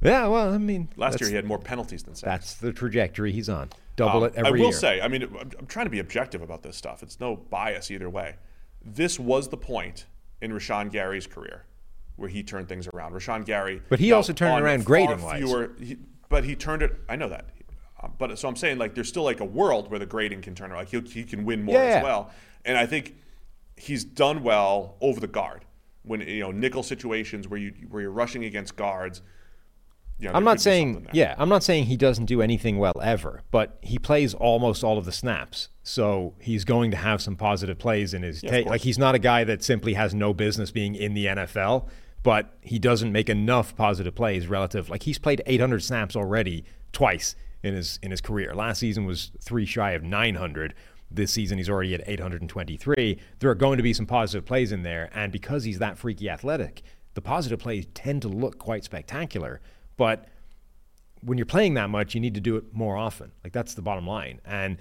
yeah, 0.00 0.26
well, 0.26 0.52
I 0.54 0.56
mean, 0.58 0.88
Last 0.96 1.20
year, 1.20 1.28
he 1.28 1.36
had 1.36 1.44
more 1.44 1.58
penalties 1.58 2.02
than 2.02 2.14
sacks. 2.14 2.22
that's 2.30 2.54
the 2.54 2.72
trajectory 2.72 3.30
he's 3.30 3.50
on. 3.50 3.68
Double 3.96 4.24
Um, 4.24 4.30
it 4.30 4.34
every 4.36 4.58
year. 4.60 4.64
I 4.64 4.68
will 4.68 4.70
year. 4.70 4.72
say, 4.72 5.00
I 5.02 5.08
mean, 5.08 5.22
I'm, 5.24 5.50
I'm 5.58 5.66
trying 5.66 5.84
to 5.86 5.90
be 5.90 5.98
objective 5.98 6.40
about 6.40 6.62
this 6.62 6.76
stuff. 6.78 7.02
It's 7.02 7.20
no 7.20 7.36
bias 7.36 7.90
either 7.90 8.08
way. 8.08 8.36
This 8.82 9.18
was 9.20 9.48
the 9.50 9.58
point 9.58 10.06
in 10.40 10.50
Rashan 10.50 10.90
Gary's 10.90 11.26
career 11.26 11.66
where 12.16 12.30
he 12.30 12.42
turned 12.42 12.68
things 12.70 12.88
around. 12.94 13.12
Rashan 13.12 13.44
Gary. 13.44 13.82
But 13.90 13.98
he 14.00 14.12
also 14.12 14.32
turned 14.32 14.58
it 14.58 14.62
around 14.62 14.78
far 14.80 14.86
grading-wise. 14.86 15.38
fewer- 15.42 15.70
he- 15.78 15.98
but 16.30 16.44
he 16.44 16.56
turned 16.56 16.80
it. 16.82 16.92
I 17.10 17.16
know 17.16 17.28
that. 17.28 17.44
Uh, 18.02 18.08
But 18.16 18.38
so 18.38 18.48
I'm 18.48 18.56
saying, 18.56 18.78
like, 18.78 18.94
there's 18.94 19.08
still 19.10 19.24
like 19.24 19.40
a 19.40 19.44
world 19.44 19.90
where 19.90 19.98
the 20.00 20.06
grading 20.06 20.40
can 20.40 20.54
turn 20.54 20.70
around. 20.70 20.78
Like, 20.80 20.88
he'll, 20.88 21.02
he 21.02 21.24
can 21.24 21.44
win 21.44 21.62
more 21.62 21.74
yeah. 21.74 21.96
as 21.98 22.02
well. 22.02 22.30
And 22.64 22.78
I 22.78 22.86
think 22.86 23.14
he's 23.76 24.04
done 24.04 24.42
well 24.42 24.96
over 25.02 25.20
the 25.20 25.26
guard 25.26 25.64
when 26.02 26.20
you 26.20 26.40
know 26.40 26.50
nickel 26.50 26.82
situations 26.82 27.48
where 27.48 27.60
you 27.60 27.72
where 27.88 28.02
you're 28.02 28.10
rushing 28.10 28.44
against 28.44 28.76
guards. 28.76 29.22
You 30.18 30.28
know, 30.28 30.34
I'm 30.34 30.44
not 30.44 30.60
saying, 30.60 31.08
yeah, 31.12 31.34
I'm 31.36 31.48
not 31.48 31.64
saying 31.64 31.86
he 31.86 31.96
doesn't 31.96 32.26
do 32.26 32.42
anything 32.42 32.78
well 32.78 33.00
ever, 33.02 33.42
but 33.50 33.78
he 33.80 33.98
plays 33.98 34.34
almost 34.34 34.84
all 34.84 34.96
of 34.96 35.04
the 35.04 35.10
snaps. 35.10 35.68
So 35.82 36.34
he's 36.38 36.64
going 36.64 36.92
to 36.92 36.96
have 36.96 37.20
some 37.20 37.34
positive 37.34 37.76
plays 37.78 38.14
in 38.14 38.22
his 38.22 38.40
of 38.42 38.50
take. 38.50 38.66
Like 38.66 38.82
he's 38.82 38.98
not 38.98 39.16
a 39.16 39.18
guy 39.18 39.42
that 39.42 39.64
simply 39.64 39.94
has 39.94 40.14
no 40.14 40.32
business 40.32 40.70
being 40.70 40.94
in 40.94 41.14
the 41.14 41.26
NFL, 41.26 41.88
but 42.22 42.56
he 42.60 42.78
doesn't 42.78 43.10
make 43.10 43.28
enough 43.28 43.74
positive 43.74 44.14
plays 44.14 44.46
relative. 44.46 44.88
Like 44.88 45.02
he's 45.02 45.18
played 45.18 45.42
800 45.44 45.82
snaps 45.82 46.14
already 46.14 46.64
twice 46.92 47.34
in 47.62 47.74
his 47.74 47.98
in 48.02 48.10
his 48.10 48.20
career. 48.20 48.54
Last 48.54 48.78
season 48.78 49.04
was 49.04 49.32
three 49.40 49.66
shy 49.66 49.92
of 49.92 50.02
900. 50.02 50.74
This 51.14 51.30
season 51.30 51.58
he's 51.58 51.68
already 51.68 51.94
at 51.94 52.02
823. 52.06 53.18
There 53.38 53.50
are 53.50 53.54
going 53.54 53.76
to 53.76 53.82
be 53.82 53.92
some 53.92 54.06
positive 54.06 54.44
plays 54.44 54.72
in 54.72 54.82
there, 54.82 55.10
and 55.12 55.32
because 55.32 55.64
he's 55.64 55.78
that 55.78 55.98
freaky 55.98 56.28
athletic, 56.28 56.82
the 57.14 57.20
positive 57.20 57.58
plays 57.58 57.86
tend 57.94 58.22
to 58.22 58.28
look 58.28 58.58
quite 58.58 58.84
spectacular. 58.84 59.60
But 59.96 60.28
when 61.22 61.38
you're 61.38 61.46
playing 61.46 61.74
that 61.74 61.90
much, 61.90 62.14
you 62.14 62.20
need 62.20 62.34
to 62.34 62.40
do 62.40 62.56
it 62.56 62.72
more 62.72 62.96
often. 62.96 63.32
Like 63.44 63.52
that's 63.52 63.74
the 63.74 63.82
bottom 63.82 64.06
line. 64.06 64.40
And 64.44 64.78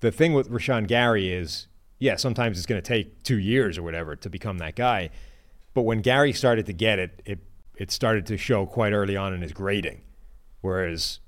the 0.00 0.10
thing 0.10 0.32
with 0.32 0.50
Rashan 0.50 0.86
Gary 0.86 1.32
is, 1.32 1.68
yeah, 1.98 2.16
sometimes 2.16 2.58
it's 2.58 2.66
going 2.66 2.80
to 2.80 2.86
take 2.86 3.22
two 3.22 3.38
years 3.38 3.78
or 3.78 3.82
whatever 3.82 4.16
to 4.16 4.30
become 4.30 4.58
that 4.58 4.76
guy. 4.76 5.10
But 5.74 5.82
when 5.82 6.00
Gary 6.00 6.32
started 6.32 6.66
to 6.66 6.72
get 6.72 6.98
it, 6.98 7.22
it 7.24 7.38
it 7.76 7.90
started 7.90 8.24
to 8.26 8.38
show 8.38 8.64
quite 8.64 8.92
early 8.92 9.16
on 9.16 9.34
in 9.34 9.42
his 9.42 9.52
grading, 9.52 10.00
whereas 10.62 11.20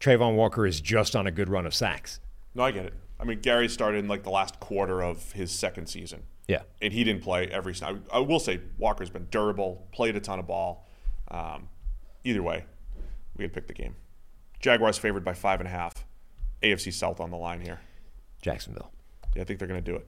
Travon 0.00 0.34
Walker 0.34 0.66
is 0.66 0.80
just 0.80 1.16
on 1.16 1.26
a 1.26 1.30
good 1.30 1.48
run 1.48 1.64
of 1.64 1.74
sacks. 1.74 2.20
No, 2.54 2.64
I 2.64 2.70
get 2.70 2.84
it. 2.84 2.94
I 3.18 3.24
mean, 3.24 3.40
Gary 3.40 3.68
started 3.68 3.98
in 3.98 4.08
like 4.08 4.22
the 4.22 4.30
last 4.30 4.60
quarter 4.60 5.02
of 5.02 5.32
his 5.32 5.50
second 5.50 5.86
season. 5.86 6.24
Yeah. 6.48 6.62
And 6.82 6.92
he 6.92 7.04
didn't 7.04 7.22
play 7.22 7.46
every 7.48 7.74
snap. 7.74 7.96
I 8.12 8.18
will 8.18 8.40
say 8.40 8.60
Walker's 8.78 9.10
been 9.10 9.26
durable, 9.30 9.88
played 9.92 10.16
a 10.16 10.20
ton 10.20 10.38
of 10.38 10.46
ball. 10.46 10.88
Um, 11.30 11.68
either 12.22 12.42
way, 12.42 12.64
we 13.36 13.44
had 13.44 13.52
picked 13.52 13.68
the 13.68 13.74
game. 13.74 13.96
Jaguars 14.60 14.98
favored 14.98 15.24
by 15.24 15.34
five 15.34 15.60
and 15.60 15.66
a 15.66 15.70
half. 15.70 16.04
AFC 16.62 16.92
South 16.92 17.20
on 17.20 17.30
the 17.30 17.36
line 17.36 17.60
here. 17.60 17.80
Jacksonville. 18.42 18.90
Yeah, 19.34 19.42
I 19.42 19.44
think 19.44 19.58
they're 19.58 19.68
going 19.68 19.82
to 19.82 19.90
do 19.90 19.96
it. 19.96 20.06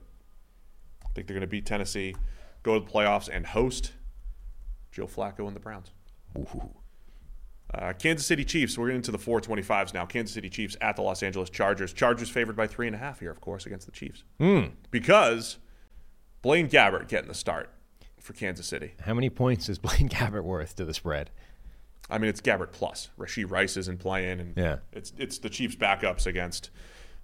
I 1.05 1.09
think 1.13 1.27
they're 1.27 1.35
going 1.35 1.41
to 1.41 1.47
beat 1.47 1.65
Tennessee, 1.65 2.15
go 2.63 2.79
to 2.79 2.85
the 2.85 2.91
playoffs, 2.91 3.29
and 3.31 3.45
host 3.45 3.93
Joe 4.91 5.07
Flacco 5.07 5.47
and 5.47 5.55
the 5.55 5.59
Browns. 5.59 5.91
Uh, 7.73 7.93
Kansas 7.93 8.25
City 8.25 8.45
Chiefs. 8.45 8.77
We're 8.77 8.87
getting 8.87 8.97
into 8.97 9.11
the 9.11 9.17
425s 9.17 9.93
now. 9.93 10.05
Kansas 10.05 10.33
City 10.33 10.49
Chiefs 10.49 10.77
at 10.81 10.95
the 10.95 11.01
Los 11.01 11.21
Angeles 11.21 11.49
Chargers. 11.49 11.91
Chargers 11.93 12.29
favored 12.29 12.55
by 12.55 12.65
three 12.67 12.87
and 12.87 12.95
a 12.95 12.99
half 12.99 13.19
here, 13.19 13.29
of 13.31 13.41
course, 13.41 13.65
against 13.65 13.85
the 13.85 13.91
Chiefs. 13.91 14.23
Because 14.91 15.57
Blaine 16.41 16.69
Gabbert 16.69 17.07
getting 17.07 17.27
the 17.27 17.33
start 17.35 17.69
for 18.19 18.33
Kansas 18.33 18.67
City. 18.67 18.93
How 19.01 19.13
many 19.13 19.29
points 19.29 19.67
is 19.69 19.77
Blaine 19.79 20.09
Gabbert 20.09 20.43
worth 20.43 20.75
to 20.77 20.85
the 20.85 20.93
spread? 20.93 21.29
I 22.09 22.17
mean, 22.17 22.29
it's 22.29 22.39
Gabbert 22.41 22.71
plus. 22.71 23.09
Rashee 23.19 23.49
Rice 23.49 23.75
isn't 23.75 23.99
playing, 23.99 24.39
and 24.39 24.53
Yeah. 24.57 24.77
it's 24.93 25.11
it's 25.17 25.37
the 25.39 25.49
Chiefs 25.49 25.75
backups 25.75 26.25
against, 26.25 26.69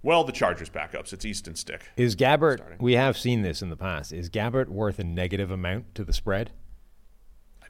well, 0.02 0.26
the 0.26 0.34
Chargers 0.34 0.70
backups. 0.70 1.14
It's 1.14 1.24
Easton 1.24 1.56
Stick. 1.56 1.84
Is 1.96 2.18
Gabbert? 2.18 2.58
Starting. 2.58 2.78
We 2.82 2.94
have 2.94 3.18
seen 3.18 3.44
this 3.44 3.62
in 3.62 3.70
the 3.70 3.78
past. 3.78 4.12
Is 4.12 4.30
Gabbert 4.30 4.68
worth 4.68 5.00
a 5.00 5.06
negative 5.06 5.52
amount 5.52 5.96
to 5.96 6.04
the 6.04 6.12
spread? 6.12 6.52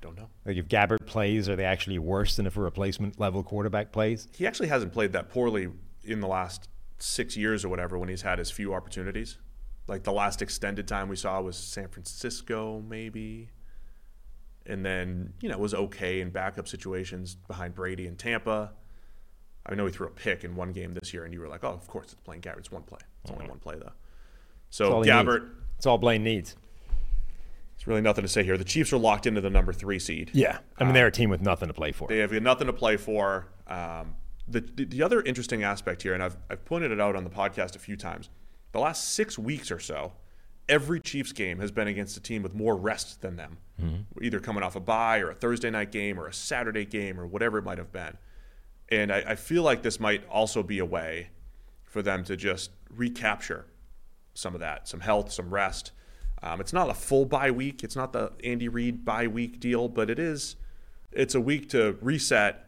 I 0.04 0.06
don't 0.06 0.18
know. 0.18 0.30
Like 0.46 0.58
if 0.58 0.68
Gabbert 0.68 1.06
plays, 1.06 1.48
are 1.48 1.56
they 1.56 1.64
actually 1.64 1.98
worse 1.98 2.36
than 2.36 2.46
if 2.46 2.58
a 2.58 2.62
replacement 2.62 3.20
level 3.20 3.42
quarterback 3.42 3.94
plays? 3.94 4.28
He 4.36 4.46
actually 4.46 4.68
hasn't 4.68 4.92
played 4.92 5.14
that 5.14 5.30
poorly 5.30 5.70
in 6.04 6.20
the 6.20 6.28
last 6.28 6.68
six 7.00 7.38
years 7.38 7.64
or 7.64 7.70
whatever 7.70 7.98
when 7.98 8.10
he's 8.10 8.22
had 8.22 8.40
his 8.40 8.52
few 8.52 8.74
opportunities. 8.74 9.38
Like 9.88 10.04
the 10.04 10.12
last 10.12 10.42
extended 10.42 10.88
time 10.88 11.08
we 11.08 11.16
saw 11.16 11.42
was 11.42 11.56
San 11.58 11.88
Francisco, 11.88 12.84
maybe. 12.88 13.50
And 14.66 14.86
then, 14.86 15.34
you 15.42 15.50
know, 15.50 15.58
was 15.58 15.74
okay 15.74 16.22
in 16.22 16.30
backup 16.30 16.68
situations 16.68 17.36
behind 17.48 17.74
Brady 17.74 18.08
and 18.08 18.18
Tampa. 18.18 18.72
I 19.66 19.76
know 19.76 19.86
he 19.86 19.92
threw 19.94 20.08
a 20.08 20.12
pick 20.12 20.44
in 20.44 20.56
one 20.56 20.74
game 20.74 20.94
this 20.94 21.14
year, 21.14 21.24
and 21.24 21.34
you 21.34 21.40
were 21.40 21.48
like, 21.48 21.64
oh, 21.64 21.70
of 21.70 21.88
course, 21.88 22.12
it's 22.12 22.22
playing 22.22 22.42
Gabbert. 22.42 22.60
It's 22.60 22.72
one 22.72 22.84
play. 22.84 23.00
It's 23.24 23.32
only 23.32 23.44
mm-hmm. 23.44 23.52
one 23.52 23.60
play, 23.60 23.76
though. 23.78 23.92
So, 24.70 25.02
Gabbert, 25.04 25.42
needs. 25.42 25.54
That's 25.78 25.86
all 25.86 25.98
Blaine 25.98 26.24
needs. 26.24 26.56
There's 27.76 27.88
really 27.88 28.02
nothing 28.02 28.24
to 28.24 28.28
say 28.28 28.44
here. 28.44 28.58
The 28.58 28.64
Chiefs 28.64 28.94
are 28.94 28.98
locked 28.98 29.26
into 29.26 29.42
the 29.42 29.50
number 29.50 29.74
three 29.74 30.00
seed. 30.00 30.32
Yeah, 30.34 30.60
I 30.78 30.84
mean 30.84 30.94
they're 30.94 31.08
a 31.08 31.12
team 31.12 31.30
with 31.30 31.42
nothing 31.42 31.68
to 31.68 31.74
play 31.74 31.92
for. 31.92 32.08
They 32.08 32.20
have 32.20 32.32
nothing 32.32 32.68
to 32.68 32.74
play 32.74 32.98
for. 32.98 33.48
Um, 33.68 34.16
the, 34.48 34.62
the 34.62 34.86
the 34.86 35.04
other 35.04 35.22
interesting 35.22 35.64
aspect 35.64 36.04
here, 36.04 36.14
and 36.14 36.22
I've 36.24 36.38
I've 36.50 36.66
pointed 36.66 36.92
it 36.92 37.00
out 37.00 37.16
on 37.16 37.24
the 37.24 37.30
podcast 37.30 37.76
a 37.76 37.80
few 37.80 37.96
times, 37.96 38.30
the 38.72 38.80
last 38.80 39.14
six 39.14 39.38
weeks 39.40 39.72
or 39.72 39.80
so, 39.80 40.14
every 40.70 41.00
Chiefs 41.00 41.32
game 41.32 41.60
has 41.60 41.72
been 41.72 41.88
against 41.88 42.18
a 42.18 42.20
team 42.20 42.44
with 42.44 42.54
more 42.54 42.76
rest 42.76 43.22
than 43.22 43.36
them, 43.36 43.58
either 44.22 44.40
coming 44.40 44.64
off 44.64 44.76
a 44.76 44.80
bye 44.80 45.20
or 45.20 45.30
a 45.32 45.36
Thursday 45.36 45.70
night 45.70 45.92
game 45.92 46.20
or 46.20 46.28
a 46.28 46.34
Saturday 46.34 46.86
game 46.86 47.20
or 47.20 47.26
whatever 47.28 47.58
it 47.58 47.64
might 47.64 47.78
have 47.78 47.92
been. 47.92 48.18
And 48.90 49.12
I, 49.12 49.24
I 49.30 49.36
feel 49.36 49.64
like 49.64 49.82
this 49.82 50.00
might 50.00 50.26
also 50.28 50.62
be 50.64 50.80
a 50.80 50.86
way 50.86 51.30
for 51.84 52.02
them 52.02 52.24
to 52.26 52.36
just 52.36 52.72
recapture 52.90 53.66
some 54.34 54.54
of 54.54 54.60
that, 54.62 54.88
some 54.88 55.00
health, 55.00 55.32
some 55.32 55.54
rest. 55.54 55.92
Um, 56.44 56.60
it's 56.60 56.74
not 56.74 56.90
a 56.90 56.94
full 56.94 57.26
bye 57.26 57.52
week. 57.52 57.84
It's 57.84 57.96
not 57.96 58.12
the 58.12 58.34
Andy 58.44 58.68
Reid 58.68 59.06
bye 59.06 59.28
week 59.28 59.60
deal, 59.62 59.88
but 59.88 60.10
it 60.10 60.20
is. 60.20 60.58
It's 61.12 61.36
a 61.36 61.42
week 61.42 61.70
to 61.70 61.98
reset, 62.02 62.68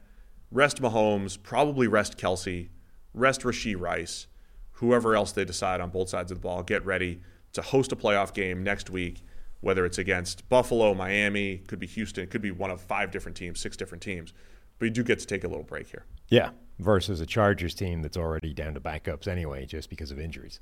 rest 0.50 0.82
Mahomes, 0.82 1.42
probably 1.42 1.88
rest 1.88 2.18
Kelsey, 2.18 2.70
rest 3.14 3.42
Rashee 3.42 3.80
Rice, 3.80 4.28
whoever 4.74 5.16
else 5.16 5.34
they 5.34 5.44
decide 5.44 5.82
on 5.82 5.90
both 5.90 6.10
sides 6.10 6.32
of 6.32 6.38
the 6.38 6.42
ball. 6.42 6.64
Get 6.64 6.86
ready 6.86 7.22
to 7.54 7.62
host 7.62 7.92
a 7.92 7.96
playoff 7.96 8.34
game 8.34 8.64
next 8.64 8.90
week, 8.90 9.24
whether 9.60 9.86
it's 9.86 9.98
against 9.98 10.48
Buffalo, 10.48 10.94
Miami, 10.94 11.58
could 11.68 11.80
be 11.80 11.88
Houston, 11.88 12.28
could 12.28 12.42
be 12.42 12.52
one 12.52 12.72
of 12.72 12.80
five 12.80 13.12
different 13.12 13.36
teams, 13.36 13.60
six 13.60 13.76
different 13.76 14.02
teams. 14.02 14.32
But 14.80 14.86
you 14.86 14.92
do 14.92 15.04
get 15.04 15.20
to 15.20 15.26
take 15.26 15.44
a 15.44 15.48
little 15.48 15.64
break 15.64 15.88
here. 15.88 16.06
Yeah, 16.30 16.52
versus 16.80 17.20
a 17.20 17.26
Chargers 17.26 17.74
team 17.74 18.02
that's 18.02 18.18
already 18.18 18.54
down 18.54 18.74
to 18.76 18.80
backups 18.80 19.28
anyway, 19.28 19.66
just 19.66 19.90
because 19.90 20.12
of 20.12 20.20
injuries. 20.20 20.60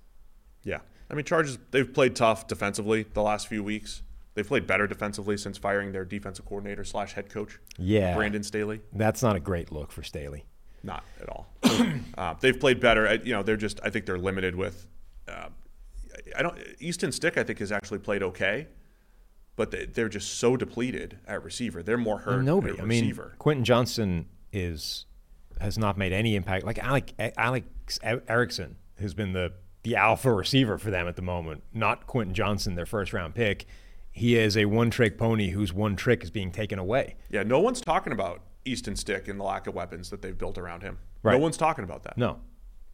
Yeah. 0.63 0.79
I 1.09 1.13
mean, 1.15 1.25
Chargers, 1.25 1.57
they've 1.71 1.91
played 1.93 2.15
tough 2.15 2.47
defensively 2.47 3.03
the 3.13 3.21
last 3.21 3.47
few 3.47 3.63
weeks. 3.63 4.01
They've 4.35 4.47
played 4.47 4.65
better 4.65 4.87
defensively 4.87 5.37
since 5.37 5.57
firing 5.57 5.91
their 5.91 6.05
defensive 6.05 6.45
coordinator 6.45 6.83
slash 6.83 7.13
head 7.13 7.29
coach, 7.29 7.59
Yeah, 7.77 8.15
Brandon 8.15 8.41
Staley. 8.41 8.81
That's 8.91 9.21
not 9.21 9.35
a 9.35 9.39
great 9.39 9.71
look 9.71 9.91
for 9.91 10.01
Staley. 10.01 10.45
Not 10.81 11.03
at 11.21 11.29
all. 11.29 11.47
uh, 12.17 12.33
they've 12.39 12.59
played 12.59 12.79
better. 12.79 13.07
Uh, 13.07 13.17
You 13.23 13.33
know, 13.33 13.43
they're 13.43 13.57
just, 13.57 13.79
I 13.83 13.89
think 13.91 14.05
they're 14.05 14.17
limited 14.17 14.55
with, 14.55 14.87
uh, 15.27 15.49
I 16.35 16.41
don't, 16.41 16.57
Easton 16.79 17.11
Stick, 17.11 17.37
I 17.37 17.43
think, 17.43 17.59
has 17.59 17.71
actually 17.71 17.99
played 17.99 18.23
okay, 18.23 18.67
but 19.55 19.69
they, 19.69 19.85
they're 19.85 20.09
just 20.09 20.39
so 20.39 20.57
depleted 20.57 21.19
at 21.27 21.43
receiver. 21.43 21.83
They're 21.83 21.97
more 21.97 22.19
hurt 22.19 22.43
Nobody. 22.43 22.73
at 22.73 22.81
I 22.81 22.85
mean, 22.85 23.01
receiver. 23.03 23.35
Quentin 23.37 23.63
Johnston 23.63 24.25
is 24.51 25.05
has 25.59 25.77
not 25.77 25.97
made 25.97 26.11
any 26.11 26.35
impact. 26.35 26.65
Like 26.65 26.79
Alec, 26.79 27.13
Alex 27.37 27.99
Erickson 28.03 28.77
has 28.99 29.13
been 29.13 29.33
the 29.33 29.53
the 29.83 29.95
alpha 29.95 30.31
receiver 30.31 30.77
for 30.77 30.89
them 30.91 31.07
at 31.07 31.15
the 31.15 31.21
moment. 31.21 31.63
Not 31.73 32.07
Quentin 32.07 32.33
Johnston, 32.33 32.75
their 32.75 32.85
first 32.85 33.13
round 33.13 33.35
pick. 33.35 33.65
He 34.11 34.35
is 34.37 34.55
a 34.57 34.65
one 34.65 34.89
trick 34.91 35.17
pony 35.17 35.49
whose 35.49 35.73
one 35.73 35.95
trick 35.95 36.23
is 36.23 36.29
being 36.31 36.51
taken 36.51 36.77
away. 36.79 37.15
yeah, 37.29 37.43
no 37.43 37.59
one's 37.59 37.81
talking 37.81 38.13
about 38.13 38.41
Easton 38.65 38.95
Stick 38.95 39.27
and 39.27 39.39
the 39.39 39.43
lack 39.43 39.67
of 39.67 39.73
weapons 39.73 40.09
that 40.11 40.21
they've 40.21 40.37
built 40.37 40.57
around 40.57 40.81
him. 40.83 40.99
No 41.23 41.37
one's 41.37 41.57
talking 41.57 41.83
about 41.83 42.03
that. 42.03 42.17
No, 42.17 42.39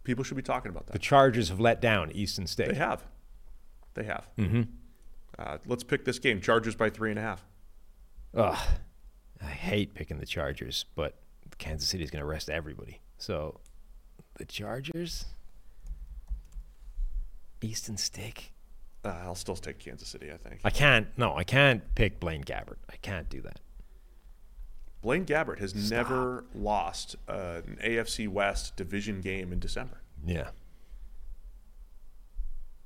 People 0.03 0.23
should 0.23 0.37
be 0.37 0.43
talking 0.43 0.69
about 0.71 0.87
that. 0.87 0.93
the 0.93 0.99
Chargers 0.99 1.49
have 1.49 1.59
let 1.59 1.81
down 1.81 2.11
Easton 2.11 2.47
Stick. 2.47 2.69
They 2.69 2.75
have. 2.75 3.03
They 3.95 4.03
have. 4.05 4.29
Mm-hmm. 4.37 4.61
Uh, 5.37 5.57
let's 5.67 5.83
pick 5.83 6.05
this 6.05 6.19
game. 6.19 6.41
Chargers 6.41 6.75
by 6.75 6.89
three 6.89 7.09
and 7.11 7.19
a 7.19 7.21
half. 7.21 7.45
Ugh, 8.35 8.57
I 9.41 9.45
hate 9.45 9.93
picking 9.93 10.19
the 10.19 10.25
Chargers, 10.25 10.85
but 10.95 11.15
Kansas 11.57 11.89
City 11.89 12.03
is 12.03 12.09
going 12.11 12.21
to 12.21 12.25
rest 12.25 12.49
everybody. 12.49 13.01
So 13.17 13.59
the 14.37 14.45
Chargers, 14.45 15.25
Easton 17.61 17.97
Stick. 17.97 18.51
Uh, 19.03 19.09
I'll 19.23 19.35
still 19.35 19.55
take 19.55 19.79
Kansas 19.79 20.07
City. 20.09 20.31
I 20.31 20.37
think 20.37 20.59
I 20.63 20.69
can't. 20.69 21.07
No, 21.17 21.35
I 21.35 21.43
can't 21.43 21.83
pick 21.95 22.19
Blaine 22.19 22.43
Gabbert. 22.43 22.77
I 22.89 22.95
can't 22.97 23.29
do 23.29 23.41
that. 23.41 23.59
Blaine 25.01 25.25
Gabbert 25.25 25.59
has 25.59 25.73
never 25.89 26.43
lost 26.53 27.15
uh, 27.29 27.61
an 27.65 27.77
AFC 27.81 28.27
West 28.27 28.75
division 28.75 29.21
game 29.21 29.53
in 29.53 29.59
December. 29.59 30.01
Yeah, 30.25 30.49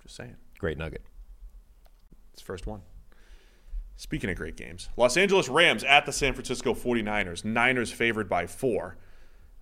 Just 0.03 0.15
saying, 0.15 0.35
great 0.59 0.77
nugget. 0.77 1.01
it's 2.33 2.41
first 2.43 2.67
one. 2.67 2.81
Speaking 3.95 4.29
of 4.29 4.35
great 4.35 4.55
games, 4.55 4.89
Los 4.97 5.17
Angeles 5.17 5.49
Rams 5.49 5.83
at 5.83 6.05
the 6.05 6.11
San 6.11 6.33
Francisco 6.33 6.75
49ers. 6.75 7.43
Niners 7.43 7.91
favored 7.91 8.29
by 8.29 8.45
four. 8.45 8.97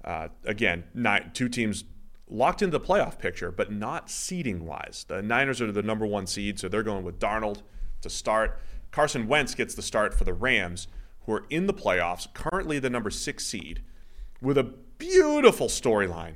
Uh, 0.03 0.27
again, 0.43 0.83
nine, 0.93 1.31
two 1.33 1.47
teams 1.47 1.85
locked 2.31 2.61
into 2.61 2.77
the 2.77 2.83
playoff 2.83 3.19
picture, 3.19 3.51
but 3.51 3.71
not 3.71 4.09
seeding 4.09 4.65
wise. 4.65 5.05
The 5.07 5.21
Niners 5.21 5.61
are 5.61 5.71
the 5.71 5.83
number 5.83 6.05
one 6.05 6.25
seed, 6.25 6.59
so 6.59 6.67
they're 6.69 6.81
going 6.81 7.03
with 7.03 7.19
Darnold 7.19 7.61
to 8.01 8.09
start. 8.09 8.57
Carson 8.89 9.27
Wentz 9.27 9.53
gets 9.53 9.75
the 9.75 9.81
start 9.81 10.13
for 10.13 10.23
the 10.23 10.33
Rams, 10.33 10.87
who 11.25 11.33
are 11.33 11.45
in 11.49 11.67
the 11.67 11.73
playoffs, 11.73 12.33
currently 12.33 12.79
the 12.79 12.89
number 12.89 13.09
six 13.09 13.45
seed, 13.45 13.83
with 14.41 14.57
a 14.57 14.63
beautiful 14.97 15.67
storyline. 15.67 16.35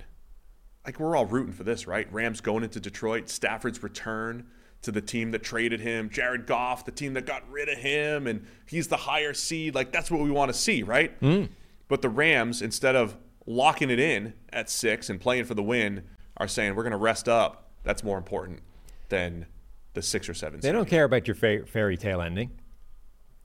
Like 0.85 0.99
we're 0.99 1.15
all 1.15 1.25
rooting 1.25 1.53
for 1.53 1.63
this, 1.63 1.87
right? 1.87 2.11
Rams 2.11 2.41
going 2.41 2.63
into 2.63 2.79
Detroit, 2.79 3.29
Stafford's 3.29 3.81
return 3.81 4.45
to 4.83 4.91
the 4.91 5.01
team 5.01 5.31
that 5.31 5.43
traded 5.43 5.79
him, 5.79 6.09
Jared 6.09 6.45
Goff, 6.45 6.85
the 6.85 6.91
team 6.91 7.13
that 7.13 7.25
got 7.25 7.49
rid 7.49 7.69
of 7.69 7.77
him, 7.77 8.27
and 8.27 8.45
he's 8.67 8.87
the 8.87 8.97
higher 8.97 9.33
seed. 9.33 9.73
Like 9.73 9.91
that's 9.91 10.11
what 10.11 10.21
we 10.21 10.29
want 10.29 10.51
to 10.51 10.57
see, 10.57 10.83
right? 10.83 11.19
Mm. 11.21 11.49
But 11.87 12.01
the 12.01 12.09
Rams, 12.09 12.61
instead 12.61 12.95
of 12.95 13.17
locking 13.45 13.89
it 13.89 13.99
in 13.99 14.33
at 14.51 14.69
six 14.69 15.09
and 15.09 15.19
playing 15.19 15.45
for 15.45 15.53
the 15.53 15.63
win, 15.63 16.03
are 16.37 16.47
saying 16.47 16.75
we're 16.75 16.83
going 16.83 16.91
to 16.91 16.97
rest 16.97 17.29
up. 17.29 17.71
That's 17.83 18.03
more 18.03 18.17
important 18.17 18.61
than 19.09 19.45
the 19.93 20.01
six 20.01 20.27
or 20.27 20.33
seven. 20.33 20.59
They 20.59 20.71
don't 20.71 20.87
care 20.87 21.03
about 21.03 21.27
your 21.27 21.35
fa- 21.35 21.65
fairy 21.65 21.97
tale 21.97 22.21
ending. 22.21 22.51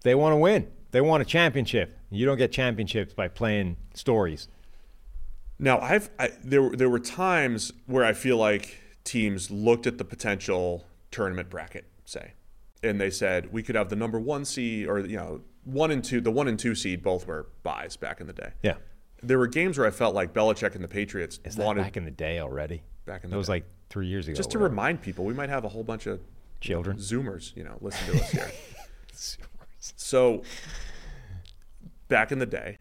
They 0.02 0.14
want 0.14 0.32
to 0.32 0.36
win. 0.36 0.68
They 0.90 1.00
want 1.00 1.22
a 1.22 1.26
championship. 1.26 1.96
You 2.10 2.26
don't 2.26 2.38
get 2.38 2.52
championships 2.52 3.14
by 3.14 3.28
playing 3.28 3.76
stories. 3.94 4.48
Now, 5.58 5.78
I've 5.78 6.10
I, 6.18 6.30
there 6.42 6.70
there 6.70 6.88
were 6.88 6.98
times 6.98 7.72
where 7.86 8.04
I 8.04 8.14
feel 8.14 8.38
like 8.38 8.78
teams 9.04 9.50
looked 9.50 9.86
at 9.86 9.98
the 9.98 10.04
potential 10.04 10.86
tournament 11.10 11.50
bracket, 11.50 11.84
say, 12.06 12.32
and 12.82 13.00
they 13.00 13.10
said 13.10 13.52
we 13.52 13.62
could 13.62 13.74
have 13.74 13.90
the 13.90 13.96
number 13.96 14.18
one 14.18 14.44
seed 14.46 14.88
or 14.88 15.00
you 15.00 15.16
know 15.16 15.42
one 15.64 15.90
and 15.90 16.02
two, 16.02 16.20
the 16.20 16.30
one 16.30 16.48
and 16.48 16.58
two 16.58 16.74
seed 16.74 17.02
both 17.02 17.26
were 17.26 17.46
byes 17.62 17.96
back 17.96 18.20
in 18.20 18.26
the 18.26 18.32
day. 18.32 18.52
Yeah. 18.62 18.76
There 19.22 19.38
were 19.38 19.46
games 19.46 19.76
where 19.78 19.86
I 19.86 19.90
felt 19.90 20.14
like 20.14 20.32
Belichick 20.32 20.74
and 20.74 20.82
the 20.82 20.88
Patriots 20.88 21.40
Is 21.44 21.56
wanted 21.56 21.82
back 21.82 21.96
in 21.96 22.04
the 22.04 22.10
day 22.10 22.38
already? 22.40 22.82
Back 23.04 23.24
in 23.24 23.30
That 23.30 23.34
the 23.34 23.38
was 23.38 23.46
day. 23.48 23.54
like 23.54 23.64
three 23.90 24.06
years 24.06 24.26
ago. 24.28 24.36
just 24.36 24.50
to 24.52 24.58
whatever. 24.58 24.70
remind 24.70 25.02
people 25.02 25.24
we 25.24 25.34
might 25.34 25.48
have 25.50 25.64
a 25.64 25.68
whole 25.68 25.84
bunch 25.84 26.06
of 26.06 26.20
children. 26.60 26.96
Zoomers, 26.98 27.54
you 27.56 27.64
know, 27.64 27.76
listen 27.80 28.06
to 28.14 28.22
us 28.22 28.30
here. 28.30 28.50
so 29.78 30.42
back 32.08 32.32
in 32.32 32.38
the 32.38 32.46
day, 32.46 32.78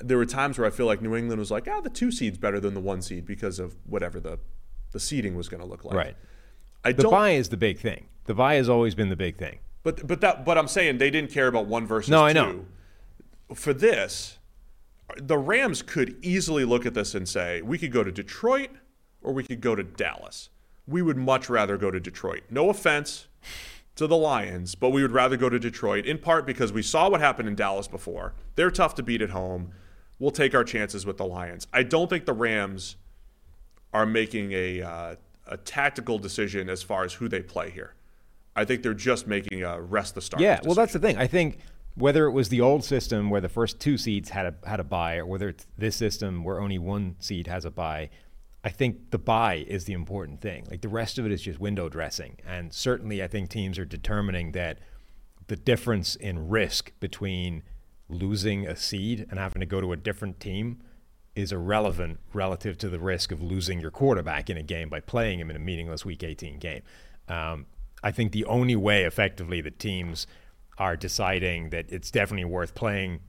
there 0.00 0.16
were 0.16 0.26
times 0.26 0.58
where 0.58 0.66
I 0.66 0.70
feel 0.70 0.86
like 0.86 1.02
New 1.02 1.16
England 1.16 1.38
was 1.38 1.50
like, 1.50 1.66
ah, 1.68 1.80
the 1.80 1.90
two 1.90 2.10
seed's 2.10 2.38
better 2.38 2.60
than 2.60 2.74
the 2.74 2.80
one 2.80 3.02
seed 3.02 3.26
because 3.26 3.58
of 3.58 3.76
whatever 3.86 4.20
the 4.20 4.38
the 4.92 5.00
seeding 5.00 5.34
was 5.36 5.48
going 5.48 5.60
to 5.60 5.66
look 5.66 5.84
like. 5.84 5.94
Right. 5.94 6.16
I 6.84 6.92
The 6.92 7.08
bye 7.08 7.30
is 7.32 7.50
the 7.50 7.56
big 7.58 7.78
thing. 7.78 8.06
The 8.24 8.34
bye 8.34 8.54
has 8.54 8.68
always 8.68 8.94
been 8.94 9.08
the 9.10 9.16
big 9.16 9.36
thing. 9.36 9.58
But 9.82 10.06
but 10.06 10.20
that 10.22 10.44
but 10.44 10.56
I'm 10.56 10.68
saying 10.68 10.98
they 10.98 11.10
didn't 11.10 11.30
care 11.30 11.46
about 11.46 11.66
one 11.66 11.86
versus 11.86 12.10
No, 12.10 12.24
I 12.24 12.32
two. 12.32 12.38
know. 12.42 12.64
For 13.54 13.72
this, 13.74 14.37
the 15.16 15.38
Rams 15.38 15.82
could 15.82 16.16
easily 16.22 16.64
look 16.64 16.86
at 16.86 16.94
this 16.94 17.14
and 17.14 17.28
say, 17.28 17.62
we 17.62 17.78
could 17.78 17.92
go 17.92 18.04
to 18.04 18.12
Detroit 18.12 18.70
or 19.22 19.32
we 19.32 19.44
could 19.44 19.60
go 19.60 19.74
to 19.74 19.82
Dallas. 19.82 20.50
We 20.86 21.02
would 21.02 21.16
much 21.16 21.48
rather 21.48 21.76
go 21.76 21.90
to 21.90 22.00
Detroit. 22.00 22.42
No 22.50 22.70
offense 22.70 23.28
to 23.96 24.06
the 24.06 24.16
Lions, 24.16 24.74
but 24.74 24.90
we 24.90 25.02
would 25.02 25.12
rather 25.12 25.36
go 25.36 25.48
to 25.48 25.58
Detroit 25.58 26.06
in 26.06 26.18
part 26.18 26.46
because 26.46 26.72
we 26.72 26.82
saw 26.82 27.08
what 27.10 27.20
happened 27.20 27.48
in 27.48 27.54
Dallas 27.54 27.88
before. 27.88 28.34
They're 28.54 28.70
tough 28.70 28.94
to 28.96 29.02
beat 29.02 29.22
at 29.22 29.30
home. 29.30 29.72
We'll 30.18 30.30
take 30.30 30.54
our 30.54 30.64
chances 30.64 31.04
with 31.04 31.16
the 31.16 31.26
Lions. 31.26 31.66
I 31.72 31.82
don't 31.82 32.08
think 32.08 32.24
the 32.24 32.32
Rams 32.32 32.96
are 33.92 34.06
making 34.06 34.52
a 34.52 34.82
uh, 34.82 35.14
a 35.46 35.56
tactical 35.56 36.18
decision 36.18 36.68
as 36.68 36.82
far 36.82 37.04
as 37.04 37.14
who 37.14 37.28
they 37.28 37.40
play 37.40 37.70
here. 37.70 37.94
I 38.54 38.64
think 38.64 38.82
they're 38.82 38.94
just 38.94 39.26
making 39.26 39.62
a 39.62 39.80
rest 39.80 40.14
the 40.14 40.20
starters. 40.20 40.44
Yeah, 40.44 40.60
well, 40.64 40.74
that's 40.74 40.92
the 40.92 40.98
thing. 40.98 41.16
I 41.16 41.26
think 41.26 41.58
whether 41.98 42.26
it 42.26 42.32
was 42.32 42.48
the 42.48 42.60
old 42.60 42.84
system 42.84 43.28
where 43.28 43.40
the 43.40 43.48
first 43.48 43.80
two 43.80 43.98
seeds 43.98 44.30
had 44.30 44.46
a 44.46 44.68
had 44.68 44.80
a 44.80 44.84
bye, 44.84 45.16
or 45.16 45.26
whether 45.26 45.48
it's 45.48 45.66
this 45.76 45.96
system 45.96 46.44
where 46.44 46.60
only 46.60 46.78
one 46.78 47.16
seed 47.18 47.46
has 47.46 47.64
a 47.64 47.70
bye, 47.70 48.10
I 48.62 48.70
think 48.70 49.10
the 49.10 49.18
bye 49.18 49.64
is 49.66 49.84
the 49.84 49.92
important 49.92 50.40
thing. 50.40 50.66
Like 50.70 50.80
the 50.80 50.88
rest 50.88 51.18
of 51.18 51.26
it 51.26 51.32
is 51.32 51.42
just 51.42 51.58
window 51.58 51.88
dressing, 51.88 52.36
and 52.46 52.72
certainly 52.72 53.22
I 53.22 53.26
think 53.26 53.50
teams 53.50 53.78
are 53.78 53.84
determining 53.84 54.52
that 54.52 54.78
the 55.48 55.56
difference 55.56 56.14
in 56.14 56.48
risk 56.48 56.92
between 57.00 57.62
losing 58.08 58.66
a 58.66 58.76
seed 58.76 59.26
and 59.30 59.38
having 59.38 59.60
to 59.60 59.66
go 59.66 59.80
to 59.80 59.92
a 59.92 59.96
different 59.96 60.40
team 60.40 60.80
is 61.34 61.52
irrelevant 61.52 62.18
relative 62.32 62.76
to 62.78 62.88
the 62.88 62.98
risk 62.98 63.30
of 63.32 63.42
losing 63.42 63.80
your 63.80 63.90
quarterback 63.90 64.50
in 64.50 64.56
a 64.56 64.62
game 64.62 64.88
by 64.88 65.00
playing 65.00 65.38
him 65.38 65.50
in 65.50 65.56
a 65.56 65.58
meaningless 65.58 66.04
Week 66.04 66.22
18 66.22 66.58
game. 66.58 66.82
Um, 67.28 67.66
I 68.02 68.10
think 68.10 68.32
the 68.32 68.44
only 68.44 68.76
way, 68.76 69.04
effectively, 69.04 69.60
that 69.60 69.78
teams 69.78 70.26
are 70.78 70.96
deciding 70.96 71.70
that 71.70 71.86
it's 71.90 72.10
definitely 72.10 72.44
worth 72.44 72.74
playing 72.74 73.20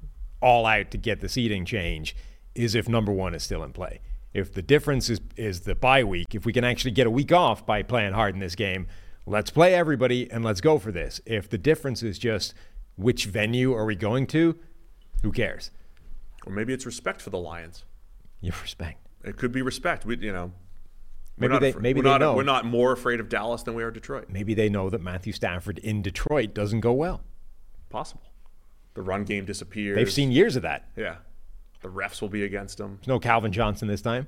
all 0.42 0.66
out 0.66 0.92
to 0.92 0.98
get 0.98 1.20
the 1.22 1.30
seeding 1.30 1.66
change 1.66 2.16
is 2.56 2.76
if 2.76 2.88
number 2.88 3.12
one 3.12 3.34
is 3.36 3.44
still 3.44 3.64
in 3.64 3.74
play. 3.74 4.00
If 4.34 4.54
the 4.54 4.62
difference 4.62 5.10
is, 5.10 5.20
is 5.36 5.62
the 5.62 5.76
bye 5.76 6.04
week, 6.04 6.36
if 6.36 6.46
we 6.46 6.54
can 6.54 6.64
actually 6.64 6.92
get 6.92 7.08
a 7.08 7.12
week 7.12 7.32
off 7.32 7.66
by 7.66 7.82
playing 7.84 8.14
hard 8.14 8.36
in 8.36 8.40
this 8.40 8.56
game, 8.56 8.88
let's 9.26 9.50
play 9.50 9.74
everybody 9.74 10.30
and 10.32 10.46
let's 10.46 10.62
go 10.62 10.78
for 10.78 10.92
this. 10.92 11.20
If 11.26 11.50
the 11.50 11.58
difference 11.58 12.04
is 12.04 12.20
just 12.20 12.54
which 12.96 13.26
venue 13.26 13.74
are 13.74 13.86
we 13.86 13.96
going 13.96 14.28
to, 14.28 14.58
who 15.24 15.32
cares? 15.32 15.72
Or 16.46 16.54
maybe 16.54 16.74
it's 16.74 16.86
respect 16.86 17.22
for 17.22 17.30
the 17.32 17.40
Lions. 17.40 17.84
You 18.42 18.52
respect. 18.62 19.06
It 19.24 19.36
could 19.38 19.52
be 19.52 19.62
respect. 19.62 20.06
We, 20.06 20.18
you 20.18 20.32
know, 20.32 20.52
Maybe 21.38 21.48
we're 21.50 21.54
not, 21.54 21.62
they- 21.62 21.70
afra- 21.70 21.82
maybe 21.82 22.00
we're 22.00 22.04
they 22.04 22.10
not, 22.10 22.20
know. 22.22 22.36
We're 22.36 22.44
not 22.44 22.66
more 22.66 22.92
afraid 22.92 23.20
of 23.22 23.30
Dallas 23.30 23.64
than 23.64 23.74
we 23.74 23.82
are 23.84 23.92
Detroit. 23.92 24.26
Maybe 24.30 24.54
they 24.54 24.68
know 24.70 24.90
that 24.90 25.02
Matthew 25.02 25.32
Stafford 25.34 25.80
in 25.80 26.02
Detroit 26.02 26.54
doesn't 26.54 26.82
go 26.82 26.92
well. 26.94 27.22
Possible. 27.90 28.24
The 28.94 29.02
run 29.02 29.24
game 29.24 29.46
disappears. 29.46 29.96
They've 29.96 30.12
seen 30.12 30.32
years 30.32 30.56
of 30.56 30.62
that. 30.64 30.90
Yeah. 30.96 31.18
The 31.82 31.88
refs 31.90 32.22
will 32.22 32.30
be 32.30 32.44
against 32.44 32.78
them. 32.78 32.98
There's 33.00 33.08
no 33.08 33.20
Calvin 33.20 33.52
Johnson 33.52 33.88
this 33.88 34.02
time. 34.02 34.28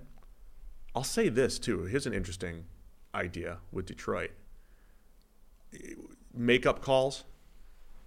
I'll 0.96 1.04
say 1.04 1.30
this 1.30 1.60
too. 1.60 1.84
Here's 1.84 2.06
an 2.06 2.14
interesting 2.14 2.66
idea 3.14 3.58
with 3.72 3.86
Detroit. 3.86 4.32
Makeup 6.34 6.82
calls. 6.82 7.24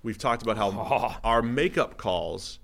We've 0.02 0.18
talked 0.18 0.42
about 0.42 0.56
how 0.56 0.68
Oh. 0.70 1.16
our 1.24 1.42
makeup 1.42 1.96
calls, 1.96 2.58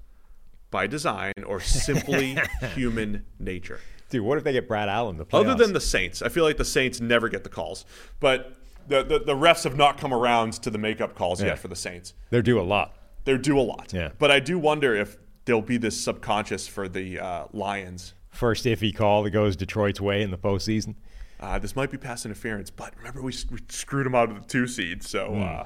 by 0.71 0.87
design, 0.87 1.33
or 1.47 1.61
simply 1.61 2.39
human 2.75 3.25
nature. 3.39 3.81
Dude, 4.11 4.23
what 4.23 4.39
if 4.39 4.45
they 4.45 4.53
get 4.53 4.69
Brad 4.69 4.89
Allen 4.89 5.17
the 5.17 5.25
play? 5.25 5.41
Other 5.41 5.55
than 5.55 5.73
the 5.73 5.81
Saints, 5.81 6.21
I 6.23 6.29
feel 6.29 6.45
like 6.45 6.57
the 6.57 6.65
Saints 6.65 7.01
never 7.01 7.29
get 7.29 7.45
the 7.45 7.51
calls, 7.51 7.85
but 8.19 8.57
the 8.91 9.03
the, 9.03 9.19
the 9.21 9.35
refs 9.35 9.65
have 9.65 9.77
not 9.77 9.97
come 9.99 10.13
around 10.13 10.53
to 10.63 10.71
the 10.71 10.79
makeup 10.79 11.15
calls 11.15 11.41
Yeah. 11.41 11.49
yet 11.49 11.59
for 11.59 11.69
the 11.69 11.77
Saints. 11.77 12.13
they're 12.29 12.43
due 12.43 12.61
a 12.61 12.63
lot. 12.63 12.97
They're 13.25 13.39
due 13.39 13.59
a 13.59 13.63
lot. 13.63 13.93
Yeah. 13.95 14.11
But 14.19 14.31
I 14.31 14.41
do 14.41 14.59
wonder 14.59 14.95
if 14.95 15.17
there'll 15.47 15.63
be 15.63 15.77
this 15.79 15.99
subconscious 15.99 16.67
for 16.69 16.89
the 16.89 17.19
uh, 17.19 17.45
Lions. 17.53 18.13
First 18.31 18.65
iffy 18.67 18.95
call 18.95 19.23
that 19.25 19.31
goes 19.31 19.57
Detroit's 19.57 20.01
way 20.01 20.23
in 20.23 20.31
the 20.31 20.39
postseason. 20.39 20.95
Uh, 21.41 21.59
this 21.59 21.75
might 21.75 21.91
be 21.91 21.97
pass 21.97 22.25
interference, 22.27 22.71
but 22.71 22.93
remember 22.99 23.23
we, 23.23 23.33
we 23.51 23.59
screwed 23.69 24.05
them 24.07 24.15
out 24.15 24.31
of 24.31 24.37
the 24.43 24.47
two 24.47 24.67
seed, 24.67 25.03
so 25.03 25.29
Hmm. 25.33 25.43
uh, 25.43 25.65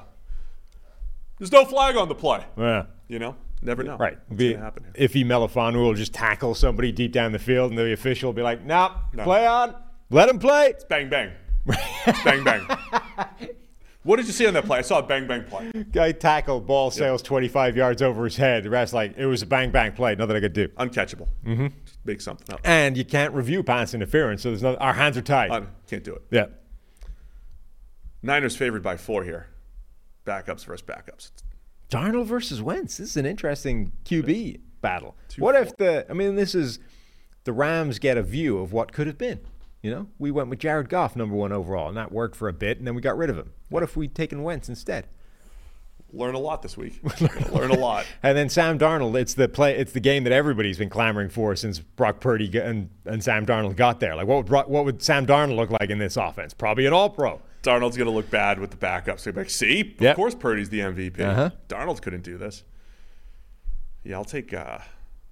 there's 1.37 1.51
no 1.51 1.65
flag 1.65 1.95
on 1.97 2.07
the 2.07 2.15
play. 2.15 2.45
Yeah. 2.57 2.85
You 3.07 3.19
know, 3.19 3.35
never 3.61 3.83
know. 3.83 3.97
Right. 3.97 4.17
Be, 4.35 4.53
happen 4.53 4.85
here? 4.95 5.07
Iffy 5.07 5.25
Melifonwu 5.25 5.75
will 5.75 5.93
just 5.93 6.13
tackle 6.13 6.55
somebody 6.55 6.91
deep 6.91 7.11
down 7.11 7.31
the 7.33 7.39
field, 7.39 7.71
and 7.71 7.77
the 7.77 7.91
official 7.93 8.29
will 8.29 8.33
be 8.33 8.41
like, 8.41 8.65
"Nah, 8.65 8.95
No. 9.13 9.23
play 9.23 9.45
on, 9.45 9.75
let 10.09 10.29
him 10.29 10.39
play." 10.39 10.67
It's 10.67 10.83
bang 10.85 11.09
bang, 11.09 11.31
bang 12.23 12.43
bang. 12.43 12.67
What 14.03 14.17
did 14.17 14.27
you 14.27 14.33
see 14.33 14.45
on 14.45 14.53
that 14.53 14.65
play? 14.65 14.77
I 14.77 14.81
saw 14.81 14.99
a 14.99 15.03
bang 15.03 15.25
bang 15.25 15.43
play. 15.45 15.71
Guy 15.91 16.11
tackled, 16.11 16.67
ball 16.67 16.91
sails 16.91 17.23
25 17.23 17.75
yards 17.75 18.03
over 18.03 18.23
his 18.25 18.37
head. 18.37 18.63
The 18.63 18.69
rest 18.69 18.93
like 18.93 19.17
it 19.17 19.25
was 19.25 19.41
a 19.41 19.47
bang 19.47 19.71
bang 19.71 19.93
play, 19.93 20.13
nothing 20.15 20.35
I 20.35 20.39
could 20.41 20.53
do. 20.53 20.67
Uncatchable. 20.69 21.27
Mm-hmm. 21.43 21.67
Just 21.85 21.97
make 22.05 22.21
something 22.21 22.53
up. 22.53 22.61
And 22.63 22.95
you 22.95 23.03
can't 23.03 23.33
review 23.33 23.63
pass 23.63 23.95
interference, 23.95 24.43
so 24.43 24.49
there's 24.49 24.61
no. 24.61 24.75
Our 24.75 24.93
hands 24.93 25.17
are 25.17 25.23
tied. 25.23 25.49
Un- 25.49 25.69
can't 25.87 26.03
do 26.03 26.13
it. 26.13 26.21
yeah. 26.29 26.45
Niners 28.21 28.55
favored 28.55 28.83
by 28.83 28.97
four 28.97 29.23
here. 29.23 29.47
Backups 30.25 30.65
versus 30.65 30.85
backups. 30.85 31.31
Darnold 31.89 32.25
versus 32.25 32.61
Wentz. 32.61 32.97
This 32.97 33.09
is 33.11 33.17
an 33.17 33.25
interesting 33.25 33.91
QB 34.05 34.59
battle. 34.81 35.15
What 35.37 35.55
if 35.55 35.75
the? 35.77 36.05
I 36.09 36.13
mean, 36.13 36.35
this 36.35 36.53
is 36.55 36.79
the 37.43 37.53
Rams 37.53 37.99
get 37.99 38.17
a 38.17 38.23
view 38.23 38.57
of 38.59 38.71
what 38.73 38.91
could 38.91 39.07
have 39.07 39.17
been. 39.17 39.39
You 39.85 39.91
know, 39.91 40.07
we 40.17 40.31
went 40.31 40.49
with 40.49 40.57
Jared 40.57 40.89
Goff 40.89 41.15
number 41.15 41.35
one 41.35 41.51
overall, 41.51 41.89
and 41.89 41.95
that 41.95 42.11
worked 42.11 42.35
for 42.35 42.47
a 42.47 42.53
bit, 42.53 42.79
and 42.79 42.87
then 42.87 42.95
we 42.95 43.03
got 43.03 43.15
rid 43.17 43.29
of 43.29 43.37
him. 43.37 43.51
What 43.69 43.83
if 43.83 43.95
we'd 43.95 44.15
taken 44.15 44.41
Wentz 44.41 44.67
instead? 44.67 45.05
Learn 46.11 46.33
a 46.33 46.39
lot 46.39 46.63
this 46.63 46.75
week. 46.75 46.99
Learn 47.51 47.69
a 47.69 47.77
lot. 47.77 48.07
And 48.23 48.35
then 48.35 48.49
Sam 48.49 48.79
Darnold, 48.79 49.15
it's 49.15 49.35
the 49.35 49.47
play, 49.47 49.77
it's 49.77 49.91
the 49.91 49.99
game 49.99 50.23
that 50.23 50.33
everybody's 50.33 50.79
been 50.79 50.89
clamoring 50.89 51.29
for 51.29 51.55
since 51.55 51.77
Brock 51.77 52.19
Purdy 52.19 52.49
and, 52.57 52.89
and 53.05 53.23
Sam 53.23 53.45
Darnold 53.45 53.75
got 53.75 53.99
there. 53.99 54.15
Like, 54.15 54.25
what 54.25 54.37
would 54.37 54.45
Brock, 54.47 54.67
what 54.69 54.85
would 54.85 55.03
Sam 55.03 55.27
Darnold 55.27 55.55
look 55.55 55.69
like 55.69 55.91
in 55.91 55.99
this 55.99 56.17
offense? 56.17 56.55
Probably 56.55 56.87
an 56.87 56.93
All 56.93 57.11
Pro. 57.11 57.39
Darnold's 57.61 57.95
going 57.95 58.09
to 58.09 58.11
look 58.15 58.31
bad 58.31 58.57
with 58.59 58.71
the 58.71 58.77
backups. 58.77 59.25
Be 59.25 59.33
like, 59.33 59.51
see, 59.51 59.81
of 59.81 60.01
Yep. 60.01 60.15
course 60.15 60.33
Purdy's 60.33 60.69
the 60.69 60.79
MVP. 60.79 61.19
Uh-huh. 61.19 61.51
Darnold 61.69 62.01
couldn't 62.01 62.23
do 62.23 62.39
this. 62.39 62.63
Yeah, 64.03 64.15
I'll 64.15 64.25
take. 64.25 64.51
Uh, 64.51 64.79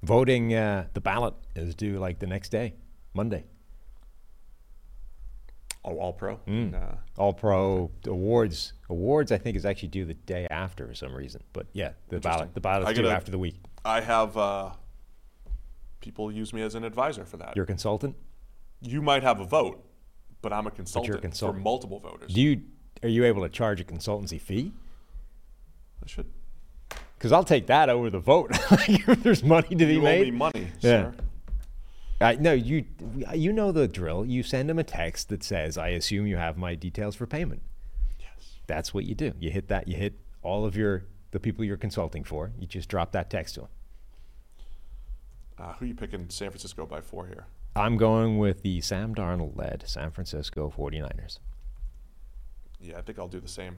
Voting 0.03 0.53
uh, 0.53 0.85
the 0.93 1.01
ballot 1.01 1.34
is 1.55 1.73
due 1.73 1.97
like 1.97 2.19
the 2.19 2.27
next 2.27 2.49
day, 2.49 2.75
Monday. 3.15 3.45
Oh, 5.85 5.97
all 5.97 6.14
pro. 6.14 6.38
Mm. 6.47 6.73
Uh, 6.73 6.95
All 7.18 7.34
Pro 7.34 7.91
awards 8.07 8.72
awards 8.89 9.31
I 9.34 9.38
think 9.38 9.57
is 9.57 9.65
actually 9.65 9.89
due 9.89 10.05
the 10.05 10.14
day 10.14 10.47
after 10.49 10.88
for 10.88 10.93
some 10.95 11.14
reason. 11.14 11.41
But 11.51 11.68
yeah, 11.73 11.91
the 12.10 12.19
ballot 12.22 12.53
the 12.53 12.61
ballot 12.61 12.88
I 12.88 12.91
is 12.91 12.95
due 12.97 13.03
gotta- 13.03 13.15
after 13.15 13.31
the 13.31 13.38
week. 13.39 13.55
I 13.84 13.99
have 13.99 14.38
uh, 14.38 14.72
people 15.99 16.31
use 16.31 16.53
me 16.53 16.61
as 16.61 16.76
an 16.76 16.84
advisor 16.85 17.26
for 17.26 17.35
that. 17.38 17.55
You're 17.55 17.64
a 17.64 17.68
consultant. 17.68 18.15
you 18.81 19.01
might 19.01 19.23
have 19.23 19.39
a 19.41 19.45
vote, 19.45 19.84
but 20.41 20.53
I'm 20.53 20.68
a 20.68 20.72
consultant, 20.72 21.22
consultant. 21.22 21.57
for 21.60 21.64
multiple 21.64 21.99
voters. 21.99 22.34
Do 22.34 22.41
you 22.41 22.61
are 23.01 23.10
you 23.10 23.26
able 23.26 23.41
to 23.43 23.49
charge 23.49 23.81
a 23.81 23.84
consultancy 23.84 24.39
fee? 24.39 24.72
I 26.03 26.07
should. 26.07 26.27
Because 27.18 27.31
I'll 27.34 27.43
take 27.43 27.68
that 27.68 27.89
over 27.89 28.10
the 28.10 28.19
vote. 28.19 28.51
if 28.72 29.23
there's 29.23 29.43
money 29.43 29.69
to 29.69 29.76
be 29.85 29.93
You 29.95 29.99
owe 29.99 30.03
made. 30.03 30.22
me 30.26 30.31
money, 30.31 30.68
Yeah. 30.80 31.11
sir. 31.11 31.14
I, 32.23 32.35
no, 32.35 32.53
you 32.53 32.85
you 33.33 33.51
know 33.53 33.71
the 33.71 33.87
drill. 33.87 34.25
You 34.25 34.43
send 34.43 34.69
them 34.69 34.79
a 34.79 34.83
text 34.83 35.29
that 35.29 35.43
says, 35.43 35.77
"I 35.77 35.89
assume 35.89 36.25
you 36.27 36.37
have 36.37 36.57
my 36.57 36.75
details 36.75 37.15
for 37.15 37.25
payment." 37.27 37.61
Yes. 38.19 38.57
That's 38.67 38.93
what 38.93 39.05
you 39.05 39.15
do. 39.15 39.33
You 39.39 39.49
hit 39.51 39.67
that. 39.67 39.87
You 39.87 39.95
hit 39.97 40.13
all 40.41 40.65
of 40.65 40.75
your 40.75 41.03
the 41.31 41.39
people 41.39 41.65
you're 41.65 41.77
consulting 41.77 42.23
for. 42.23 42.51
You 42.59 42.67
just 42.67 42.89
drop 42.89 43.11
that 43.13 43.29
text 43.29 43.55
to 43.55 43.61
them. 43.61 43.69
Uh, 45.57 45.73
who 45.73 45.85
are 45.85 45.87
you 45.87 45.95
picking 45.95 46.29
San 46.29 46.49
Francisco 46.49 46.85
by 46.85 47.01
four 47.01 47.27
here? 47.27 47.45
I'm 47.75 47.97
going 47.97 48.37
with 48.37 48.61
the 48.61 48.81
Sam 48.81 49.15
Darnold 49.15 49.57
led 49.57 49.83
San 49.87 50.11
Francisco 50.11 50.71
49ers. 50.75 51.39
Yeah, 52.79 52.97
I 52.97 53.01
think 53.01 53.17
I'll 53.17 53.27
do 53.27 53.39
the 53.39 53.47
same. 53.47 53.77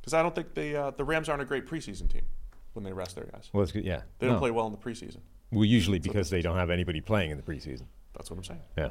Because 0.00 0.14
I 0.14 0.22
don't 0.22 0.34
think 0.34 0.54
they 0.54 0.76
uh, 0.76 0.90
the 0.90 1.04
Rams 1.04 1.28
aren't 1.28 1.42
a 1.42 1.46
great 1.46 1.66
preseason 1.66 2.08
team 2.08 2.22
when 2.74 2.84
they 2.84 2.92
rest 2.92 3.16
their 3.16 3.24
guys. 3.24 3.48
Well, 3.52 3.62
it's 3.62 3.72
good. 3.72 3.84
Yeah. 3.84 4.02
They 4.18 4.26
don't 4.26 4.36
No. 4.36 4.40
play 4.40 4.50
well 4.52 4.66
in 4.66 4.72
the 4.72 4.78
preseason. 4.78 5.18
Well, 5.52 5.64
usually 5.64 5.98
because 5.98 6.30
they 6.30 6.42
don't 6.42 6.56
have 6.56 6.70
anybody 6.70 7.00
playing 7.00 7.30
in 7.30 7.36
the 7.36 7.42
preseason. 7.42 7.86
That's 8.14 8.30
what 8.30 8.38
I'm 8.38 8.44
saying. 8.44 8.62
Yeah. 8.76 8.88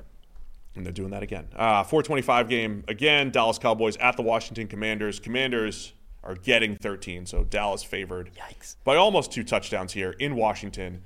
And 0.75 0.85
they're 0.85 0.93
doing 0.93 1.11
that 1.11 1.23
again. 1.23 1.47
Uh, 1.55 1.83
425 1.83 2.49
game 2.49 2.83
again. 2.87 3.31
Dallas 3.31 3.57
Cowboys 3.57 3.97
at 3.97 4.17
the 4.17 4.23
Washington 4.23 4.67
Commanders. 4.67 5.19
Commanders 5.19 5.93
are 6.23 6.35
getting 6.35 6.75
13, 6.75 7.25
so 7.25 7.43
Dallas 7.43 7.83
favored 7.83 8.31
Yikes. 8.35 8.75
by 8.83 8.95
almost 8.95 9.31
two 9.31 9.43
touchdowns 9.43 9.93
here 9.93 10.11
in 10.11 10.35
Washington. 10.35 11.03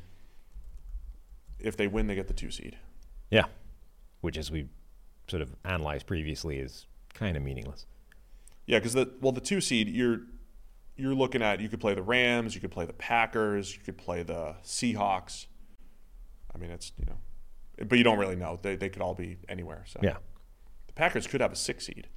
If 1.59 1.75
they 1.75 1.87
win, 1.87 2.07
they 2.07 2.15
get 2.15 2.27
the 2.27 2.33
two 2.33 2.51
seed. 2.51 2.77
Yeah, 3.29 3.45
which, 4.21 4.37
as 4.37 4.49
we 4.49 4.69
sort 5.27 5.41
of 5.41 5.53
analyzed 5.65 6.07
previously, 6.07 6.57
is 6.57 6.87
kind 7.13 7.35
of 7.35 7.43
meaningless. 7.43 7.85
Yeah, 8.65 8.79
because 8.79 8.93
the 8.93 9.11
well, 9.19 9.33
the 9.33 9.41
two 9.41 9.61
seed 9.61 9.89
you're 9.89 10.21
you're 10.99 11.15
looking 11.15 11.41
at. 11.41 11.59
You 11.61 11.69
could 11.69 11.79
play 11.79 11.93
the 11.95 12.03
Rams, 12.03 12.53
you 12.55 12.61
could 12.61 12.71
play 12.71 12.85
the 12.85 12.93
Packers, 12.93 13.73
you 13.75 13.81
could 13.81 13.97
play 13.97 14.23
the 14.23 14.55
Seahawks. 14.63 15.45
I 16.53 16.57
mean, 16.57 16.71
it's 16.71 16.91
you 16.97 17.05
know, 17.05 17.85
but 17.87 17.97
you 17.97 18.03
don't 18.03 18.19
really 18.19 18.35
know. 18.35 18.59
They 18.61 18.75
they 18.75 18.89
could 18.89 19.01
all 19.01 19.15
be 19.15 19.37
anywhere. 19.47 19.83
So 19.87 19.99
Yeah. 20.03 20.17
the 20.87 20.93
Packers 20.93 21.27
could 21.27 21.41
have 21.41 21.51
a 21.51 21.55
six 21.55 21.85
seed. 21.85 22.07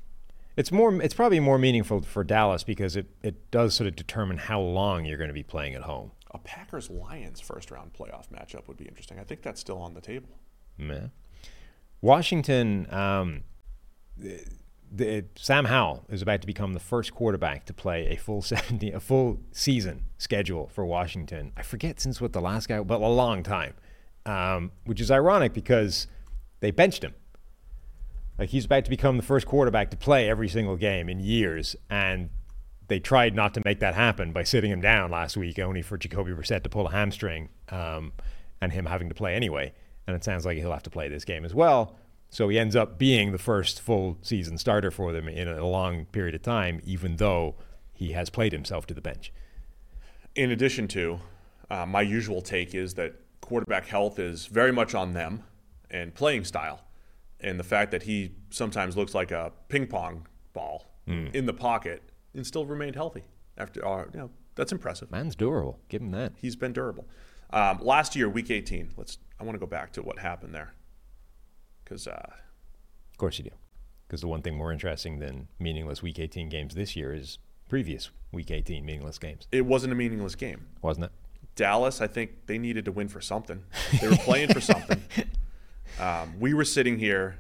It's 0.57 0.71
more. 0.71 1.01
It's 1.01 1.15
probably 1.15 1.41
more 1.41 1.59
meaningful 1.59 2.03
for 2.03 2.25
Dallas 2.25 2.63
because 2.63 2.95
it, 2.95 3.07
it 3.23 3.51
does 3.51 3.75
sort 3.75 3.89
of 3.89 3.97
determine 3.97 4.37
how 4.37 4.61
long 4.61 5.07
you're 5.07 5.17
going 5.17 5.29
to 5.29 5.35
be 5.35 5.43
playing 5.43 5.75
at 5.75 5.83
home. 5.83 6.11
A 6.31 6.39
Packers 6.39 6.91
Lions 6.91 7.41
first 7.41 7.71
round 7.71 7.95
playoff 7.95 8.29
matchup 8.29 8.69
would 8.69 8.77
be 8.77 8.85
interesting. 8.85 9.19
I 9.19 9.25
think 9.25 9.41
that's 9.43 9.61
still 9.61 9.79
on 9.79 9.95
the 9.95 10.01
table. 10.03 10.29
Yeah. 10.79 11.07
Washington, 12.03 12.87
um, 12.93 13.45
the, 14.95 15.25
Sam 15.37 15.65
Howell 15.65 16.05
is 16.11 16.21
about 16.21 16.43
to 16.43 16.47
become 16.47 16.75
the 16.75 16.81
first 16.81 17.15
quarterback 17.15 17.65
to 17.67 17.73
play 17.73 18.09
a 18.09 18.17
full 18.17 18.43
70, 18.43 18.93
a 18.93 19.01
full 19.01 19.41
season 19.51 20.05
schedule 20.19 20.69
for 20.69 20.85
Washington. 20.85 21.53
I 21.57 21.63
forget 21.63 22.01
since 22.01 22.21
what 22.21 22.33
the 22.33 22.41
last 22.41 22.69
guy, 22.69 22.81
but 22.81 23.01
a 23.01 23.07
long 23.09 23.43
time, 23.43 23.75
um, 24.27 24.73
which 24.85 25.01
is 25.01 25.11
ironic 25.11 25.53
because 25.55 26.07
they 26.61 26.71
benched 26.71 27.03
him. 27.03 27.15
Like 28.39 28.51
he's 28.51 28.65
about 28.65 28.85
to 28.85 28.91
become 28.91 29.17
the 29.17 29.23
first 29.23 29.47
quarterback 29.47 29.91
to 29.91 29.97
play 29.97 30.29
every 30.29 30.49
single 30.49 30.77
game 30.77 31.09
in 31.09 31.21
years, 31.21 31.77
and 31.89 32.31
they 32.89 32.99
tried 32.99 33.35
not 33.35 33.55
to 33.55 33.63
make 33.65 33.81
that 33.81 33.95
happen 33.95 34.33
by 34.33 34.43
sitting 34.43 34.71
him 34.71 34.81
down 34.81 35.11
last 35.11 35.37
week, 35.37 35.59
only 35.59 35.83
for 35.83 35.97
Jacoby 35.97 36.33
Brissett 36.33 36.63
to 36.63 36.69
pull 36.69 36.87
a 36.89 36.91
hamstring, 36.91 37.49
um, 37.71 38.13
and 38.61 38.73
him 38.73 38.87
having 38.87 39.09
to 39.09 39.15
play 39.15 39.35
anyway. 39.35 39.73
And 40.07 40.17
it 40.17 40.25
sounds 40.25 40.45
like 40.45 40.59
he'll 40.59 40.73
have 40.73 40.83
to 40.83 40.91
play 40.91 41.09
this 41.09 41.25
game 41.25 41.45
as 41.45 41.55
well. 41.55 41.97
So 42.33 42.49
he 42.49 42.59
ends 42.59 42.75
up 42.75 42.97
being 42.97 43.33
the 43.33 43.39
first 43.39 43.79
full 43.79 44.17
season 44.23 44.57
starter 44.57 44.91
for 44.91 45.13
them 45.13 45.29
in 45.29 45.49
a 45.49 45.67
long 45.67 46.07
period 46.07 46.35
of 46.35 46.41
time, 46.41 46.81
even 46.83 47.17
though 47.17 47.57
he 47.93 48.13
has 48.13 48.31
played 48.31 48.53
himself 48.53 48.87
to 48.87 48.95
the 48.95 49.03
bench. 49.03 49.31
In 50.35 50.51
addition 50.51 50.89
to, 50.89 51.21
uh, 51.69 51.85
my 51.85 52.01
usual 52.01 52.41
take 52.41 52.75
is 52.75 52.95
that 52.95 53.17
quarterback 53.43 53.87
health 53.87 54.19
is 54.19 54.47
very 54.47 54.73
much 54.73 54.95
on 54.95 55.13
them 55.13 55.43
and 55.91 56.15
playing 56.15 56.45
style. 56.45 56.81
And 57.41 57.61
the 57.61 57.65
fact 57.65 57.91
that 57.91 58.05
he 58.05 58.33
sometimes 58.49 58.97
looks 58.97 59.15
like 59.15 59.31
a 59.31 59.53
ping 59.69 59.87
pong 59.87 60.27
ball 60.55 60.87
in 61.35 61.45
the 61.45 61.53
pocket 61.53 62.03
and 62.33 62.47
still 62.47 62.65
remained 62.65 62.95
healthy 62.95 63.25
after, 63.59 63.87
uh, 63.87 64.05
you 64.11 64.19
know, 64.19 64.31
that's 64.55 64.73
impressive. 64.73 65.11
Man's 65.11 65.37
durable. 65.37 65.81
Give 65.91 66.01
him 66.01 66.13
that. 66.13 66.33
He's 66.37 66.57
been 66.57 66.73
durable. 66.73 67.07
Um, 67.51 67.81
last 67.83 68.17
year, 68.17 68.31
week 68.31 68.51
18, 68.51 68.93
let's, 68.97 69.19
I 69.39 69.45
want 69.45 69.55
to 69.55 69.59
go 69.59 69.67
back 69.67 69.93
to 69.93 70.03
what 70.03 70.19
happened 70.19 70.55
there. 70.55 70.73
Because 71.93 72.09
uh, 72.09 72.33
Of 73.11 73.19
course 73.19 73.39
you 73.39 73.45
do. 73.45 73.51
Because 74.07 74.23
the 74.23 74.29
one 74.29 74.43
thing 74.43 74.57
more 74.57 74.73
interesting 74.73 75.19
than 75.19 75.49
meaningless 75.59 76.03
Week 76.03 76.19
18 76.19 76.49
games 76.49 76.75
this 76.75 76.97
year 76.97 77.13
is 77.15 77.39
previous 77.69 78.11
Week 78.33 78.51
18 78.51 78.85
meaningless 78.85 79.19
games, 79.19 79.47
it 79.53 79.67
wasn't 79.67 79.93
a 79.93 79.97
meaningless 79.97 80.35
game. 80.35 80.67
wasn't 80.81 81.05
it? 81.07 81.13
Dallas, 81.55 82.01
I 82.01 82.07
think 82.07 82.47
they 82.47 82.57
needed 82.57 82.87
to 82.87 82.93
win 82.93 83.09
for 83.09 83.21
something. 83.21 83.63
They 84.01 84.09
were 84.09 84.17
playing 84.17 84.53
for 84.53 84.61
something. 84.61 85.03
Um, 86.01 86.41
we 86.41 86.55
were 86.55 86.65
sitting 86.65 86.99
here 86.99 87.39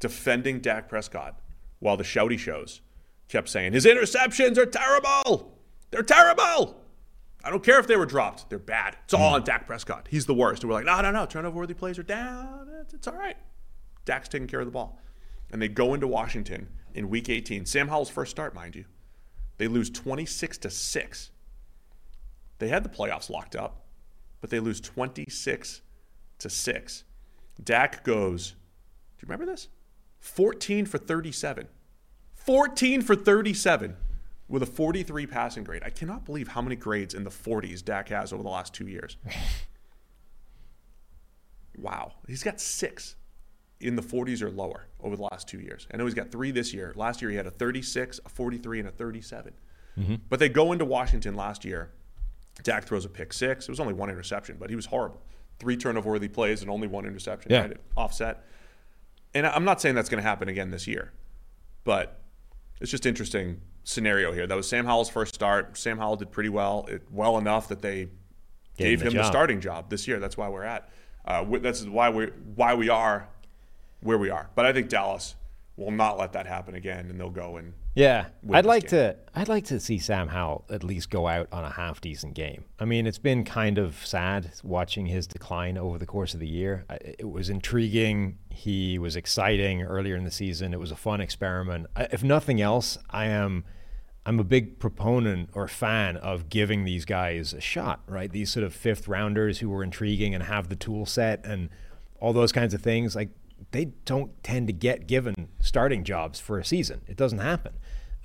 defending 0.00 0.60
Dak 0.60 0.88
Prescott 0.88 1.38
while 1.78 1.98
the 1.98 2.02
shouty 2.02 2.38
shows 2.38 2.80
kept 3.28 3.50
saying 3.50 3.74
his 3.74 3.84
interceptions 3.84 4.56
are 4.56 4.64
terrible. 4.64 5.58
They're 5.90 6.02
terrible. 6.02 6.80
I 7.44 7.50
don't 7.50 7.62
care 7.62 7.78
if 7.78 7.86
they 7.86 7.96
were 7.96 8.06
dropped. 8.06 8.48
They're 8.48 8.58
bad. 8.58 8.96
It's 9.04 9.12
all 9.12 9.32
mm. 9.32 9.34
on 9.34 9.44
Dak 9.44 9.66
Prescott. 9.66 10.08
He's 10.10 10.24
the 10.24 10.34
worst. 10.34 10.62
And 10.62 10.70
we're 10.70 10.76
like, 10.76 10.86
no, 10.86 11.00
no, 11.02 11.10
no. 11.10 11.26
Turnover 11.26 11.58
worthy 11.58 11.74
plays 11.74 11.98
are 11.98 12.02
down. 12.04 12.68
It's, 12.80 12.94
it's 12.94 13.06
all 13.06 13.16
right. 13.16 13.36
Dak's 14.06 14.28
taking 14.28 14.46
care 14.46 14.60
of 14.60 14.66
the 14.66 14.72
ball. 14.72 14.98
And 15.52 15.60
they 15.60 15.68
go 15.68 15.92
into 15.92 16.06
Washington 16.06 16.68
in 16.94 17.10
week 17.10 17.28
18. 17.28 17.66
Sam 17.66 17.88
Howell's 17.88 18.08
first 18.08 18.30
start, 18.30 18.54
mind 18.54 18.74
you. 18.74 18.86
They 19.58 19.68
lose 19.68 19.90
26 19.90 20.58
to 20.58 20.70
6. 20.70 21.30
They 22.58 22.68
had 22.68 22.82
the 22.82 22.88
playoffs 22.88 23.28
locked 23.28 23.54
up, 23.54 23.84
but 24.40 24.50
they 24.50 24.58
lose 24.58 24.80
26 24.80 25.82
to 26.38 26.50
6. 26.50 27.04
Dak 27.62 28.04
goes, 28.04 28.50
do 28.50 28.56
you 29.20 29.28
remember 29.28 29.46
this? 29.46 29.68
14 30.20 30.86
for 30.86 30.98
37. 30.98 31.68
14 32.34 33.02
for 33.02 33.14
37 33.14 33.96
with 34.48 34.62
a 34.62 34.66
43 34.66 35.26
passing 35.26 35.64
grade. 35.64 35.82
I 35.84 35.90
cannot 35.90 36.24
believe 36.24 36.48
how 36.48 36.60
many 36.60 36.76
grades 36.76 37.14
in 37.14 37.24
the 37.24 37.30
40s 37.30 37.84
Dak 37.84 38.08
has 38.10 38.32
over 38.32 38.42
the 38.42 38.48
last 38.48 38.74
two 38.74 38.86
years. 38.86 39.16
wow. 41.78 42.12
He's 42.26 42.42
got 42.42 42.60
six 42.60 43.16
in 43.80 43.96
the 43.96 44.02
40s 44.02 44.42
or 44.42 44.50
lower 44.50 44.86
over 45.00 45.16
the 45.16 45.22
last 45.22 45.48
two 45.48 45.60
years. 45.60 45.86
I 45.92 45.96
know 45.96 46.04
he's 46.04 46.14
got 46.14 46.30
three 46.30 46.50
this 46.50 46.74
year. 46.74 46.92
Last 46.94 47.22
year 47.22 47.30
he 47.30 47.36
had 47.36 47.46
a 47.46 47.50
36, 47.50 48.20
a 48.24 48.28
43, 48.28 48.80
and 48.80 48.88
a 48.88 48.92
37. 48.92 49.52
Mm-hmm. 49.98 50.14
But 50.28 50.40
they 50.40 50.48
go 50.48 50.72
into 50.72 50.84
Washington 50.84 51.34
last 51.34 51.64
year. 51.64 51.92
Dak 52.62 52.84
throws 52.84 53.04
a 53.04 53.08
pick 53.08 53.32
six. 53.32 53.66
It 53.66 53.70
was 53.70 53.80
only 53.80 53.94
one 53.94 54.10
interception, 54.10 54.56
but 54.58 54.70
he 54.70 54.76
was 54.76 54.86
horrible. 54.86 55.22
Three 55.58 55.76
turnover 55.76 56.10
worthy 56.10 56.28
plays 56.28 56.62
and 56.62 56.70
only 56.70 56.86
one 56.86 57.06
interception. 57.06 57.50
Yeah. 57.50 57.62
Right? 57.62 57.76
Offset. 57.96 58.44
And 59.34 59.46
I'm 59.46 59.64
not 59.64 59.80
saying 59.80 59.94
that's 59.94 60.08
going 60.08 60.22
to 60.22 60.28
happen 60.28 60.48
again 60.48 60.70
this 60.70 60.86
year, 60.86 61.12
but 61.82 62.20
it's 62.80 62.90
just 62.90 63.06
interesting 63.06 63.60
scenario 63.84 64.32
here. 64.32 64.46
That 64.46 64.56
was 64.56 64.68
Sam 64.68 64.86
Howell's 64.86 65.10
first 65.10 65.34
start. 65.34 65.76
Sam 65.76 65.98
Howell 65.98 66.16
did 66.16 66.32
pretty 66.32 66.48
well, 66.48 66.86
it, 66.88 67.02
well 67.12 67.38
enough 67.38 67.68
that 67.68 67.82
they 67.82 68.08
gave, 68.76 69.00
him 69.00 69.08
him 69.08 69.14
the 69.14 69.22
the, 69.22 69.28
starting 69.28 69.60
job 69.60 69.90
this 69.90 70.08
year. 70.08 70.18
That's 70.18 70.36
why 70.36 70.48
we're 70.48 70.64
at. 70.64 70.88
Uh, 71.24 71.44
that's 71.60 71.84
why 71.84 72.10
we 72.10 72.26
why 72.54 72.74
we 72.74 72.88
are 72.88 73.28
where 74.00 74.18
we 74.18 74.30
are. 74.30 74.50
But 74.54 74.66
I 74.66 74.72
think 74.72 74.88
Dallas 74.88 75.36
will 75.76 75.90
not 75.90 76.18
let 76.18 76.32
that 76.32 76.46
happen 76.46 76.74
again, 76.74 77.10
and 77.10 77.18
they'll 77.18 77.30
go 77.30 77.56
and 77.56 77.72
Yeah, 77.94 78.26
I'd 78.52 78.64
like 78.64 78.84
game. 78.88 78.90
to. 78.90 79.16
I'd 79.34 79.48
like 79.48 79.64
to 79.66 79.80
see 79.80 79.98
Sam 79.98 80.28
Howell 80.28 80.64
at 80.70 80.84
least 80.84 81.10
go 81.10 81.26
out 81.26 81.48
on 81.50 81.64
a 81.64 81.70
half 81.70 82.00
decent 82.00 82.34
game. 82.34 82.64
I 82.78 82.84
mean, 82.84 83.06
it's 83.06 83.18
been 83.18 83.44
kind 83.44 83.76
of 83.78 83.96
sad 84.06 84.52
watching 84.62 85.06
his 85.06 85.26
decline 85.26 85.76
over 85.76 85.98
the 85.98 86.06
course 86.06 86.32
of 86.34 86.38
the 86.40 86.46
year. 86.48 86.84
It 87.00 87.28
was 87.28 87.50
intriguing. 87.50 88.38
He 88.50 88.98
was 88.98 89.16
exciting 89.16 89.82
earlier 89.82 90.14
in 90.16 90.24
the 90.24 90.30
season. 90.30 90.72
It 90.72 90.78
was 90.80 90.90
a 90.92 90.96
fun 90.96 91.20
experiment. 91.20 91.86
If 91.96 92.22
nothing 92.22 92.60
else, 92.60 92.96
I 93.10 93.26
am. 93.26 93.64
I'm 94.26 94.40
a 94.40 94.44
big 94.44 94.78
proponent 94.78 95.50
or 95.52 95.68
fan 95.68 96.16
of 96.16 96.48
giving 96.48 96.84
these 96.84 97.04
guys 97.04 97.52
a 97.52 97.60
shot, 97.60 98.00
right? 98.08 98.30
These 98.32 98.50
sort 98.50 98.64
of 98.64 98.72
fifth 98.72 99.06
rounders 99.06 99.58
who 99.58 99.70
are 99.74 99.82
intriguing 99.84 100.34
and 100.34 100.44
have 100.44 100.68
the 100.70 100.76
tool 100.76 101.04
set 101.04 101.44
and 101.44 101.68
all 102.20 102.32
those 102.32 102.50
kinds 102.52 102.72
of 102.72 102.80
things. 102.80 103.14
Like 103.14 103.28
they 103.70 103.86
don't 104.04 104.42
tend 104.42 104.66
to 104.68 104.72
get 104.72 105.06
given 105.06 105.48
starting 105.60 106.04
jobs 106.04 106.40
for 106.40 106.58
a 106.58 106.64
season. 106.64 107.02
It 107.06 107.16
doesn't 107.16 107.38
happen. 107.38 107.74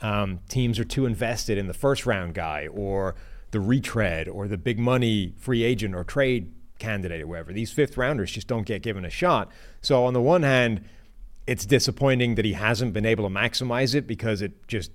Um, 0.02 0.40
teams 0.48 0.80
are 0.80 0.86
too 0.86 1.06
invested 1.06 1.58
in 1.58 1.68
the 1.68 1.74
first 1.74 2.06
round 2.06 2.34
guy 2.34 2.68
or 2.68 3.16
the 3.52 3.60
retread 3.60 4.28
or 4.28 4.48
the 4.48 4.58
big 4.58 4.80
money 4.80 5.34
free 5.38 5.64
agent 5.64 5.96
or 5.96 6.04
trade 6.04 6.54
candidate 6.78 7.22
or 7.22 7.28
whatever. 7.28 7.52
These 7.52 7.72
fifth 7.72 7.98
rounders 7.98 8.32
just 8.32 8.48
don't 8.48 8.66
get 8.66 8.82
given 8.82 9.04
a 9.04 9.10
shot. 9.10 9.52
So 9.82 10.06
on 10.06 10.14
the 10.14 10.22
one 10.22 10.44
hand, 10.44 10.86
it's 11.50 11.66
disappointing 11.66 12.36
that 12.36 12.46
he 12.46 12.54
hasn't 12.54 12.94
been 12.94 13.06
able 13.06 13.28
to 13.28 13.34
maximize 13.34 13.96
it 13.96 14.06
because 14.06 14.42
it 14.42 14.68
just 14.68 14.92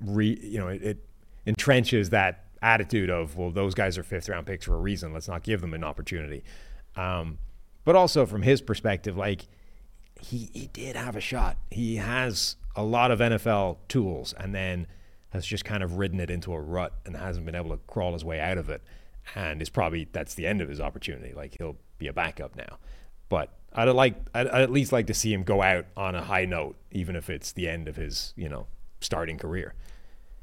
re 0.00 0.38
you 0.40 0.58
know 0.58 0.68
it, 0.68 0.82
it 0.82 1.06
entrenches 1.46 2.10
that 2.10 2.44
attitude 2.62 3.10
of 3.10 3.36
well 3.36 3.50
those 3.50 3.74
guys 3.74 3.98
are 3.98 4.02
fifth 4.02 4.28
round 4.28 4.46
picks 4.46 4.64
for 4.66 4.74
a 4.74 4.78
reason 4.78 5.12
let's 5.12 5.28
not 5.28 5.42
give 5.42 5.60
them 5.60 5.74
an 5.74 5.82
opportunity 5.82 6.44
um, 6.96 7.38
but 7.84 7.96
also 7.96 8.24
from 8.24 8.42
his 8.42 8.60
perspective 8.60 9.16
like 9.16 9.48
he, 10.20 10.50
he 10.52 10.68
did 10.72 10.96
have 10.96 11.16
a 11.16 11.20
shot. 11.20 11.56
He 11.70 11.96
has 11.96 12.56
a 12.76 12.82
lot 12.82 13.10
of 13.10 13.18
NFL 13.18 13.78
tools 13.88 14.34
and 14.38 14.54
then 14.54 14.86
has 15.30 15.46
just 15.46 15.64
kind 15.64 15.82
of 15.82 15.98
ridden 15.98 16.20
it 16.20 16.30
into 16.30 16.52
a 16.52 16.60
rut 16.60 16.92
and 17.04 17.16
hasn't 17.16 17.46
been 17.46 17.54
able 17.54 17.70
to 17.70 17.78
crawl 17.86 18.12
his 18.12 18.24
way 18.24 18.40
out 18.40 18.58
of 18.58 18.68
it 18.68 18.82
and 19.34 19.62
is 19.62 19.68
probably 19.68 20.08
that's 20.12 20.34
the 20.34 20.46
end 20.46 20.60
of 20.60 20.68
his 20.68 20.80
opportunity. 20.80 21.32
Like 21.34 21.56
he'll 21.58 21.76
be 21.98 22.08
a 22.08 22.12
backup 22.12 22.56
now. 22.56 22.78
But 23.28 23.50
I'd 23.72 23.88
like 23.88 24.16
I'd, 24.34 24.48
I'd 24.48 24.62
at 24.62 24.70
least 24.70 24.92
like 24.92 25.06
to 25.06 25.14
see 25.14 25.32
him 25.32 25.44
go 25.44 25.62
out 25.62 25.86
on 25.96 26.14
a 26.14 26.22
high 26.22 26.44
note 26.44 26.76
even 26.90 27.14
if 27.14 27.30
it's 27.30 27.52
the 27.52 27.68
end 27.68 27.86
of 27.88 27.96
his 27.96 28.34
you 28.36 28.48
know 28.48 28.66
starting 29.00 29.38
career 29.38 29.74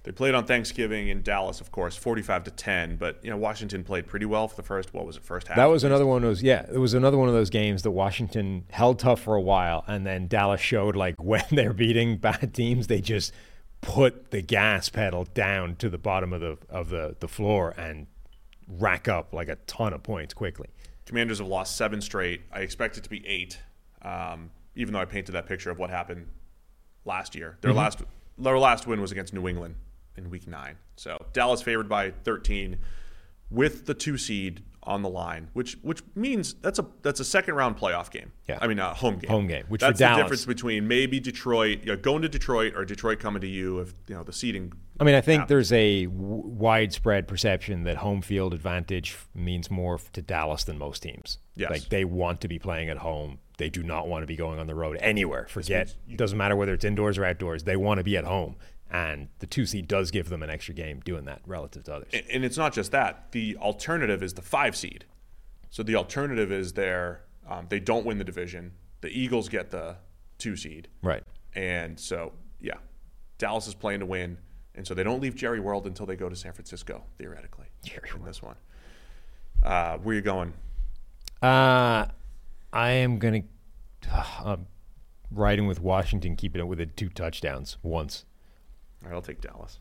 They 0.07 0.13
played 0.13 0.35
on 0.35 0.45
Thanksgiving 0.45 1.09
in 1.09 1.21
Dallas, 1.21 1.59
of 1.59 1.69
course, 1.73 1.97
45 1.97 2.45
to 2.45 2.51
10. 2.51 2.95
But 2.95 3.19
you 3.25 3.29
know, 3.29 3.35
Washington 3.35 3.83
played 3.83 4.07
pretty 4.07 4.25
well 4.25 4.47
for 4.47 4.55
the 4.55 4.63
first. 4.63 4.93
What 4.93 5.05
was 5.05 5.17
it? 5.17 5.23
First 5.25 5.49
half. 5.49 5.57
That 5.57 5.65
was 5.65 5.83
another 5.83 6.05
one 6.05 6.23
of 6.23 6.29
those. 6.29 6.41
Yeah, 6.41 6.65
it 6.73 6.77
was 6.77 6.93
another 6.93 7.17
one 7.17 7.27
of 7.27 7.33
those 7.33 7.49
games 7.49 7.81
that 7.81 7.91
Washington 7.91 8.63
held 8.69 8.99
tough 8.99 9.19
for 9.19 9.35
a 9.35 9.41
while, 9.41 9.83
and 9.85 10.07
then 10.07 10.27
Dallas 10.27 10.61
showed 10.61 10.95
like 10.95 11.15
when 11.21 11.43
they're 11.51 11.73
beating 11.73 12.15
bad 12.15 12.53
teams, 12.53 12.87
they 12.87 13.01
just 13.01 13.33
put 13.81 14.31
the 14.31 14.41
gas 14.41 14.87
pedal 14.87 15.25
down 15.33 15.75
to 15.75 15.89
the 15.89 15.97
bottom 15.97 16.31
of 16.31 16.39
the 16.39 16.57
of 16.69 16.87
the 16.87 17.17
the 17.19 17.27
floor 17.27 17.73
and 17.77 18.07
rack 18.65 19.09
up 19.09 19.33
like 19.33 19.49
a 19.49 19.57
ton 19.67 19.91
of 19.91 20.03
points 20.03 20.33
quickly. 20.33 20.69
Commanders 21.05 21.39
have 21.39 21.47
lost 21.49 21.75
seven 21.75 21.99
straight. 21.99 22.43
I 22.49 22.61
expect 22.61 22.97
it 22.97 23.03
to 23.03 23.09
be 23.09 23.27
eight. 23.27 23.59
Um, 24.03 24.51
even 24.73 24.93
though 24.93 25.01
I 25.01 25.05
painted 25.05 25.33
that 25.33 25.47
picture 25.47 25.69
of 25.69 25.77
what 25.77 25.89
happened 25.89 26.27
last 27.03 27.35
year. 27.35 27.57
Their 27.59 27.71
Mm-hmm. 27.71 27.77
last 27.77 28.01
their 28.37 28.57
last 28.57 28.87
win 28.87 29.01
was 29.01 29.11
against 29.11 29.33
New 29.33 29.49
England 29.49 29.75
in 30.17 30.29
Week 30.29 30.47
Nine. 30.47 30.77
So 30.95 31.17
Dallas 31.33 31.61
favored 31.61 31.87
by 31.89 32.11
13 32.23 32.77
with 33.49 33.85
the 33.85 33.93
two 33.93 34.17
seed 34.17 34.63
on 34.83 35.01
the 35.01 35.09
line, 35.09 35.49
which 35.53 35.77
which 35.81 36.01
means 36.15 36.53
that's 36.55 36.79
a 36.79 36.85
that's 37.01 37.19
a 37.19 37.25
second 37.25 37.55
round 37.55 37.77
playoff 37.77 38.09
game. 38.09 38.31
Yeah. 38.47 38.57
I 38.61 38.67
mean 38.67 38.79
a 38.79 38.93
home 38.93 39.19
game. 39.19 39.29
Home 39.29 39.47
game, 39.47 39.65
which 39.67 39.81
for 39.81 39.87
that's 39.87 39.99
Dallas- 39.99 40.17
the 40.17 40.23
difference 40.23 40.45
between 40.45 40.87
maybe 40.87 41.19
Detroit 41.19 41.79
you 41.81 41.87
know, 41.87 41.97
going 41.97 42.21
to 42.21 42.29
Detroit 42.29 42.73
or 42.75 42.85
Detroit 42.85 43.19
coming 43.19 43.41
to 43.41 43.47
you 43.47 43.79
if 43.79 43.93
you 44.07 44.15
know 44.15 44.23
the 44.23 44.31
seeding. 44.33 44.71
I 44.99 45.03
mean, 45.03 45.13
I 45.15 45.21
think 45.21 45.41
happens. 45.41 45.49
there's 45.49 45.73
a 45.73 46.05
w- 46.05 46.41
widespread 46.45 47.27
perception 47.27 47.83
that 47.83 47.97
home 47.97 48.21
field 48.21 48.53
advantage 48.53 49.17
means 49.35 49.69
more 49.69 49.99
to 50.13 50.21
Dallas 50.21 50.63
than 50.63 50.77
most 50.77 51.03
teams. 51.03 51.37
Yes. 51.55 51.69
Like 51.69 51.89
they 51.89 52.05
want 52.05 52.41
to 52.41 52.47
be 52.47 52.57
playing 52.57 52.89
at 52.89 52.97
home. 52.97 53.39
They 53.57 53.69
do 53.69 53.83
not 53.83 54.07
want 54.07 54.23
to 54.23 54.27
be 54.27 54.35
going 54.35 54.59
on 54.59 54.67
the 54.67 54.75
road 54.75 54.97
anywhere. 55.01 55.47
Forget. 55.49 55.95
It 56.07 56.17
doesn't 56.17 56.37
matter 56.37 56.55
whether 56.55 56.73
it's 56.73 56.85
indoors 56.85 57.17
or 57.17 57.25
outdoors. 57.25 57.63
They 57.63 57.75
want 57.75 57.97
to 57.97 58.03
be 58.03 58.15
at 58.15 58.23
home. 58.23 58.55
And 58.89 59.27
the 59.39 59.47
two 59.47 59.65
seed 59.65 59.87
does 59.87 60.11
give 60.11 60.29
them 60.29 60.41
an 60.43 60.49
extra 60.49 60.73
game 60.73 61.01
doing 61.03 61.25
that 61.25 61.41
relative 61.45 61.83
to 61.85 61.95
others. 61.95 62.09
And- 62.31 62.45
it's 62.45 62.57
not 62.57 62.73
just 62.73 62.91
that. 62.91 63.31
The 63.31 63.57
alternative 63.57 64.23
is 64.23 64.33
the 64.33 64.41
five 64.41 64.75
seed. 64.75 65.05
So 65.69 65.83
the 65.83 65.95
alternative 65.95 66.51
is 66.51 66.73
there. 66.73 67.21
Um, 67.49 67.65
they 67.69 67.79
don't 67.79 68.05
win 68.05 68.17
the 68.17 68.23
division. 68.23 68.71
The 69.01 69.09
Eagles 69.09 69.49
get 69.49 69.69
the 69.71 69.97
two 70.37 70.55
seed. 70.55 70.87
right. 71.01 71.23
And 71.55 71.99
so, 71.99 72.33
yeah, 72.61 72.75
Dallas 73.39 73.67
is 73.67 73.73
playing 73.73 74.01
to 74.01 74.05
win. 74.05 74.37
And 74.75 74.85
so 74.85 74.93
they 74.93 75.03
don't 75.03 75.19
leave 75.21 75.33
Jerry 75.35 75.59
World 75.59 75.87
until 75.87 76.05
they 76.05 76.15
go 76.15 76.29
to 76.29 76.35
San 76.35 76.53
Francisco, 76.53 77.03
theoretically. 77.17 77.65
Jerry 77.83 78.09
in 78.15 78.23
this 78.23 78.43
one. 78.43 78.55
Uh, 79.63 79.97
where 79.97 80.15
you 80.15 80.21
going? 80.21 80.53
Uh, 81.41 82.05
I 82.71 82.89
am 82.91 83.17
going 83.17 83.47
to. 84.01 84.09
Uh, 84.11 84.23
I'm 84.45 84.67
riding 85.31 85.65
with 85.65 85.79
Washington, 85.81 86.35
keeping 86.35 86.61
it 86.61 86.65
within 86.67 86.91
two 86.95 87.09
touchdowns 87.09 87.77
once. 87.81 88.23
All 89.03 89.09
right, 89.09 89.15
I'll 89.15 89.21
take 89.21 89.41
Dallas. 89.41 89.79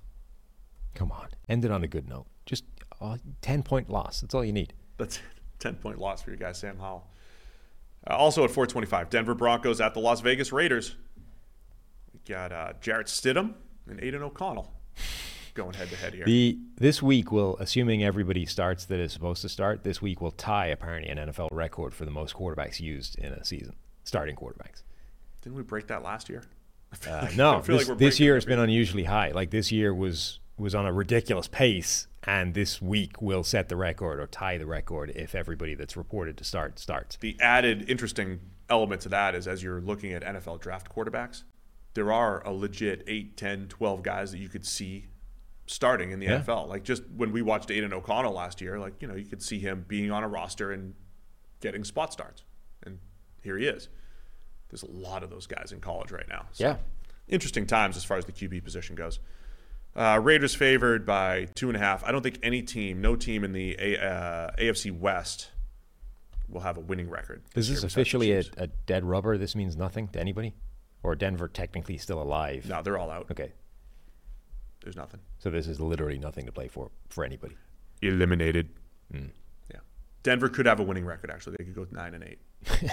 Come 0.94 1.12
on. 1.12 1.28
End 1.48 1.64
it 1.64 1.70
on 1.70 1.84
a 1.84 1.88
good 1.88 2.09
note. 2.09 2.26
Just 2.47 2.64
a 3.01 3.18
10 3.43 3.62
point 3.62 3.90
loss. 3.90 4.20
That's 4.20 4.34
all 4.34 4.44
you 4.44 4.52
need. 4.52 4.72
That's 4.98 5.20
10 5.59 5.76
point 5.76 5.98
loss 5.98 6.22
for 6.22 6.30
your 6.30 6.38
guy, 6.38 6.52
Sam 6.52 6.78
Howell. 6.78 7.06
Uh, 8.09 8.14
also 8.14 8.44
at 8.44 8.51
425, 8.51 9.10
Denver 9.10 9.34
Broncos 9.34 9.80
at 9.80 9.94
the 9.94 10.01
Las 10.01 10.20
Vegas 10.20 10.52
Raiders. 10.52 10.97
We 12.12 12.20
got 12.26 12.52
uh, 12.52 12.72
Jarrett 12.80 13.09
Stidham 13.09 13.55
and 13.88 14.01
Aidan 14.01 14.22
O'Connell 14.22 14.72
going 15.55 15.74
head 15.74 15.88
to 15.90 15.97
head 15.97 16.14
here. 16.14 16.24
The 16.24 16.59
this 16.76 17.02
week 17.02 17.32
will, 17.32 17.56
assuming 17.59 18.05
everybody 18.05 18.47
starts 18.47 18.84
that 18.86 19.01
is 19.01 19.12
supposed 19.12 19.43
to 19.43 19.48
start, 19.48 19.82
this 19.82 20.01
week 20.01 20.20
will 20.20 20.30
tie 20.30 20.66
apparently 20.66 21.10
an 21.10 21.18
NFL 21.18 21.48
record 21.51 21.94
for 21.94 22.05
the 22.05 22.10
most 22.10 22.34
quarterbacks 22.34 22.80
used 22.80 23.18
in 23.18 23.32
a 23.32 23.44
season, 23.44 23.74
starting 24.05 24.36
quarterbacks. 24.36 24.82
Didn't 25.43 25.56
we 25.56 25.62
break 25.62 25.86
that 25.88 26.02
last 26.02 26.28
year? 26.28 26.43
Uh, 27.09 27.29
no, 27.37 27.61
this, 27.61 27.89
like 27.89 27.99
this 27.99 28.19
year 28.19 28.35
has 28.35 28.45
been 28.45 28.59
unusually 28.59 29.05
high. 29.05 29.31
Like 29.31 29.51
this 29.51 29.71
year 29.71 29.95
was 29.95 30.41
was 30.57 30.75
on 30.75 30.87
a 30.87 30.93
ridiculous 30.93 31.47
pace, 31.47 32.07
and 32.25 32.55
this 32.55 32.81
week 32.81 33.21
will 33.21 33.45
set 33.45 33.69
the 33.69 33.77
record 33.77 34.19
or 34.19 34.27
tie 34.27 34.57
the 34.57 34.67
record 34.67 35.13
if 35.15 35.35
everybody 35.35 35.75
that's 35.75 35.97
reported 35.97 36.37
to 36.39 36.45
start 36.45 36.79
starts. 36.79 37.17
the 37.17 37.37
added 37.41 37.89
interesting 37.91 38.41
element 38.71 39.03
to 39.03 39.09
that 39.11 39.35
is 39.35 39.47
as 39.47 39.63
you're 39.63 39.81
looking 39.81 40.13
at 40.13 40.23
NFL 40.23 40.61
draft 40.61 40.91
quarterbacks, 40.93 41.43
there 41.95 42.11
are 42.13 42.43
a 42.47 42.53
legit 42.53 43.05
8, 43.07 43.37
10, 43.37 43.69
12 43.69 44.03
guys 44.03 44.33
that 44.33 44.39
you 44.39 44.49
could 44.49 44.65
see 44.67 45.09
starting 45.67 46.11
in 46.13 46.19
the 46.19 46.27
Yeah. 46.27 46.41
NFL. 46.41 46.69
Like 46.69 46.83
just 46.83 47.03
when 47.15 47.31
we 47.31 47.43
watched 47.43 47.71
Aidan 47.71 47.93
O'Connell 47.93 48.33
last 48.33 48.61
year, 48.61 48.79
like, 48.79 48.95
you 49.03 49.07
know, 49.09 49.15
you 49.15 49.27
could 49.27 49.43
see 49.43 49.59
him 49.59 49.85
being 49.87 50.11
on 50.11 50.23
a 50.25 50.29
roster 50.29 50.73
and 50.73 50.95
getting 51.61 51.85
spot 51.85 52.13
starts. 52.13 52.43
And 52.85 52.99
here 53.43 53.59
he 53.59 53.67
is. 53.67 53.89
There's 54.68 54.82
a 54.82 54.90
lot 54.90 55.22
of 55.22 55.30
those 55.30 55.47
guys 55.47 55.72
in 55.72 55.80
college 55.80 56.10
right 56.10 56.28
now. 56.28 56.47
So 56.52 56.64
Yeah. 56.64 56.76
Interesting 57.28 57.66
times 57.66 57.97
as 57.97 58.05
far 58.05 58.16
as 58.18 58.24
the 58.24 58.32
QB 58.32 58.62
position 58.64 58.94
goes. 58.94 59.18
Uh, 59.97 60.20
Raiders 60.22 60.55
favored 60.55 61.05
by 61.06 61.47
two 61.55 61.68
and 61.68 61.76
a 61.76 61.80
half. 61.80 62.05
I 62.05 62.12
don't 62.12 62.22
think 62.22 62.38
any 62.43 62.62
team, 62.62 63.01
no 63.01 63.16
team 63.16 63.43
in 63.44 63.52
the 63.52 63.74
A, 63.78 63.98
uh, 63.98 64.51
AFC 64.59 64.90
West 64.97 65.51
will 66.48 66.60
have 66.60 66.76
a 66.76 66.80
winning 66.80 67.09
record. 67.09 67.43
Is 67.55 67.68
this 67.68 67.78
besides 67.78 67.94
officially 67.94 68.32
a, 68.32 68.43
a 68.59 68.66
dead 68.66 69.05
rubber? 69.05 69.38
This 69.38 69.56
means 69.56 69.76
nothing 69.76 70.09
to 70.09 70.20
anybody, 70.20 70.55
or 71.02 71.14
Denver 71.16 71.48
technically 71.48 71.97
still 71.98 72.20
alive? 72.22 72.66
No, 72.68 72.82
they're 72.82 72.98
all 72.98 73.10
out. 73.10 73.30
Okay, 73.30 73.52
There's 74.82 74.97
nothing. 74.97 75.20
so 75.38 75.51
this 75.51 75.66
is 75.66 75.80
literally 75.80 76.18
nothing 76.18 76.44
to 76.47 76.52
play 76.52 76.68
for 76.68 76.90
for 77.09 77.24
anybody. 77.24 77.56
Eliminated. 78.02 78.68
Hmm. 79.10 79.28
Yeah. 79.72 79.80
Denver 80.22 80.48
could 80.51 80.66
have 80.66 80.78
a 80.78 80.84
winning 80.84 81.06
record. 81.06 81.30
Actually, 81.30 81.56
they 81.59 81.64
could 81.64 81.74
go 81.74 81.86
nine 81.90 82.14
and 82.14 82.22
eight. 82.22 82.38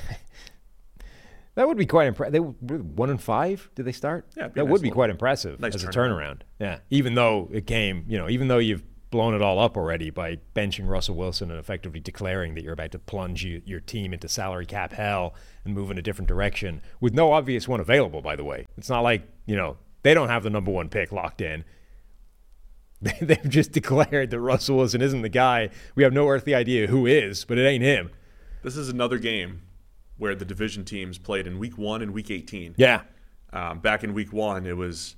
That 1.55 1.67
would 1.67 1.77
be 1.77 1.85
quite 1.85 2.07
impressive. 2.07 2.33
They 2.33 2.39
were 2.39 2.51
one 2.79 3.09
and 3.11 3.21
five. 3.21 3.69
Did 3.75 3.83
they 3.85 3.91
start? 3.91 4.27
Yeah, 4.35 4.47
that 4.47 4.55
nice 4.55 4.67
would 4.71 4.81
be 4.81 4.87
little- 4.87 4.95
quite 4.95 5.09
impressive 5.11 5.59
nice 5.59 5.75
as 5.75 5.83
a 5.83 5.87
turnaround. 5.87 5.93
turnaround. 5.93 6.41
Yeah, 6.59 6.79
even 6.89 7.13
though 7.15 7.49
it 7.53 7.67
came, 7.67 8.05
you 8.07 8.17
know, 8.17 8.27
even 8.29 8.47
though 8.47 8.57
you've 8.57 8.83
blown 9.11 9.35
it 9.35 9.43
all 9.43 9.59
up 9.59 9.77
already 9.77 10.09
by 10.09 10.39
benching 10.55 10.87
Russell 10.87 11.15
Wilson 11.15 11.51
and 11.51 11.59
effectively 11.59 11.99
declaring 11.99 12.55
that 12.55 12.63
you're 12.63 12.73
about 12.73 12.91
to 12.93 12.97
plunge 12.99 13.43
you, 13.43 13.61
your 13.63 13.79
team 13.79 14.11
into 14.11 14.27
salary 14.27 14.65
cap 14.65 14.91
hell 14.93 15.35
and 15.63 15.75
move 15.75 15.91
in 15.91 15.99
a 15.99 16.01
different 16.01 16.27
direction 16.27 16.81
with 16.99 17.13
no 17.13 17.31
obvious 17.31 17.67
one 17.67 17.79
available. 17.79 18.21
By 18.23 18.35
the 18.35 18.43
way, 18.43 18.65
it's 18.75 18.89
not 18.89 19.01
like 19.01 19.21
you 19.45 19.55
know 19.55 19.77
they 20.01 20.15
don't 20.15 20.29
have 20.29 20.41
the 20.41 20.49
number 20.49 20.71
one 20.71 20.89
pick 20.89 21.11
locked 21.11 21.41
in. 21.41 21.63
They've 23.21 23.49
just 23.49 23.73
declared 23.73 24.31
that 24.31 24.39
Russell 24.39 24.77
Wilson 24.77 25.01
isn't 25.01 25.21
the 25.21 25.29
guy. 25.29 25.69
We 25.93 26.03
have 26.03 26.13
no 26.13 26.27
earthly 26.29 26.55
idea 26.55 26.87
who 26.87 27.05
is, 27.05 27.43
but 27.45 27.57
it 27.57 27.65
ain't 27.67 27.83
him. 27.83 28.09
This 28.63 28.77
is 28.77 28.87
another 28.89 29.17
game 29.19 29.61
where 30.23 30.33
the 30.35 30.45
division 30.45 30.85
teams 30.85 31.17
played 31.17 31.45
in 31.45 31.59
week 31.59 31.77
one 31.77 32.01
and 32.01 32.13
week 32.13 32.31
18. 32.31 32.75
Yeah, 32.77 33.01
Um, 33.51 33.79
back 33.79 34.05
in 34.05 34.13
week 34.13 34.31
one, 34.31 34.65
it 34.65 34.77
was 34.77 35.17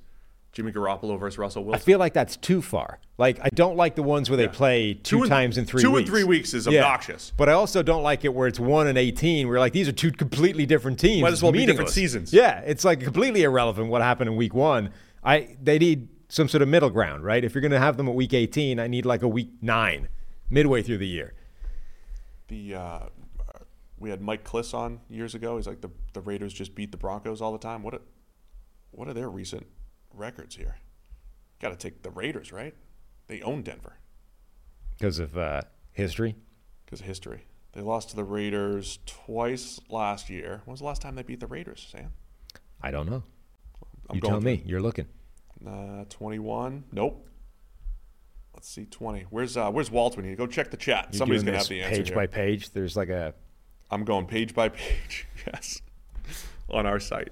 Jimmy 0.51 0.71
Garoppolo 0.71 1.19
versus 1.19 1.37
Russell 1.37 1.63
Wilson. 1.63 1.79
I 1.79 1.85
feel 1.85 1.99
like 1.99 2.13
that's 2.13 2.35
too 2.37 2.59
far. 2.59 2.97
Like 3.19 3.37
I 3.39 3.49
don't 3.53 3.75
like 3.77 3.93
the 3.95 4.01
ones 4.01 4.31
where 4.31 4.35
they 4.37 4.45
Yeah. 4.45 4.49
play 4.49 4.93
two, 4.95 5.17
Two 5.17 5.21
and- 5.21 5.29
times 5.29 5.57
in 5.59 5.65
three 5.65 5.79
two 5.81 5.89
and 5.89 5.95
weeks. 5.97 6.09
three 6.09 6.23
weeks 6.23 6.53
is 6.55 6.65
Yeah. 6.65 6.81
obnoxious. 6.83 7.31
But 7.37 7.49
I 7.49 7.51
also 7.51 7.83
don't 7.83 8.01
like 8.01 8.25
it 8.25 8.33
where 8.33 8.47
it's 8.47 8.59
one 8.59 8.87
and 8.87 8.97
eighteen. 8.97 9.47
Where 9.47 9.59
like 9.59 9.73
these 9.73 9.87
are 9.87 9.91
two 9.91 10.11
completely 10.11 10.65
different 10.65 10.99
teams. 10.99 11.21
Might 11.21 11.33
as 11.33 11.43
well 11.43 11.51
be 11.51 11.65
different 11.67 11.91
seasons. 11.91 12.33
Yeah, 12.33 12.61
it's 12.61 12.83
like 12.83 12.99
completely 13.01 13.43
irrelevant 13.43 13.89
what 13.89 14.01
happened 14.01 14.29
in 14.31 14.35
week 14.35 14.55
one. 14.55 14.89
I 15.23 15.55
they 15.61 15.77
need 15.77 16.07
some 16.29 16.47
sort 16.49 16.63
of 16.63 16.67
middle 16.67 16.89
ground, 16.89 17.23
right? 17.23 17.43
If 17.43 17.53
you're 17.53 17.61
going 17.61 17.71
to 17.71 17.79
have 17.79 17.95
them 17.97 18.09
at 18.09 18.15
week 18.15 18.33
eighteen, 18.33 18.79
I 18.79 18.87
need 18.87 19.05
like 19.05 19.21
a 19.21 19.27
week 19.27 19.49
nine, 19.61 20.07
midway 20.49 20.81
through 20.81 20.97
the 20.97 21.07
year. 21.07 21.33
the 22.47 22.75
uh, 22.75 22.99
we 23.97 24.09
had 24.09 24.21
Mike 24.21 24.43
Kliss 24.43 24.73
on 24.73 24.99
years 25.09 25.35
ago. 25.35 25.55
He's 25.57 25.67
like 25.67 25.81
the 25.81 25.89
the 26.13 26.21
Raiders 26.21 26.53
just 26.53 26.75
beat 26.75 26.91
the 26.91 26.97
Broncos 26.97 27.41
all 27.41 27.51
the 27.51 27.57
time. 27.57 27.83
What 27.83 27.93
a, 27.93 28.01
what 28.91 29.07
are 29.07 29.13
their 29.13 29.29
recent 29.29 29.67
records 30.13 30.55
here? 30.55 30.77
Got 31.61 31.69
to 31.69 31.75
take 31.77 32.01
the 32.03 32.09
Raiders, 32.11 32.51
right? 32.51 32.75
They 33.27 33.41
own 33.41 33.63
Denver 33.63 33.97
Because 34.97 35.19
of 35.19 35.37
uh, 35.37 35.61
history. 35.91 36.35
because 36.85 36.99
of 36.99 37.05
history. 37.05 37.45
They 37.73 37.81
lost 37.81 38.09
to 38.11 38.15
the 38.15 38.23
Raiders 38.23 38.99
twice 39.05 39.79
last 39.89 40.29
year. 40.29 40.61
When 40.65 40.73
was 40.73 40.79
the 40.79 40.85
last 40.85 41.01
time 41.01 41.15
they 41.15 41.23
beat 41.23 41.39
the 41.39 41.47
Raiders, 41.47 41.87
Sam? 41.91 42.11
I 42.81 42.91
don't 42.91 43.09
know. 43.09 43.23
I'm 44.09 44.15
you 44.17 44.21
tell 44.21 44.39
me. 44.41 44.61
You're 44.65 44.81
looking. 44.81 45.07
Uh, 45.65 46.05
21. 46.09 46.83
Nope. 46.91 47.27
Let's 48.53 48.69
see, 48.69 48.85
20. 48.85 49.25
Where's 49.29 49.57
uh, 49.57 49.69
Where's 49.71 49.91
Walt? 49.91 50.15
We 50.15 50.23
need 50.23 50.29
to 50.29 50.35
go 50.35 50.47
check 50.47 50.71
the 50.71 50.77
chat. 50.77 51.09
You're 51.11 51.17
Somebody's 51.19 51.43
gonna 51.43 51.57
have 51.57 51.67
the 51.67 51.81
answer 51.81 51.95
page 51.97 52.07
here. 52.09 52.15
by 52.15 52.27
page. 52.27 52.71
There's 52.71 52.95
like 52.95 53.09
a 53.09 53.33
I'm 53.91 54.03
going 54.03 54.25
page 54.25 54.53
by 54.53 54.69
page. 54.69 55.27
yes, 55.47 55.81
on 56.69 56.85
our 56.85 56.99
site. 56.99 57.31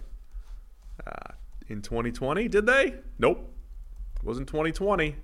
Uh, 1.06 1.34
in 1.68 1.82
2020, 1.82 2.48
did 2.48 2.66
they? 2.66 2.96
Nope. 3.18 3.50
It 4.18 4.24
wasn't 4.24 4.48
2020. 4.48 5.16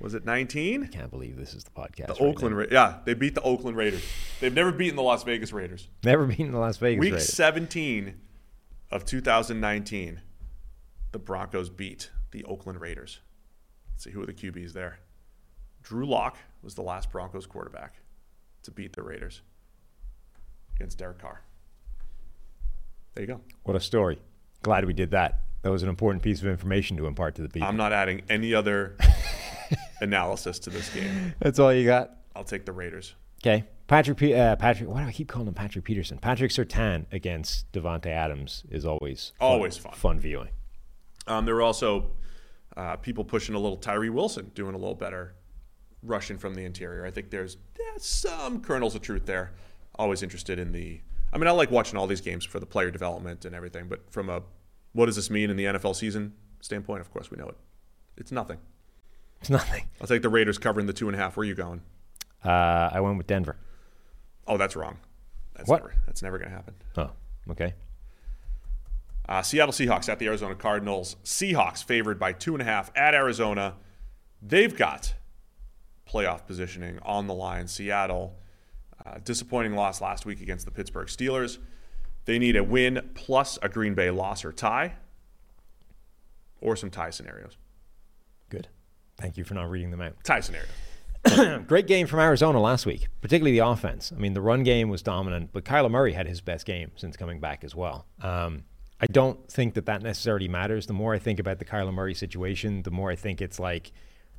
Was 0.00 0.14
it 0.14 0.24
19? 0.24 0.84
I 0.84 0.86
can't 0.86 1.10
believe 1.10 1.36
this 1.36 1.52
is 1.52 1.62
the 1.64 1.70
podcast. 1.70 2.06
The 2.06 2.24
right 2.24 2.34
Oakland. 2.34 2.56
Ra- 2.56 2.64
yeah, 2.70 2.98
they 3.04 3.12
beat 3.12 3.34
the 3.34 3.42
Oakland 3.42 3.76
Raiders. 3.76 4.02
They've 4.40 4.52
never 4.52 4.72
beaten 4.72 4.96
the 4.96 5.02
Las 5.02 5.22
Vegas 5.24 5.52
Raiders. 5.52 5.88
Never 6.02 6.26
been 6.26 6.46
in 6.46 6.52
the 6.52 6.58
Las 6.58 6.78
Vegas 6.78 7.00
Raiders. 7.00 7.00
Week 7.00 7.12
Raiders. 7.12 7.34
17 7.34 8.14
of 8.90 9.04
2019, 9.04 10.22
the 11.12 11.18
Broncos 11.18 11.68
beat 11.68 12.10
the 12.30 12.44
Oakland 12.44 12.80
Raiders. 12.80 13.20
Let's 13.92 14.04
see 14.04 14.10
who 14.10 14.22
are 14.22 14.26
the 14.26 14.32
QBs 14.32 14.72
there. 14.72 15.00
Drew 15.82 16.06
Lock 16.06 16.38
was 16.62 16.74
the 16.74 16.82
last 16.82 17.12
Broncos 17.12 17.46
quarterback 17.46 17.96
to 18.64 18.70
beat 18.70 18.92
the 18.94 19.02
Raiders 19.02 19.42
against 20.76 20.98
Derek 20.98 21.18
Carr. 21.18 21.42
There 23.14 23.22
you 23.24 23.28
go. 23.28 23.40
What 23.64 23.76
a 23.76 23.80
story. 23.80 24.20
Glad 24.62 24.84
we 24.84 24.92
did 24.92 25.10
that. 25.12 25.40
That 25.62 25.70
was 25.70 25.82
an 25.82 25.88
important 25.88 26.22
piece 26.22 26.40
of 26.40 26.46
information 26.48 26.96
to 26.98 27.06
impart 27.06 27.34
to 27.36 27.42
the 27.42 27.48
people. 27.48 27.68
I'm 27.68 27.76
not 27.76 27.92
adding 27.92 28.22
any 28.28 28.54
other 28.54 28.96
analysis 30.00 30.58
to 30.60 30.70
this 30.70 30.88
game. 30.94 31.34
That's 31.40 31.58
all 31.58 31.72
you 31.72 31.84
got. 31.84 32.12
I'll 32.34 32.44
take 32.44 32.64
the 32.64 32.72
Raiders. 32.72 33.14
Okay. 33.42 33.64
Patrick, 33.86 34.18
Pe- 34.18 34.32
uh, 34.34 34.56
Patrick, 34.56 34.88
why 34.88 35.02
do 35.02 35.08
I 35.08 35.12
keep 35.12 35.28
calling 35.28 35.48
him 35.48 35.54
Patrick 35.54 35.84
Peterson? 35.84 36.18
Patrick 36.18 36.52
Surtain 36.52 37.06
against 37.12 37.70
Davante 37.72 38.06
Adams 38.06 38.62
is 38.70 38.86
always 38.86 39.32
fun, 39.38 39.48
Always 39.48 39.76
fun. 39.76 39.92
Fun 39.94 40.20
viewing. 40.20 40.48
Um, 41.26 41.44
there 41.44 41.56
were 41.56 41.62
also 41.62 42.12
uh, 42.76 42.96
people 42.96 43.24
pushing 43.24 43.54
a 43.54 43.58
little 43.58 43.76
Tyree 43.76 44.10
Wilson, 44.10 44.52
doing 44.54 44.74
a 44.74 44.78
little 44.78 44.94
better 44.94 45.34
rushing 46.02 46.38
from 46.38 46.54
the 46.54 46.64
interior. 46.64 47.04
I 47.04 47.10
think 47.10 47.30
there's 47.30 47.56
yeah, 47.92 47.98
some 47.98 48.60
kernels 48.60 48.94
of 48.94 49.02
truth 49.02 49.26
there. 49.26 49.52
Always 49.96 50.22
interested 50.22 50.58
in 50.58 50.72
the 50.72 51.00
I 51.32 51.38
mean, 51.38 51.46
I 51.46 51.52
like 51.52 51.70
watching 51.70 51.98
all 51.98 52.06
these 52.06 52.20
games 52.20 52.44
for 52.44 52.58
the 52.58 52.66
player 52.66 52.90
development 52.90 53.44
and 53.44 53.54
everything, 53.54 53.88
but 53.88 54.10
from 54.10 54.28
a 54.28 54.42
what 54.92 55.06
does 55.06 55.16
this 55.16 55.30
mean 55.30 55.50
in 55.50 55.56
the 55.56 55.64
NFL 55.64 55.94
season 55.94 56.34
standpoint, 56.60 57.00
of 57.00 57.10
course 57.12 57.30
we 57.30 57.36
know 57.36 57.48
it. 57.48 57.56
It's 58.16 58.32
nothing. 58.32 58.58
It's 59.40 59.50
nothing. 59.50 59.84
I'll 60.00 60.06
take 60.06 60.22
the 60.22 60.28
Raiders 60.28 60.58
covering 60.58 60.86
the 60.86 60.92
two 60.92 61.08
and 61.08 61.16
a 61.16 61.18
half. 61.18 61.36
Where 61.36 61.42
are 61.42 61.46
you 61.46 61.54
going? 61.54 61.82
Uh, 62.44 62.90
I 62.92 63.00
went 63.00 63.16
with 63.16 63.26
Denver. 63.26 63.56
Oh, 64.46 64.56
that's 64.56 64.74
wrong. 64.76 64.98
That's 65.54 65.68
What? 65.68 65.82
Never, 65.82 65.94
that's 66.06 66.22
never 66.22 66.38
going 66.38 66.50
to 66.50 66.56
happen. 66.56 66.74
Oh, 66.96 67.10
okay. 67.50 67.74
Uh, 69.28 69.42
Seattle 69.42 69.72
Seahawks 69.72 70.08
at 70.08 70.18
the 70.18 70.26
Arizona 70.26 70.54
Cardinals. 70.54 71.16
Seahawks 71.24 71.84
favored 71.84 72.18
by 72.18 72.32
two 72.32 72.54
and 72.54 72.62
a 72.62 72.64
half 72.64 72.90
at 72.96 73.14
Arizona. 73.14 73.76
They've 74.42 74.76
got 74.76 75.14
playoff 76.10 76.46
positioning 76.46 76.98
on 77.02 77.26
the 77.26 77.34
line. 77.34 77.68
Seattle, 77.68 78.36
uh, 79.04 79.18
disappointing 79.24 79.74
loss 79.74 80.00
last 80.00 80.26
week 80.26 80.40
against 80.40 80.64
the 80.64 80.70
Pittsburgh 80.70 81.08
Steelers. 81.08 81.58
They 82.24 82.38
need 82.38 82.56
a 82.56 82.64
win 82.64 83.10
plus 83.14 83.58
a 83.62 83.68
Green 83.68 83.94
Bay 83.94 84.10
loss 84.10 84.44
or 84.44 84.52
tie, 84.52 84.94
or 86.60 86.76
some 86.76 86.90
tie 86.90 87.10
scenarios. 87.10 87.56
Good. 88.48 88.68
Thank 89.16 89.36
you 89.36 89.44
for 89.44 89.54
not 89.54 89.70
reading 89.70 89.90
them 89.90 90.00
out. 90.00 90.14
Tie 90.24 90.40
scenario. 90.40 90.68
Great 91.66 91.86
game 91.86 92.06
from 92.06 92.20
Arizona 92.20 92.60
last 92.60 92.86
week, 92.86 93.08
particularly 93.20 93.58
the 93.58 93.66
offense. 93.66 94.12
I 94.14 94.18
mean, 94.18 94.32
the 94.32 94.40
run 94.40 94.62
game 94.62 94.88
was 94.88 95.02
dominant, 95.02 95.50
but 95.52 95.64
Kyler 95.64 95.90
Murray 95.90 96.12
had 96.12 96.26
his 96.26 96.40
best 96.40 96.64
game 96.64 96.92
since 96.96 97.16
coming 97.16 97.40
back 97.40 97.62
as 97.62 97.74
well. 97.74 98.06
Um, 98.22 98.64
I 99.00 99.06
don't 99.06 99.50
think 99.50 99.74
that 99.74 99.86
that 99.86 100.02
necessarily 100.02 100.48
matters. 100.48 100.86
The 100.86 100.92
more 100.92 101.14
I 101.14 101.18
think 101.18 101.38
about 101.38 101.58
the 101.58 101.64
Kyler 101.64 101.92
Murray 101.92 102.14
situation, 102.14 102.82
the 102.82 102.90
more 102.90 103.10
I 103.10 103.16
think 103.16 103.40
it's 103.40 103.58
like 103.58 103.92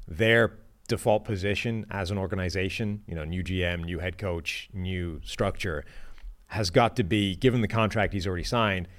their 0.08 0.54
default 0.92 1.24
position 1.24 1.86
as 1.90 2.12
an 2.12 2.18
organization, 2.18 3.02
you 3.08 3.16
know, 3.16 3.24
new 3.24 3.42
GM, 3.44 3.86
new 3.86 4.00
head 4.00 4.18
coach, 4.18 4.70
new 4.74 5.22
structure, 5.24 5.86
has 6.48 6.70
got 6.70 6.98
to 6.98 7.04
be, 7.04 7.34
given 7.38 7.62
the 7.62 7.68
contract 7.68 8.12
he's 8.12 8.28
already 8.28 8.44
signed, 8.44 8.90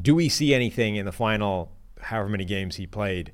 do 0.00 0.14
we 0.14 0.28
see 0.28 0.52
anything 0.52 0.96
in 0.96 1.06
the 1.06 1.12
final 1.12 1.72
however 1.98 2.28
many 2.28 2.44
games 2.44 2.76
he 2.76 2.86
played 2.86 3.32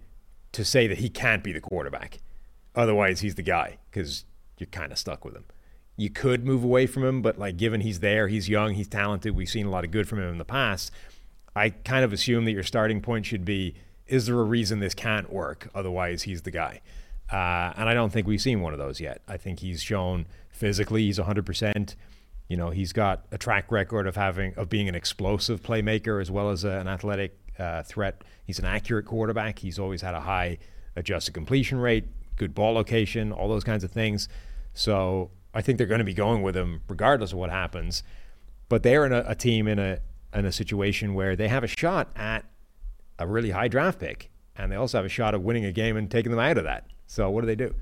to 0.53 0.65
say 0.65 0.87
that 0.87 0.99
he 0.99 1.09
can't 1.09 1.43
be 1.43 1.53
the 1.53 1.61
quarterback? 1.61 2.19
Otherwise, 2.77 3.21
he's 3.21 3.35
the 3.35 3.43
guy 3.43 3.79
because 3.91 4.25
you're 4.59 4.69
kind 4.69 4.93
of 4.93 4.99
stuck 4.99 5.25
with 5.25 5.35
him. 5.35 5.45
You 5.97 6.11
could 6.11 6.45
move 6.47 6.63
away 6.63 6.87
from 6.87 7.05
him, 7.05 7.23
but 7.23 7.39
like 7.41 7.57
given 7.57 7.81
he's 7.81 7.99
there, 7.99 8.29
he's 8.29 8.49
young, 8.49 8.75
he's 8.75 8.87
talented, 8.87 9.35
we've 9.35 9.49
seen 9.49 9.67
a 9.67 9.71
lot 9.71 9.85
of 9.85 9.91
good 9.91 10.09
from 10.09 10.21
him 10.21 10.29
in 10.29 10.39
the 10.39 10.45
past. 10.45 10.93
I 11.57 11.71
kind 11.71 12.05
of 12.05 12.13
assume 12.13 12.45
that 12.45 12.53
your 12.53 12.63
starting 12.63 13.01
point 13.01 13.27
should 13.27 13.45
be 13.45 13.75
is 14.07 14.27
there 14.27 14.39
a 14.39 14.45
reason 14.45 14.81
this 14.81 14.95
can't 14.95 15.33
work? 15.33 15.69
Otherwise, 15.75 16.23
he's 16.23 16.43
the 16.43 16.51
guy. 16.51 16.81
Uh, 17.33 17.73
and 17.77 17.89
I 17.89 17.95
don't 17.95 18.13
think 18.13 18.27
we've 18.27 18.41
seen 18.41 18.61
one 18.61 18.73
of 18.73 18.79
those 18.79 19.01
yet. 19.01 19.23
I 19.29 19.37
think 19.37 19.61
he's 19.61 19.83
shown 19.83 20.27
physically 20.51 21.05
he's 21.05 21.19
100%. 21.19 21.95
You 22.49 22.57
know, 22.57 22.71
he's 22.71 22.93
got 22.93 23.27
a 23.31 23.39
track 23.39 23.71
record 23.71 24.07
of 24.07 24.17
having 24.17 24.55
of 24.55 24.69
being 24.69 24.89
an 24.89 24.97
explosive 24.97 25.63
playmaker 25.63 26.21
as 26.21 26.31
well 26.31 26.51
as 26.51 26.65
a, 26.65 26.71
an 26.71 26.89
athletic 26.89 27.39
uh, 27.59 27.85
threat. 27.85 28.25
He's 28.45 28.59
an 28.59 28.65
accurate 28.65 29.07
quarterback. 29.07 29.61
He's 29.61 29.79
always 29.79 30.03
had 30.03 30.15
a 30.15 30.21
high 30.21 30.59
adjusted 30.97 31.33
completion 31.33 31.79
rate, 31.79 32.09
good 32.37 32.55
ball 32.55 32.73
location, 32.73 33.31
all 33.31 33.49
those 33.49 33.63
kinds 33.63 33.85
of 33.85 33.93
things. 33.93 34.29
So 34.75 35.31
I 35.55 35.63
think 35.63 35.79
they're 35.79 35.87
going 35.87 36.01
to 36.01 36.05
be 36.05 36.15
going 36.15 36.43
with 36.43 36.57
him 36.57 36.81
regardless 36.89 37.33
of 37.33 37.39
what 37.39 37.51
happens. 37.51 38.03
But 38.69 38.83
they're 38.83 39.07
in 39.07 39.13
a, 39.13 39.25
a 39.27 39.35
team 39.37 39.69
in 39.69 39.79
a 39.79 40.01
in 40.35 40.45
a 40.45 40.53
situation 40.53 41.15
where 41.15 41.37
they 41.37 41.49
have 41.49 41.63
a 41.63 41.69
shot 41.69 42.09
at 42.17 42.45
a 43.19 43.27
really 43.27 43.51
high 43.51 43.69
draft 43.69 44.01
pick, 44.01 44.31
and 44.57 44.73
they 44.73 44.77
also 44.77 44.99
have 44.99 45.05
a 45.05 45.11
shot 45.11 45.35
of 45.35 45.43
winning 45.43 45.65
a 45.65 45.73
game 45.73 45.97
and 45.97 46.11
taking 46.11 46.31
them 46.31 46.41
out 46.41 46.59
of 46.59 46.65
that. 46.65 46.87
So 47.11 47.29
what 47.29 47.41
do 47.41 47.49
they 47.49 47.57
do? 47.57 47.75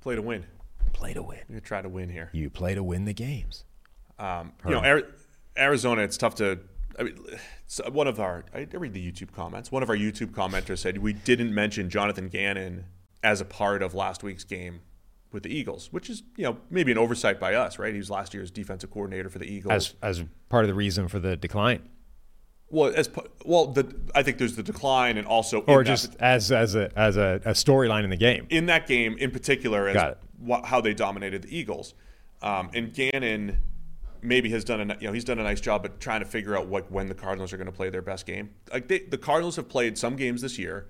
Play 0.00 0.14
to 0.16 0.22
win. 0.22 0.46
Play 0.94 1.12
to 1.12 1.22
win. 1.22 1.40
To 1.52 1.60
try 1.60 1.82
to 1.82 1.90
win 1.90 2.08
here. 2.08 2.30
You 2.32 2.48
play 2.48 2.74
to 2.74 2.82
win 2.82 3.04
the 3.04 3.12
games. 3.12 3.64
Um, 4.18 4.54
you 4.64 4.70
know, 4.70 5.02
Arizona, 5.58 6.00
it's 6.00 6.16
tough 6.16 6.36
to. 6.36 6.58
I 6.98 7.02
mean, 7.02 7.18
one 7.92 8.06
of 8.06 8.18
our. 8.18 8.46
I 8.54 8.66
read 8.72 8.94
the 8.94 9.12
YouTube 9.12 9.32
comments. 9.32 9.70
One 9.70 9.82
of 9.82 9.90
our 9.90 9.96
YouTube 9.96 10.30
commenters 10.30 10.78
said 10.78 10.96
we 10.98 11.12
didn't 11.12 11.54
mention 11.54 11.90
Jonathan 11.90 12.28
Gannon 12.28 12.86
as 13.22 13.42
a 13.42 13.44
part 13.44 13.82
of 13.82 13.94
last 13.94 14.22
week's 14.22 14.44
game 14.44 14.80
with 15.32 15.42
the 15.42 15.54
Eagles, 15.54 15.92
which 15.92 16.08
is 16.08 16.22
you 16.38 16.44
know 16.44 16.56
maybe 16.70 16.90
an 16.90 16.96
oversight 16.96 17.38
by 17.38 17.54
us, 17.54 17.78
right? 17.78 17.92
He 17.92 17.98
was 17.98 18.08
last 18.08 18.32
year's 18.32 18.50
defensive 18.50 18.90
coordinator 18.90 19.28
for 19.28 19.38
the 19.38 19.52
Eagles. 19.52 19.94
As 20.02 20.20
as 20.20 20.24
part 20.48 20.64
of 20.64 20.68
the 20.68 20.74
reason 20.74 21.08
for 21.08 21.18
the 21.18 21.36
decline, 21.36 21.90
well, 22.70 22.92
as 22.94 23.10
well, 23.44 23.66
the 23.66 23.94
I 24.14 24.22
think 24.22 24.38
there's 24.38 24.56
the 24.56 24.62
decline 24.62 25.16
and 25.16 25.26
also 25.26 25.60
or 25.62 25.80
in 25.80 25.86
that- 25.86 25.90
just 25.90 26.16
as 26.20 26.52
as 26.52 26.74
a 26.74 26.90
as 26.96 27.16
a, 27.16 27.40
a 27.44 27.50
storyline 27.52 28.04
in 28.04 28.10
the 28.10 28.16
game. 28.16 28.46
in 28.50 28.66
that 28.66 28.86
game 28.86 29.16
in 29.18 29.30
particular 29.30 29.88
as 29.88 30.16
how 30.64 30.80
they 30.80 30.94
dominated 30.94 31.42
the 31.42 31.56
Eagles. 31.56 31.94
Um, 32.42 32.70
and 32.72 32.94
Gannon 32.94 33.58
maybe 34.22 34.50
has 34.50 34.64
done 34.64 34.90
a 34.90 34.96
you 35.00 35.06
know 35.06 35.12
he's 35.12 35.24
done 35.24 35.38
a 35.38 35.42
nice 35.42 35.60
job 35.60 35.84
at 35.84 36.00
trying 36.00 36.20
to 36.20 36.26
figure 36.26 36.56
out 36.56 36.66
what 36.68 36.90
when 36.90 37.08
the 37.08 37.14
Cardinals 37.14 37.52
are 37.52 37.56
going 37.56 37.66
to 37.66 37.72
play 37.72 37.90
their 37.90 38.02
best 38.02 38.26
game. 38.26 38.50
Like 38.72 38.88
they, 38.88 39.00
the 39.00 39.18
Cardinals 39.18 39.56
have 39.56 39.68
played 39.68 39.98
some 39.98 40.16
games 40.16 40.42
this 40.42 40.58
year 40.58 40.86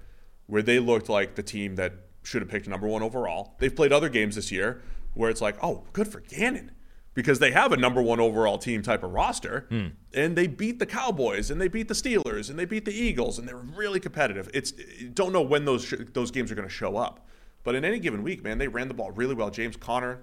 where 0.47 0.63
they 0.63 0.79
looked 0.79 1.09
like 1.09 1.35
the 1.37 1.43
team 1.43 1.77
that 1.77 1.93
should 2.23 2.43
have 2.43 2.51
picked 2.51 2.69
number 2.69 2.87
one 2.87 3.03
overall. 3.03 3.55
They've 3.59 3.75
played 3.75 3.93
other 3.93 4.09
games 4.09 4.35
this 4.35 4.53
year 4.53 4.83
where 5.15 5.31
it's 5.31 5.41
like, 5.41 5.57
oh, 5.63 5.85
good 5.93 6.07
for 6.09 6.21
Gannon. 6.21 6.73
Because 7.21 7.39
they 7.39 7.51
have 7.51 7.71
a 7.71 7.77
number 7.77 8.01
one 8.01 8.19
overall 8.19 8.57
team 8.57 8.81
type 8.83 9.03
of 9.03 9.13
roster, 9.13 9.67
hmm. 9.69 9.89
and 10.15 10.37
they 10.37 10.47
beat 10.47 10.79
the 10.79 10.87
Cowboys, 10.87 11.51
and 11.51 11.61
they 11.61 11.69
beat 11.69 11.87
the 11.89 11.95
Steelers, 11.95 12.49
and 12.49 12.59
they 12.59 12.65
beat 12.65 12.87
the 12.87 12.95
Eagles, 12.95 13.39
and 13.39 13.47
they're 13.47 13.57
really 13.57 14.01
competitive. 14.01 14.49
It's 14.55 14.73
don't 15.13 15.31
know 15.33 15.43
when 15.43 15.67
those 15.67 15.85
sh- 15.85 15.95
those 16.15 16.31
games 16.31 16.51
are 16.51 16.55
going 16.55 16.67
to 16.67 16.73
show 16.75 16.97
up, 16.97 17.27
but 17.63 17.75
in 17.75 17.85
any 17.85 17.99
given 17.99 18.23
week, 18.23 18.43
man, 18.43 18.57
they 18.57 18.69
ran 18.69 18.89
the 18.89 18.95
ball 18.95 19.11
really 19.11 19.35
well. 19.35 19.51
James 19.51 19.77
Conner 19.77 20.21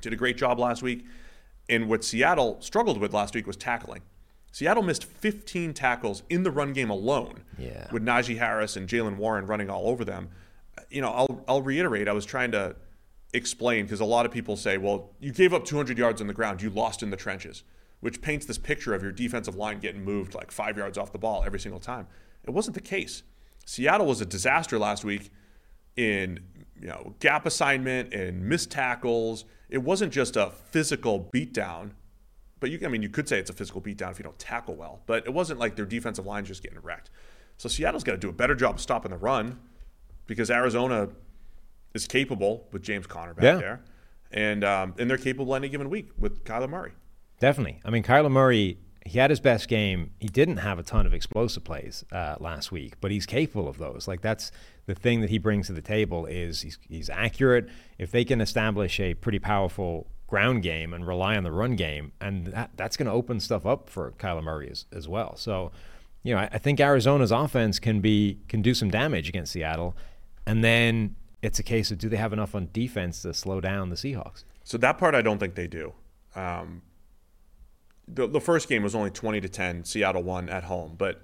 did 0.00 0.12
a 0.12 0.16
great 0.16 0.36
job 0.36 0.60
last 0.60 0.82
week. 0.82 1.04
And 1.68 1.88
what 1.88 2.04
Seattle 2.04 2.58
struggled 2.60 2.98
with 2.98 3.12
last 3.12 3.34
week 3.34 3.46
was 3.46 3.56
tackling. 3.56 4.02
Seattle 4.50 4.82
missed 4.82 5.04
15 5.04 5.72
tackles 5.74 6.22
in 6.28 6.42
the 6.42 6.50
run 6.50 6.72
game 6.72 6.90
alone, 6.90 7.44
Yeah. 7.58 7.88
with 7.90 8.04
Najee 8.04 8.36
Harris 8.38 8.76
and 8.76 8.86
Jaylen 8.88 9.16
Warren 9.16 9.46
running 9.46 9.70
all 9.70 9.88
over 9.88 10.04
them. 10.04 10.28
You 10.90 11.00
know, 11.00 11.10
I'll, 11.10 11.44
I'll 11.48 11.62
reiterate, 11.62 12.06
I 12.08 12.12
was 12.12 12.26
trying 12.26 12.50
to 12.52 12.76
explain 13.32 13.84
because 13.84 14.00
a 14.00 14.04
lot 14.04 14.26
of 14.26 14.32
people 14.32 14.56
say, 14.56 14.76
well, 14.78 15.10
you 15.20 15.32
gave 15.32 15.54
up 15.54 15.64
200 15.64 15.96
yards 15.98 16.20
on 16.20 16.26
the 16.26 16.34
ground, 16.34 16.62
you 16.62 16.70
lost 16.70 17.02
in 17.02 17.10
the 17.10 17.16
trenches, 17.16 17.62
which 18.00 18.20
paints 18.20 18.46
this 18.46 18.58
picture 18.58 18.94
of 18.94 19.02
your 19.02 19.12
defensive 19.12 19.56
line 19.56 19.78
getting 19.78 20.04
moved 20.04 20.34
like 20.34 20.50
five 20.50 20.76
yards 20.76 20.98
off 20.98 21.12
the 21.12 21.18
ball 21.18 21.42
every 21.46 21.60
single 21.60 21.80
time. 21.80 22.06
It 22.44 22.50
wasn't 22.50 22.74
the 22.74 22.82
case. 22.82 23.22
Seattle 23.64 24.06
was 24.06 24.20
a 24.20 24.26
disaster 24.26 24.78
last 24.78 25.04
week 25.04 25.30
in 25.96 26.40
you 26.80 26.88
know 26.88 27.14
gap 27.20 27.46
assignment 27.46 28.12
and 28.12 28.42
missed 28.42 28.70
tackles. 28.70 29.44
It 29.68 29.78
wasn't 29.78 30.12
just 30.12 30.36
a 30.36 30.50
physical 30.70 31.30
beatdown, 31.32 31.90
but 32.60 32.70
you 32.70 32.80
I 32.84 32.88
mean 32.88 33.02
you 33.02 33.08
could 33.08 33.28
say 33.28 33.38
it's 33.38 33.50
a 33.50 33.54
physical 33.54 33.80
beatdown 33.80 34.10
if 34.10 34.18
you 34.18 34.24
don't 34.24 34.38
tackle 34.38 34.74
well. 34.74 35.00
But 35.06 35.26
it 35.26 35.32
wasn't 35.32 35.60
like 35.60 35.76
their 35.76 35.86
defensive 35.86 36.26
line 36.26 36.44
just 36.44 36.62
getting 36.62 36.80
wrecked. 36.80 37.10
So 37.56 37.68
Seattle's 37.68 38.02
got 38.02 38.12
to 38.12 38.18
do 38.18 38.28
a 38.28 38.32
better 38.32 38.54
job 38.54 38.76
of 38.76 38.80
stopping 38.80 39.12
the 39.12 39.16
run 39.16 39.60
because 40.26 40.50
Arizona 40.50 41.08
is 41.94 42.06
capable 42.06 42.66
with 42.72 42.82
James 42.82 43.06
Conner 43.06 43.34
back 43.34 43.44
Yeah. 43.44 43.56
there, 43.56 43.80
and 44.30 44.64
um, 44.64 44.94
and 44.98 45.08
they're 45.10 45.18
capable 45.18 45.54
any 45.54 45.68
given 45.68 45.90
week 45.90 46.10
with 46.18 46.44
Kyler 46.44 46.68
Murray. 46.68 46.92
Definitely. 47.40 47.80
I 47.84 47.90
mean, 47.90 48.02
Kyler 48.02 48.30
Murray, 48.30 48.78
he 49.04 49.18
had 49.18 49.30
his 49.30 49.40
best 49.40 49.68
game. 49.68 50.10
He 50.20 50.28
didn't 50.28 50.58
have 50.58 50.78
a 50.78 50.82
ton 50.82 51.06
of 51.06 51.12
explosive 51.14 51.64
plays 51.64 52.04
uh, 52.12 52.36
last 52.38 52.70
week, 52.70 52.94
but 53.00 53.10
he's 53.10 53.26
capable 53.26 53.68
of 53.68 53.78
those. 53.78 54.06
Like 54.06 54.20
that's 54.20 54.52
the 54.86 54.94
thing 54.94 55.20
that 55.22 55.30
he 55.30 55.38
brings 55.38 55.66
to 55.66 55.72
the 55.72 55.82
table 55.82 56.24
is 56.26 56.62
he's, 56.62 56.78
he's 56.88 57.10
accurate. 57.10 57.68
If 57.98 58.10
they 58.12 58.24
can 58.24 58.40
establish 58.40 59.00
a 59.00 59.14
pretty 59.14 59.38
powerful 59.40 60.06
ground 60.28 60.62
game 60.62 60.94
and 60.94 61.06
rely 61.06 61.36
on 61.36 61.42
the 61.42 61.50
run 61.52 61.74
game, 61.76 62.12
and 62.20 62.46
that, 62.48 62.70
that's 62.76 62.96
going 62.96 63.06
to 63.06 63.12
open 63.12 63.38
stuff 63.40 63.66
up 63.66 63.90
for 63.90 64.12
Kyler 64.12 64.42
Murray 64.42 64.70
as, 64.70 64.86
as 64.92 65.08
well. 65.08 65.36
So, 65.36 65.72
you 66.22 66.34
know, 66.34 66.40
I, 66.40 66.48
I 66.52 66.58
think 66.58 66.80
Arizona's 66.80 67.32
offense 67.32 67.78
can 67.80 68.00
be 68.00 68.38
can 68.48 68.62
do 68.62 68.72
some 68.72 68.88
damage 68.90 69.28
against 69.28 69.52
Seattle, 69.52 69.96
and 70.46 70.62
then 70.62 71.16
it's 71.42 71.58
a 71.58 71.62
case 71.62 71.90
of 71.90 71.98
do 71.98 72.08
they 72.08 72.16
have 72.16 72.32
enough 72.32 72.54
on 72.54 72.68
defense 72.72 73.22
to 73.22 73.34
slow 73.34 73.60
down 73.60 73.90
the 73.90 73.96
Seahawks? 73.96 74.44
So 74.64 74.78
that 74.78 74.96
part 74.96 75.14
I 75.14 75.22
don't 75.22 75.38
think 75.38 75.56
they 75.56 75.66
do. 75.66 75.92
Um, 76.34 76.82
the, 78.08 78.26
the 78.26 78.40
first 78.40 78.68
game 78.68 78.82
was 78.82 78.94
only 78.94 79.10
20 79.10 79.40
to 79.40 79.48
10. 79.48 79.84
Seattle 79.84 80.22
won 80.22 80.48
at 80.48 80.64
home. 80.64 80.94
But 80.96 81.20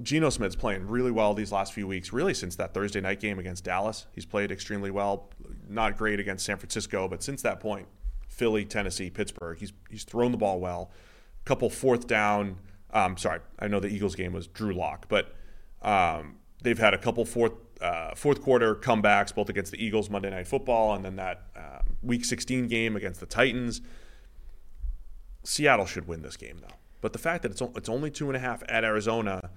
Geno 0.00 0.30
Smith's 0.30 0.56
playing 0.56 0.86
really 0.86 1.10
well 1.10 1.34
these 1.34 1.52
last 1.52 1.72
few 1.72 1.86
weeks, 1.86 2.12
really 2.12 2.34
since 2.34 2.56
that 2.56 2.72
Thursday 2.72 3.00
night 3.00 3.20
game 3.20 3.38
against 3.38 3.64
Dallas. 3.64 4.06
He's 4.12 4.24
played 4.24 4.52
extremely 4.52 4.90
well. 4.90 5.30
Not 5.68 5.98
great 5.98 6.20
against 6.20 6.46
San 6.46 6.56
Francisco, 6.56 7.08
but 7.08 7.22
since 7.22 7.42
that 7.42 7.60
point, 7.60 7.88
Philly, 8.28 8.64
Tennessee, 8.64 9.10
Pittsburgh, 9.10 9.58
he's, 9.58 9.72
he's 9.90 10.04
thrown 10.04 10.32
the 10.32 10.38
ball 10.38 10.60
well. 10.60 10.90
couple 11.44 11.68
fourth 11.68 12.06
down. 12.06 12.58
Um, 12.92 13.16
sorry, 13.16 13.40
I 13.58 13.68
know 13.68 13.80
the 13.80 13.88
Eagles 13.88 14.14
game 14.14 14.32
was 14.32 14.46
Drew 14.46 14.72
Lock, 14.72 15.06
but 15.08 15.34
um, 15.82 16.36
they've 16.62 16.78
had 16.78 16.94
a 16.94 16.98
couple 16.98 17.24
fourth 17.24 17.52
uh, 17.82 18.14
fourth 18.14 18.40
quarter 18.40 18.74
comebacks, 18.74 19.34
both 19.34 19.48
against 19.48 19.72
the 19.72 19.84
Eagles 19.84 20.08
Monday 20.08 20.30
Night 20.30 20.46
Football 20.46 20.94
and 20.94 21.04
then 21.04 21.16
that 21.16 21.42
uh, 21.56 21.80
Week 22.02 22.24
16 22.24 22.68
game 22.68 22.96
against 22.96 23.20
the 23.20 23.26
Titans. 23.26 23.80
Seattle 25.44 25.86
should 25.86 26.06
win 26.06 26.22
this 26.22 26.36
game 26.36 26.58
though. 26.60 26.76
But 27.00 27.12
the 27.12 27.18
fact 27.18 27.42
that 27.42 27.50
it's 27.50 27.60
o- 27.60 27.72
it's 27.76 27.88
only 27.88 28.10
two 28.10 28.28
and 28.28 28.36
a 28.36 28.40
half 28.40 28.62
at 28.68 28.84
Arizona, 28.84 29.50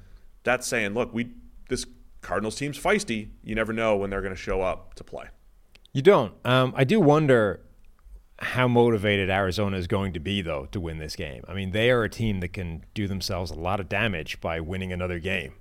that's 0.43 0.65
saying, 0.67 0.93
look, 0.93 1.13
we 1.13 1.29
this 1.69 1.85
Cardinals 2.21 2.55
team's 2.55 2.77
feisty. 2.79 3.29
You 3.43 3.53
never 3.55 3.71
know 3.71 3.95
when 3.95 4.09
they're 4.09 4.21
going 4.21 4.33
to 4.33 4.41
show 4.41 4.61
up 4.61 4.95
to 4.95 5.03
play. 5.03 5.27
You 5.93 6.01
don't. 6.01 6.33
Um, 6.43 6.73
I 6.75 6.83
do 6.83 6.99
wonder 6.99 7.61
how 8.39 8.67
motivated 8.67 9.29
Arizona 9.29 9.77
is 9.77 9.87
going 9.87 10.11
to 10.13 10.19
be, 10.19 10.41
though, 10.41 10.65
to 10.71 10.79
win 10.79 10.97
this 10.97 11.15
game. 11.15 11.43
I 11.47 11.53
mean, 11.53 11.71
they 11.71 11.89
are 11.91 12.03
a 12.03 12.09
team 12.09 12.39
that 12.41 12.51
can 12.51 12.83
do 12.93 13.07
themselves 13.07 13.51
a 13.51 13.55
lot 13.55 13.79
of 13.79 13.87
damage 13.87 14.41
by 14.41 14.59
winning 14.59 14.91
another 14.91 15.19
game. 15.19 15.53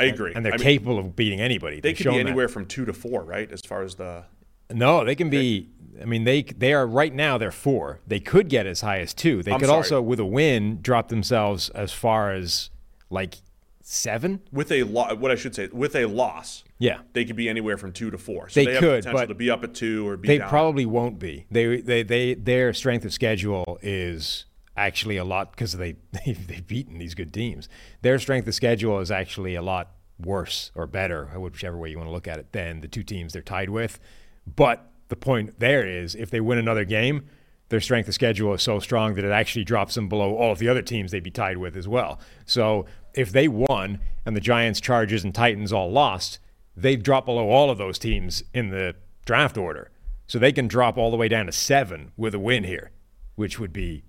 I 0.00 0.04
agree. 0.06 0.32
And 0.34 0.44
they're 0.44 0.52
I 0.54 0.56
mean, 0.56 0.64
capable 0.64 0.98
of 0.98 1.14
beating 1.16 1.40
anybody. 1.40 1.76
They 1.76 1.90
They've 1.90 1.96
could 1.96 2.06
be 2.06 2.18
that. 2.18 2.26
anywhere 2.26 2.48
from 2.48 2.66
two 2.66 2.84
to 2.84 2.92
four, 2.92 3.22
right? 3.24 3.50
As 3.50 3.60
far 3.62 3.82
as 3.82 3.94
the 3.96 4.24
No, 4.70 5.04
they 5.04 5.14
can 5.14 5.30
be. 5.30 5.68
I 6.00 6.04
mean, 6.04 6.24
they 6.24 6.42
they 6.42 6.72
are 6.72 6.86
right 6.86 7.12
now. 7.14 7.36
They're 7.38 7.50
four. 7.50 8.00
They 8.06 8.20
could 8.20 8.48
get 8.48 8.66
as 8.66 8.80
high 8.80 9.00
as 9.00 9.12
two. 9.12 9.42
They 9.42 9.52
I'm 9.52 9.58
could 9.60 9.66
sorry. 9.68 9.76
also, 9.76 10.00
with 10.02 10.20
a 10.20 10.24
win, 10.24 10.80
drop 10.80 11.08
themselves 11.08 11.68
as 11.70 11.92
far 11.92 12.32
as 12.32 12.70
like 13.10 13.34
seven. 13.82 14.40
with 14.52 14.70
a 14.70 14.84
lo- 14.84 15.14
what 15.16 15.30
I 15.30 15.34
should 15.34 15.54
say 15.54 15.68
with 15.72 15.96
a 15.96 16.06
loss, 16.06 16.62
Yeah, 16.78 17.00
they 17.12 17.24
could 17.24 17.34
be 17.36 17.48
anywhere 17.48 17.76
from 17.76 17.92
two 17.92 18.10
to 18.12 18.18
four. 18.18 18.48
So 18.48 18.60
They 18.60 18.66
they, 18.66 18.72
have 18.74 18.80
could, 18.80 18.98
potential 19.04 19.20
but 19.20 19.26
to 19.26 19.34
be 19.34 19.50
up 19.50 19.64
at 19.64 19.74
two 19.74 20.06
or 20.08 20.16
be 20.16 20.28
they 20.28 20.38
down. 20.38 20.48
probably 20.48 20.86
won't 20.86 21.18
be. 21.18 21.46
They 21.50 21.80
they 21.80 22.02
they 22.04 22.34
their 22.34 22.72
strength 22.72 23.04
of 23.04 23.12
schedule 23.12 23.78
is 23.82 24.46
actually 24.80 25.16
a 25.16 25.24
lot 25.24 25.52
because 25.52 25.72
they 25.72 25.96
they've, 26.24 26.66
beaten 26.66 26.98
these 26.98 27.14
good 27.14 27.32
teams. 27.32 27.68
Their 28.02 28.18
strength 28.18 28.48
of 28.48 28.54
schedule 28.54 28.98
is 29.00 29.10
actually 29.10 29.54
a 29.54 29.62
lot 29.62 29.92
worse 30.18 30.70
or 30.74 30.86
better, 30.86 31.26
whichever 31.36 31.76
way 31.76 31.90
you 31.90 31.96
want 31.96 32.08
to 32.08 32.12
look 32.12 32.28
at 32.28 32.38
it, 32.38 32.52
than 32.52 32.80
the 32.80 32.88
two 32.88 33.02
teams 33.02 33.32
they're 33.32 33.42
tied 33.42 33.70
with. 33.70 33.98
But 34.46 34.90
the 35.08 35.16
point 35.16 35.58
there 35.58 35.86
is, 35.86 36.14
if 36.14 36.30
they 36.30 36.40
win 36.40 36.58
another 36.58 36.84
game, 36.84 37.26
their 37.68 37.80
strength 37.80 38.08
of 38.08 38.14
schedule 38.14 38.52
is 38.54 38.62
so 38.62 38.80
strong 38.80 39.14
that 39.14 39.24
it 39.24 39.30
actually 39.30 39.64
drops 39.64 39.94
them 39.94 40.08
below 40.08 40.36
all 40.36 40.52
of 40.52 40.58
the 40.58 40.68
other 40.68 40.82
teams 40.82 41.10
they'd 41.10 41.22
be 41.22 41.30
tied 41.30 41.56
with 41.56 41.76
as 41.76 41.86
well. 41.86 42.18
So 42.44 42.86
if 43.14 43.32
they 43.32 43.48
won 43.48 44.00
and 44.26 44.36
the 44.36 44.40
Giants, 44.40 44.80
Chargers, 44.80 45.24
and 45.24 45.34
Titans 45.34 45.72
all 45.72 45.90
lost, 45.90 46.40
they'd 46.76 47.02
drop 47.02 47.26
below 47.26 47.48
all 47.48 47.70
of 47.70 47.78
those 47.78 47.98
teams 47.98 48.42
in 48.52 48.70
the 48.70 48.96
draft 49.24 49.56
order. 49.56 49.90
So 50.26 50.38
they 50.38 50.52
can 50.52 50.68
drop 50.68 50.96
all 50.96 51.10
the 51.10 51.16
way 51.16 51.28
down 51.28 51.46
to 51.46 51.52
seven 51.52 52.12
with 52.16 52.34
a 52.34 52.38
win 52.38 52.64
here, 52.64 52.90
which 53.34 53.58
would 53.58 53.72
be, 53.72 54.04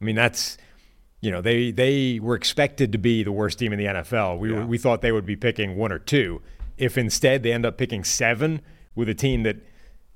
I 0.00 0.04
mean, 0.04 0.16
that's, 0.16 0.56
you 1.20 1.30
know, 1.30 1.40
they 1.40 1.70
they 1.70 2.18
were 2.20 2.34
expected 2.34 2.92
to 2.92 2.98
be 2.98 3.22
the 3.22 3.32
worst 3.32 3.58
team 3.58 3.72
in 3.72 3.78
the 3.78 3.84
NFL. 3.84 4.38
We 4.38 4.52
were, 4.52 4.64
we 4.64 4.78
thought 4.78 5.02
they 5.02 5.12
would 5.12 5.26
be 5.26 5.36
picking 5.36 5.76
one 5.76 5.92
or 5.92 5.98
two. 5.98 6.40
If 6.78 6.96
instead 6.96 7.42
they 7.42 7.52
end 7.52 7.66
up 7.66 7.76
picking 7.76 8.04
seven 8.04 8.62
with 8.94 9.08
a 9.08 9.14
team 9.14 9.42
that 9.42 9.56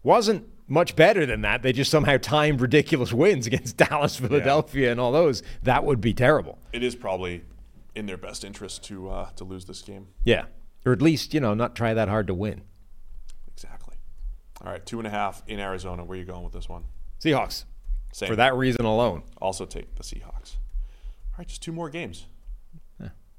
wasn't 0.02 0.48
much 0.66 0.96
better 0.96 1.26
than 1.26 1.42
that, 1.42 1.62
they 1.62 1.74
just 1.74 1.90
somehow 1.90 2.16
timed 2.16 2.62
ridiculous 2.62 3.12
wins 3.12 3.46
against 3.48 3.76
Dallas, 3.76 4.16
Philadelphia, 4.16 4.90
and 4.90 4.98
all 4.98 5.12
those. 5.12 5.42
That 5.62 5.84
would 5.84 6.00
be 6.00 6.14
terrible. 6.14 6.58
It 6.72 6.82
is 6.82 6.94
probably 6.94 7.42
in 7.94 8.06
their 8.06 8.16
best 8.16 8.44
interest 8.44 8.84
to 8.84 9.10
uh, 9.10 9.30
to 9.36 9.44
lose 9.44 9.66
this 9.66 9.82
game. 9.82 10.08
Yeah, 10.24 10.46
or 10.86 10.92
at 10.92 11.02
least 11.02 11.34
you 11.34 11.40
know 11.40 11.52
not 11.52 11.76
try 11.76 11.92
that 11.92 12.08
hard 12.08 12.26
to 12.28 12.34
win. 12.34 12.62
Exactly. 13.52 13.96
All 14.64 14.72
right, 14.72 14.84
two 14.84 14.98
and 14.98 15.06
a 15.06 15.10
half 15.10 15.42
in 15.46 15.60
Arizona. 15.60 16.02
Where 16.04 16.16
are 16.16 16.18
you 16.18 16.26
going 16.26 16.42
with 16.44 16.54
this 16.54 16.70
one? 16.70 16.84
Seahawks 17.20 17.64
Same. 18.14 18.28
for 18.28 18.36
that 18.36 18.54
reason 18.54 18.84
alone. 18.84 19.24
Also 19.38 19.66
take 19.66 19.96
the 19.96 20.04
Seahawks. 20.04 20.54
All 21.32 21.38
right, 21.38 21.48
just 21.48 21.62
two 21.62 21.72
more 21.72 21.90
games 21.90 22.26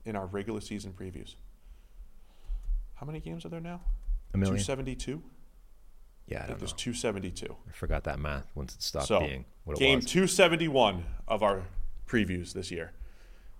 in 0.03 0.15
our 0.15 0.25
regular 0.27 0.59
season 0.61 0.93
previews. 0.93 1.35
How 2.95 3.05
many 3.05 3.19
games 3.19 3.45
are 3.45 3.49
there 3.49 3.61
now? 3.61 3.81
A 4.33 4.37
million. 4.37 4.57
272? 4.57 5.23
Yeah, 6.27 6.39
I 6.39 6.43
I 6.43 6.45
think 6.47 6.59
there's 6.59 6.73
272. 6.73 7.55
I 7.67 7.71
forgot 7.71 8.03
that 8.03 8.19
math 8.19 8.51
once 8.53 8.75
it 8.75 8.81
stopped 8.83 9.07
So, 9.07 9.19
being 9.21 9.45
what 9.63 9.73
it 9.73 9.75
was. 9.75 9.79
game 9.79 9.95
was. 9.99 10.05
271 10.05 11.05
of 11.27 11.41
our 11.41 11.63
previews 12.05 12.53
this 12.53 12.69
year. 12.69 12.91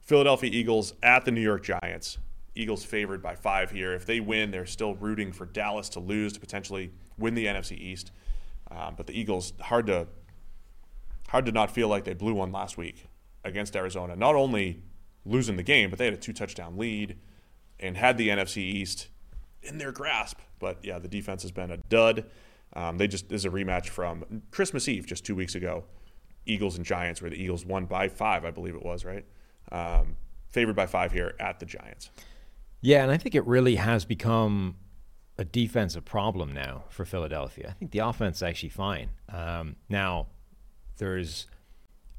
Philadelphia 0.02 0.50
Eagles 0.54 0.94
at 1.02 1.26
the 1.26 1.32
New 1.32 1.42
York 1.42 1.64
Giants. 1.64 2.18
Eagles 2.56 2.84
favored 2.86 3.22
by 3.24 3.36
five 3.36 3.72
here. 3.72 3.94
If 3.94 4.06
they 4.06 4.20
win, 4.20 4.52
they're 4.52 4.66
still 4.66 4.96
rooting 4.96 5.32
for 5.32 5.46
Dallas 5.46 5.90
to 5.90 6.00
lose 6.00 6.34
to 6.34 6.40
potentially 6.40 6.92
win 7.18 7.34
the 7.36 7.46
NFC 7.48 7.78
East. 7.78 8.12
Um, 8.70 8.94
but 8.96 9.08
the 9.08 9.20
Eagles 9.20 9.54
hard 9.62 9.88
to 9.88 10.08
hard 11.30 11.46
to 11.46 11.52
not 11.52 11.72
feel 11.72 11.88
like 11.88 12.04
they 12.04 12.14
blew 12.14 12.34
one 12.34 12.52
last 12.52 12.78
week 12.78 13.08
against 13.44 13.76
Arizona. 13.76 14.16
Not 14.16 14.36
only 14.36 14.82
losing 15.26 15.56
the 15.58 15.64
game, 15.64 15.90
but 15.90 16.00
they 16.00 16.06
had 16.06 16.14
a 16.14 16.18
two 16.18 16.34
touchdown 16.34 16.78
lead 16.78 17.18
and 17.80 17.98
had 17.98 18.18
the 18.18 18.30
NFC 18.30 18.58
East 18.58 19.08
in 19.64 19.78
their 19.78 19.92
grasp. 19.92 20.40
But 20.60 20.84
yeah, 20.84 21.00
the 21.00 21.08
defense 21.08 21.42
has 21.42 21.52
been 21.52 21.72
a 21.72 21.78
dud. 21.78 22.26
Um, 22.74 22.98
they 22.98 23.08
just 23.08 23.30
this 23.30 23.42
is 23.42 23.46
a 23.46 23.50
rematch 23.50 23.88
from 23.88 24.44
Christmas 24.52 24.88
Eve 24.88 25.06
just 25.06 25.26
two 25.26 25.36
weeks 25.36 25.56
ago. 25.56 25.86
Eagles 26.46 26.76
and 26.78 26.86
Giants, 26.86 27.22
where 27.22 27.32
the 27.32 27.42
Eagles 27.42 27.66
won 27.66 27.86
by 27.86 28.08
five, 28.08 28.46
I 28.46 28.52
believe 28.52 28.76
it 28.76 28.84
was, 28.84 29.04
right? 29.04 29.26
Um, 29.72 30.16
favored 30.50 30.76
by 30.76 30.86
five 30.86 31.12
here 31.12 31.34
at 31.40 31.60
the 31.60 31.66
Giants. 31.66 32.12
Yeah, 32.82 33.02
and 33.02 33.12
I 33.12 33.18
think 33.18 33.34
it 33.34 33.46
really 33.48 33.76
has 33.76 34.06
become 34.06 34.76
a 35.38 35.44
defensive 35.44 36.06
problem 36.06 36.54
now 36.54 36.84
for 36.90 37.04
Philadelphia. 37.04 37.70
I 37.70 37.74
think 37.74 37.92
the 37.92 38.00
offense 38.00 38.38
is 38.38 38.44
actually 38.44 38.70
fine. 38.70 39.10
Um, 39.30 39.76
now, 39.90 40.28
there's 40.98 41.48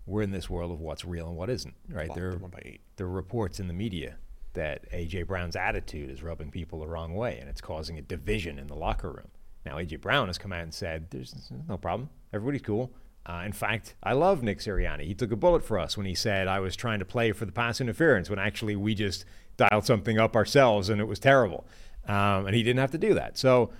we're 0.07 0.23
in 0.23 0.31
this 0.31 0.48
world 0.48 0.70
of 0.70 0.81
what's 0.81 1.05
real 1.05 1.27
and 1.27 1.36
what 1.36 1.51
isn't, 1.51 1.74
right? 1.90 2.12
There, 2.15 2.39
eight. 2.62 2.81
there 2.97 3.07
are 3.07 3.11
reports 3.11 3.59
in 3.59 3.66
the 3.66 3.74
media 3.74 4.16
that 4.53 4.90
AJ 4.93 5.27
Brown's 5.27 5.57
attitude 5.57 6.11
is 6.11 6.23
rubbing 6.23 6.51
people 6.51 6.81
the 6.81 6.86
wrong 6.86 7.15
way, 7.15 7.39
and 7.40 7.48
it's 7.48 7.61
causing 7.61 7.98
a 7.98 8.03
division 8.03 8.59
in 8.59 8.69
the 8.69 8.77
locker 8.77 9.11
room. 9.11 9.28
Now, 9.65 9.77
AJ 9.77 10.01
Brown 10.01 10.28
has 10.28 10.39
come 10.39 10.53
out 10.53 10.62
and 10.62 10.73
said, 10.73 11.11
"There's 11.11 11.51
no 11.69 11.77
problem. 11.77 12.11
Everybody's 12.32 12.62
cool." 12.62 12.93
Uh, 13.28 13.43
in 13.44 13.53
fact, 13.53 13.97
I 14.05 14.12
love 14.12 14.43
Nick 14.44 14.61
Sirianni. 14.61 15.03
He 15.05 15.15
took 15.15 15.32
a 15.32 15.36
bullet 15.36 15.65
for 15.65 15.78
us 15.78 15.97
when 15.97 16.07
he 16.07 16.15
said 16.15 16.47
I 16.47 16.61
was 16.61 16.77
trying 16.77 17.01
to 17.01 17.05
play 17.05 17.32
for 17.32 17.44
the 17.44 17.51
pass 17.51 17.81
interference 17.81 18.31
when 18.31 18.39
actually 18.39 18.77
we 18.77 18.94
just 18.94 19.24
dialed 19.57 19.85
something 19.85 20.19
up 20.19 20.36
ourselves 20.36 20.89
and 20.89 21.01
it 21.01 21.07
was 21.07 21.19
terrible. 21.19 21.66
Um, 22.07 22.47
and 22.47 22.55
he 22.55 22.62
didn't 22.62 22.78
have 22.78 22.93
to 22.93 22.98
do 22.98 23.15
that. 23.15 23.36
So, 23.36 23.70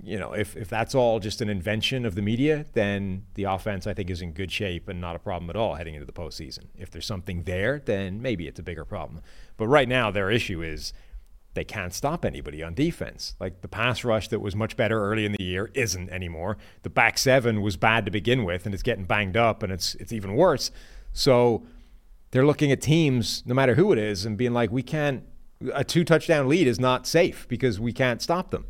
you 0.00 0.18
know, 0.18 0.32
if, 0.32 0.56
if 0.56 0.68
that's 0.68 0.94
all 0.94 1.20
just 1.20 1.40
an 1.40 1.48
invention 1.48 2.06
of 2.06 2.14
the 2.14 2.22
media, 2.22 2.66
then 2.72 3.26
the 3.34 3.44
offense, 3.44 3.86
I 3.86 3.94
think, 3.94 4.10
is 4.10 4.22
in 4.22 4.32
good 4.32 4.50
shape 4.50 4.88
and 4.88 5.00
not 5.00 5.16
a 5.16 5.18
problem 5.18 5.50
at 5.50 5.56
all 5.56 5.74
heading 5.74 5.94
into 5.94 6.06
the 6.06 6.12
postseason. 6.12 6.66
If 6.76 6.90
there's 6.90 7.06
something 7.06 7.42
there, 7.44 7.78
then 7.84 8.22
maybe 8.22 8.48
it's 8.48 8.58
a 8.58 8.62
bigger 8.62 8.84
problem. 8.84 9.22
But 9.56 9.68
right 9.68 9.88
now, 9.88 10.10
their 10.10 10.30
issue 10.30 10.62
is 10.62 10.92
they 11.54 11.64
can't 11.64 11.92
stop 11.92 12.24
anybody 12.24 12.62
on 12.62 12.74
defense. 12.74 13.36
Like 13.38 13.60
the 13.60 13.68
pass 13.68 14.04
rush 14.04 14.28
that 14.28 14.40
was 14.40 14.56
much 14.56 14.76
better 14.76 14.98
early 14.98 15.26
in 15.26 15.32
the 15.32 15.44
year 15.44 15.70
isn't 15.74 16.08
anymore. 16.10 16.56
The 16.82 16.90
back 16.90 17.18
seven 17.18 17.60
was 17.60 17.76
bad 17.76 18.06
to 18.06 18.10
begin 18.10 18.44
with, 18.44 18.64
and 18.64 18.74
it's 18.74 18.82
getting 18.82 19.04
banged 19.04 19.36
up, 19.36 19.62
and 19.62 19.72
it's 19.72 19.94
it's 19.96 20.12
even 20.12 20.34
worse. 20.34 20.70
So 21.12 21.66
they're 22.30 22.46
looking 22.46 22.72
at 22.72 22.80
teams, 22.80 23.42
no 23.44 23.54
matter 23.54 23.74
who 23.74 23.92
it 23.92 23.98
is, 23.98 24.24
and 24.24 24.38
being 24.38 24.54
like, 24.54 24.70
we 24.70 24.82
can't. 24.82 25.24
A 25.74 25.84
two 25.84 26.02
touchdown 26.02 26.48
lead 26.48 26.66
is 26.66 26.80
not 26.80 27.06
safe 27.06 27.46
because 27.46 27.78
we 27.78 27.92
can't 27.92 28.20
stop 28.20 28.50
them. 28.50 28.64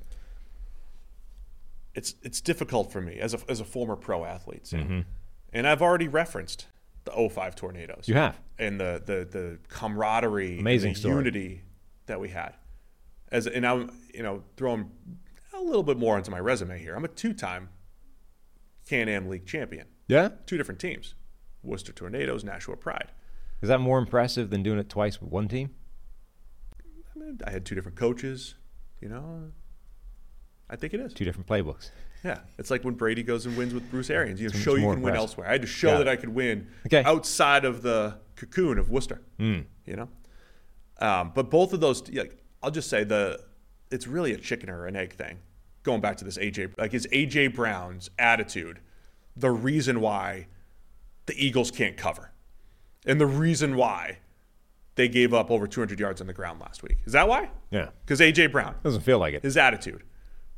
It's 1.95 2.15
it's 2.23 2.41
difficult 2.41 2.91
for 2.93 3.01
me 3.01 3.19
as 3.19 3.35
a 3.35 3.39
as 3.49 3.61
a 3.61 3.65
former 3.65 3.97
pro 3.97 4.25
athlete, 4.25 4.67
Sam. 4.67 5.05
and 5.53 5.67
I've 5.67 5.83
already 5.83 6.09
referenced 6.09 6.67
the 7.05 7.11
05 7.13 7.55
tornadoes. 7.55 8.03
Mm-hmm. 8.03 8.13
You 8.13 8.17
have. 8.17 8.41
and 8.59 8.81
the 8.81 9.03
the 9.05 9.25
the 9.31 9.59
camaraderie, 9.69 10.53
and 10.53 10.61
Amazing 10.61 10.95
the 10.95 10.99
story. 10.99 11.17
unity 11.17 11.63
that 12.07 12.19
we 12.21 12.29
had. 12.31 12.55
As 13.31 13.47
and 13.47 13.67
I'm 13.67 13.91
you 14.15 14.23
know 14.23 14.43
throwing 14.57 14.91
a 15.55 15.61
little 15.61 15.83
bit 15.83 15.99
more 15.99 16.17
into 16.17 16.31
my 16.31 16.41
resume 16.41 16.79
here. 16.79 16.95
I'm 16.95 17.05
a 17.05 17.09
two-time 17.09 17.69
Can-Am 18.89 19.29
League 19.29 19.47
champion. 19.47 19.87
Yeah. 20.09 20.31
Two 20.47 20.57
different 20.57 20.81
teams, 20.81 21.15
Worcester 21.63 21.93
Tornadoes, 21.93 22.43
Nashua 22.43 22.77
Pride. 22.77 23.13
Is 23.61 23.69
that 23.69 23.79
more 23.79 23.99
impressive 23.99 24.51
than 24.51 24.63
doing 24.63 24.79
it 24.79 24.89
twice 24.89 25.21
with 25.21 25.31
one 25.31 25.47
team? 25.49 25.71
I, 27.15 27.19
mean, 27.19 27.39
I 27.47 27.51
had 27.51 27.65
two 27.65 27.75
different 27.75 27.97
coaches. 27.97 28.55
You 29.01 29.09
know, 29.09 29.53
I 30.73 30.77
think 30.77 30.95
it 30.95 31.01
is. 31.01 31.13
Two 31.13 31.25
different 31.25 31.47
playbooks. 31.47 31.91
Yeah, 32.25 32.39
it's 32.59 32.71
like 32.71 32.83
when 32.85 32.95
Brady 32.95 33.23
goes 33.23 33.47
and 33.47 33.57
wins 33.57 33.75
with 33.75 33.89
Bruce 33.91 34.09
Arians. 34.11 34.41
You 34.41 34.49
know, 34.49 34.59
show 34.59 34.75
you 34.77 34.89
can 34.91 35.03
win 35.03 35.15
elsewhere. 35.15 35.47
I 35.49 35.53
had 35.53 35.61
to 35.61 35.67
show 35.67 35.91
Got 35.93 35.99
that. 35.99 36.09
I 36.09 36.17
could 36.17 36.31
win 36.31 36.69
Okay. 36.87 37.03
outside 37.05 37.65
of 37.65 37.83
the 37.83 38.17
cocoon 38.37 38.79
of 38.79 38.91
Worcester. 38.91 39.21
Hmm. 39.39 39.61
You 39.87 39.97
know, 39.97 40.09
um, 41.01 41.33
but 41.35 41.51
both 41.51 41.73
of 41.73 41.81
those, 41.81 42.09
like, 42.13 42.39
I'll 42.63 42.71
just 42.71 42.89
say 42.89 43.05
the 43.05 43.41
it's 43.91 44.07
really 44.07 44.33
a 44.33 44.39
chicken 44.39 44.71
or 44.71 44.87
an 44.87 44.97
egg 44.97 45.13
thing. 45.15 45.39
Going 45.83 46.01
back 46.01 46.17
to 46.19 46.25
this 46.25 46.39
AJ, 46.39 46.75
like 46.79 46.95
is 46.95 47.07
AJ 47.13 47.55
Brown's 47.55 48.09
attitude 48.19 48.81
the 49.37 49.51
reason 49.51 50.01
why 50.01 50.47
the 51.27 51.35
Eagles 51.37 51.71
can't 51.71 51.97
cover, 51.97 52.31
and 53.07 53.21
the 53.21 53.27
reason 53.27 53.77
why 53.77 54.19
they 54.95 55.09
gave 55.09 55.33
up 55.35 55.51
over 55.51 55.67
200 55.67 55.99
yards 55.99 56.21
on 56.21 56.27
the 56.27 56.33
ground 56.35 56.61
last 56.61 56.83
week. 56.83 56.99
Is 57.07 57.15
that 57.15 57.27
why? 57.27 57.51
Yeah. 57.71 57.89
Because 58.05 58.21
AJ 58.21 58.53
Brown 58.53 58.75
Doesn't 58.85 59.01
feel 59.01 59.19
like 59.19 59.33
it. 59.35 59.43
his 59.43 59.57
attitude, 59.57 60.03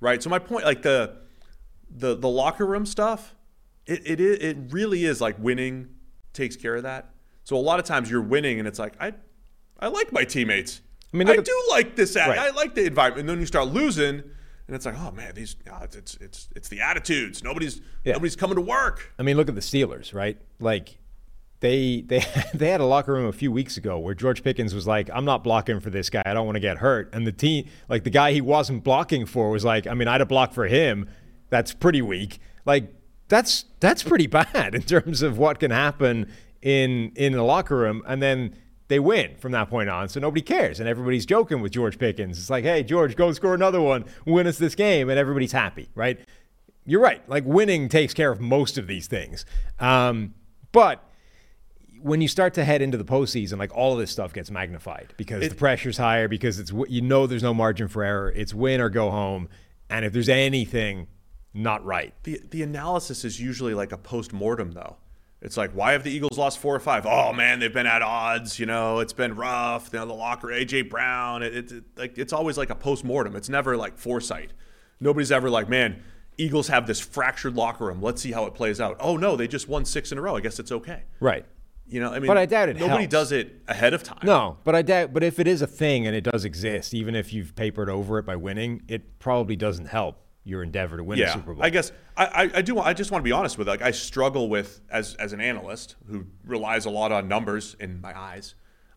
right? 0.05 0.23
So 0.23 0.31
my 0.31 0.39
point, 0.39 0.65
like 0.65 0.83
the 0.83 1.17
the 1.91 2.15
the 2.15 2.29
locker 2.29 2.67
room 2.67 2.87
stuff, 2.87 3.35
it 3.87 4.03
it 4.07 4.21
it 4.21 4.57
really 4.71 5.05
is 5.05 5.21
like 5.21 5.37
winning 5.39 5.89
takes 6.33 6.55
care 6.57 6.77
of 6.77 6.85
that. 6.85 7.11
So 7.43 7.57
a 7.57 7.59
lot 7.59 7.81
of 7.81 7.85
times 7.87 8.11
you're 8.11 8.23
winning, 8.23 8.59
and 8.61 8.69
it's 8.69 8.79
like 8.79 8.95
I 9.01 9.15
I 9.81 9.89
like 9.89 10.13
my 10.13 10.25
teammates. 10.25 10.81
I 11.13 11.17
mean, 11.17 11.29
I 11.29 11.35
at- 11.35 11.45
do 11.45 11.63
like 11.71 11.97
this. 11.97 12.15
At, 12.17 12.29
Right. 12.29 12.39
I 12.39 12.51
like 12.51 12.75
the 12.75 12.85
environment. 12.87 13.21
And 13.21 13.29
then 13.29 13.41
you 13.41 13.47
start 13.47 13.69
losing, 13.69 14.17
and 14.67 14.77
it's 14.77 14.85
like, 14.87 14.97
oh 14.99 15.11
man, 15.13 15.33
these 15.35 15.57
it's, 15.83 15.97
it's 15.97 16.15
it's 16.21 16.49
it's 16.55 16.69
the 16.69 16.81
attitudes. 16.81 17.43
Nobody's 17.43 17.81
Yeah. 18.05 18.13
nobody's 18.15 18.37
coming 18.37 18.57
to 18.57 18.63
work. 18.63 19.13
I 19.19 19.23
mean, 19.23 19.37
look 19.37 19.49
at 19.49 19.55
the 19.55 19.61
Steelers, 19.61 20.13
right? 20.15 20.37
Like 20.61 20.99
they 21.61 22.03
they 22.03 22.25
they 22.55 22.71
had 22.71 22.81
a 22.81 22.85
locker 22.87 23.13
room 23.13 23.27
a 23.27 23.33
few 23.33 23.51
weeks 23.51 23.77
ago 23.77 23.99
where 23.99 24.15
George 24.15 24.43
Pickens 24.43 24.75
was 24.75 24.87
like, 24.87 25.11
"I'm 25.13 25.25
not 25.25 25.45
blocking 25.45 25.81
for 25.81 25.91
this 25.91 26.11
guy. 26.11 26.23
I 26.25 26.35
don't 26.35 26.47
want 26.47 26.57
to 26.57 26.61
get 26.61 26.79
hurt." 26.79 27.11
And 27.13 27.27
the 27.27 27.33
team, 27.33 27.69
like 27.89 28.05
the 28.05 28.11
guy 28.11 28.33
he 28.33 28.41
wasn't 28.41 28.85
blocking 28.85 29.27
for, 29.27 29.51
was 29.51 29.65
like, 29.65 29.87
"I 29.87 29.95
mean, 29.95 30.09
I'd 30.09 30.21
have 30.21 30.29
blocked 30.29 30.55
for 30.55 30.67
him. 30.67 31.09
That's 31.51 31.73
pretty 31.73 32.03
weak." 32.03 32.39
Like 32.65 32.93
that's 33.29 33.65
that's 33.81 34.03
pretty 34.03 34.27
bad 34.53 34.75
in 34.75 34.83
terms 34.83 35.23
of 35.23 35.39
what 35.39 35.61
can 35.61 35.71
happen 35.71 36.31
in 36.63 37.13
in 37.17 37.33
the 37.33 37.43
locker 37.43 37.77
room, 37.77 38.03
and 38.07 38.23
then 38.23 38.57
they 38.89 38.99
win 38.99 39.37
from 39.37 39.53
that 39.53 39.71
point 39.71 39.89
on. 39.89 40.09
So 40.09 40.21
nobody 40.21 40.43
cares, 40.43 40.81
and 40.81 40.89
everybody's 40.89 41.27
joking 41.27 41.61
with 41.61 41.73
George 41.73 41.99
Pickens. 41.99 42.39
It's 42.39 42.51
like, 42.51 42.65
hey, 42.65 42.83
George, 42.83 43.17
go 43.17 43.33
score 43.33 43.55
another 43.55 43.81
one, 43.81 44.05
win 44.27 44.47
us 44.47 44.59
this 44.59 44.75
game, 44.75 45.09
and 45.09 45.19
everybody's 45.19 45.53
happy, 45.53 45.89
right? 45.95 46.19
You're 46.85 47.01
right. 47.01 47.27
Like 47.29 47.45
winning 47.45 47.89
takes 47.89 48.13
care 48.13 48.31
of 48.31 48.41
most 48.41 48.77
of 48.77 48.87
these 48.87 49.07
things, 49.07 49.47
um, 49.79 50.35
but 50.73 51.03
when 52.05 52.21
you 52.21 52.29
start 52.29 52.53
to 52.55 52.65
head 52.65 52.83
into 52.83 52.99
the 52.99 53.05
postseason, 53.05 53.59
like 53.59 53.75
all 53.75 53.95
of 53.95 53.99
this 53.99 54.11
stuff 54.11 54.33
gets 54.35 54.51
magnified 54.51 55.15
because 55.17 55.43
It- 55.43 55.49
the 55.49 55.55
pressure's 55.55 55.97
higher, 55.97 56.29
because 56.29 56.59
it's 56.61 56.71
you 56.89 57.01
know 57.01 57.27
there's 57.27 57.43
no 57.43 57.55
margin 57.55 57.89
for 57.89 58.05
error. 58.05 58.31
It's 58.37 58.53
win 58.53 58.81
or 58.81 58.91
go 58.91 59.11
home, 59.11 59.49
and 59.89 60.05
if 60.05 60.13
there's 60.13 60.29
anything 60.29 61.07
not 61.55 61.85
right, 61.85 62.13
The 62.25 62.41
the 62.51 62.63
analysis 62.63 63.25
is 63.25 63.41
usually 63.41 63.73
like 63.75 63.91
a 63.93 63.97
post 63.99 64.33
mortem 64.33 64.73
though. 64.73 64.97
It's 65.41 65.57
like 65.57 65.73
why 65.73 65.93
have 65.93 66.05
the 66.05 66.11
Eagles 66.11 66.37
lost 66.37 66.59
four 66.59 66.75
or 66.75 66.81
five? 66.81 67.07
Oh 67.07 67.33
man, 67.33 67.59
they've 67.59 67.73
been 67.73 67.87
at 67.87 68.03
odds. 68.03 68.59
You 68.59 68.67
know, 68.67 68.99
it's 69.01 69.13
been 69.15 69.35
rough. 69.37 69.89
You 69.93 69.99
know, 70.01 70.07
the 70.07 70.13
locker, 70.15 70.49
AJ 70.49 70.91
Brown. 70.91 71.43
It, 71.43 71.55
it, 71.57 71.73
it- 71.73 71.85
like 71.97 72.19
it's 72.19 72.33
always 72.35 72.59
like 72.59 72.71
a 72.71 72.75
post 72.75 73.03
mortem. 73.05 73.35
It's 73.37 73.49
never 73.49 73.77
like 73.77 73.97
foresight. 73.97 74.53
Nobody's 75.01 75.33
ever 75.33 75.49
like, 75.49 75.69
man, 75.69 76.03
Eagles 76.37 76.69
have 76.69 76.87
this 76.87 77.01
fractured 77.01 77.55
locker 77.57 77.87
room. 77.87 78.03
Let's 78.03 78.21
see 78.23 78.33
how 78.33 78.45
it 78.47 78.55
plays 78.55 78.81
out. 78.81 78.97
Oh 79.01 79.17
no, 79.17 79.37
they 79.37 79.47
just 79.49 79.69
won 79.69 79.85
six 79.85 80.13
in 80.13 80.19
a 80.19 80.21
row. 80.23 80.37
I 80.37 80.41
guess 80.41 80.59
it's 80.59 80.73
okay. 80.73 81.03
right? 81.21 81.45
You 81.87 82.01
know, 82.01 82.11
I 82.13 82.19
mean, 82.19 82.27
But 82.29 82.39
I 82.39 82.47
doubt 82.47 82.71
it 82.71 82.77
Nobody 82.79 83.01
helps. 83.03 83.11
does 83.13 83.33
it 83.33 83.63
ahead 83.69 83.93
of 83.93 84.03
time. 84.03 84.21
No, 84.23 84.57
but 84.65 84.75
I 84.75 84.83
doubt. 84.83 85.13
But 85.13 85.23
if 85.23 85.39
it 85.39 85.47
is 85.47 85.61
a 85.63 85.67
thing 85.67 86.07
and 86.07 86.17
it 86.17 86.23
does 86.23 86.45
exist, 86.45 86.95
even 86.95 87.15
if 87.15 87.33
you've 87.33 87.55
papered 87.55 87.91
over 87.91 88.19
it 88.19 88.25
by 88.25 88.37
winning, 88.37 88.83
it 88.89 89.19
probably 89.19 89.55
doesn't 89.57 89.87
help 89.87 90.21
your 90.45 90.63
endeavor 90.63 90.97
to 90.97 91.05
win 91.05 91.21
a 91.21 91.31
Super 91.33 91.55
Bowl. 91.55 91.63
I 91.63 91.71
guess 91.71 91.93
I, 92.17 92.25
I, 92.27 92.51
I 92.57 92.63
do. 92.63 92.79
I 92.79 92.95
just 92.95 93.11
want 93.11 93.21
to 93.23 93.25
be 93.25 93.33
honest 93.33 93.59
with. 93.59 93.69
Like, 93.69 93.83
I 93.83 93.91
struggle 93.91 94.49
with 94.49 94.81
as 94.91 95.15
as 95.17 95.33
an 95.35 95.41
analyst 95.41 95.97
who 96.09 96.27
relies 96.45 96.87
a 96.87 96.91
lot 96.91 97.13
on 97.13 97.29
numbers 97.29 97.77
in 97.79 98.01
my 98.01 98.19
eyes. 98.19 98.55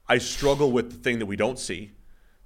I 0.07 0.17
struggle 0.19 0.71
with 0.71 0.91
the 0.91 0.97
thing 0.97 1.19
that 1.19 1.25
we 1.25 1.35
don't 1.35 1.59
see, 1.59 1.91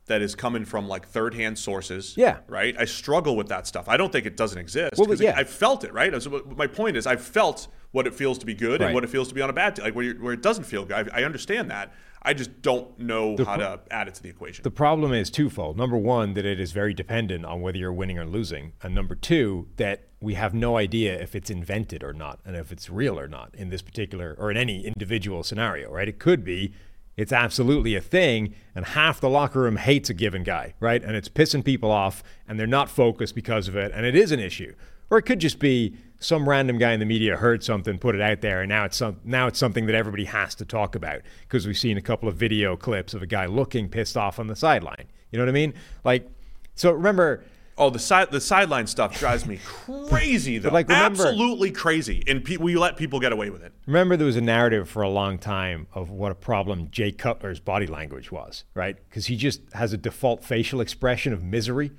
that 0.07 0.23
is 0.23 0.34
coming 0.34 0.65
from 0.65 0.88
like 0.88 1.07
third 1.07 1.35
hand 1.35 1.59
sources. 1.59 2.15
Yeah. 2.18 2.39
right. 2.47 2.76
I 2.80 2.85
struggle 2.85 3.35
with 3.35 3.49
that 3.49 3.68
stuff. 3.68 3.88
I 3.88 3.97
don't 3.97 4.11
think 4.11 4.26
it 4.26 4.35
doesn't 4.35 4.57
exist. 4.57 4.97
Well, 4.97 5.05
'cause 5.05 5.22
it- 5.22 5.26
yeah. 5.26 5.35
I 5.38 5.43
felt 5.43 5.84
it. 5.84 5.93
Right. 5.93 6.19
So 6.22 6.43
my 6.57 6.65
point 6.65 6.97
is, 6.97 7.05
I've 7.05 7.22
felt 7.22 7.68
what 7.91 8.07
it 8.07 8.13
feels 8.13 8.38
to 8.39 8.45
be 8.45 8.53
good 8.53 8.80
Right. 8.80 8.88
and 8.88 8.93
what 8.93 9.03
it 9.03 9.09
feels 9.09 9.27
to 9.30 9.35
be 9.35 9.41
on 9.41 9.49
a 9.49 9.53
bad. 9.53 9.76
T- 9.76 9.81
like 9.81 9.95
where, 9.95 10.13
where 10.15 10.34
it 10.34 10.41
doesn't 10.41 10.63
feel 10.63 10.85
good. 10.85 11.09
I, 11.09 11.22
I 11.22 11.23
understand 11.23 11.69
that. 11.72 11.93
I 12.23 12.34
just 12.35 12.61
don't 12.61 12.97
know 12.99 13.35
how 13.43 13.55
to 13.57 13.80
add 13.89 14.07
it 14.07 14.13
to 14.15 14.22
the 14.23 14.30
equation. 14.30 14.61
The 14.61 14.69
problem 14.69 15.11
is 15.11 15.31
twofold. 15.31 15.76
Number 15.76 15.97
one, 15.97 16.35
that 16.35 16.45
it 16.45 16.59
is 16.59 16.72
very 16.72 16.93
dependent 16.93 17.45
on 17.45 17.61
whether 17.61 17.80
you're 17.80 17.91
winning 17.91 18.19
or 18.19 18.26
losing. 18.26 18.73
And 18.84 18.93
number 18.93 19.15
two, 19.15 19.68
that 19.77 20.03
we 20.22 20.35
have 20.35 20.53
no 20.53 20.77
idea 20.77 21.19
if 21.19 21.34
it's 21.35 21.49
invented 21.49 22.03
or 22.03 22.13
not 22.13 22.39
and 22.45 22.55
if 22.55 22.72
it's 22.72 22.91
real 22.91 23.19
or 23.19 23.27
not 23.27 23.55
in 23.55 23.69
this 23.69 23.81
particular 23.81 24.35
or 24.38 24.51
in 24.51 24.57
any 24.57 24.85
individual 24.85 25.41
scenario, 25.41 25.91
right? 25.91 26.07
It 26.07 26.19
could 26.19 26.43
be 26.43 26.73
it's 27.18 27.34
absolutely 27.34 27.95
a 27.95 28.01
thing 28.01 28.53
and 28.76 28.85
half 28.85 29.19
the 29.19 29.30
locker 29.30 29.61
room 29.61 29.77
hates 29.77 30.09
a 30.09 30.13
given 30.13 30.43
guy, 30.43 30.76
right? 30.80 31.03
And 31.03 31.15
it's 31.15 31.27
pissing 31.27 31.65
people 31.65 31.89
off 31.91 32.23
and 32.47 32.59
they're 32.59 32.68
not 32.68 32.88
focused 32.89 33.34
because 33.34 33.68
of 33.68 33.76
it 33.76 33.91
and 33.95 34.05
it 34.05 34.15
is 34.15 34.31
an 34.31 34.39
issue. 34.39 34.76
Or 35.09 35.18
it 35.18 35.23
could 35.23 35.39
just 35.39 35.57
be 35.57 35.97
some 36.22 36.48
random 36.48 36.77
guy 36.77 36.93
in 36.93 36.99
the 36.99 37.06
media 37.06 37.35
heard 37.35 37.64
something, 37.64 37.98
put 37.98 38.15
it 38.15 38.22
out 38.22 38.41
there, 38.41 38.61
and 38.61 38.69
now 38.69 38.85
it's 38.85 38.95
some, 38.98 39.19
now 39.26 39.48
it's 39.48 39.60
something 39.60 39.88
that 39.88 39.95
everybody 39.95 40.26
has 40.26 40.56
to 40.56 40.65
talk 40.65 40.95
about 40.95 41.22
because 41.41 41.68
we've 41.68 41.77
seen 41.77 41.98
a 41.98 42.02
couple 42.02 42.30
of 42.30 42.35
video 42.35 42.77
clips 42.77 43.14
of 43.14 43.22
a 43.22 43.27
guy 43.27 43.45
looking 43.48 43.89
pissed 43.89 44.15
off 44.15 44.39
on 44.39 44.48
the 44.48 44.56
sideline. 44.56 45.06
You 45.31 45.38
know 45.39 45.43
what 45.45 45.49
I 45.49 45.53
mean? 45.53 45.73
Like, 46.03 46.30
so 46.76 46.91
remember, 46.91 47.43
Oh, 47.77 47.89
the 47.89 47.99
side 47.99 48.30
the 48.31 48.41
sideline 48.41 48.85
stuff 48.85 49.18
drives 49.18 49.45
me 49.48 49.57
crazy 49.65 50.57
though. 50.60 50.69
like, 50.69 50.88
remember- 50.89 51.26
Absolutely 51.27 51.72
crazy. 51.72 52.22
And 52.27 52.43
pe- 52.43 52.57
we 52.57 52.76
let 52.76 52.98
people 52.98 53.19
get 53.19 53.31
away 53.31 53.49
with 53.49 53.64
it. 53.64 53.72
remember 53.88 54.15
there 54.18 54.27
was 54.27 54.35
a 54.35 54.41
narrative 54.41 54.88
for 54.89 55.02
a 55.02 55.10
long 55.10 55.39
time 55.39 55.88
of 55.93 56.10
what 56.11 56.31
a 56.31 56.35
problem 56.35 56.89
Jay 56.91 57.11
Cutler's 57.11 57.60
body 57.60 57.88
language 57.88 58.31
was, 58.31 58.65
right? 58.76 58.98
Because 59.10 59.27
he 59.27 59.35
just 59.38 59.61
has 59.73 59.93
a 59.93 59.98
default 59.98 60.43
facial 60.43 60.81
expression 60.81 61.34
of 61.34 61.41
misery. 61.43 61.91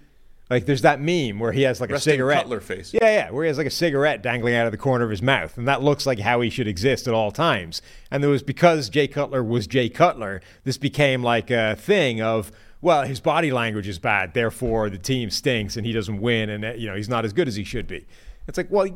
Like 0.52 0.66
there's 0.66 0.82
that 0.82 1.00
meme 1.00 1.38
where 1.38 1.50
he 1.50 1.62
has 1.62 1.80
like 1.80 1.90
Resting 1.90 2.10
a 2.10 2.12
cigarette. 2.12 2.42
Cutler 2.42 2.60
face. 2.60 2.92
Yeah, 2.92 3.04
yeah, 3.04 3.30
where 3.30 3.44
he 3.44 3.48
has 3.48 3.56
like 3.56 3.66
a 3.66 3.70
cigarette 3.70 4.20
dangling 4.20 4.54
out 4.54 4.66
of 4.66 4.72
the 4.72 4.76
corner 4.76 5.02
of 5.02 5.08
his 5.08 5.22
mouth, 5.22 5.56
and 5.56 5.66
that 5.66 5.82
looks 5.82 6.04
like 6.04 6.18
how 6.18 6.42
he 6.42 6.50
should 6.50 6.68
exist 6.68 7.08
at 7.08 7.14
all 7.14 7.30
times. 7.32 7.80
And 8.10 8.22
there 8.22 8.28
was 8.28 8.42
because 8.42 8.90
Jay 8.90 9.08
Cutler 9.08 9.42
was 9.42 9.66
Jay 9.66 9.88
Cutler, 9.88 10.42
this 10.64 10.76
became 10.76 11.22
like 11.22 11.50
a 11.50 11.74
thing 11.76 12.20
of 12.20 12.52
well, 12.82 13.04
his 13.04 13.18
body 13.18 13.50
language 13.50 13.88
is 13.88 13.98
bad, 13.98 14.34
therefore 14.34 14.90
the 14.90 14.98
team 14.98 15.30
stinks 15.30 15.78
and 15.78 15.86
he 15.86 15.92
doesn't 15.92 16.20
win, 16.20 16.50
and 16.50 16.78
you 16.78 16.86
know 16.86 16.96
he's 16.96 17.08
not 17.08 17.24
as 17.24 17.32
good 17.32 17.48
as 17.48 17.56
he 17.56 17.64
should 17.64 17.86
be. 17.86 18.06
It's 18.46 18.58
like 18.58 18.70
well. 18.70 18.88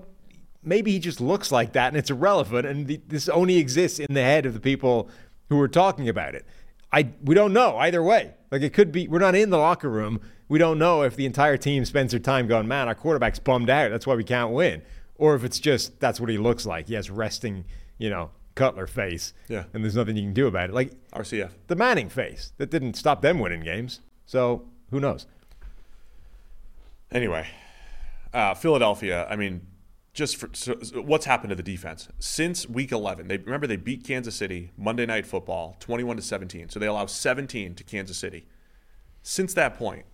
Maybe 0.62 0.90
he 0.90 0.98
just 0.98 1.20
looks 1.20 1.52
like 1.52 1.74
that 1.74 1.88
and 1.88 1.96
it's 1.96 2.10
irrelevant, 2.10 2.66
and 2.66 2.86
the, 2.86 3.00
this 3.06 3.28
only 3.28 3.56
exists 3.56 4.00
in 4.00 4.12
the 4.12 4.22
head 4.22 4.44
of 4.44 4.52
the 4.52 4.58
people 4.58 5.08
who 5.48 5.60
are 5.60 5.68
talking 5.68 6.08
about 6.08 6.34
it. 6.34 6.44
I 6.92 7.08
we 7.22 7.34
don't 7.34 7.52
know 7.52 7.78
either 7.78 8.02
way. 8.02 8.34
Like 8.50 8.62
it 8.62 8.74
could 8.74 8.92
be 8.92 9.08
we're 9.08 9.20
not 9.20 9.34
in 9.34 9.50
the 9.50 9.58
locker 9.58 9.88
room. 9.88 10.20
We 10.48 10.58
don't 10.58 10.78
know 10.78 11.02
if 11.02 11.16
the 11.16 11.26
entire 11.26 11.56
team 11.56 11.84
spends 11.84 12.12
their 12.12 12.20
time 12.20 12.46
going, 12.46 12.68
man, 12.68 12.88
our 12.88 12.94
quarterback's 12.94 13.38
bummed 13.38 13.68
out. 13.68 13.90
That's 13.90 14.06
why 14.06 14.14
we 14.14 14.24
can't 14.24 14.52
win. 14.52 14.82
Or 15.16 15.34
if 15.34 15.44
it's 15.44 15.58
just 15.58 15.98
that's 15.98 16.20
what 16.20 16.30
he 16.30 16.38
looks 16.38 16.66
like. 16.66 16.88
He 16.88 16.94
has 16.94 17.10
resting, 17.10 17.64
you 17.98 18.10
know, 18.10 18.30
Cutler 18.54 18.86
face. 18.86 19.34
Yeah. 19.48 19.64
And 19.72 19.84
there's 19.84 19.96
nothing 19.96 20.16
you 20.16 20.22
can 20.22 20.34
do 20.34 20.46
about 20.46 20.70
it. 20.70 20.74
Like 20.74 20.92
RCF. 21.12 21.50
the 21.66 21.76
Manning 21.76 22.08
face. 22.08 22.52
That 22.58 22.70
didn't 22.70 22.94
stop 22.94 23.22
them 23.22 23.38
winning 23.38 23.60
games. 23.60 24.00
So 24.24 24.66
who 24.90 25.00
knows? 25.00 25.26
Anyway, 27.12 27.46
uh, 28.32 28.54
Philadelphia. 28.54 29.26
I 29.30 29.36
mean, 29.36 29.66
just 30.12 30.36
for 30.36 30.48
so, 30.52 30.74
what's 30.94 31.26
happened 31.26 31.50
to 31.50 31.54
the 31.54 31.62
defense 31.62 32.08
since 32.18 32.68
Week 32.68 32.90
11? 32.90 33.28
They 33.28 33.36
remember 33.36 33.66
they 33.66 33.76
beat 33.76 34.04
Kansas 34.04 34.34
City 34.34 34.72
Monday 34.76 35.06
Night 35.06 35.26
Football, 35.26 35.76
21 35.80 36.16
to 36.16 36.22
17. 36.22 36.70
So 36.70 36.80
they 36.80 36.86
allow 36.86 37.06
17 37.06 37.74
to 37.74 37.84
Kansas 37.84 38.16
City. 38.16 38.46
Since 39.22 39.54
that 39.54 39.76
point, 39.76 40.06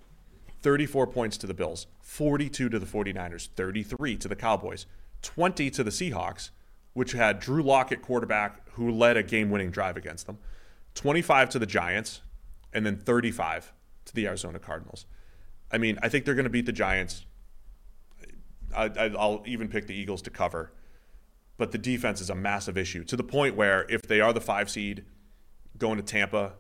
34 0.63 1.09
points 1.09 1.37
to 1.39 1.47
the 1.47 1.55
Bills, 1.55 1.87
42 2.01 2.69
to 2.69 2.79
the 2.79 2.87
49ers, 2.87 3.49
33 3.49 4.17
to 4.17 4.29
the 4.29 4.37
Cowboys, 4.37 4.87
20 5.23 5.71
to 5.71 5.85
the 5.85 5.91
Seahawks, 5.91 6.51
which 6.95 7.13
had 7.13 7.41
Drew 7.41 7.63
Lock 7.63 7.93
at 7.93 8.03
quarterback, 8.03 8.69
who 8.73 8.91
led 8.91 9.17
a 9.17 9.23
game-winning 9.23 9.71
drive 9.71 9.97
against 9.97 10.27
them, 10.27 10.39
25 10.95 11.51
to 11.51 11.59
the 11.59 11.67
Giants, 11.67 12.21
and 12.73 12.87
then 12.87 12.97
35 12.97 13.73
to 14.07 14.15
the 14.15 14.27
Arizona 14.27 14.59
Cardinals. 14.59 15.07
I 15.71 15.79
mean, 15.79 15.99
I 16.03 16.09
think 16.09 16.25
they're 16.25 16.35
going 16.35 16.45
to 16.45 16.51
beat 16.51 16.67
the 16.67 16.73
Giants. 16.73 17.25
I, 18.75 18.85
I, 18.85 19.11
I'll 19.19 19.43
even 19.47 19.69
pick 19.69 19.87
the 19.87 19.95
Eagles 19.95 20.23
to 20.23 20.31
cover, 20.31 20.73
but 21.57 21.73
the 21.73 21.79
defense 21.79 22.21
is 22.21 22.31
a 22.31 22.35
massive 22.35 22.77
issue 22.77 23.05
to 23.05 23.17
the 23.17 23.25
point 23.25 23.57
where 23.57 23.87
if 23.89 24.03
they 24.03 24.21
are 24.21 24.33
the 24.33 24.41
five 24.41 24.71
seed, 24.71 25.05
going 25.79 25.97
to 25.97 26.03
Tampa 26.03 26.53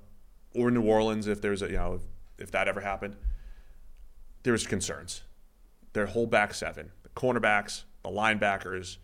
or 0.54 0.70
New 0.70 0.82
Orleans, 0.82 1.26
if 1.26 1.40
there's 1.40 1.62
a 1.62 1.66
you 1.66 1.76
know 1.76 1.94
if, 1.94 2.02
if 2.44 2.50
that 2.52 2.68
ever 2.68 2.80
happened, 2.80 3.16
there's 4.42 4.66
concerns. 4.66 5.22
Their 5.92 6.06
whole 6.06 6.26
back 6.26 6.54
seven, 6.54 6.90
the 7.02 7.08
cornerbacks, 7.10 7.82
the 8.02 8.08
linebackers, 8.10 8.96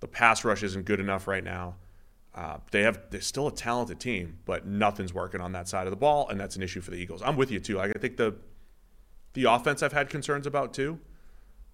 the 0.00 0.08
pass 0.08 0.44
rush 0.44 0.62
isn't 0.62 0.84
good 0.84 0.98
enough 1.00 1.26
right 1.28 1.44
now. 1.44 1.76
Uh, 2.34 2.56
they 2.70 2.82
have 2.82 2.98
they're 3.10 3.20
still 3.20 3.46
a 3.46 3.52
talented 3.52 4.00
team, 4.00 4.38
but 4.44 4.66
nothing's 4.66 5.12
working 5.12 5.40
on 5.40 5.52
that 5.52 5.68
side 5.68 5.86
of 5.86 5.90
the 5.90 5.96
ball, 5.96 6.28
and 6.28 6.40
that's 6.40 6.56
an 6.56 6.62
issue 6.62 6.80
for 6.80 6.90
the 6.90 6.96
Eagles. 6.96 7.22
I'm 7.22 7.36
with 7.36 7.50
you 7.50 7.60
too. 7.60 7.78
I 7.80 7.92
think 7.92 8.16
the 8.16 8.34
the 9.34 9.44
offense 9.44 9.82
I've 9.82 9.92
had 9.92 10.08
concerns 10.10 10.46
about 10.46 10.72
too, 10.74 10.98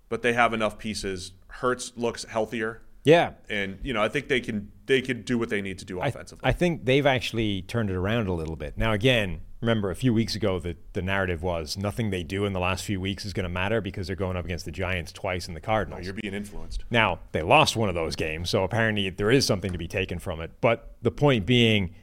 but 0.08 0.22
they 0.22 0.32
have 0.32 0.52
enough 0.52 0.78
pieces. 0.78 1.32
Hurts 1.48 1.92
looks 1.96 2.24
healthier, 2.24 2.82
Yeah. 3.04 3.32
and 3.48 3.78
you 3.82 3.92
know 3.94 4.02
I 4.02 4.08
think 4.08 4.28
they 4.28 4.40
can 4.40 4.70
they 4.86 5.00
can 5.00 5.22
do 5.22 5.38
what 5.38 5.48
they 5.48 5.62
need 5.62 5.78
to 5.78 5.84
do 5.84 6.00
I, 6.00 6.08
offensively. 6.08 6.46
I 6.48 6.52
think 6.52 6.84
they've 6.84 7.06
actually 7.06 7.62
turned 7.62 7.88
it 7.90 7.96
around 7.96 8.26
a 8.26 8.34
little 8.34 8.56
bit. 8.56 8.76
Now, 8.76 8.92
again, 8.92 9.40
remember 9.60 9.90
a 9.90 9.96
few 9.96 10.14
weeks 10.14 10.34
ago 10.34 10.58
that 10.60 10.92
the 10.92 11.02
narrative 11.02 11.42
was 11.42 11.76
nothing 11.76 12.10
they 12.10 12.22
do 12.22 12.44
in 12.44 12.52
the 12.52 12.60
last 12.60 12.84
few 12.84 13.00
weeks 13.00 13.24
is 13.24 13.32
going 13.32 13.44
to 13.44 13.48
matter 13.48 13.80
because 13.80 14.06
they're 14.06 14.16
going 14.16 14.36
up 14.36 14.44
against 14.44 14.64
the 14.64 14.70
Giants 14.70 15.12
twice 15.12 15.48
and 15.48 15.56
the 15.56 15.60
Cardinals. 15.60 16.00
Oh, 16.00 16.04
you're 16.04 16.14
being 16.14 16.34
influenced. 16.34 16.84
Now, 16.90 17.20
they 17.32 17.42
lost 17.42 17.76
one 17.76 17.88
of 17.88 17.94
those 17.94 18.14
games, 18.14 18.50
so 18.50 18.62
apparently 18.62 19.10
there 19.10 19.30
is 19.30 19.44
something 19.46 19.72
to 19.72 19.78
be 19.78 19.88
taken 19.88 20.18
from 20.18 20.40
it. 20.40 20.52
But 20.60 20.94
the 21.02 21.10
point 21.10 21.44
being, 21.44 21.94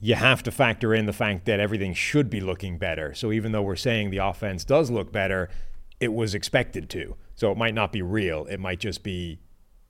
you 0.00 0.14
have 0.14 0.42
to 0.44 0.50
factor 0.50 0.94
in 0.94 1.06
the 1.06 1.12
fact 1.12 1.44
that 1.46 1.60
everything 1.60 1.92
should 1.92 2.30
be 2.30 2.40
looking 2.40 2.78
better. 2.78 3.14
So 3.14 3.32
even 3.32 3.52
though 3.52 3.62
we're 3.62 3.76
saying 3.76 4.10
the 4.10 4.18
offense 4.18 4.64
does 4.64 4.90
look 4.90 5.12
better, 5.12 5.50
it 6.00 6.12
was 6.12 6.34
expected 6.34 6.88
to. 6.90 7.16
So 7.34 7.50
it 7.50 7.58
might 7.58 7.74
not 7.74 7.92
be 7.92 8.02
real. 8.02 8.46
It 8.46 8.60
might 8.60 8.80
just 8.80 9.02
be, 9.02 9.40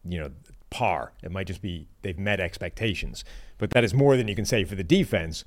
you 0.04 0.18
know, 0.18 0.30
par. 0.70 1.12
It 1.22 1.30
might 1.30 1.46
just 1.46 1.62
be 1.62 1.86
they've 2.02 2.18
met 2.18 2.40
expectations. 2.40 3.24
But 3.58 3.70
that 3.70 3.84
is 3.84 3.94
more 3.94 4.16
than 4.16 4.28
you 4.28 4.34
can 4.34 4.44
say 4.44 4.64
for 4.64 4.74
the 4.74 4.84
defense, 4.84 5.44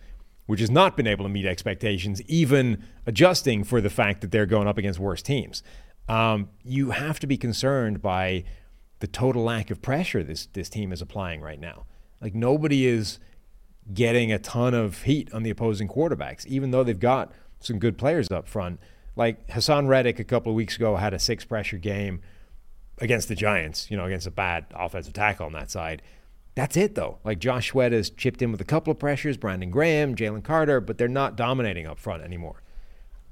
which 0.49 0.61
has 0.61 0.71
not 0.71 0.97
been 0.97 1.05
able 1.05 1.23
to 1.23 1.29
meet 1.29 1.45
expectations, 1.45 2.23
even 2.23 2.83
adjusting 3.05 3.63
for 3.63 3.81
the 3.81 3.89
fact 3.89 4.21
that 4.21 4.31
they're 4.31 4.47
going 4.47 4.67
up 4.67 4.79
against 4.79 4.97
worse 4.97 5.21
teams. 5.21 5.61
Um, 6.07 6.49
you 6.63 6.89
have 6.89 7.19
to 7.19 7.27
be 7.27 7.37
concerned 7.37 8.01
by 8.01 8.45
the 8.97 9.05
total 9.05 9.43
lack 9.43 9.69
of 9.69 9.79
pressure 9.79 10.23
this 10.23 10.47
this 10.47 10.67
team 10.67 10.91
is 10.91 11.03
applying 11.03 11.39
right 11.41 11.59
now. 11.59 11.85
Like 12.19 12.33
nobody 12.33 12.87
is 12.87 13.19
getting 13.93 14.31
a 14.31 14.39
ton 14.39 14.73
of 14.73 15.03
heat 15.03 15.31
on 15.35 15.43
the 15.43 15.51
opposing 15.51 15.87
quarterbacks, 15.87 16.47
even 16.47 16.71
though 16.71 16.83
they've 16.83 16.99
got 16.99 17.31
some 17.59 17.77
good 17.77 17.95
players 17.95 18.31
up 18.31 18.47
front. 18.47 18.79
Like 19.15 19.45
Haason 19.49 19.87
Reddick 19.87 20.17
a 20.19 20.23
couple 20.23 20.51
of 20.51 20.55
weeks 20.55 20.77
ago 20.77 20.95
had 20.95 21.13
a 21.13 21.19
six 21.19 21.45
pressure 21.45 21.77
game. 21.77 22.21
against 23.01 23.27
the 23.27 23.35
Giants, 23.35 23.89
you 23.89 23.97
know, 23.97 24.05
against 24.05 24.27
a 24.27 24.31
bad 24.31 24.65
offensive 24.73 25.13
tackle 25.13 25.45
on 25.45 25.53
that 25.53 25.69
side. 25.71 26.01
That's 26.59 26.75
it, 26.75 26.95
though. 26.95 27.19
Like 27.23 27.39
Josh 27.39 27.69
Sweat 27.69 27.93
has 27.93 28.09
chipped 28.09 28.41
in 28.41 28.51
with 28.51 28.59
a 28.59 28.65
couple 28.65 28.91
of 28.91 28.99
pressures, 28.99 29.37
Brandon 29.37 29.71
Graham, 29.71 30.13
Jalen 30.13 30.43
Carter, 30.43 30.81
but 30.81 30.97
they're 30.97 31.07
not 31.07 31.37
dominating 31.37 31.87
up 31.87 31.97
front 31.97 32.21
anymore. 32.21 32.61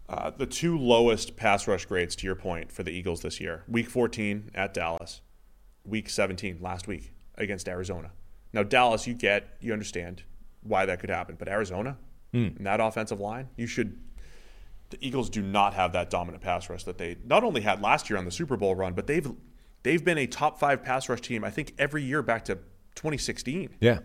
Uh, 0.08 0.30
the 0.30 0.46
two 0.46 0.78
lowest 0.78 1.36
pass 1.36 1.68
rush 1.68 1.84
grades, 1.84 2.16
to 2.16 2.26
your 2.26 2.36
point, 2.36 2.72
for 2.72 2.84
the 2.84 2.92
Eagles 2.92 3.20
this 3.20 3.42
year 3.42 3.66
week 3.68 3.90
14 3.90 4.52
at 4.56 4.74
Dallas, 4.74 5.20
week 5.84 6.10
17 6.10 6.60
last 6.62 6.88
week 6.88 7.12
against 7.36 7.68
Arizona. 7.68 8.12
Now, 8.54 8.64
Dallas, 8.64 9.06
you 9.06 9.14
get, 9.14 9.58
you 9.60 9.74
understand 9.74 10.24
why 10.62 10.86
that 10.86 11.02
could 11.02 11.10
happen, 11.10 11.36
but 11.38 11.50
Arizona, 11.50 11.98
in 12.56 12.64
that 12.64 12.80
offensive 12.80 13.20
line, 13.20 13.50
you 13.58 13.68
should. 13.68 14.00
The 14.90 15.06
Eagles 15.06 15.30
do 15.30 15.42
not 15.42 15.74
have 15.74 15.92
that 15.92 16.10
dominant 16.10 16.42
pass 16.42 16.70
rush 16.70 16.86
that 16.86 16.98
they 16.98 17.18
not 17.26 17.44
only 17.44 17.60
had 17.60 17.82
last 17.82 18.10
year 18.10 18.18
on 18.18 18.24
the 18.24 18.32
Super 18.32 18.56
Bowl 18.56 18.74
run, 18.74 18.94
but 18.94 19.06
they've 19.06 19.30
they've 19.84 20.06
been 20.06 20.18
a 20.18 20.28
top 20.28 20.62
five 20.62 20.82
pass 20.82 21.10
rush 21.10 21.20
team. 21.20 21.44
I 21.44 21.50
think 21.50 21.74
every 21.78 22.04
year 22.04 22.22
back 22.22 22.46
to 22.46 22.60
2016. 22.98 23.78
Yeah. 23.80 24.00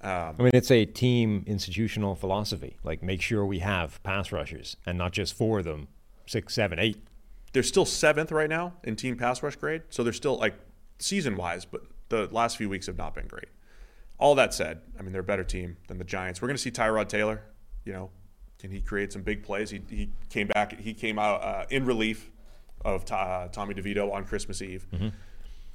I 0.00 0.32
mean, 0.38 0.50
it's 0.54 0.70
a 0.70 0.84
team 0.84 1.42
institutional 1.46 2.14
philosophy. 2.14 2.76
Like, 2.84 3.02
make 3.02 3.20
sure 3.20 3.44
we 3.44 3.58
have 3.58 4.00
pass 4.04 4.30
rushers 4.30 4.76
and 4.86 4.96
not 4.96 5.12
just 5.12 5.34
four 5.34 5.58
of 5.58 5.64
them, 5.64 5.88
six, 6.26 6.54
seven, 6.54 6.78
eight. 6.78 6.98
they're 7.52 7.62
still 7.62 7.84
seventh 7.84 8.30
right 8.30 8.48
now 8.48 8.74
in 8.84 8.94
team 8.96 9.16
pass 9.16 9.42
rush 9.42 9.56
grade. 9.56 9.82
So 9.90 10.02
they're 10.04 10.12
still 10.12 10.36
like 10.38 10.54
season 10.98 11.36
wise, 11.36 11.64
but 11.64 11.82
the 12.08 12.28
last 12.30 12.56
few 12.56 12.68
weeks 12.68 12.86
have 12.86 12.96
not 12.98 13.14
been 13.14 13.26
great. 13.26 13.48
All 14.18 14.34
that 14.36 14.54
said, 14.54 14.80
I 14.98 15.02
mean 15.02 15.12
they're 15.12 15.22
a 15.22 15.24
better 15.24 15.44
team 15.44 15.76
than 15.88 15.98
the 15.98 16.04
Giants. 16.04 16.40
We're 16.40 16.48
going 16.48 16.56
to 16.56 16.62
see 16.62 16.70
Tyrod 16.70 17.08
Taylor. 17.08 17.42
You 17.84 17.92
know, 17.92 18.10
can 18.58 18.70
he 18.70 18.80
create 18.80 19.12
some 19.12 19.22
big 19.22 19.42
plays? 19.42 19.70
He, 19.70 19.80
he 19.88 20.10
came 20.30 20.46
back. 20.48 20.78
He 20.78 20.94
came 20.94 21.18
out 21.18 21.42
uh, 21.42 21.64
in 21.70 21.84
relief 21.84 22.30
of 22.84 23.10
uh, 23.10 23.48
Tommy 23.50 23.74
DeVito 23.74 24.12
on 24.12 24.24
Christmas 24.24 24.62
Eve, 24.62 24.86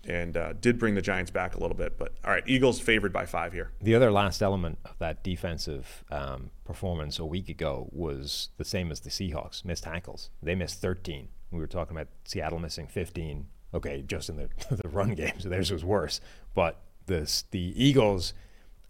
and 0.07 0.35
uh, 0.35 0.53
did 0.53 0.79
bring 0.79 0.95
the 0.95 1.01
Giants 1.01 1.31
back 1.31 1.55
a 1.55 1.59
little 1.59 1.77
bit. 1.77 1.97
But 1.97 2.13
all 2.25 2.31
right, 2.31 2.43
Eagles 2.47 2.79
favored 2.79 3.13
by 3.13 3.25
five 3.25 3.53
here. 3.53 3.71
The 3.81 3.95
other 3.95 4.11
last 4.11 4.41
element 4.41 4.79
of 4.85 4.97
that 4.99 5.23
defensive 5.23 6.03
um, 6.11 6.51
performance 6.65 7.19
a 7.19 7.25
week 7.25 7.49
ago 7.49 7.87
was 7.91 8.49
the 8.57 8.65
same 8.65 8.91
as 8.91 9.01
the 9.01 9.09
Seahawks 9.09 9.63
missed 9.63 9.83
tackles. 9.83 10.29
They 10.41 10.55
missed 10.55 10.81
13. 10.81 11.27
We 11.51 11.59
were 11.59 11.67
talking 11.67 11.95
about 11.95 12.07
Seattle 12.25 12.59
missing 12.59 12.87
15. 12.87 13.47
Okay, 13.73 14.03
just 14.05 14.29
in 14.29 14.37
the, 14.37 14.49
the 14.75 14.89
run 14.89 15.13
game, 15.13 15.39
so 15.39 15.49
theirs 15.49 15.71
was 15.71 15.85
worse. 15.85 16.19
But 16.53 16.81
the, 17.05 17.43
the 17.51 17.73
Eagles 17.75 18.33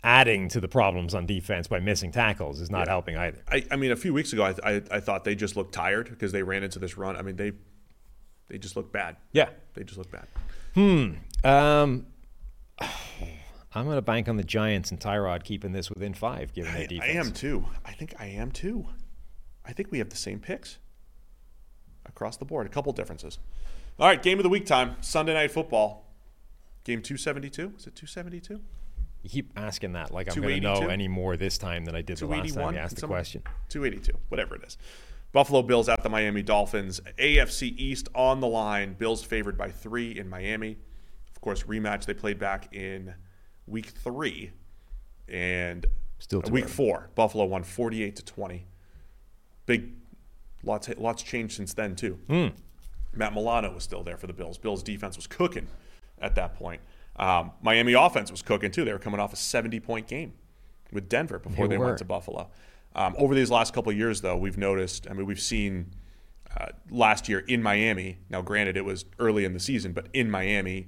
adding 0.03 0.47
to 0.49 0.59
the 0.59 0.67
problems 0.67 1.13
on 1.13 1.27
defense 1.27 1.67
by 1.67 1.79
missing 1.79 2.11
tackles 2.11 2.59
is 2.59 2.71
not 2.71 2.88
helping 2.88 3.17
either. 3.17 3.43
I, 3.47 3.63
I 3.69 3.75
mean, 3.75 3.91
a 3.91 3.95
few 3.95 4.13
weeks 4.13 4.33
ago, 4.33 4.43
I, 4.43 4.55
I, 4.67 4.81
I 4.89 4.99
thought 4.99 5.23
they 5.23 5.35
just 5.35 5.55
looked 5.55 5.73
tired 5.73 6.09
because 6.09 6.31
they 6.31 6.41
ran 6.41 6.63
into 6.63 6.79
this 6.79 6.97
run. 6.97 7.15
I 7.15 7.21
mean, 7.21 7.35
they 7.35 7.51
they 8.51 8.57
just 8.57 8.75
look 8.75 8.91
bad. 8.91 9.15
Yeah. 9.31 9.49
They 9.75 9.83
just 9.85 9.97
look 9.97 10.11
bad. 10.11 10.27
Um, 10.76 12.06
I'm 13.73 13.85
going 13.85 13.95
to 13.95 14.02
bank 14.02 14.27
on 14.27 14.38
the 14.38 14.43
Giants 14.43 14.91
and 14.91 14.99
Tyrod 14.99 15.43
keeping 15.43 15.72
this 15.72 15.89
within 15.89 16.14
five, 16.14 16.53
given 16.53 16.73
their 16.73 16.88
I, 17.02 17.06
I 17.06 17.10
am 17.11 17.31
too. 17.31 17.65
I 17.85 17.93
think 17.93 18.14
I 18.19 18.26
am 18.26 18.52
too. 18.52 18.88
I 19.65 19.73
think 19.73 19.91
we 19.91 19.99
have 19.99 20.10
the 20.10 20.18
same 20.18 20.39
picks 20.39 20.77
across 22.06 22.38
the 22.38 22.45
board. 22.45 22.65
A 22.65 22.69
couple 22.69 22.91
differences. 22.91 23.39
All 23.99 24.07
right, 24.07 24.22
game 24.22 24.39
of 24.39 24.43
the 24.43 24.49
week 24.49 24.65
time. 24.65 24.95
Sunday 25.02 25.34
night 25.34 25.52
football. 25.52 26.07
Game 26.84 27.02
272. 27.02 27.73
Is 27.77 27.88
it 27.88 27.95
272? 27.95 28.60
You 29.23 29.30
keep 29.30 29.52
asking 29.56 29.93
that 29.93 30.11
like 30.11 30.35
I'm 30.35 30.41
going 30.41 30.61
to 30.61 30.61
know 30.61 30.88
any 30.88 31.07
more 31.07 31.38
this 31.38 31.57
time 31.57 31.85
than 31.85 31.95
I 31.95 32.02
did 32.02 32.18
the 32.18 32.26
last 32.26 32.56
time 32.56 32.73
you 32.73 32.80
asked 32.80 32.99
the 32.99 33.07
question. 33.07 33.43
282. 33.69 34.18
Whatever 34.30 34.56
it 34.56 34.64
is. 34.65 34.77
Buffalo 35.31 35.61
Bills 35.61 35.87
at 35.87 36.03
the 36.03 36.09
Miami 36.09 36.41
Dolphins. 36.41 36.99
AFC 37.17 37.73
East 37.77 38.09
on 38.13 38.41
the 38.41 38.47
line. 38.47 38.93
Bills 38.93 39.23
favored 39.23 39.57
by 39.57 39.69
three 39.69 40.17
in 40.17 40.29
Miami. 40.29 40.77
Of 41.33 41.41
course, 41.41 41.63
rematch 41.63 42.05
they 42.05 42.13
played 42.13 42.37
back 42.37 42.73
in 42.73 43.13
week 43.65 43.87
three. 43.87 44.51
And 45.27 45.85
Still 46.19 46.41
week 46.51 46.65
early. 46.65 46.73
four, 46.73 47.09
Buffalo 47.15 47.45
won 47.45 47.63
48 47.63 48.15
to 48.17 48.25
20. 48.25 48.65
Big, 49.65 49.93
lots, 50.63 50.89
lots 50.97 51.23
changed 51.23 51.55
since 51.55 51.73
then, 51.73 51.95
too. 51.95 52.19
Hmm. 52.27 52.47
Matt 53.13 53.33
Milano 53.33 53.73
was 53.73 53.83
still 53.83 54.03
there 54.03 54.17
for 54.17 54.27
the 54.27 54.33
Bills. 54.33 54.57
Bills 54.57 54.83
defense 54.83 55.15
was 55.15 55.27
cooking 55.27 55.67
at 56.21 56.35
that 56.35 56.55
point. 56.55 56.81
Um, 57.17 57.51
Miami 57.61 57.93
offense 57.93 58.31
was 58.31 58.41
cooking 58.41 58.71
too. 58.71 58.85
They 58.85 58.93
were 58.93 58.99
coming 58.99 59.19
off 59.19 59.33
a 59.33 59.35
70 59.35 59.79
point 59.81 60.07
game 60.07 60.33
with 60.91 61.09
Denver 61.09 61.39
before 61.39 61.67
They 61.67 61.75
they, 61.75 61.77
went 61.77 61.97
to 61.97 62.05
Buffalo. 62.05 62.49
Um, 62.95 63.15
over 63.18 63.34
these 63.35 63.49
last 63.49 63.73
couple 63.73 63.91
of 63.91 63.97
years, 63.97 64.22
though, 64.22 64.38
we've 64.38 64.57
noticed. 64.57 65.07
I 65.09 65.13
mean, 65.13 65.26
we've 65.26 65.39
seen 65.41 65.93
uh, 66.59 66.68
last 66.89 67.30
year 67.30 67.39
in 67.39 67.63
Miami. 67.63 68.18
Now, 68.30 68.41
granted, 68.41 68.76
it 68.77 68.85
was 68.85 69.05
early 69.19 69.45
in 69.45 69.53
the 69.53 69.59
season, 69.59 69.93
but 69.93 70.07
in 70.13 70.30
Miami, 70.30 70.88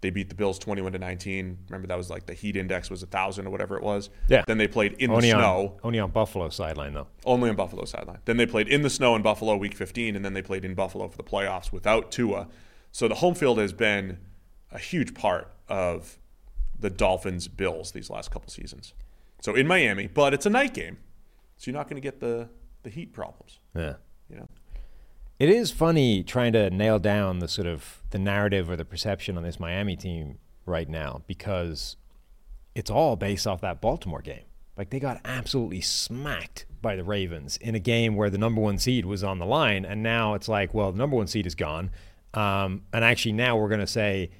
they 0.00 0.10
beat 0.10 0.28
the 0.28 0.34
Bills 0.34 0.58
21 0.58 0.92
to 0.92 0.98
19. 0.98 1.58
Remember 1.68 1.88
that 1.88 1.96
was 1.96 2.10
like 2.10 2.26
the 2.26 2.34
heat 2.34 2.56
index 2.56 2.90
was 2.90 3.02
a 3.02 3.06
thousand 3.06 3.46
or 3.46 3.50
whatever 3.50 3.76
it 3.76 3.82
was. 3.82 4.10
Yeah. 4.28 4.44
Then 4.46 4.58
they 4.58 4.68
played 4.68 4.92
in 4.98 5.10
Only 5.10 5.30
the 5.30 5.36
on, 5.36 5.40
snow. 5.40 5.80
only 5.82 5.98
on 5.98 6.10
Buffalo 6.10 6.50
sideline, 6.50 6.92
though. 6.92 7.06
Only 7.24 7.48
on 7.48 7.56
Buffalo 7.56 7.84
sideline. 7.86 8.18
Then 8.26 8.36
they 8.36 8.46
played 8.46 8.68
in 8.68 8.82
the 8.82 8.90
snow 8.90 9.16
in 9.16 9.22
Buffalo 9.22 9.56
week 9.56 9.74
15, 9.74 10.14
and 10.14 10.24
then 10.24 10.34
they 10.34 10.42
played 10.42 10.64
in 10.64 10.74
Buffalo 10.74 11.08
for 11.08 11.16
the 11.16 11.24
playoffs 11.24 11.72
without 11.72 12.12
Tua. 12.12 12.48
So 12.92 13.08
the 13.08 13.14
home 13.16 13.34
field 13.34 13.58
has 13.58 13.72
been 13.72 14.18
a 14.70 14.78
huge 14.78 15.14
part 15.14 15.50
of 15.68 16.18
the 16.78 16.90
Dolphins 16.90 17.48
Bills 17.48 17.92
these 17.92 18.10
last 18.10 18.30
couple 18.30 18.50
seasons. 18.50 18.92
So 19.40 19.54
in 19.54 19.66
Miami, 19.66 20.06
but 20.06 20.34
it's 20.34 20.44
a 20.46 20.50
night 20.50 20.74
game, 20.74 20.98
so 21.64 21.70
you're 21.70 21.78
not 21.78 21.88
going 21.88 21.96
to 21.96 22.06
get 22.06 22.20
the 22.20 22.48
the 22.82 22.90
heat 22.90 23.14
problems. 23.14 23.58
Yeah. 23.74 23.94
You 24.28 24.36
know, 24.36 24.48
It 25.38 25.48
is 25.48 25.70
funny 25.70 26.22
trying 26.22 26.52
to 26.52 26.68
nail 26.68 26.98
down 26.98 27.38
the 27.38 27.48
sort 27.48 27.66
of 27.66 28.02
the 28.10 28.18
narrative 28.18 28.68
or 28.68 28.76
the 28.76 28.84
perception 28.84 29.38
on 29.38 29.42
this 29.42 29.58
Miami 29.58 29.96
team 29.96 30.38
right 30.66 30.88
now 30.88 31.22
because 31.26 31.96
it's 32.74 32.90
all 32.90 33.16
based 33.16 33.46
off 33.46 33.62
that 33.62 33.80
Baltimore 33.80 34.20
game. 34.20 34.44
Like 34.76 34.90
they 34.90 35.00
got 35.00 35.20
absolutely 35.24 35.80
smacked 35.80 36.66
by 36.82 36.96
the 36.96 37.04
Ravens 37.04 37.56
in 37.56 37.74
a 37.74 37.78
game 37.78 38.14
where 38.16 38.28
the 38.28 38.38
number 38.38 38.60
one 38.60 38.76
seed 38.76 39.06
was 39.06 39.24
on 39.24 39.38
the 39.38 39.46
line, 39.46 39.86
and 39.86 40.02
now 40.02 40.34
it's 40.34 40.48
like, 40.48 40.74
well, 40.74 40.92
the 40.92 40.98
number 40.98 41.16
one 41.16 41.28
seed 41.28 41.46
is 41.46 41.54
gone, 41.54 41.90
um, 42.34 42.82
and 42.92 43.04
actually 43.04 43.32
now 43.32 43.56
we're 43.56 43.68
going 43.68 43.80
to 43.80 43.86
say, 43.86 44.30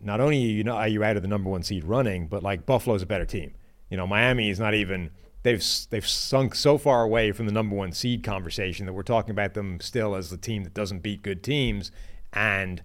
not 0.00 0.20
only 0.20 0.36
are 0.36 0.48
you, 0.48 0.64
not, 0.64 0.76
are 0.76 0.88
you 0.88 1.02
out 1.02 1.16
of 1.16 1.22
the 1.22 1.28
number 1.28 1.50
one 1.50 1.62
seed 1.62 1.82
running, 1.84 2.28
but 2.28 2.42
like 2.42 2.66
Buffalo's 2.66 3.02
a 3.02 3.06
better 3.06 3.24
team. 3.24 3.54
You 3.90 3.96
know, 3.96 4.06
Miami 4.06 4.50
is 4.50 4.60
not 4.60 4.74
even 4.74 5.10
they've 5.44 5.64
they've 5.90 6.06
sunk 6.06 6.56
so 6.56 6.76
far 6.76 7.04
away 7.04 7.30
from 7.30 7.46
the 7.46 7.52
number 7.52 7.76
one 7.76 7.92
seed 7.92 8.24
conversation 8.24 8.86
that 8.86 8.92
we're 8.92 9.02
talking 9.02 9.30
about 9.30 9.54
them 9.54 9.78
still 9.78 10.16
as 10.16 10.30
the 10.30 10.36
team 10.36 10.64
that 10.64 10.74
doesn't 10.74 11.00
beat 11.00 11.22
good 11.22 11.44
teams. 11.44 11.92
And 12.32 12.82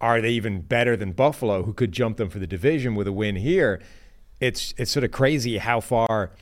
are 0.00 0.20
they 0.20 0.30
even 0.30 0.62
better 0.62 0.96
than 0.96 1.12
Buffalo, 1.12 1.62
who 1.62 1.72
could 1.72 1.92
jump 1.92 2.16
them 2.16 2.30
for 2.30 2.40
the 2.40 2.46
division 2.46 2.96
with 2.96 3.06
a 3.06 3.12
win 3.12 3.36
here? 3.36 3.80
It's 4.40 4.74
it's 4.76 4.90
sort 4.90 5.04
of 5.04 5.12
crazy 5.12 5.58
how 5.58 5.80
far 5.80 6.32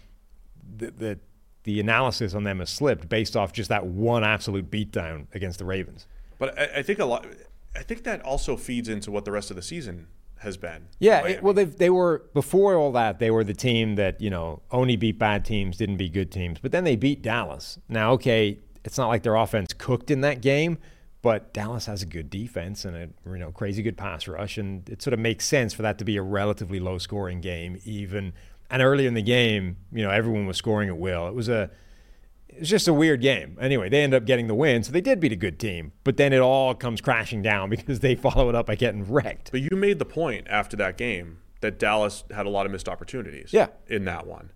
the 0.78 0.90
the, 0.90 1.18
the 1.64 1.80
analysis 1.80 2.32
on 2.32 2.44
them 2.44 2.60
has 2.60 2.70
slipped 2.70 3.08
based 3.08 3.36
off 3.36 3.52
just 3.52 3.68
that 3.68 3.86
one 3.86 4.24
absolute 4.24 4.70
beatdown 4.70 5.26
against 5.34 5.58
the 5.58 5.64
Ravens. 5.64 6.06
but 6.38 6.58
I, 6.58 6.78
I 6.78 6.82
think 6.82 7.00
a 7.00 7.04
lot. 7.04 7.26
I 7.74 7.82
think 7.82 8.04
that 8.04 8.22
also 8.22 8.56
feeds 8.56 8.88
into 8.88 9.10
what 9.10 9.26
the 9.26 9.32
rest 9.32 9.50
of 9.50 9.56
the 9.56 9.62
season 9.62 10.06
has 10.38 10.56
been. 10.56 10.88
Yeah, 10.98 11.26
it, 11.26 11.42
well, 11.42 11.54
they 11.54 11.64
they 11.64 11.90
were 11.90 12.24
before 12.34 12.74
all 12.74 12.92
that. 12.92 13.18
They 13.18 13.30
were 13.30 13.44
the 13.44 13.54
team 13.54 13.96
that 13.96 14.20
you 14.20 14.30
know 14.30 14.62
only 14.70 14.96
beat 14.96 15.18
bad 15.18 15.44
teams, 15.44 15.76
didn't 15.76 15.96
beat 15.96 16.12
good 16.12 16.30
teams. 16.30 16.58
But 16.60 16.72
then 16.72 16.84
they 16.84 16.96
beat 16.96 17.22
Dallas. 17.22 17.78
Now, 17.88 18.12
okay, 18.12 18.58
it's 18.84 18.98
not 18.98 19.08
like 19.08 19.22
their 19.22 19.34
offense 19.34 19.72
cooked 19.72 20.10
in 20.10 20.20
that 20.20 20.40
game, 20.40 20.78
but 21.22 21.52
Dallas 21.52 21.86
has 21.86 22.02
a 22.02 22.06
good 22.06 22.30
defense 22.30 22.84
and 22.84 22.96
a 22.96 23.08
you 23.30 23.38
know 23.38 23.50
crazy 23.50 23.82
good 23.82 23.96
pass 23.96 24.28
rush, 24.28 24.58
and 24.58 24.88
it 24.88 25.02
sort 25.02 25.14
of 25.14 25.20
makes 25.20 25.46
sense 25.46 25.72
for 25.72 25.82
that 25.82 25.98
to 25.98 26.04
be 26.04 26.16
a 26.16 26.22
relatively 26.22 26.80
low 26.80 26.98
scoring 26.98 27.40
game. 27.40 27.80
Even 27.84 28.32
and 28.70 28.82
early 28.82 29.06
in 29.06 29.14
the 29.14 29.22
game, 29.22 29.76
you 29.92 30.02
know, 30.02 30.10
everyone 30.10 30.46
was 30.46 30.56
scoring 30.56 30.88
at 30.88 30.98
will. 30.98 31.28
It 31.28 31.34
was 31.34 31.48
a 31.48 31.70
it 32.56 32.60
was 32.60 32.70
just 32.70 32.88
a 32.88 32.94
weird 32.94 33.20
game. 33.20 33.58
Anyway, 33.60 33.90
they 33.90 34.02
end 34.02 34.14
up 34.14 34.24
getting 34.24 34.46
the 34.46 34.54
win, 34.54 34.82
so 34.82 34.90
they 34.90 35.02
did 35.02 35.20
beat 35.20 35.32
a 35.32 35.36
good 35.36 35.58
team. 35.58 35.92
But 36.04 36.16
then 36.16 36.32
it 36.32 36.40
all 36.40 36.74
comes 36.74 37.02
crashing 37.02 37.42
down 37.42 37.68
because 37.70 38.00
they 38.00 38.14
follow 38.14 38.48
it 38.48 38.54
up 38.54 38.66
by 38.66 38.76
getting 38.76 39.04
wrecked. 39.10 39.50
But 39.50 39.60
you 39.60 39.76
made 39.76 39.98
the 39.98 40.06
point 40.06 40.46
after 40.48 40.76
that 40.78 40.96
game 40.96 41.38
that 41.60 41.78
Dallas 41.78 42.24
had 42.34 42.46
a 42.46 42.48
lot 42.48 42.64
of 42.64 42.72
missed 42.72 42.88
opportunities. 42.88 43.52
Yeah. 43.52 43.68
In 43.88 44.06
that 44.06 44.26
one, 44.26 44.52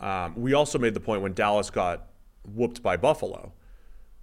um, 0.00 0.34
we 0.36 0.54
also 0.54 0.78
made 0.78 0.94
the 0.94 1.00
point 1.00 1.20
when 1.20 1.34
Dallas 1.34 1.70
got 1.70 2.08
whooped 2.44 2.82
by 2.82 2.96
Buffalo. 2.96 3.52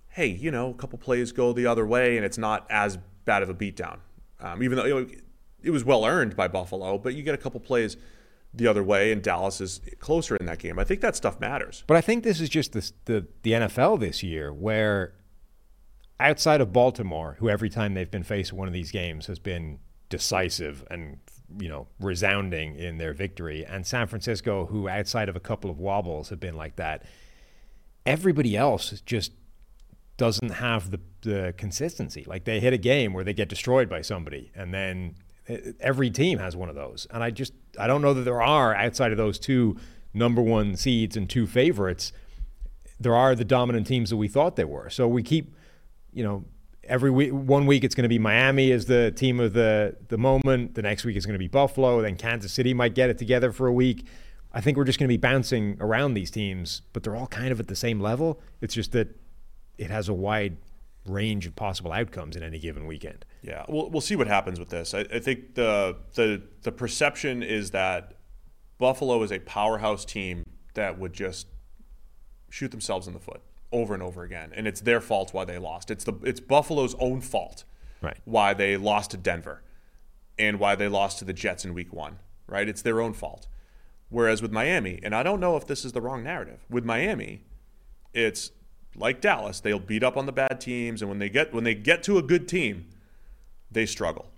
Hey, 0.10 0.27
you 0.27 0.52
know, 0.52 0.72
a 0.72 0.73
couple 0.73 0.98
plays 0.98 1.31
go 1.31 1.53
the 1.53 1.68
other 1.68 1.85
way, 1.85 2.18
and 2.18 2.26
it's 2.26 2.38
not 2.38 2.65
as 2.69 2.98
bad 3.26 3.43
of 3.43 3.49
a 3.49 3.53
beatdown. 3.53 3.99
Um, 4.39 4.64
even 4.64 4.77
though 4.77 4.85
you 4.85 4.95
know, 4.95 5.07
it 5.61 5.69
was 5.69 5.85
well 5.85 6.06
earned 6.06 6.35
by 6.35 6.48
Buffalo, 6.48 6.98
but 6.98 7.14
you 7.14 7.23
get 7.23 7.35
a 7.35 7.38
couple 7.38 7.60
plays 7.60 7.98
the 8.53 8.68
other 8.68 8.84
way, 8.84 9.11
and 9.11 9.22
Dallas 9.22 9.61
is 9.61 9.82
closer 9.99 10.36
in 10.36 10.45
that 10.45 10.60
game. 10.60 10.78
I 10.78 10.84
think 10.84 11.02
that 11.02 11.15
stuff 11.15 11.40
matters. 11.40 11.84
But 11.88 11.98
I 11.98 12.02
think 12.02 12.23
this 12.23 12.41
is 12.41 12.49
just 12.49 12.73
the, 12.73 12.91
the 13.06 13.28
the 13.44 13.52
NFL 13.52 13.99
this 13.99 14.23
year, 14.23 14.52
where 14.52 15.14
outside 16.19 16.61
of 16.61 16.73
Baltimore, 16.73 17.38
who 17.40 17.49
every 17.49 17.69
time 17.69 17.94
they've 17.94 18.11
been 18.11 18.23
faced 18.23 18.52
with 18.52 18.60
one 18.60 18.68
of 18.68 18.73
these 18.73 18.91
games 18.91 19.28
has 19.28 19.40
been 19.40 19.80
decisive 20.10 20.86
and 20.91 21.19
you 21.57 21.69
know 21.69 21.88
resounding 21.99 22.76
in 22.76 22.98
their 22.98 23.14
victory, 23.14 23.65
and 23.65 23.88
San 23.88 24.07
Francisco, 24.07 24.65
who 24.65 24.90
outside 24.90 25.30
of 25.30 25.36
a 25.36 25.41
couple 25.41 25.69
of 25.69 25.80
wobbles 25.80 26.30
have 26.30 26.40
been 26.40 26.56
like 26.56 26.76
that. 26.76 27.03
Everybody 28.06 28.57
else 28.57 29.02
just 29.06 29.32
doesn't 30.18 30.49
have 30.49 30.91
the, 30.91 30.99
the 31.22 31.53
consistency. 31.57 32.23
Like 32.28 32.44
they 32.44 32.60
hit 32.60 32.73
a 32.73 32.78
game 32.78 33.14
where 33.14 33.23
they 33.23 33.34
get 33.34 33.48
destroyed 33.48 33.90
by 33.90 34.02
somebody, 34.02 34.52
and 34.53 34.73
then 34.73 35.15
Eh, 35.48 35.72
every 35.80 36.10
team 36.10 36.40
has 36.40 36.56
one 36.56 36.70
of 36.70 36.76
those. 36.76 37.08
And 37.12 37.24
I 37.24 37.32
just 37.32 37.54
I 37.80 37.88
don't 37.88 38.02
know 38.02 38.14
that 38.14 38.22
there 38.24 38.42
are 38.42 38.76
outside 38.76 39.12
of 39.12 39.18
those 39.18 39.40
two 39.40 39.78
number 40.14 40.42
one 40.42 40.76
seeds 40.76 41.16
and 41.18 41.30
two 41.30 41.48
favorites. 41.48 42.12
There 43.00 43.16
are 43.16 43.36
the 43.36 43.46
dominant 43.46 43.88
teams 43.88 44.10
that 44.12 44.18
we 44.18 44.28
thought 44.28 44.56
they 44.56 44.66
were. 44.66 44.90
So 44.90 45.08
we 45.08 45.24
keep, 45.24 45.56
you 46.14 46.24
know, 46.24 46.46
every 46.84 47.10
week 47.10 47.32
one 47.32 47.66
week 47.66 47.84
it's 47.84 47.96
going 47.96 48.04
to 48.04 48.10
be 48.10 48.20
Miami 48.20 48.72
as 48.72 48.86
the 48.86 49.12
team 49.12 49.40
of 49.40 49.54
the 49.54 49.96
the 50.10 50.18
moment. 50.18 50.76
The 50.76 50.82
next 50.82 51.06
week 51.06 51.16
it's 51.16 51.26
going 51.26 51.36
to 51.36 51.40
be 51.40 51.48
Buffalo. 51.48 52.02
Then 52.02 52.16
Kansas 52.16 52.54
City 52.54 52.74
might 52.74 52.94
get 52.94 53.10
it 53.10 53.18
together 53.18 53.52
for 53.52 53.68
a 53.68 53.74
week. 53.74 54.06
I 54.54 54.60
think 54.60 54.78
we're 54.78 54.84
just 54.84 55.00
going 55.00 55.08
to 55.08 55.14
be 55.14 55.18
bouncing 55.18 55.78
around 55.80 56.14
these 56.14 56.30
teams, 56.30 56.82
but 56.92 57.04
they're 57.04 57.16
all 57.16 57.28
kind 57.28 57.54
of 57.54 57.60
at 57.60 57.68
the 57.68 57.76
same 57.76 58.02
level. 58.02 58.42
It's 58.60 58.74
just 58.74 58.92
that 58.92 59.18
it 59.78 59.90
has 59.90 60.10
a 60.10 60.14
wide 60.14 60.58
range 61.06 61.48
of 61.48 61.56
possible 61.56 61.94
outcomes 61.94 62.36
in 62.36 62.44
any 62.44 62.60
given 62.60 62.86
weekend. 62.86 63.26
Yeah, 63.42 63.66
we'll, 63.68 63.90
we'll 63.90 64.02
see 64.02 64.16
what 64.16 64.28
happens 64.28 64.60
with 64.60 64.70
this. 64.70 64.94
I, 64.94 65.00
I 65.00 65.20
think 65.20 65.56
the, 65.56 65.98
the 66.14 66.44
the 66.62 66.72
perception 66.72 67.42
is 67.42 67.72
that 67.72 68.14
Buffalo 68.78 69.22
is 69.24 69.32
a 69.32 69.40
powerhouse 69.40 70.06
team 70.06 70.44
that 70.76 71.00
would 71.00 71.14
just 71.14 71.48
shoot 72.50 72.70
themselves 72.72 73.08
in 73.08 73.14
the 73.14 73.20
foot 73.20 73.42
over 73.72 73.94
and 73.94 74.04
over 74.04 74.24
again, 74.24 74.52
and 74.56 74.68
it's 74.68 74.82
their 74.82 75.02
fault 75.02 75.34
why 75.34 75.46
they 75.46 75.58
lost. 75.58 75.90
It's 75.90 76.04
the 76.04 76.14
it's 76.24 76.40
Buffalo's 76.40 76.96
own 77.00 77.22
fault 77.22 77.64
Right. 78.02 78.18
why 78.26 78.54
they 78.56 78.78
lost 78.78 79.12
to 79.12 79.18
Denver 79.18 79.62
and 80.40 80.60
why 80.60 80.76
they 80.76 80.88
lost 80.88 81.20
to 81.20 81.26
the 81.26 81.34
Jets 81.34 81.64
in 81.66 81.74
Week 81.74 81.94
One. 81.94 82.18
Right, 82.48 82.68
it's 82.68 82.82
their 82.82 83.00
own 83.02 83.14
fault. 83.14 83.48
Whereas 84.10 84.42
with 84.42 84.52
Miami, 84.52 85.00
and 85.04 85.16
I 85.16 85.24
don't 85.24 85.40
know 85.40 85.56
if 85.56 85.66
this 85.66 85.86
is 85.86 85.94
the 85.94 86.02
wrong 86.02 86.22
narrative. 86.22 86.66
With 86.70 86.84
Miami, 86.84 87.44
it's 88.14 88.52
like 88.94 89.22
Dallas, 89.22 89.62
they'll 89.62 89.80
beat 89.80 90.04
up 90.04 90.18
on 90.18 90.26
the 90.26 90.34
bad 90.34 90.60
teams, 90.60 91.02
and 91.02 91.08
when 91.10 91.20
they 91.20 91.30
get 91.30 91.54
when 91.54 91.64
they 91.64 91.74
get 91.76 92.04
to 92.04 92.18
a 92.18 92.22
good 92.22 92.48
team, 92.48 92.88
they 93.72 93.85
struggle. 93.85 94.30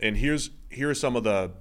And 0.00 0.16
here's 0.16 0.50
here 0.70 0.90
are 0.90 0.94
some 0.94 1.16
of 1.16 1.24
the 1.24 1.52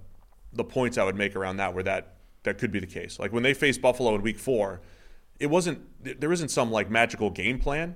the 0.54 0.64
points 0.64 0.98
I 0.98 1.04
would 1.04 1.16
make 1.16 1.36
around 1.36 1.58
that 1.58 1.74
where 1.74 1.84
that 1.84 2.16
that 2.44 2.58
could 2.58 2.72
be 2.72 2.80
the 2.80 2.88
case. 2.88 3.20
Like 3.20 3.34
when 3.34 3.44
they 3.44 3.54
faced 3.54 3.82
Buffalo 3.82 4.16
in 4.16 4.22
Week 4.22 4.38
Four, 4.38 4.82
it 5.40 5.48
wasn't 5.48 5.82
there 6.20 6.32
isn't 6.32 6.50
some 6.50 6.72
like 6.72 6.90
magical 6.90 7.30
game 7.30 7.60
plan 7.60 7.96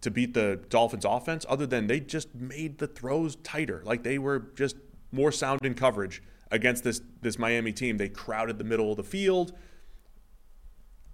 to 0.00 0.10
beat 0.10 0.34
the 0.34 0.60
Dolphins 0.68 1.04
offense 1.04 1.44
other 1.48 1.66
than 1.66 1.86
they 1.86 2.00
just 2.00 2.34
made 2.34 2.78
the 2.78 2.86
throws 2.86 3.36
tighter. 3.36 3.82
Like 3.84 4.02
they 4.02 4.18
were 4.18 4.50
just 4.54 4.76
more 5.12 5.30
sound 5.32 5.64
in 5.64 5.74
coverage 5.74 6.22
against 6.50 6.84
this 6.84 7.00
this 7.20 7.38
Miami 7.38 7.72
team. 7.72 7.96
They 7.96 8.08
crowded 8.08 8.58
the 8.58 8.64
middle 8.64 8.90
of 8.90 8.96
the 8.96 9.04
field. 9.04 9.52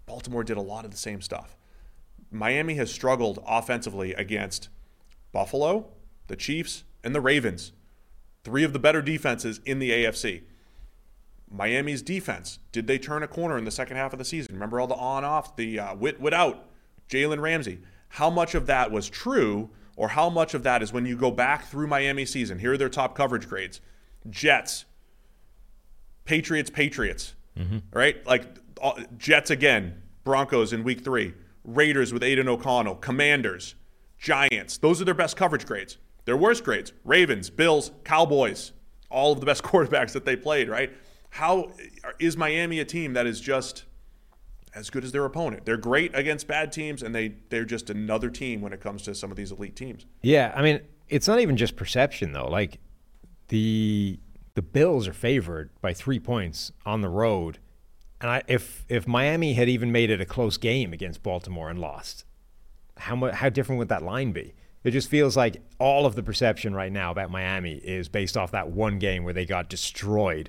Baltimore 0.06 0.44
did 0.44 0.56
a 0.56 0.62
lot 0.62 0.84
of 0.84 0.92
the 0.92 0.96
same 0.96 1.20
stuff. 1.20 1.56
Miami 2.30 2.74
has 2.74 2.92
struggled 2.92 3.42
offensively 3.46 4.12
against 4.14 4.68
Buffalo, 5.32 5.88
the 6.28 6.36
Chiefs, 6.36 6.84
and 7.06 7.14
the 7.14 7.20
Ravens. 7.20 7.72
Three 8.42 8.64
of 8.64 8.72
the 8.72 8.80
better 8.80 9.00
defenses 9.00 9.60
in 9.64 9.78
the 9.78 9.90
AFC. 9.90 10.42
Miami's 11.48 12.02
defense, 12.02 12.58
did 12.72 12.88
they 12.88 12.98
turn 12.98 13.22
a 13.22 13.28
corner 13.28 13.56
in 13.56 13.64
the 13.64 13.70
second 13.70 13.96
half 13.96 14.12
of 14.12 14.18
the 14.18 14.24
season? 14.24 14.54
Remember 14.54 14.80
all 14.80 14.88
the 14.88 14.96
on 14.96 15.24
off, 15.24 15.54
the 15.54 15.78
uh, 15.78 15.94
wit, 15.94 16.20
wit 16.20 16.34
out, 16.34 16.68
Jalen 17.08 17.40
Ramsey. 17.40 17.78
How 18.08 18.28
much 18.28 18.56
of 18.56 18.66
that 18.66 18.90
was 18.90 19.08
true, 19.08 19.70
or 19.94 20.08
how 20.08 20.28
much 20.28 20.52
of 20.52 20.64
that 20.64 20.82
is 20.82 20.92
when 20.92 21.06
you 21.06 21.16
go 21.16 21.30
back 21.30 21.66
through 21.66 21.86
Miami 21.86 22.26
season? 22.26 22.58
Here 22.58 22.72
are 22.72 22.76
their 22.76 22.88
top 22.88 23.14
coverage 23.14 23.48
grades 23.48 23.80
Jets, 24.28 24.84
Patriots, 26.24 26.70
Patriots, 26.70 27.36
right? 27.92 28.26
Like 28.26 28.46
uh, 28.82 29.04
Jets 29.16 29.50
again, 29.50 30.02
Broncos 30.24 30.72
in 30.72 30.82
week 30.82 31.04
three, 31.04 31.34
Raiders 31.62 32.12
with 32.12 32.24
Aidan 32.24 32.48
O'Connell, 32.48 32.96
Commanders, 32.96 33.76
Giants. 34.18 34.78
Those 34.78 35.00
are 35.00 35.04
their 35.04 35.14
best 35.14 35.36
coverage 35.36 35.64
grades. 35.66 35.98
Their 36.26 36.36
worst 36.36 36.64
grades, 36.64 36.92
Ravens, 37.04 37.48
Bills, 37.50 37.92
Cowboys, 38.04 38.72
all 39.10 39.32
of 39.32 39.40
the 39.40 39.46
best 39.46 39.62
quarterbacks 39.64 40.12
that 40.12 40.24
they 40.26 40.36
played, 40.36 40.68
right? 40.68 40.92
How 41.30 41.72
is 42.18 42.36
Miami 42.36 42.80
a 42.80 42.84
team 42.84 43.14
that 43.14 43.26
is 43.26 43.40
just 43.40 43.84
as 44.74 44.90
good 44.90 45.04
as 45.04 45.12
their 45.12 45.24
opponent? 45.24 45.64
They're 45.64 45.76
great 45.76 46.14
against 46.14 46.46
bad 46.46 46.72
teams, 46.72 47.02
and 47.02 47.14
they, 47.14 47.34
they're 47.48 47.64
just 47.64 47.90
another 47.90 48.28
team 48.28 48.60
when 48.60 48.72
it 48.72 48.80
comes 48.80 49.02
to 49.02 49.14
some 49.14 49.30
of 49.30 49.36
these 49.36 49.52
elite 49.52 49.76
teams. 49.76 50.04
Yeah, 50.22 50.52
I 50.54 50.62
mean, 50.62 50.80
it's 51.08 51.28
not 51.28 51.40
even 51.40 51.56
just 51.56 51.76
perception 51.76 52.32
though. 52.32 52.48
Like 52.48 52.78
the 53.48 54.18
the 54.54 54.62
Bills 54.62 55.06
are 55.06 55.12
favored 55.12 55.70
by 55.80 55.92
three 55.92 56.18
points 56.18 56.72
on 56.84 57.02
the 57.02 57.08
road, 57.08 57.58
and 58.20 58.30
I, 58.30 58.42
if 58.48 58.84
if 58.88 59.06
Miami 59.06 59.54
had 59.54 59.68
even 59.68 59.92
made 59.92 60.10
it 60.10 60.20
a 60.20 60.26
close 60.26 60.56
game 60.56 60.92
against 60.92 61.22
Baltimore 61.22 61.70
and 61.70 61.78
lost, 61.78 62.24
how 62.96 63.30
how 63.32 63.48
different 63.48 63.78
would 63.78 63.88
that 63.88 64.02
line 64.02 64.32
be? 64.32 64.54
It 64.86 64.92
just 64.92 65.08
feels 65.08 65.36
like 65.36 65.60
all 65.80 66.06
of 66.06 66.14
the 66.14 66.22
perception 66.22 66.72
right 66.72 66.92
now 66.92 67.10
about 67.10 67.28
Miami 67.28 67.72
is 67.72 68.08
based 68.08 68.36
off 68.36 68.52
that 68.52 68.70
one 68.70 69.00
game 69.00 69.24
where 69.24 69.34
they 69.34 69.44
got 69.44 69.68
destroyed 69.68 70.48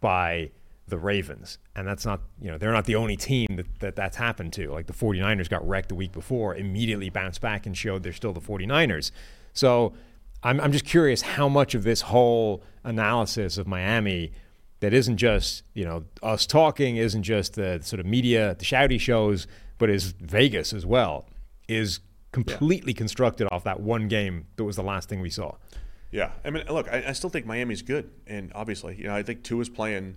by 0.00 0.50
the 0.88 0.98
Ravens. 0.98 1.58
And 1.76 1.86
that's 1.86 2.04
not, 2.04 2.22
you 2.40 2.50
know, 2.50 2.58
they're 2.58 2.72
not 2.72 2.86
the 2.86 2.96
only 2.96 3.16
team 3.16 3.46
that, 3.54 3.78
that 3.78 3.94
that's 3.94 4.16
happened 4.16 4.52
to. 4.54 4.72
Like 4.72 4.88
the 4.88 4.92
49ers 4.92 5.48
got 5.48 5.66
wrecked 5.66 5.90
the 5.90 5.94
week 5.94 6.10
before, 6.10 6.56
immediately 6.56 7.08
bounced 7.08 7.40
back 7.40 7.66
and 7.66 7.76
showed 7.76 8.02
they're 8.02 8.12
still 8.12 8.32
the 8.32 8.40
49ers. 8.40 9.12
So 9.52 9.94
I'm, 10.42 10.60
I'm 10.60 10.72
just 10.72 10.84
curious 10.84 11.22
how 11.22 11.48
much 11.48 11.76
of 11.76 11.84
this 11.84 12.00
whole 12.00 12.64
analysis 12.82 13.58
of 13.58 13.68
Miami 13.68 14.32
that 14.80 14.92
isn't 14.92 15.18
just, 15.18 15.62
you 15.74 15.84
know, 15.84 16.04
us 16.20 16.46
talking, 16.46 16.96
isn't 16.96 17.22
just 17.22 17.54
the 17.54 17.78
sort 17.82 18.00
of 18.00 18.06
media, 18.06 18.56
the 18.58 18.64
shouty 18.64 18.98
shows, 18.98 19.46
but 19.78 19.88
is 19.88 20.14
Vegas 20.20 20.72
as 20.72 20.84
well, 20.84 21.26
is 21.68 22.00
completely 22.32 22.94
constructed 22.94 23.48
off 23.50 23.64
that 23.64 23.80
one 23.80 24.08
game 24.08 24.46
that 24.56 24.64
was 24.64 24.76
the 24.76 24.82
last 24.82 25.08
thing 25.08 25.20
we 25.20 25.30
saw. 25.30 25.56
Yeah, 26.10 26.32
I 26.44 26.50
mean, 26.50 26.64
look, 26.68 26.88
I, 26.88 27.04
I 27.08 27.12
still 27.12 27.30
think 27.30 27.44
Miami's 27.46 27.82
good, 27.82 28.10
and 28.26 28.50
obviously, 28.54 28.96
you 28.96 29.04
know, 29.04 29.14
I 29.14 29.22
think 29.22 29.42
Tua 29.44 29.60
is 29.60 29.68
playing 29.68 30.16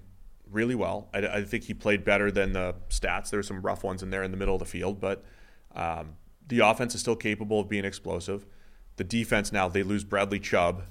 really 0.50 0.76
well. 0.76 1.10
I, 1.14 1.20
I 1.20 1.44
think 1.44 1.66
he 1.66 1.74
played 1.74 2.04
better 2.06 2.32
than 2.32 2.54
the 2.54 2.76
stats. 2.90 3.30
There 3.30 3.40
were 3.40 3.44
some 3.44 3.62
rough 3.62 3.84
ones 3.84 4.02
in 4.02 4.10
there 4.10 4.24
in 4.24 4.32
the 4.32 4.38
middle 4.38 4.56
of 4.56 4.60
the 4.60 4.66
field, 4.66 5.00
but 5.02 5.24
um, 5.76 6.16
the 6.48 6.60
offense 6.60 6.96
is 6.96 7.02
still 7.02 7.16
capable 7.16 7.60
of 7.60 7.70
being 7.70 7.86
explosive. 7.86 8.46
The 8.98 9.04
defense 9.04 9.52
now 9.52 9.68
they 9.68 9.84
lose 9.84 10.04
Bradley 10.04 10.40
Chubb 10.40 10.84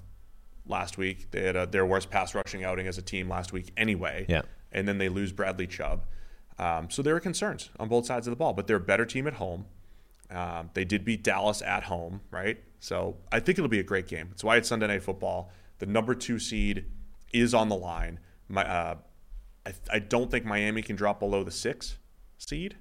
last 0.67 0.99
week. 0.99 1.31
They 1.31 1.45
had 1.45 1.57
a, 1.57 1.67
their 1.67 1.87
worst 1.87 2.11
pass 2.11 2.35
rushing 2.35 2.65
outing 2.65 2.87
as 2.87 2.99
a 2.99 3.03
team 3.03 3.29
last 3.29 3.53
week 3.53 3.73
anyway. 3.77 4.27
Yeah. 4.29 4.43
and 4.73 4.87
then 4.87 4.99
they 4.99 5.09
lose 5.09 5.33
Bradley 5.33 5.67
Chubb. 5.67 6.05
Um, 6.59 6.91
so 6.91 7.03
there 7.03 7.17
are 7.17 7.21
concerns 7.21 7.71
on 7.79 7.89
both 7.89 8.07
sides 8.07 8.27
of 8.27 8.33
the 8.33 8.37
ball, 8.37 8.53
but 8.53 8.67
they're 8.67 8.77
a 8.77 8.81
better 8.81 9.07
team 9.07 9.27
at 9.27 9.35
home. 9.35 9.65
Um, 10.31 10.71
they 10.75 10.85
did 10.85 11.05
beat 11.05 11.25
Dallas 11.25 11.63
at 11.63 11.85
home, 11.85 12.21
right? 12.31 12.59
So 12.79 13.17
I 13.33 13.41
think 13.41 13.59
it'll 13.59 13.69
be 13.69 13.81
a 13.81 13.85
great 13.85 14.07
game. 14.07 14.29
That's 14.31 14.45
why 14.45 14.57
it's 14.57 14.69
Sunday 14.69 14.87
Night 14.87 15.03
Football. 15.03 15.51
The 15.79 15.87
number 15.87 16.15
two 16.15 16.39
seed 16.39 16.87
is 17.33 17.55
on 17.55 17.69
the 17.69 17.77
line. 17.77 18.21
My, 18.49 18.65
uh, 18.65 18.95
I, 19.67 19.73
I 19.93 19.99
don't 19.99 20.31
think 20.31 20.45
Miami 20.45 20.83
can 20.83 20.97
drop 20.97 21.21
below 21.21 21.45
the 21.45 21.51
six 21.51 21.97
seed, 22.39 22.77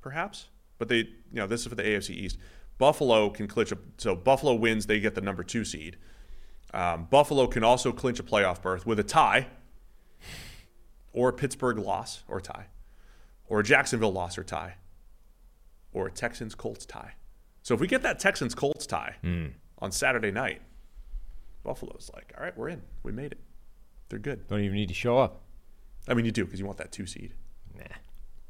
perhaps. 0.00 0.48
But 0.78 0.88
they, 0.88 0.96
you 0.96 1.08
know, 1.32 1.46
this 1.46 1.62
is 1.62 1.66
for 1.68 1.74
the 1.74 1.82
AFC 1.82 2.10
East. 2.10 2.38
Buffalo 2.78 3.30
can 3.30 3.46
clinch 3.46 3.72
a 3.72 3.78
so 3.96 4.14
Buffalo 4.14 4.54
wins, 4.54 4.86
they 4.86 5.00
get 5.00 5.14
the 5.14 5.20
number 5.20 5.42
two 5.42 5.64
seed. 5.64 5.96
Um, 6.74 7.06
Buffalo 7.10 7.46
can 7.46 7.64
also 7.64 7.92
clinch 7.92 8.20
a 8.20 8.22
playoff 8.22 8.60
berth 8.60 8.84
with 8.84 8.98
a 8.98 9.04
tie, 9.04 9.46
or 11.12 11.30
a 11.30 11.32
Pittsburgh 11.32 11.78
loss 11.78 12.22
or 12.28 12.40
tie, 12.40 12.66
or 13.48 13.60
a 13.60 13.64
Jacksonville 13.64 14.12
loss 14.12 14.36
or 14.36 14.44
tie, 14.44 14.74
or 15.96 16.06
a 16.06 16.10
Texans 16.12 16.54
Colts 16.54 16.84
tie. 16.84 17.14
So 17.62 17.74
if 17.74 17.80
we 17.80 17.86
get 17.86 18.02
that 18.02 18.18
Texans 18.18 18.54
Colts 18.54 18.86
tie 18.86 19.16
on 19.78 19.90
Saturday 19.90 20.30
night, 20.30 20.60
Buffalo's 21.64 22.10
like, 22.14 22.34
all 22.36 22.44
right, 22.44 22.56
we're 22.56 22.68
in. 22.68 22.82
We 23.02 23.12
made 23.12 23.32
it. 23.32 23.40
They're 24.10 24.18
good. 24.18 24.46
Don't 24.46 24.60
even 24.60 24.76
need 24.76 24.88
to 24.88 24.94
show 24.94 25.18
up. 25.18 25.40
I 26.06 26.12
mean, 26.12 26.26
you 26.26 26.32
do 26.32 26.44
because 26.44 26.60
you 26.60 26.66
want 26.66 26.78
that 26.78 26.92
two 26.92 27.06
seed. 27.06 27.32
Nah. 27.74 27.82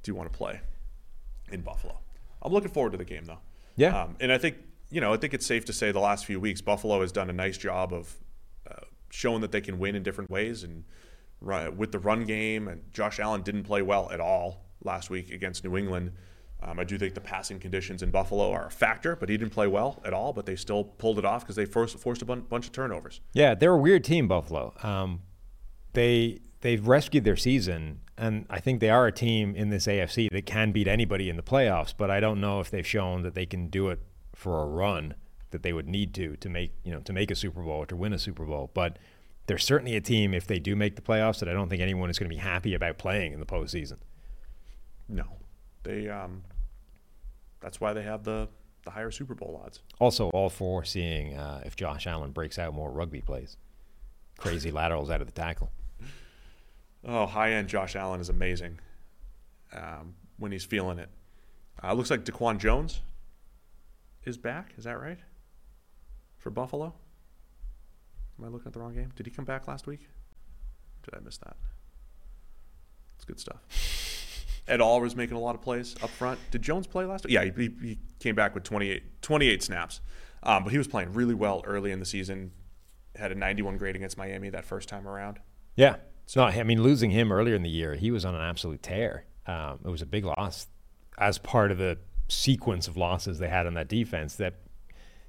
Do 0.02 0.10
you 0.10 0.16
want 0.16 0.31
to 0.31 0.36
play 0.36 0.60
in 1.52 1.60
Buffalo? 1.62 1.97
I'm 2.43 2.52
looking 2.52 2.70
forward 2.70 2.93
to 2.93 2.98
the 2.98 3.05
game 3.05 3.24
though. 3.24 3.39
Yeah. 3.77 4.02
Um, 4.02 4.16
and 4.18 4.32
I 4.32 4.39
think 4.39 4.56
you 4.90 5.01
know 5.01 5.14
I 5.14 5.16
think 5.16 5.32
it's 5.32 5.47
safe 5.47 5.64
to 5.66 5.73
say 5.73 5.93
the 5.93 6.01
last 6.01 6.27
few 6.27 6.40
weeks 6.40 6.60
Buffalo 6.60 7.01
has 7.01 7.12
done 7.12 7.31
a 7.31 7.32
nice 7.32 7.56
job 7.56 7.94
of 7.94 8.12
uh, 8.68 8.85
showing 9.10 9.40
that 9.43 9.52
they 9.52 9.60
can 9.60 9.78
win 9.78 9.94
in 9.94 10.02
different 10.02 10.31
ways 10.31 10.64
and 10.64 10.85
run, 11.40 11.77
with 11.77 11.93
the 11.93 12.01
run 12.01 12.24
game. 12.24 12.66
And 12.66 12.82
Josh 12.93 13.20
Allen 13.20 13.43
didn't 13.43 13.64
play 13.64 13.82
well 13.82 14.10
at 14.10 14.20
all 14.20 14.66
last 14.82 15.10
week 15.10 15.31
against 15.31 15.64
New 15.64 15.77
England. 15.77 16.12
Um, 16.62 16.78
I 16.80 16.84
do 16.84 16.96
think 16.98 17.14
the 17.14 17.20
passing 17.20 17.58
conditions 17.58 18.02
in 18.02 18.10
Buffalo 18.10 18.50
are 18.50 18.66
a 18.66 18.70
factor, 18.70 19.14
but 19.14 19.28
he 19.28 19.36
didn't 19.36 19.52
play 19.52 19.66
well 19.66 20.00
at 20.04 20.12
all. 20.12 20.32
But 20.32 20.46
they 20.46 20.56
still 20.56 20.84
pulled 20.84 21.18
it 21.18 21.24
off 21.24 21.42
because 21.42 21.56
they 21.56 21.66
forced, 21.66 21.98
forced 21.98 22.22
a 22.22 22.24
bun- 22.24 22.46
bunch 22.48 22.66
of 22.66 22.72
turnovers. 22.72 23.20
Yeah, 23.32 23.54
they're 23.54 23.74
a 23.74 23.78
weird 23.78 24.04
team, 24.04 24.26
Buffalo. 24.26 24.74
Um, 24.82 25.20
they 25.92 26.38
they've 26.62 26.86
rescued 26.86 27.24
their 27.24 27.36
season, 27.36 28.00
and 28.16 28.46
I 28.48 28.60
think 28.60 28.80
they 28.80 28.90
are 28.90 29.06
a 29.06 29.12
team 29.12 29.54
in 29.54 29.68
this 29.68 29.86
AFC 29.86 30.30
that 30.30 30.46
can 30.46 30.72
beat 30.72 30.88
anybody 30.88 31.28
in 31.28 31.36
the 31.36 31.42
playoffs. 31.42 31.92
But 31.96 32.10
I 32.10 32.20
don't 32.20 32.40
know 32.40 32.60
if 32.60 32.70
they've 32.70 32.86
shown 32.86 33.22
that 33.22 33.34
they 33.34 33.46
can 33.46 33.68
do 33.68 33.88
it 33.88 34.00
for 34.34 34.62
a 34.62 34.66
run 34.66 35.14
that 35.50 35.62
they 35.62 35.72
would 35.72 35.88
need 35.88 36.12
to 36.14 36.36
to 36.36 36.48
make 36.48 36.72
you 36.84 36.92
know 36.92 37.00
to 37.00 37.12
make 37.12 37.30
a 37.30 37.36
Super 37.36 37.62
Bowl 37.62 37.82
or 37.82 37.86
to 37.86 37.96
win 37.96 38.12
a 38.12 38.18
Super 38.18 38.44
Bowl. 38.44 38.70
But 38.74 38.98
they're 39.46 39.58
certainly 39.58 39.94
a 39.94 40.00
team 40.00 40.34
if 40.34 40.46
they 40.46 40.58
do 40.58 40.74
make 40.74 40.96
the 40.96 41.02
playoffs 41.02 41.38
that 41.40 41.48
I 41.48 41.52
don't 41.52 41.68
think 41.68 41.80
anyone 41.80 42.10
is 42.10 42.18
going 42.18 42.28
to 42.28 42.34
be 42.34 42.40
happy 42.40 42.74
about 42.74 42.98
playing 42.98 43.32
in 43.32 43.40
the 43.40 43.46
postseason. 43.46 43.98
No, 45.08 45.35
they. 45.86 46.08
Um, 46.08 46.42
that's 47.60 47.80
why 47.80 47.92
they 47.92 48.02
have 48.02 48.24
the 48.24 48.48
the 48.84 48.90
higher 48.92 49.10
Super 49.10 49.34
Bowl 49.34 49.60
odds. 49.64 49.80
Also, 49.98 50.30
all 50.30 50.48
for 50.48 50.84
seeing 50.84 51.36
uh, 51.36 51.62
if 51.64 51.76
Josh 51.76 52.06
Allen 52.06 52.30
breaks 52.30 52.58
out 52.58 52.72
more 52.74 52.90
rugby 52.90 53.20
plays. 53.20 53.56
Crazy 54.38 54.70
laterals 54.72 55.10
out 55.10 55.20
of 55.20 55.26
the 55.26 55.32
tackle. 55.32 55.70
Oh, 57.04 57.26
high 57.26 57.52
end 57.52 57.68
Josh 57.68 57.96
Allen 57.96 58.20
is 58.20 58.28
amazing 58.28 58.78
um, 59.72 60.14
when 60.38 60.52
he's 60.52 60.64
feeling 60.64 60.98
it. 60.98 61.08
Uh, 61.82 61.92
looks 61.92 62.10
like 62.10 62.24
DaQuan 62.24 62.58
Jones 62.58 63.00
is 64.24 64.38
back. 64.38 64.72
Is 64.78 64.84
that 64.84 65.00
right? 65.00 65.18
For 66.38 66.50
Buffalo? 66.50 66.94
Am 68.38 68.44
I 68.44 68.48
looking 68.48 68.66
at 68.68 68.72
the 68.72 68.80
wrong 68.80 68.94
game? 68.94 69.12
Did 69.16 69.26
he 69.26 69.32
come 69.32 69.44
back 69.44 69.66
last 69.66 69.86
week? 69.86 70.08
Did 71.02 71.14
I 71.14 71.20
miss 71.20 71.38
that? 71.38 71.56
It's 73.16 73.24
good 73.24 73.40
stuff. 73.40 73.62
Ed 74.68 74.80
All 74.80 75.01
was 75.01 75.14
making 75.14 75.36
a 75.36 75.40
lot 75.40 75.55
of 75.55 75.62
plays 75.62 75.94
up 76.02 76.10
front. 76.10 76.38
Did 76.51 76.62
Jones 76.62 76.86
play 76.86 77.05
last 77.05 77.24
week? 77.24 77.34
Yeah, 77.34 77.44
he, 77.44 77.70
he 77.80 77.98
came 78.18 78.34
back 78.34 78.55
with 78.55 78.64
28, 78.64 79.22
28 79.22 79.62
snaps. 79.62 80.01
Um, 80.43 80.64
but 80.64 80.70
he 80.70 80.78
was 80.78 80.88
playing 80.88 81.12
really 81.12 81.34
well 81.34 81.62
early 81.64 81.93
in 81.93 82.01
the 82.01 82.06
season. 82.06 82.52
Had 83.14 83.32
a 83.32 83.34
91 83.34 83.78
grade 83.78 83.97
against 83.97 84.16
Miami 84.18 84.51
that 84.51 84.64
first 84.64 84.88
time 84.88 85.06
around. 85.06 85.40
Yeah. 85.76 85.97
So, 86.26 86.43
I 86.43 86.62
mean, 86.64 86.82
losing 86.82 87.10
him 87.10 87.32
earlier 87.32 87.55
in 87.55 87.62
the 87.62 87.70
year, 87.70 87.94
he 87.94 88.10
was 88.10 88.24
on 88.24 88.34
an 88.34 88.40
absolute 88.40 88.82
tear. 88.82 89.24
Um, 89.47 89.78
it 89.84 89.88
was 89.88 90.02
a 90.02 90.06
big 90.06 90.24
loss 90.24 90.66
as 91.18 91.38
part 91.38 91.70
of 91.70 91.78
the 91.78 91.98
sequence 92.28 92.88
of 92.88 92.97
losses 92.97 93.38
they 93.38 93.48
had 93.48 93.66
on 93.66 93.74
that 93.74 93.88
defense 93.88 94.34
that 94.36 94.55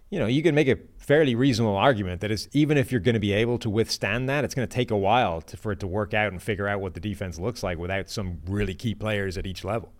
you 0.09 0.19
know, 0.19 0.25
you 0.25 0.41
can 0.41 0.55
make 0.55 0.67
a 0.67 0.77
fairly 0.97 1.35
reasonable 1.35 1.75
argument 1.75 2.21
that 2.21 2.31
is 2.31 2.47
even 2.53 2.77
if 2.77 2.91
you're 2.91 3.01
going 3.01 3.13
to 3.13 3.19
be 3.19 3.34
able 3.34 3.57
to 3.59 3.69
withstand 3.69 4.29
that, 4.29 4.43
it's 4.45 4.55
going 4.55 4.67
to 4.67 4.73
take 4.73 4.89
a 4.91 4.97
while 4.97 5.41
to, 5.41 5.57
for 5.57 5.71
it 5.73 5.79
to 5.81 5.88
work 5.88 6.13
out 6.13 6.31
and 6.31 6.41
figure 6.41 6.67
out 6.67 6.79
what 6.81 6.93
the 6.93 6.99
defense 6.99 7.39
looks 7.39 7.61
like 7.63 7.77
without 7.77 8.09
some 8.09 8.39
really 8.45 8.73
key 8.73 8.95
players 8.95 9.38
at 9.38 9.45
each 9.45 9.63
level. 9.63 9.91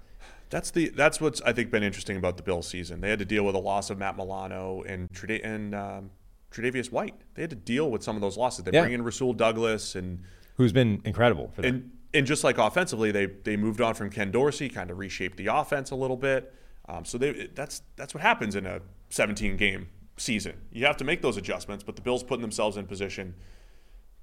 That's 0.49 0.71
the 0.71 0.88
that's 0.89 1.19
what's 1.19 1.41
I 1.41 1.51
think 1.51 1.71
been 1.71 1.84
interesting 1.84 2.15
about 2.15 2.38
the 2.38 2.43
Bills 2.43 2.67
season. 2.67 3.01
They 3.01 3.09
had 3.09 3.19
to 3.19 3.25
deal 3.25 3.43
with 3.43 3.53
the 3.53 3.59
loss 3.61 3.89
of 3.89 3.97
Matt 3.97 4.15
Milano 4.15 4.81
and 4.88 5.09
Treda- 5.11 5.43
and 5.43 5.75
um, 5.75 6.09
Tre'Davious 6.51 6.89
White. 6.89 7.15
They 7.35 7.41
had 7.43 7.49
to 7.49 7.57
deal 7.57 7.91
with 7.91 8.01
some 8.01 8.15
of 8.15 8.21
those 8.21 8.38
losses. 8.38 8.63
They 8.63 8.71
Yeah. 8.71 8.84
bring 8.84 8.93
in 8.93 9.01
Rasul 9.03 9.34
Douglas 9.34 9.95
and 9.95 10.23
Who's 10.55 10.71
been 10.71 11.01
incredible 11.03 11.51
for 11.53 11.63
them. 11.63 11.75
and 11.75 11.91
and 12.13 12.25
just 12.25 12.45
like 12.45 12.57
offensively, 12.57 13.11
they 13.11 13.25
they 13.25 13.57
moved 13.57 13.81
on 13.81 13.93
from 13.93 14.09
Ken 14.09 14.31
Dorsey, 14.31 14.69
kind 14.69 14.89
of 14.89 14.97
reshaped 14.97 15.35
the 15.35 15.47
offense 15.47 15.91
a 15.91 15.95
little 15.95 16.15
bit. 16.15 16.53
Um, 16.88 17.03
so 17.03 17.17
they 17.17 17.49
that's 17.53 17.81
that's 17.97 18.13
what 18.13 18.23
happens 18.23 18.55
in 18.55 18.65
a 18.65 18.79
17 19.09 19.57
game 19.57 19.89
season. 20.18 20.61
You 20.72 20.85
have 20.85 20.98
to 20.98 21.03
make 21.03 21.22
those 21.22 21.38
adjustments, 21.38 21.84
but 21.84 21.95
the 21.95 22.02
Bills 22.02 22.23
putting 22.23 22.41
themselves 22.41 22.77
in 22.77 22.85
position 22.85 23.35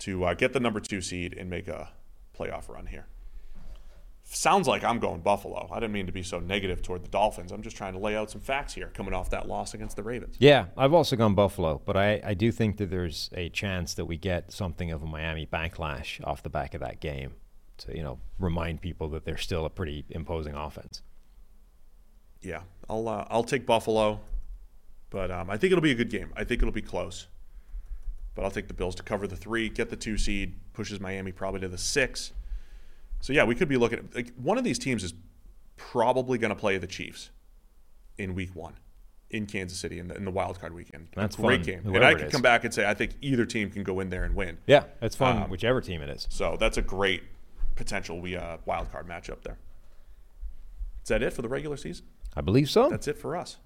to 0.00 0.24
uh, 0.24 0.34
get 0.34 0.52
the 0.52 0.60
number 0.60 0.80
two 0.80 1.00
seed 1.00 1.34
and 1.34 1.48
make 1.48 1.68
a 1.68 1.90
playoff 2.38 2.68
run 2.68 2.86
here. 2.86 3.06
Sounds 4.26 4.66
like 4.66 4.82
I'm 4.82 4.98
going 4.98 5.20
Buffalo. 5.20 5.68
I 5.70 5.78
didn't 5.80 5.92
mean 5.92 6.06
to 6.06 6.12
be 6.12 6.22
so 6.22 6.40
negative 6.40 6.80
toward 6.80 7.04
the 7.04 7.08
Dolphins. 7.08 7.52
I'm 7.52 7.62
just 7.62 7.76
trying 7.76 7.92
to 7.92 7.98
lay 7.98 8.16
out 8.16 8.30
some 8.30 8.40
facts 8.40 8.72
here 8.72 8.90
coming 8.94 9.12
off 9.12 9.30
that 9.30 9.46
loss 9.46 9.74
against 9.74 9.96
the 9.96 10.02
Ravens. 10.02 10.36
Yeah, 10.38 10.66
I've 10.78 10.94
also 10.94 11.14
gone 11.14 11.34
Buffalo, 11.34 11.82
but 11.84 11.96
I, 11.96 12.22
I 12.24 12.34
do 12.34 12.50
think 12.50 12.78
that 12.78 12.90
there's 12.90 13.28
a 13.34 13.50
chance 13.50 13.92
that 13.94 14.06
we 14.06 14.16
get 14.16 14.50
something 14.50 14.90
of 14.90 15.02
a 15.02 15.06
Miami 15.06 15.46
backlash 15.46 16.26
off 16.26 16.42
the 16.42 16.48
back 16.48 16.72
of 16.72 16.80
that 16.80 17.00
game 17.00 17.34
to, 17.78 17.94
you 17.94 18.02
know, 18.02 18.18
remind 18.38 18.80
people 18.80 19.08
that 19.10 19.26
they're 19.26 19.36
still 19.36 19.66
a 19.66 19.70
pretty 19.70 20.06
imposing 20.08 20.54
offense. 20.54 21.02
Yeah, 22.40 22.62
I'll 22.88 23.08
uh, 23.08 23.26
I'll 23.28 23.44
take 23.44 23.66
Buffalo, 23.66 24.20
but 25.14 25.30
um, 25.30 25.48
I 25.48 25.56
think 25.56 25.70
it'll 25.70 25.80
be 25.80 25.92
a 25.92 25.94
good 25.94 26.10
game. 26.10 26.32
I 26.36 26.42
think 26.42 26.60
it'll 26.60 26.74
be 26.74 26.82
close, 26.82 27.28
but 28.34 28.44
I'll 28.44 28.50
take 28.50 28.66
the 28.66 28.74
Bills 28.74 28.96
to 28.96 29.04
cover 29.04 29.28
the 29.28 29.36
three, 29.36 29.68
get 29.68 29.88
the 29.88 29.96
two 29.96 30.18
seed, 30.18 30.56
pushes 30.72 30.98
Miami 30.98 31.30
probably 31.30 31.60
to 31.60 31.68
the 31.68 31.78
six. 31.78 32.32
So 33.20 33.32
yeah, 33.32 33.44
we 33.44 33.54
could 33.54 33.68
be 33.68 33.76
looking 33.76 34.00
at 34.00 34.14
like 34.14 34.34
one 34.34 34.58
of 34.58 34.64
these 34.64 34.78
teams 34.78 35.04
is 35.04 35.14
probably 35.76 36.36
going 36.36 36.50
to 36.50 36.56
play 36.56 36.78
the 36.78 36.88
Chiefs 36.88 37.30
in 38.18 38.34
Week 38.34 38.56
One 38.56 38.74
in 39.30 39.46
Kansas 39.46 39.78
City 39.78 40.00
in 40.00 40.08
the, 40.08 40.16
in 40.16 40.24
the 40.24 40.32
wild 40.32 40.60
card 40.60 40.74
weekend. 40.74 41.06
That's 41.14 41.36
great 41.36 41.64
fun, 41.64 41.84
game, 41.84 41.94
and 41.94 42.04
I 42.04 42.14
could 42.14 42.32
come 42.32 42.42
back 42.42 42.64
and 42.64 42.74
say 42.74 42.84
I 42.84 42.94
think 42.94 43.12
either 43.22 43.46
team 43.46 43.70
can 43.70 43.84
go 43.84 44.00
in 44.00 44.10
there 44.10 44.24
and 44.24 44.34
win. 44.34 44.58
Yeah, 44.66 44.82
it's 45.00 45.14
fun, 45.14 45.42
Um, 45.44 45.48
whichever 45.48 45.80
team 45.80 46.02
it 46.02 46.10
is. 46.10 46.26
So 46.28 46.56
that's 46.58 46.76
a 46.76 46.82
great 46.82 47.22
potential 47.76 48.20
we 48.20 48.34
uh, 48.36 48.56
wild 48.66 48.90
card 48.90 49.06
matchup 49.06 49.42
there. 49.42 49.58
Is 51.04 51.08
that 51.08 51.22
it 51.22 51.32
for 51.32 51.42
the 51.42 51.48
regular 51.48 51.76
season? 51.76 52.06
I 52.36 52.40
believe 52.40 52.68
so. 52.68 52.90
That's 52.90 53.06
it 53.06 53.16
for 53.16 53.36
us. 53.36 53.58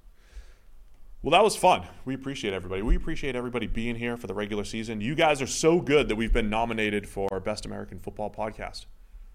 Well, 1.23 1.32
that 1.32 1.43
was 1.43 1.57
fun. 1.57 1.82
We 2.05 2.15
appreciate 2.15 2.55
everybody. 2.55 2.81
We 2.82 2.95
appreciate 2.95 3.35
everybody 3.35 3.66
being 3.66 3.97
here 3.97 4.16
for 4.16 4.28
the 4.28 4.35
regular 4.35 4.62
season. 4.65 5.01
You 5.01 5.16
guys 5.16 5.43
are 5.43 5.49
so 5.49 5.81
good 5.81 6.09
that 6.09 6.16
we've 6.16 6.32
been 6.32 6.49
nominated 6.49 7.09
for 7.09 7.40
Best 7.40 7.66
American 7.66 7.99
Football 7.99 8.31
Podcast. 8.31 8.86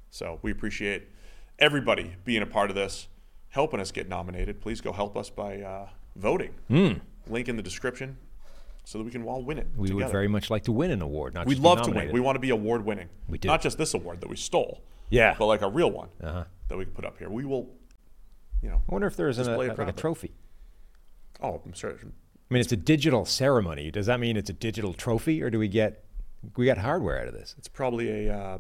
So 0.10 0.40
we 0.42 0.52
appreciate 0.52 1.10
everybody 1.60 2.16
being 2.24 2.42
a 2.42 2.46
part 2.46 2.70
of 2.70 2.76
this, 2.78 3.10
helping 3.50 3.82
us 3.82 3.92
get 3.92 4.08
nominated. 4.08 4.62
Please 4.62 4.80
go 4.80 4.94
help 4.94 5.18
us 5.18 5.30
by 5.30 5.62
uh, 5.62 5.90
voting. 6.16 6.54
Link 7.28 7.50
in 7.50 7.58
the 7.58 7.64
description 7.64 8.18
so 8.86 8.98
that 8.98 9.04
we 9.04 9.12
can 9.12 9.24
all 9.24 9.44
win 9.44 9.58
it. 9.58 9.68
We 9.76 9.92
would 9.92 10.10
very 10.10 10.30
much 10.30 10.50
like 10.50 10.64
to 10.64 10.72
win 10.72 10.90
an 10.92 11.02
award. 11.02 11.34
Not 11.34 11.48
We'd 11.48 11.56
just 11.56 11.64
love 11.66 11.82
to 11.82 11.92
win. 11.92 12.14
We 12.14 12.22
want 12.22 12.36
to 12.38 12.40
be 12.40 12.50
award 12.52 12.86
winning. 12.86 13.10
We 13.28 13.38
do. 13.38 13.50
Not 13.50 13.62
just 13.62 13.78
this 13.78 13.94
award 13.94 14.22
that 14.22 14.30
we 14.30 14.38
stole. 14.38 14.82
Yeah. 15.10 15.36
But 15.38 15.48
like 15.48 15.62
a 15.62 15.70
real 15.70 15.92
one 15.92 16.10
Uh-huh. 16.24 16.46
that 16.70 16.78
we 16.78 16.86
can 16.86 16.94
put 16.94 17.04
up 17.04 17.18
here. 17.18 17.30
We 17.30 17.44
will, 17.44 17.70
you 18.62 18.70
know. 18.70 18.82
I 18.90 18.92
wonder 18.92 19.08
if 19.08 19.18
there's 19.18 19.38
an, 19.38 19.46
a, 19.46 19.48
display 19.50 19.68
it 19.68 19.78
like 19.78 19.90
a 19.90 19.92
trophy. 19.92 20.32
Oh, 21.44 21.62
I'm 21.66 21.74
sure. 21.74 21.92
I 21.92 22.54
mean, 22.54 22.62
it's 22.62 22.72
a 22.72 22.78
digital 22.78 23.26
ceremony. 23.26 23.92
Does 23.92 24.06
that 24.06 24.20
mean 24.20 24.38
it's 24.38 24.50
a 24.50 24.54
digital 24.54 24.94
trophy, 24.94 25.42
or 25.44 25.50
do 25.50 25.60
we 25.60 25.68
get 25.68 26.04
we 26.56 26.66
got 26.66 26.78
hardware 26.78 27.20
out 27.22 27.28
of 27.28 27.34
this? 27.34 27.56
It's 27.58 27.68
probably 27.68 28.28
a 28.28 28.34
uh, 28.36 28.58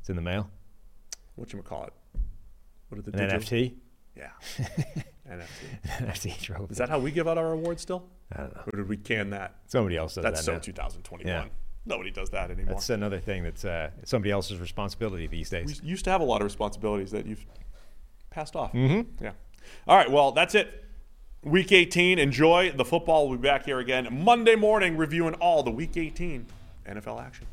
It's 0.00 0.10
in 0.10 0.16
the 0.16 0.22
mail. 0.22 0.50
what 1.36 1.52
you 1.52 1.62
call 1.62 1.84
it? 1.84 1.92
What 2.88 2.98
are 2.98 3.02
the 3.02 3.12
An 3.22 3.28
digital- 3.28 3.58
NFT. 3.58 3.74
Yeah, 4.16 4.30
NFT. 5.30 5.46
NFT 6.06 6.40
trophy. 6.40 6.72
Is 6.72 6.78
that 6.78 6.88
how 6.88 6.98
we 6.98 7.10
give 7.12 7.28
out 7.28 7.38
our 7.38 7.52
awards 7.52 7.82
still? 7.82 8.04
I 8.32 8.38
don't 8.40 8.54
know. 8.56 8.62
Or 8.72 8.76
did 8.78 8.88
we 8.88 8.96
can 8.96 9.30
that? 9.30 9.54
Somebody 9.66 9.96
else 9.96 10.14
does 10.14 10.24
That's 10.24 10.40
that 10.40 10.44
so 10.44 10.52
now. 10.54 10.58
2021. 10.58 11.26
Yeah. 11.32 11.44
Nobody 11.86 12.10
does 12.10 12.30
that 12.30 12.50
anymore. 12.50 12.74
That's 12.74 12.90
another 12.90 13.20
thing 13.20 13.44
that's 13.44 13.64
uh, 13.64 13.90
somebody 14.04 14.30
else's 14.32 14.58
responsibility 14.58 15.26
these 15.28 15.48
days. 15.50 15.80
we 15.82 15.88
used 15.88 16.04
to 16.04 16.10
have 16.10 16.20
a 16.20 16.24
lot 16.24 16.40
of 16.40 16.44
responsibilities 16.44 17.12
that 17.12 17.26
you've 17.26 17.46
passed 18.30 18.56
off. 18.56 18.72
Mm-hmm. 18.72 19.24
Yeah. 19.24 19.32
All 19.86 19.96
right. 19.96 20.10
Well, 20.10 20.32
that's 20.32 20.54
it. 20.54 20.84
Week 21.42 21.70
18. 21.70 22.18
Enjoy 22.18 22.72
the 22.72 22.84
football. 22.84 23.28
We'll 23.28 23.38
be 23.38 23.42
back 23.42 23.64
here 23.64 23.78
again 23.78 24.08
Monday 24.24 24.56
morning 24.56 24.96
reviewing 24.96 25.34
all 25.34 25.62
the 25.62 25.70
Week 25.70 25.96
18 25.96 26.46
NFL 26.86 27.24
action. 27.24 27.46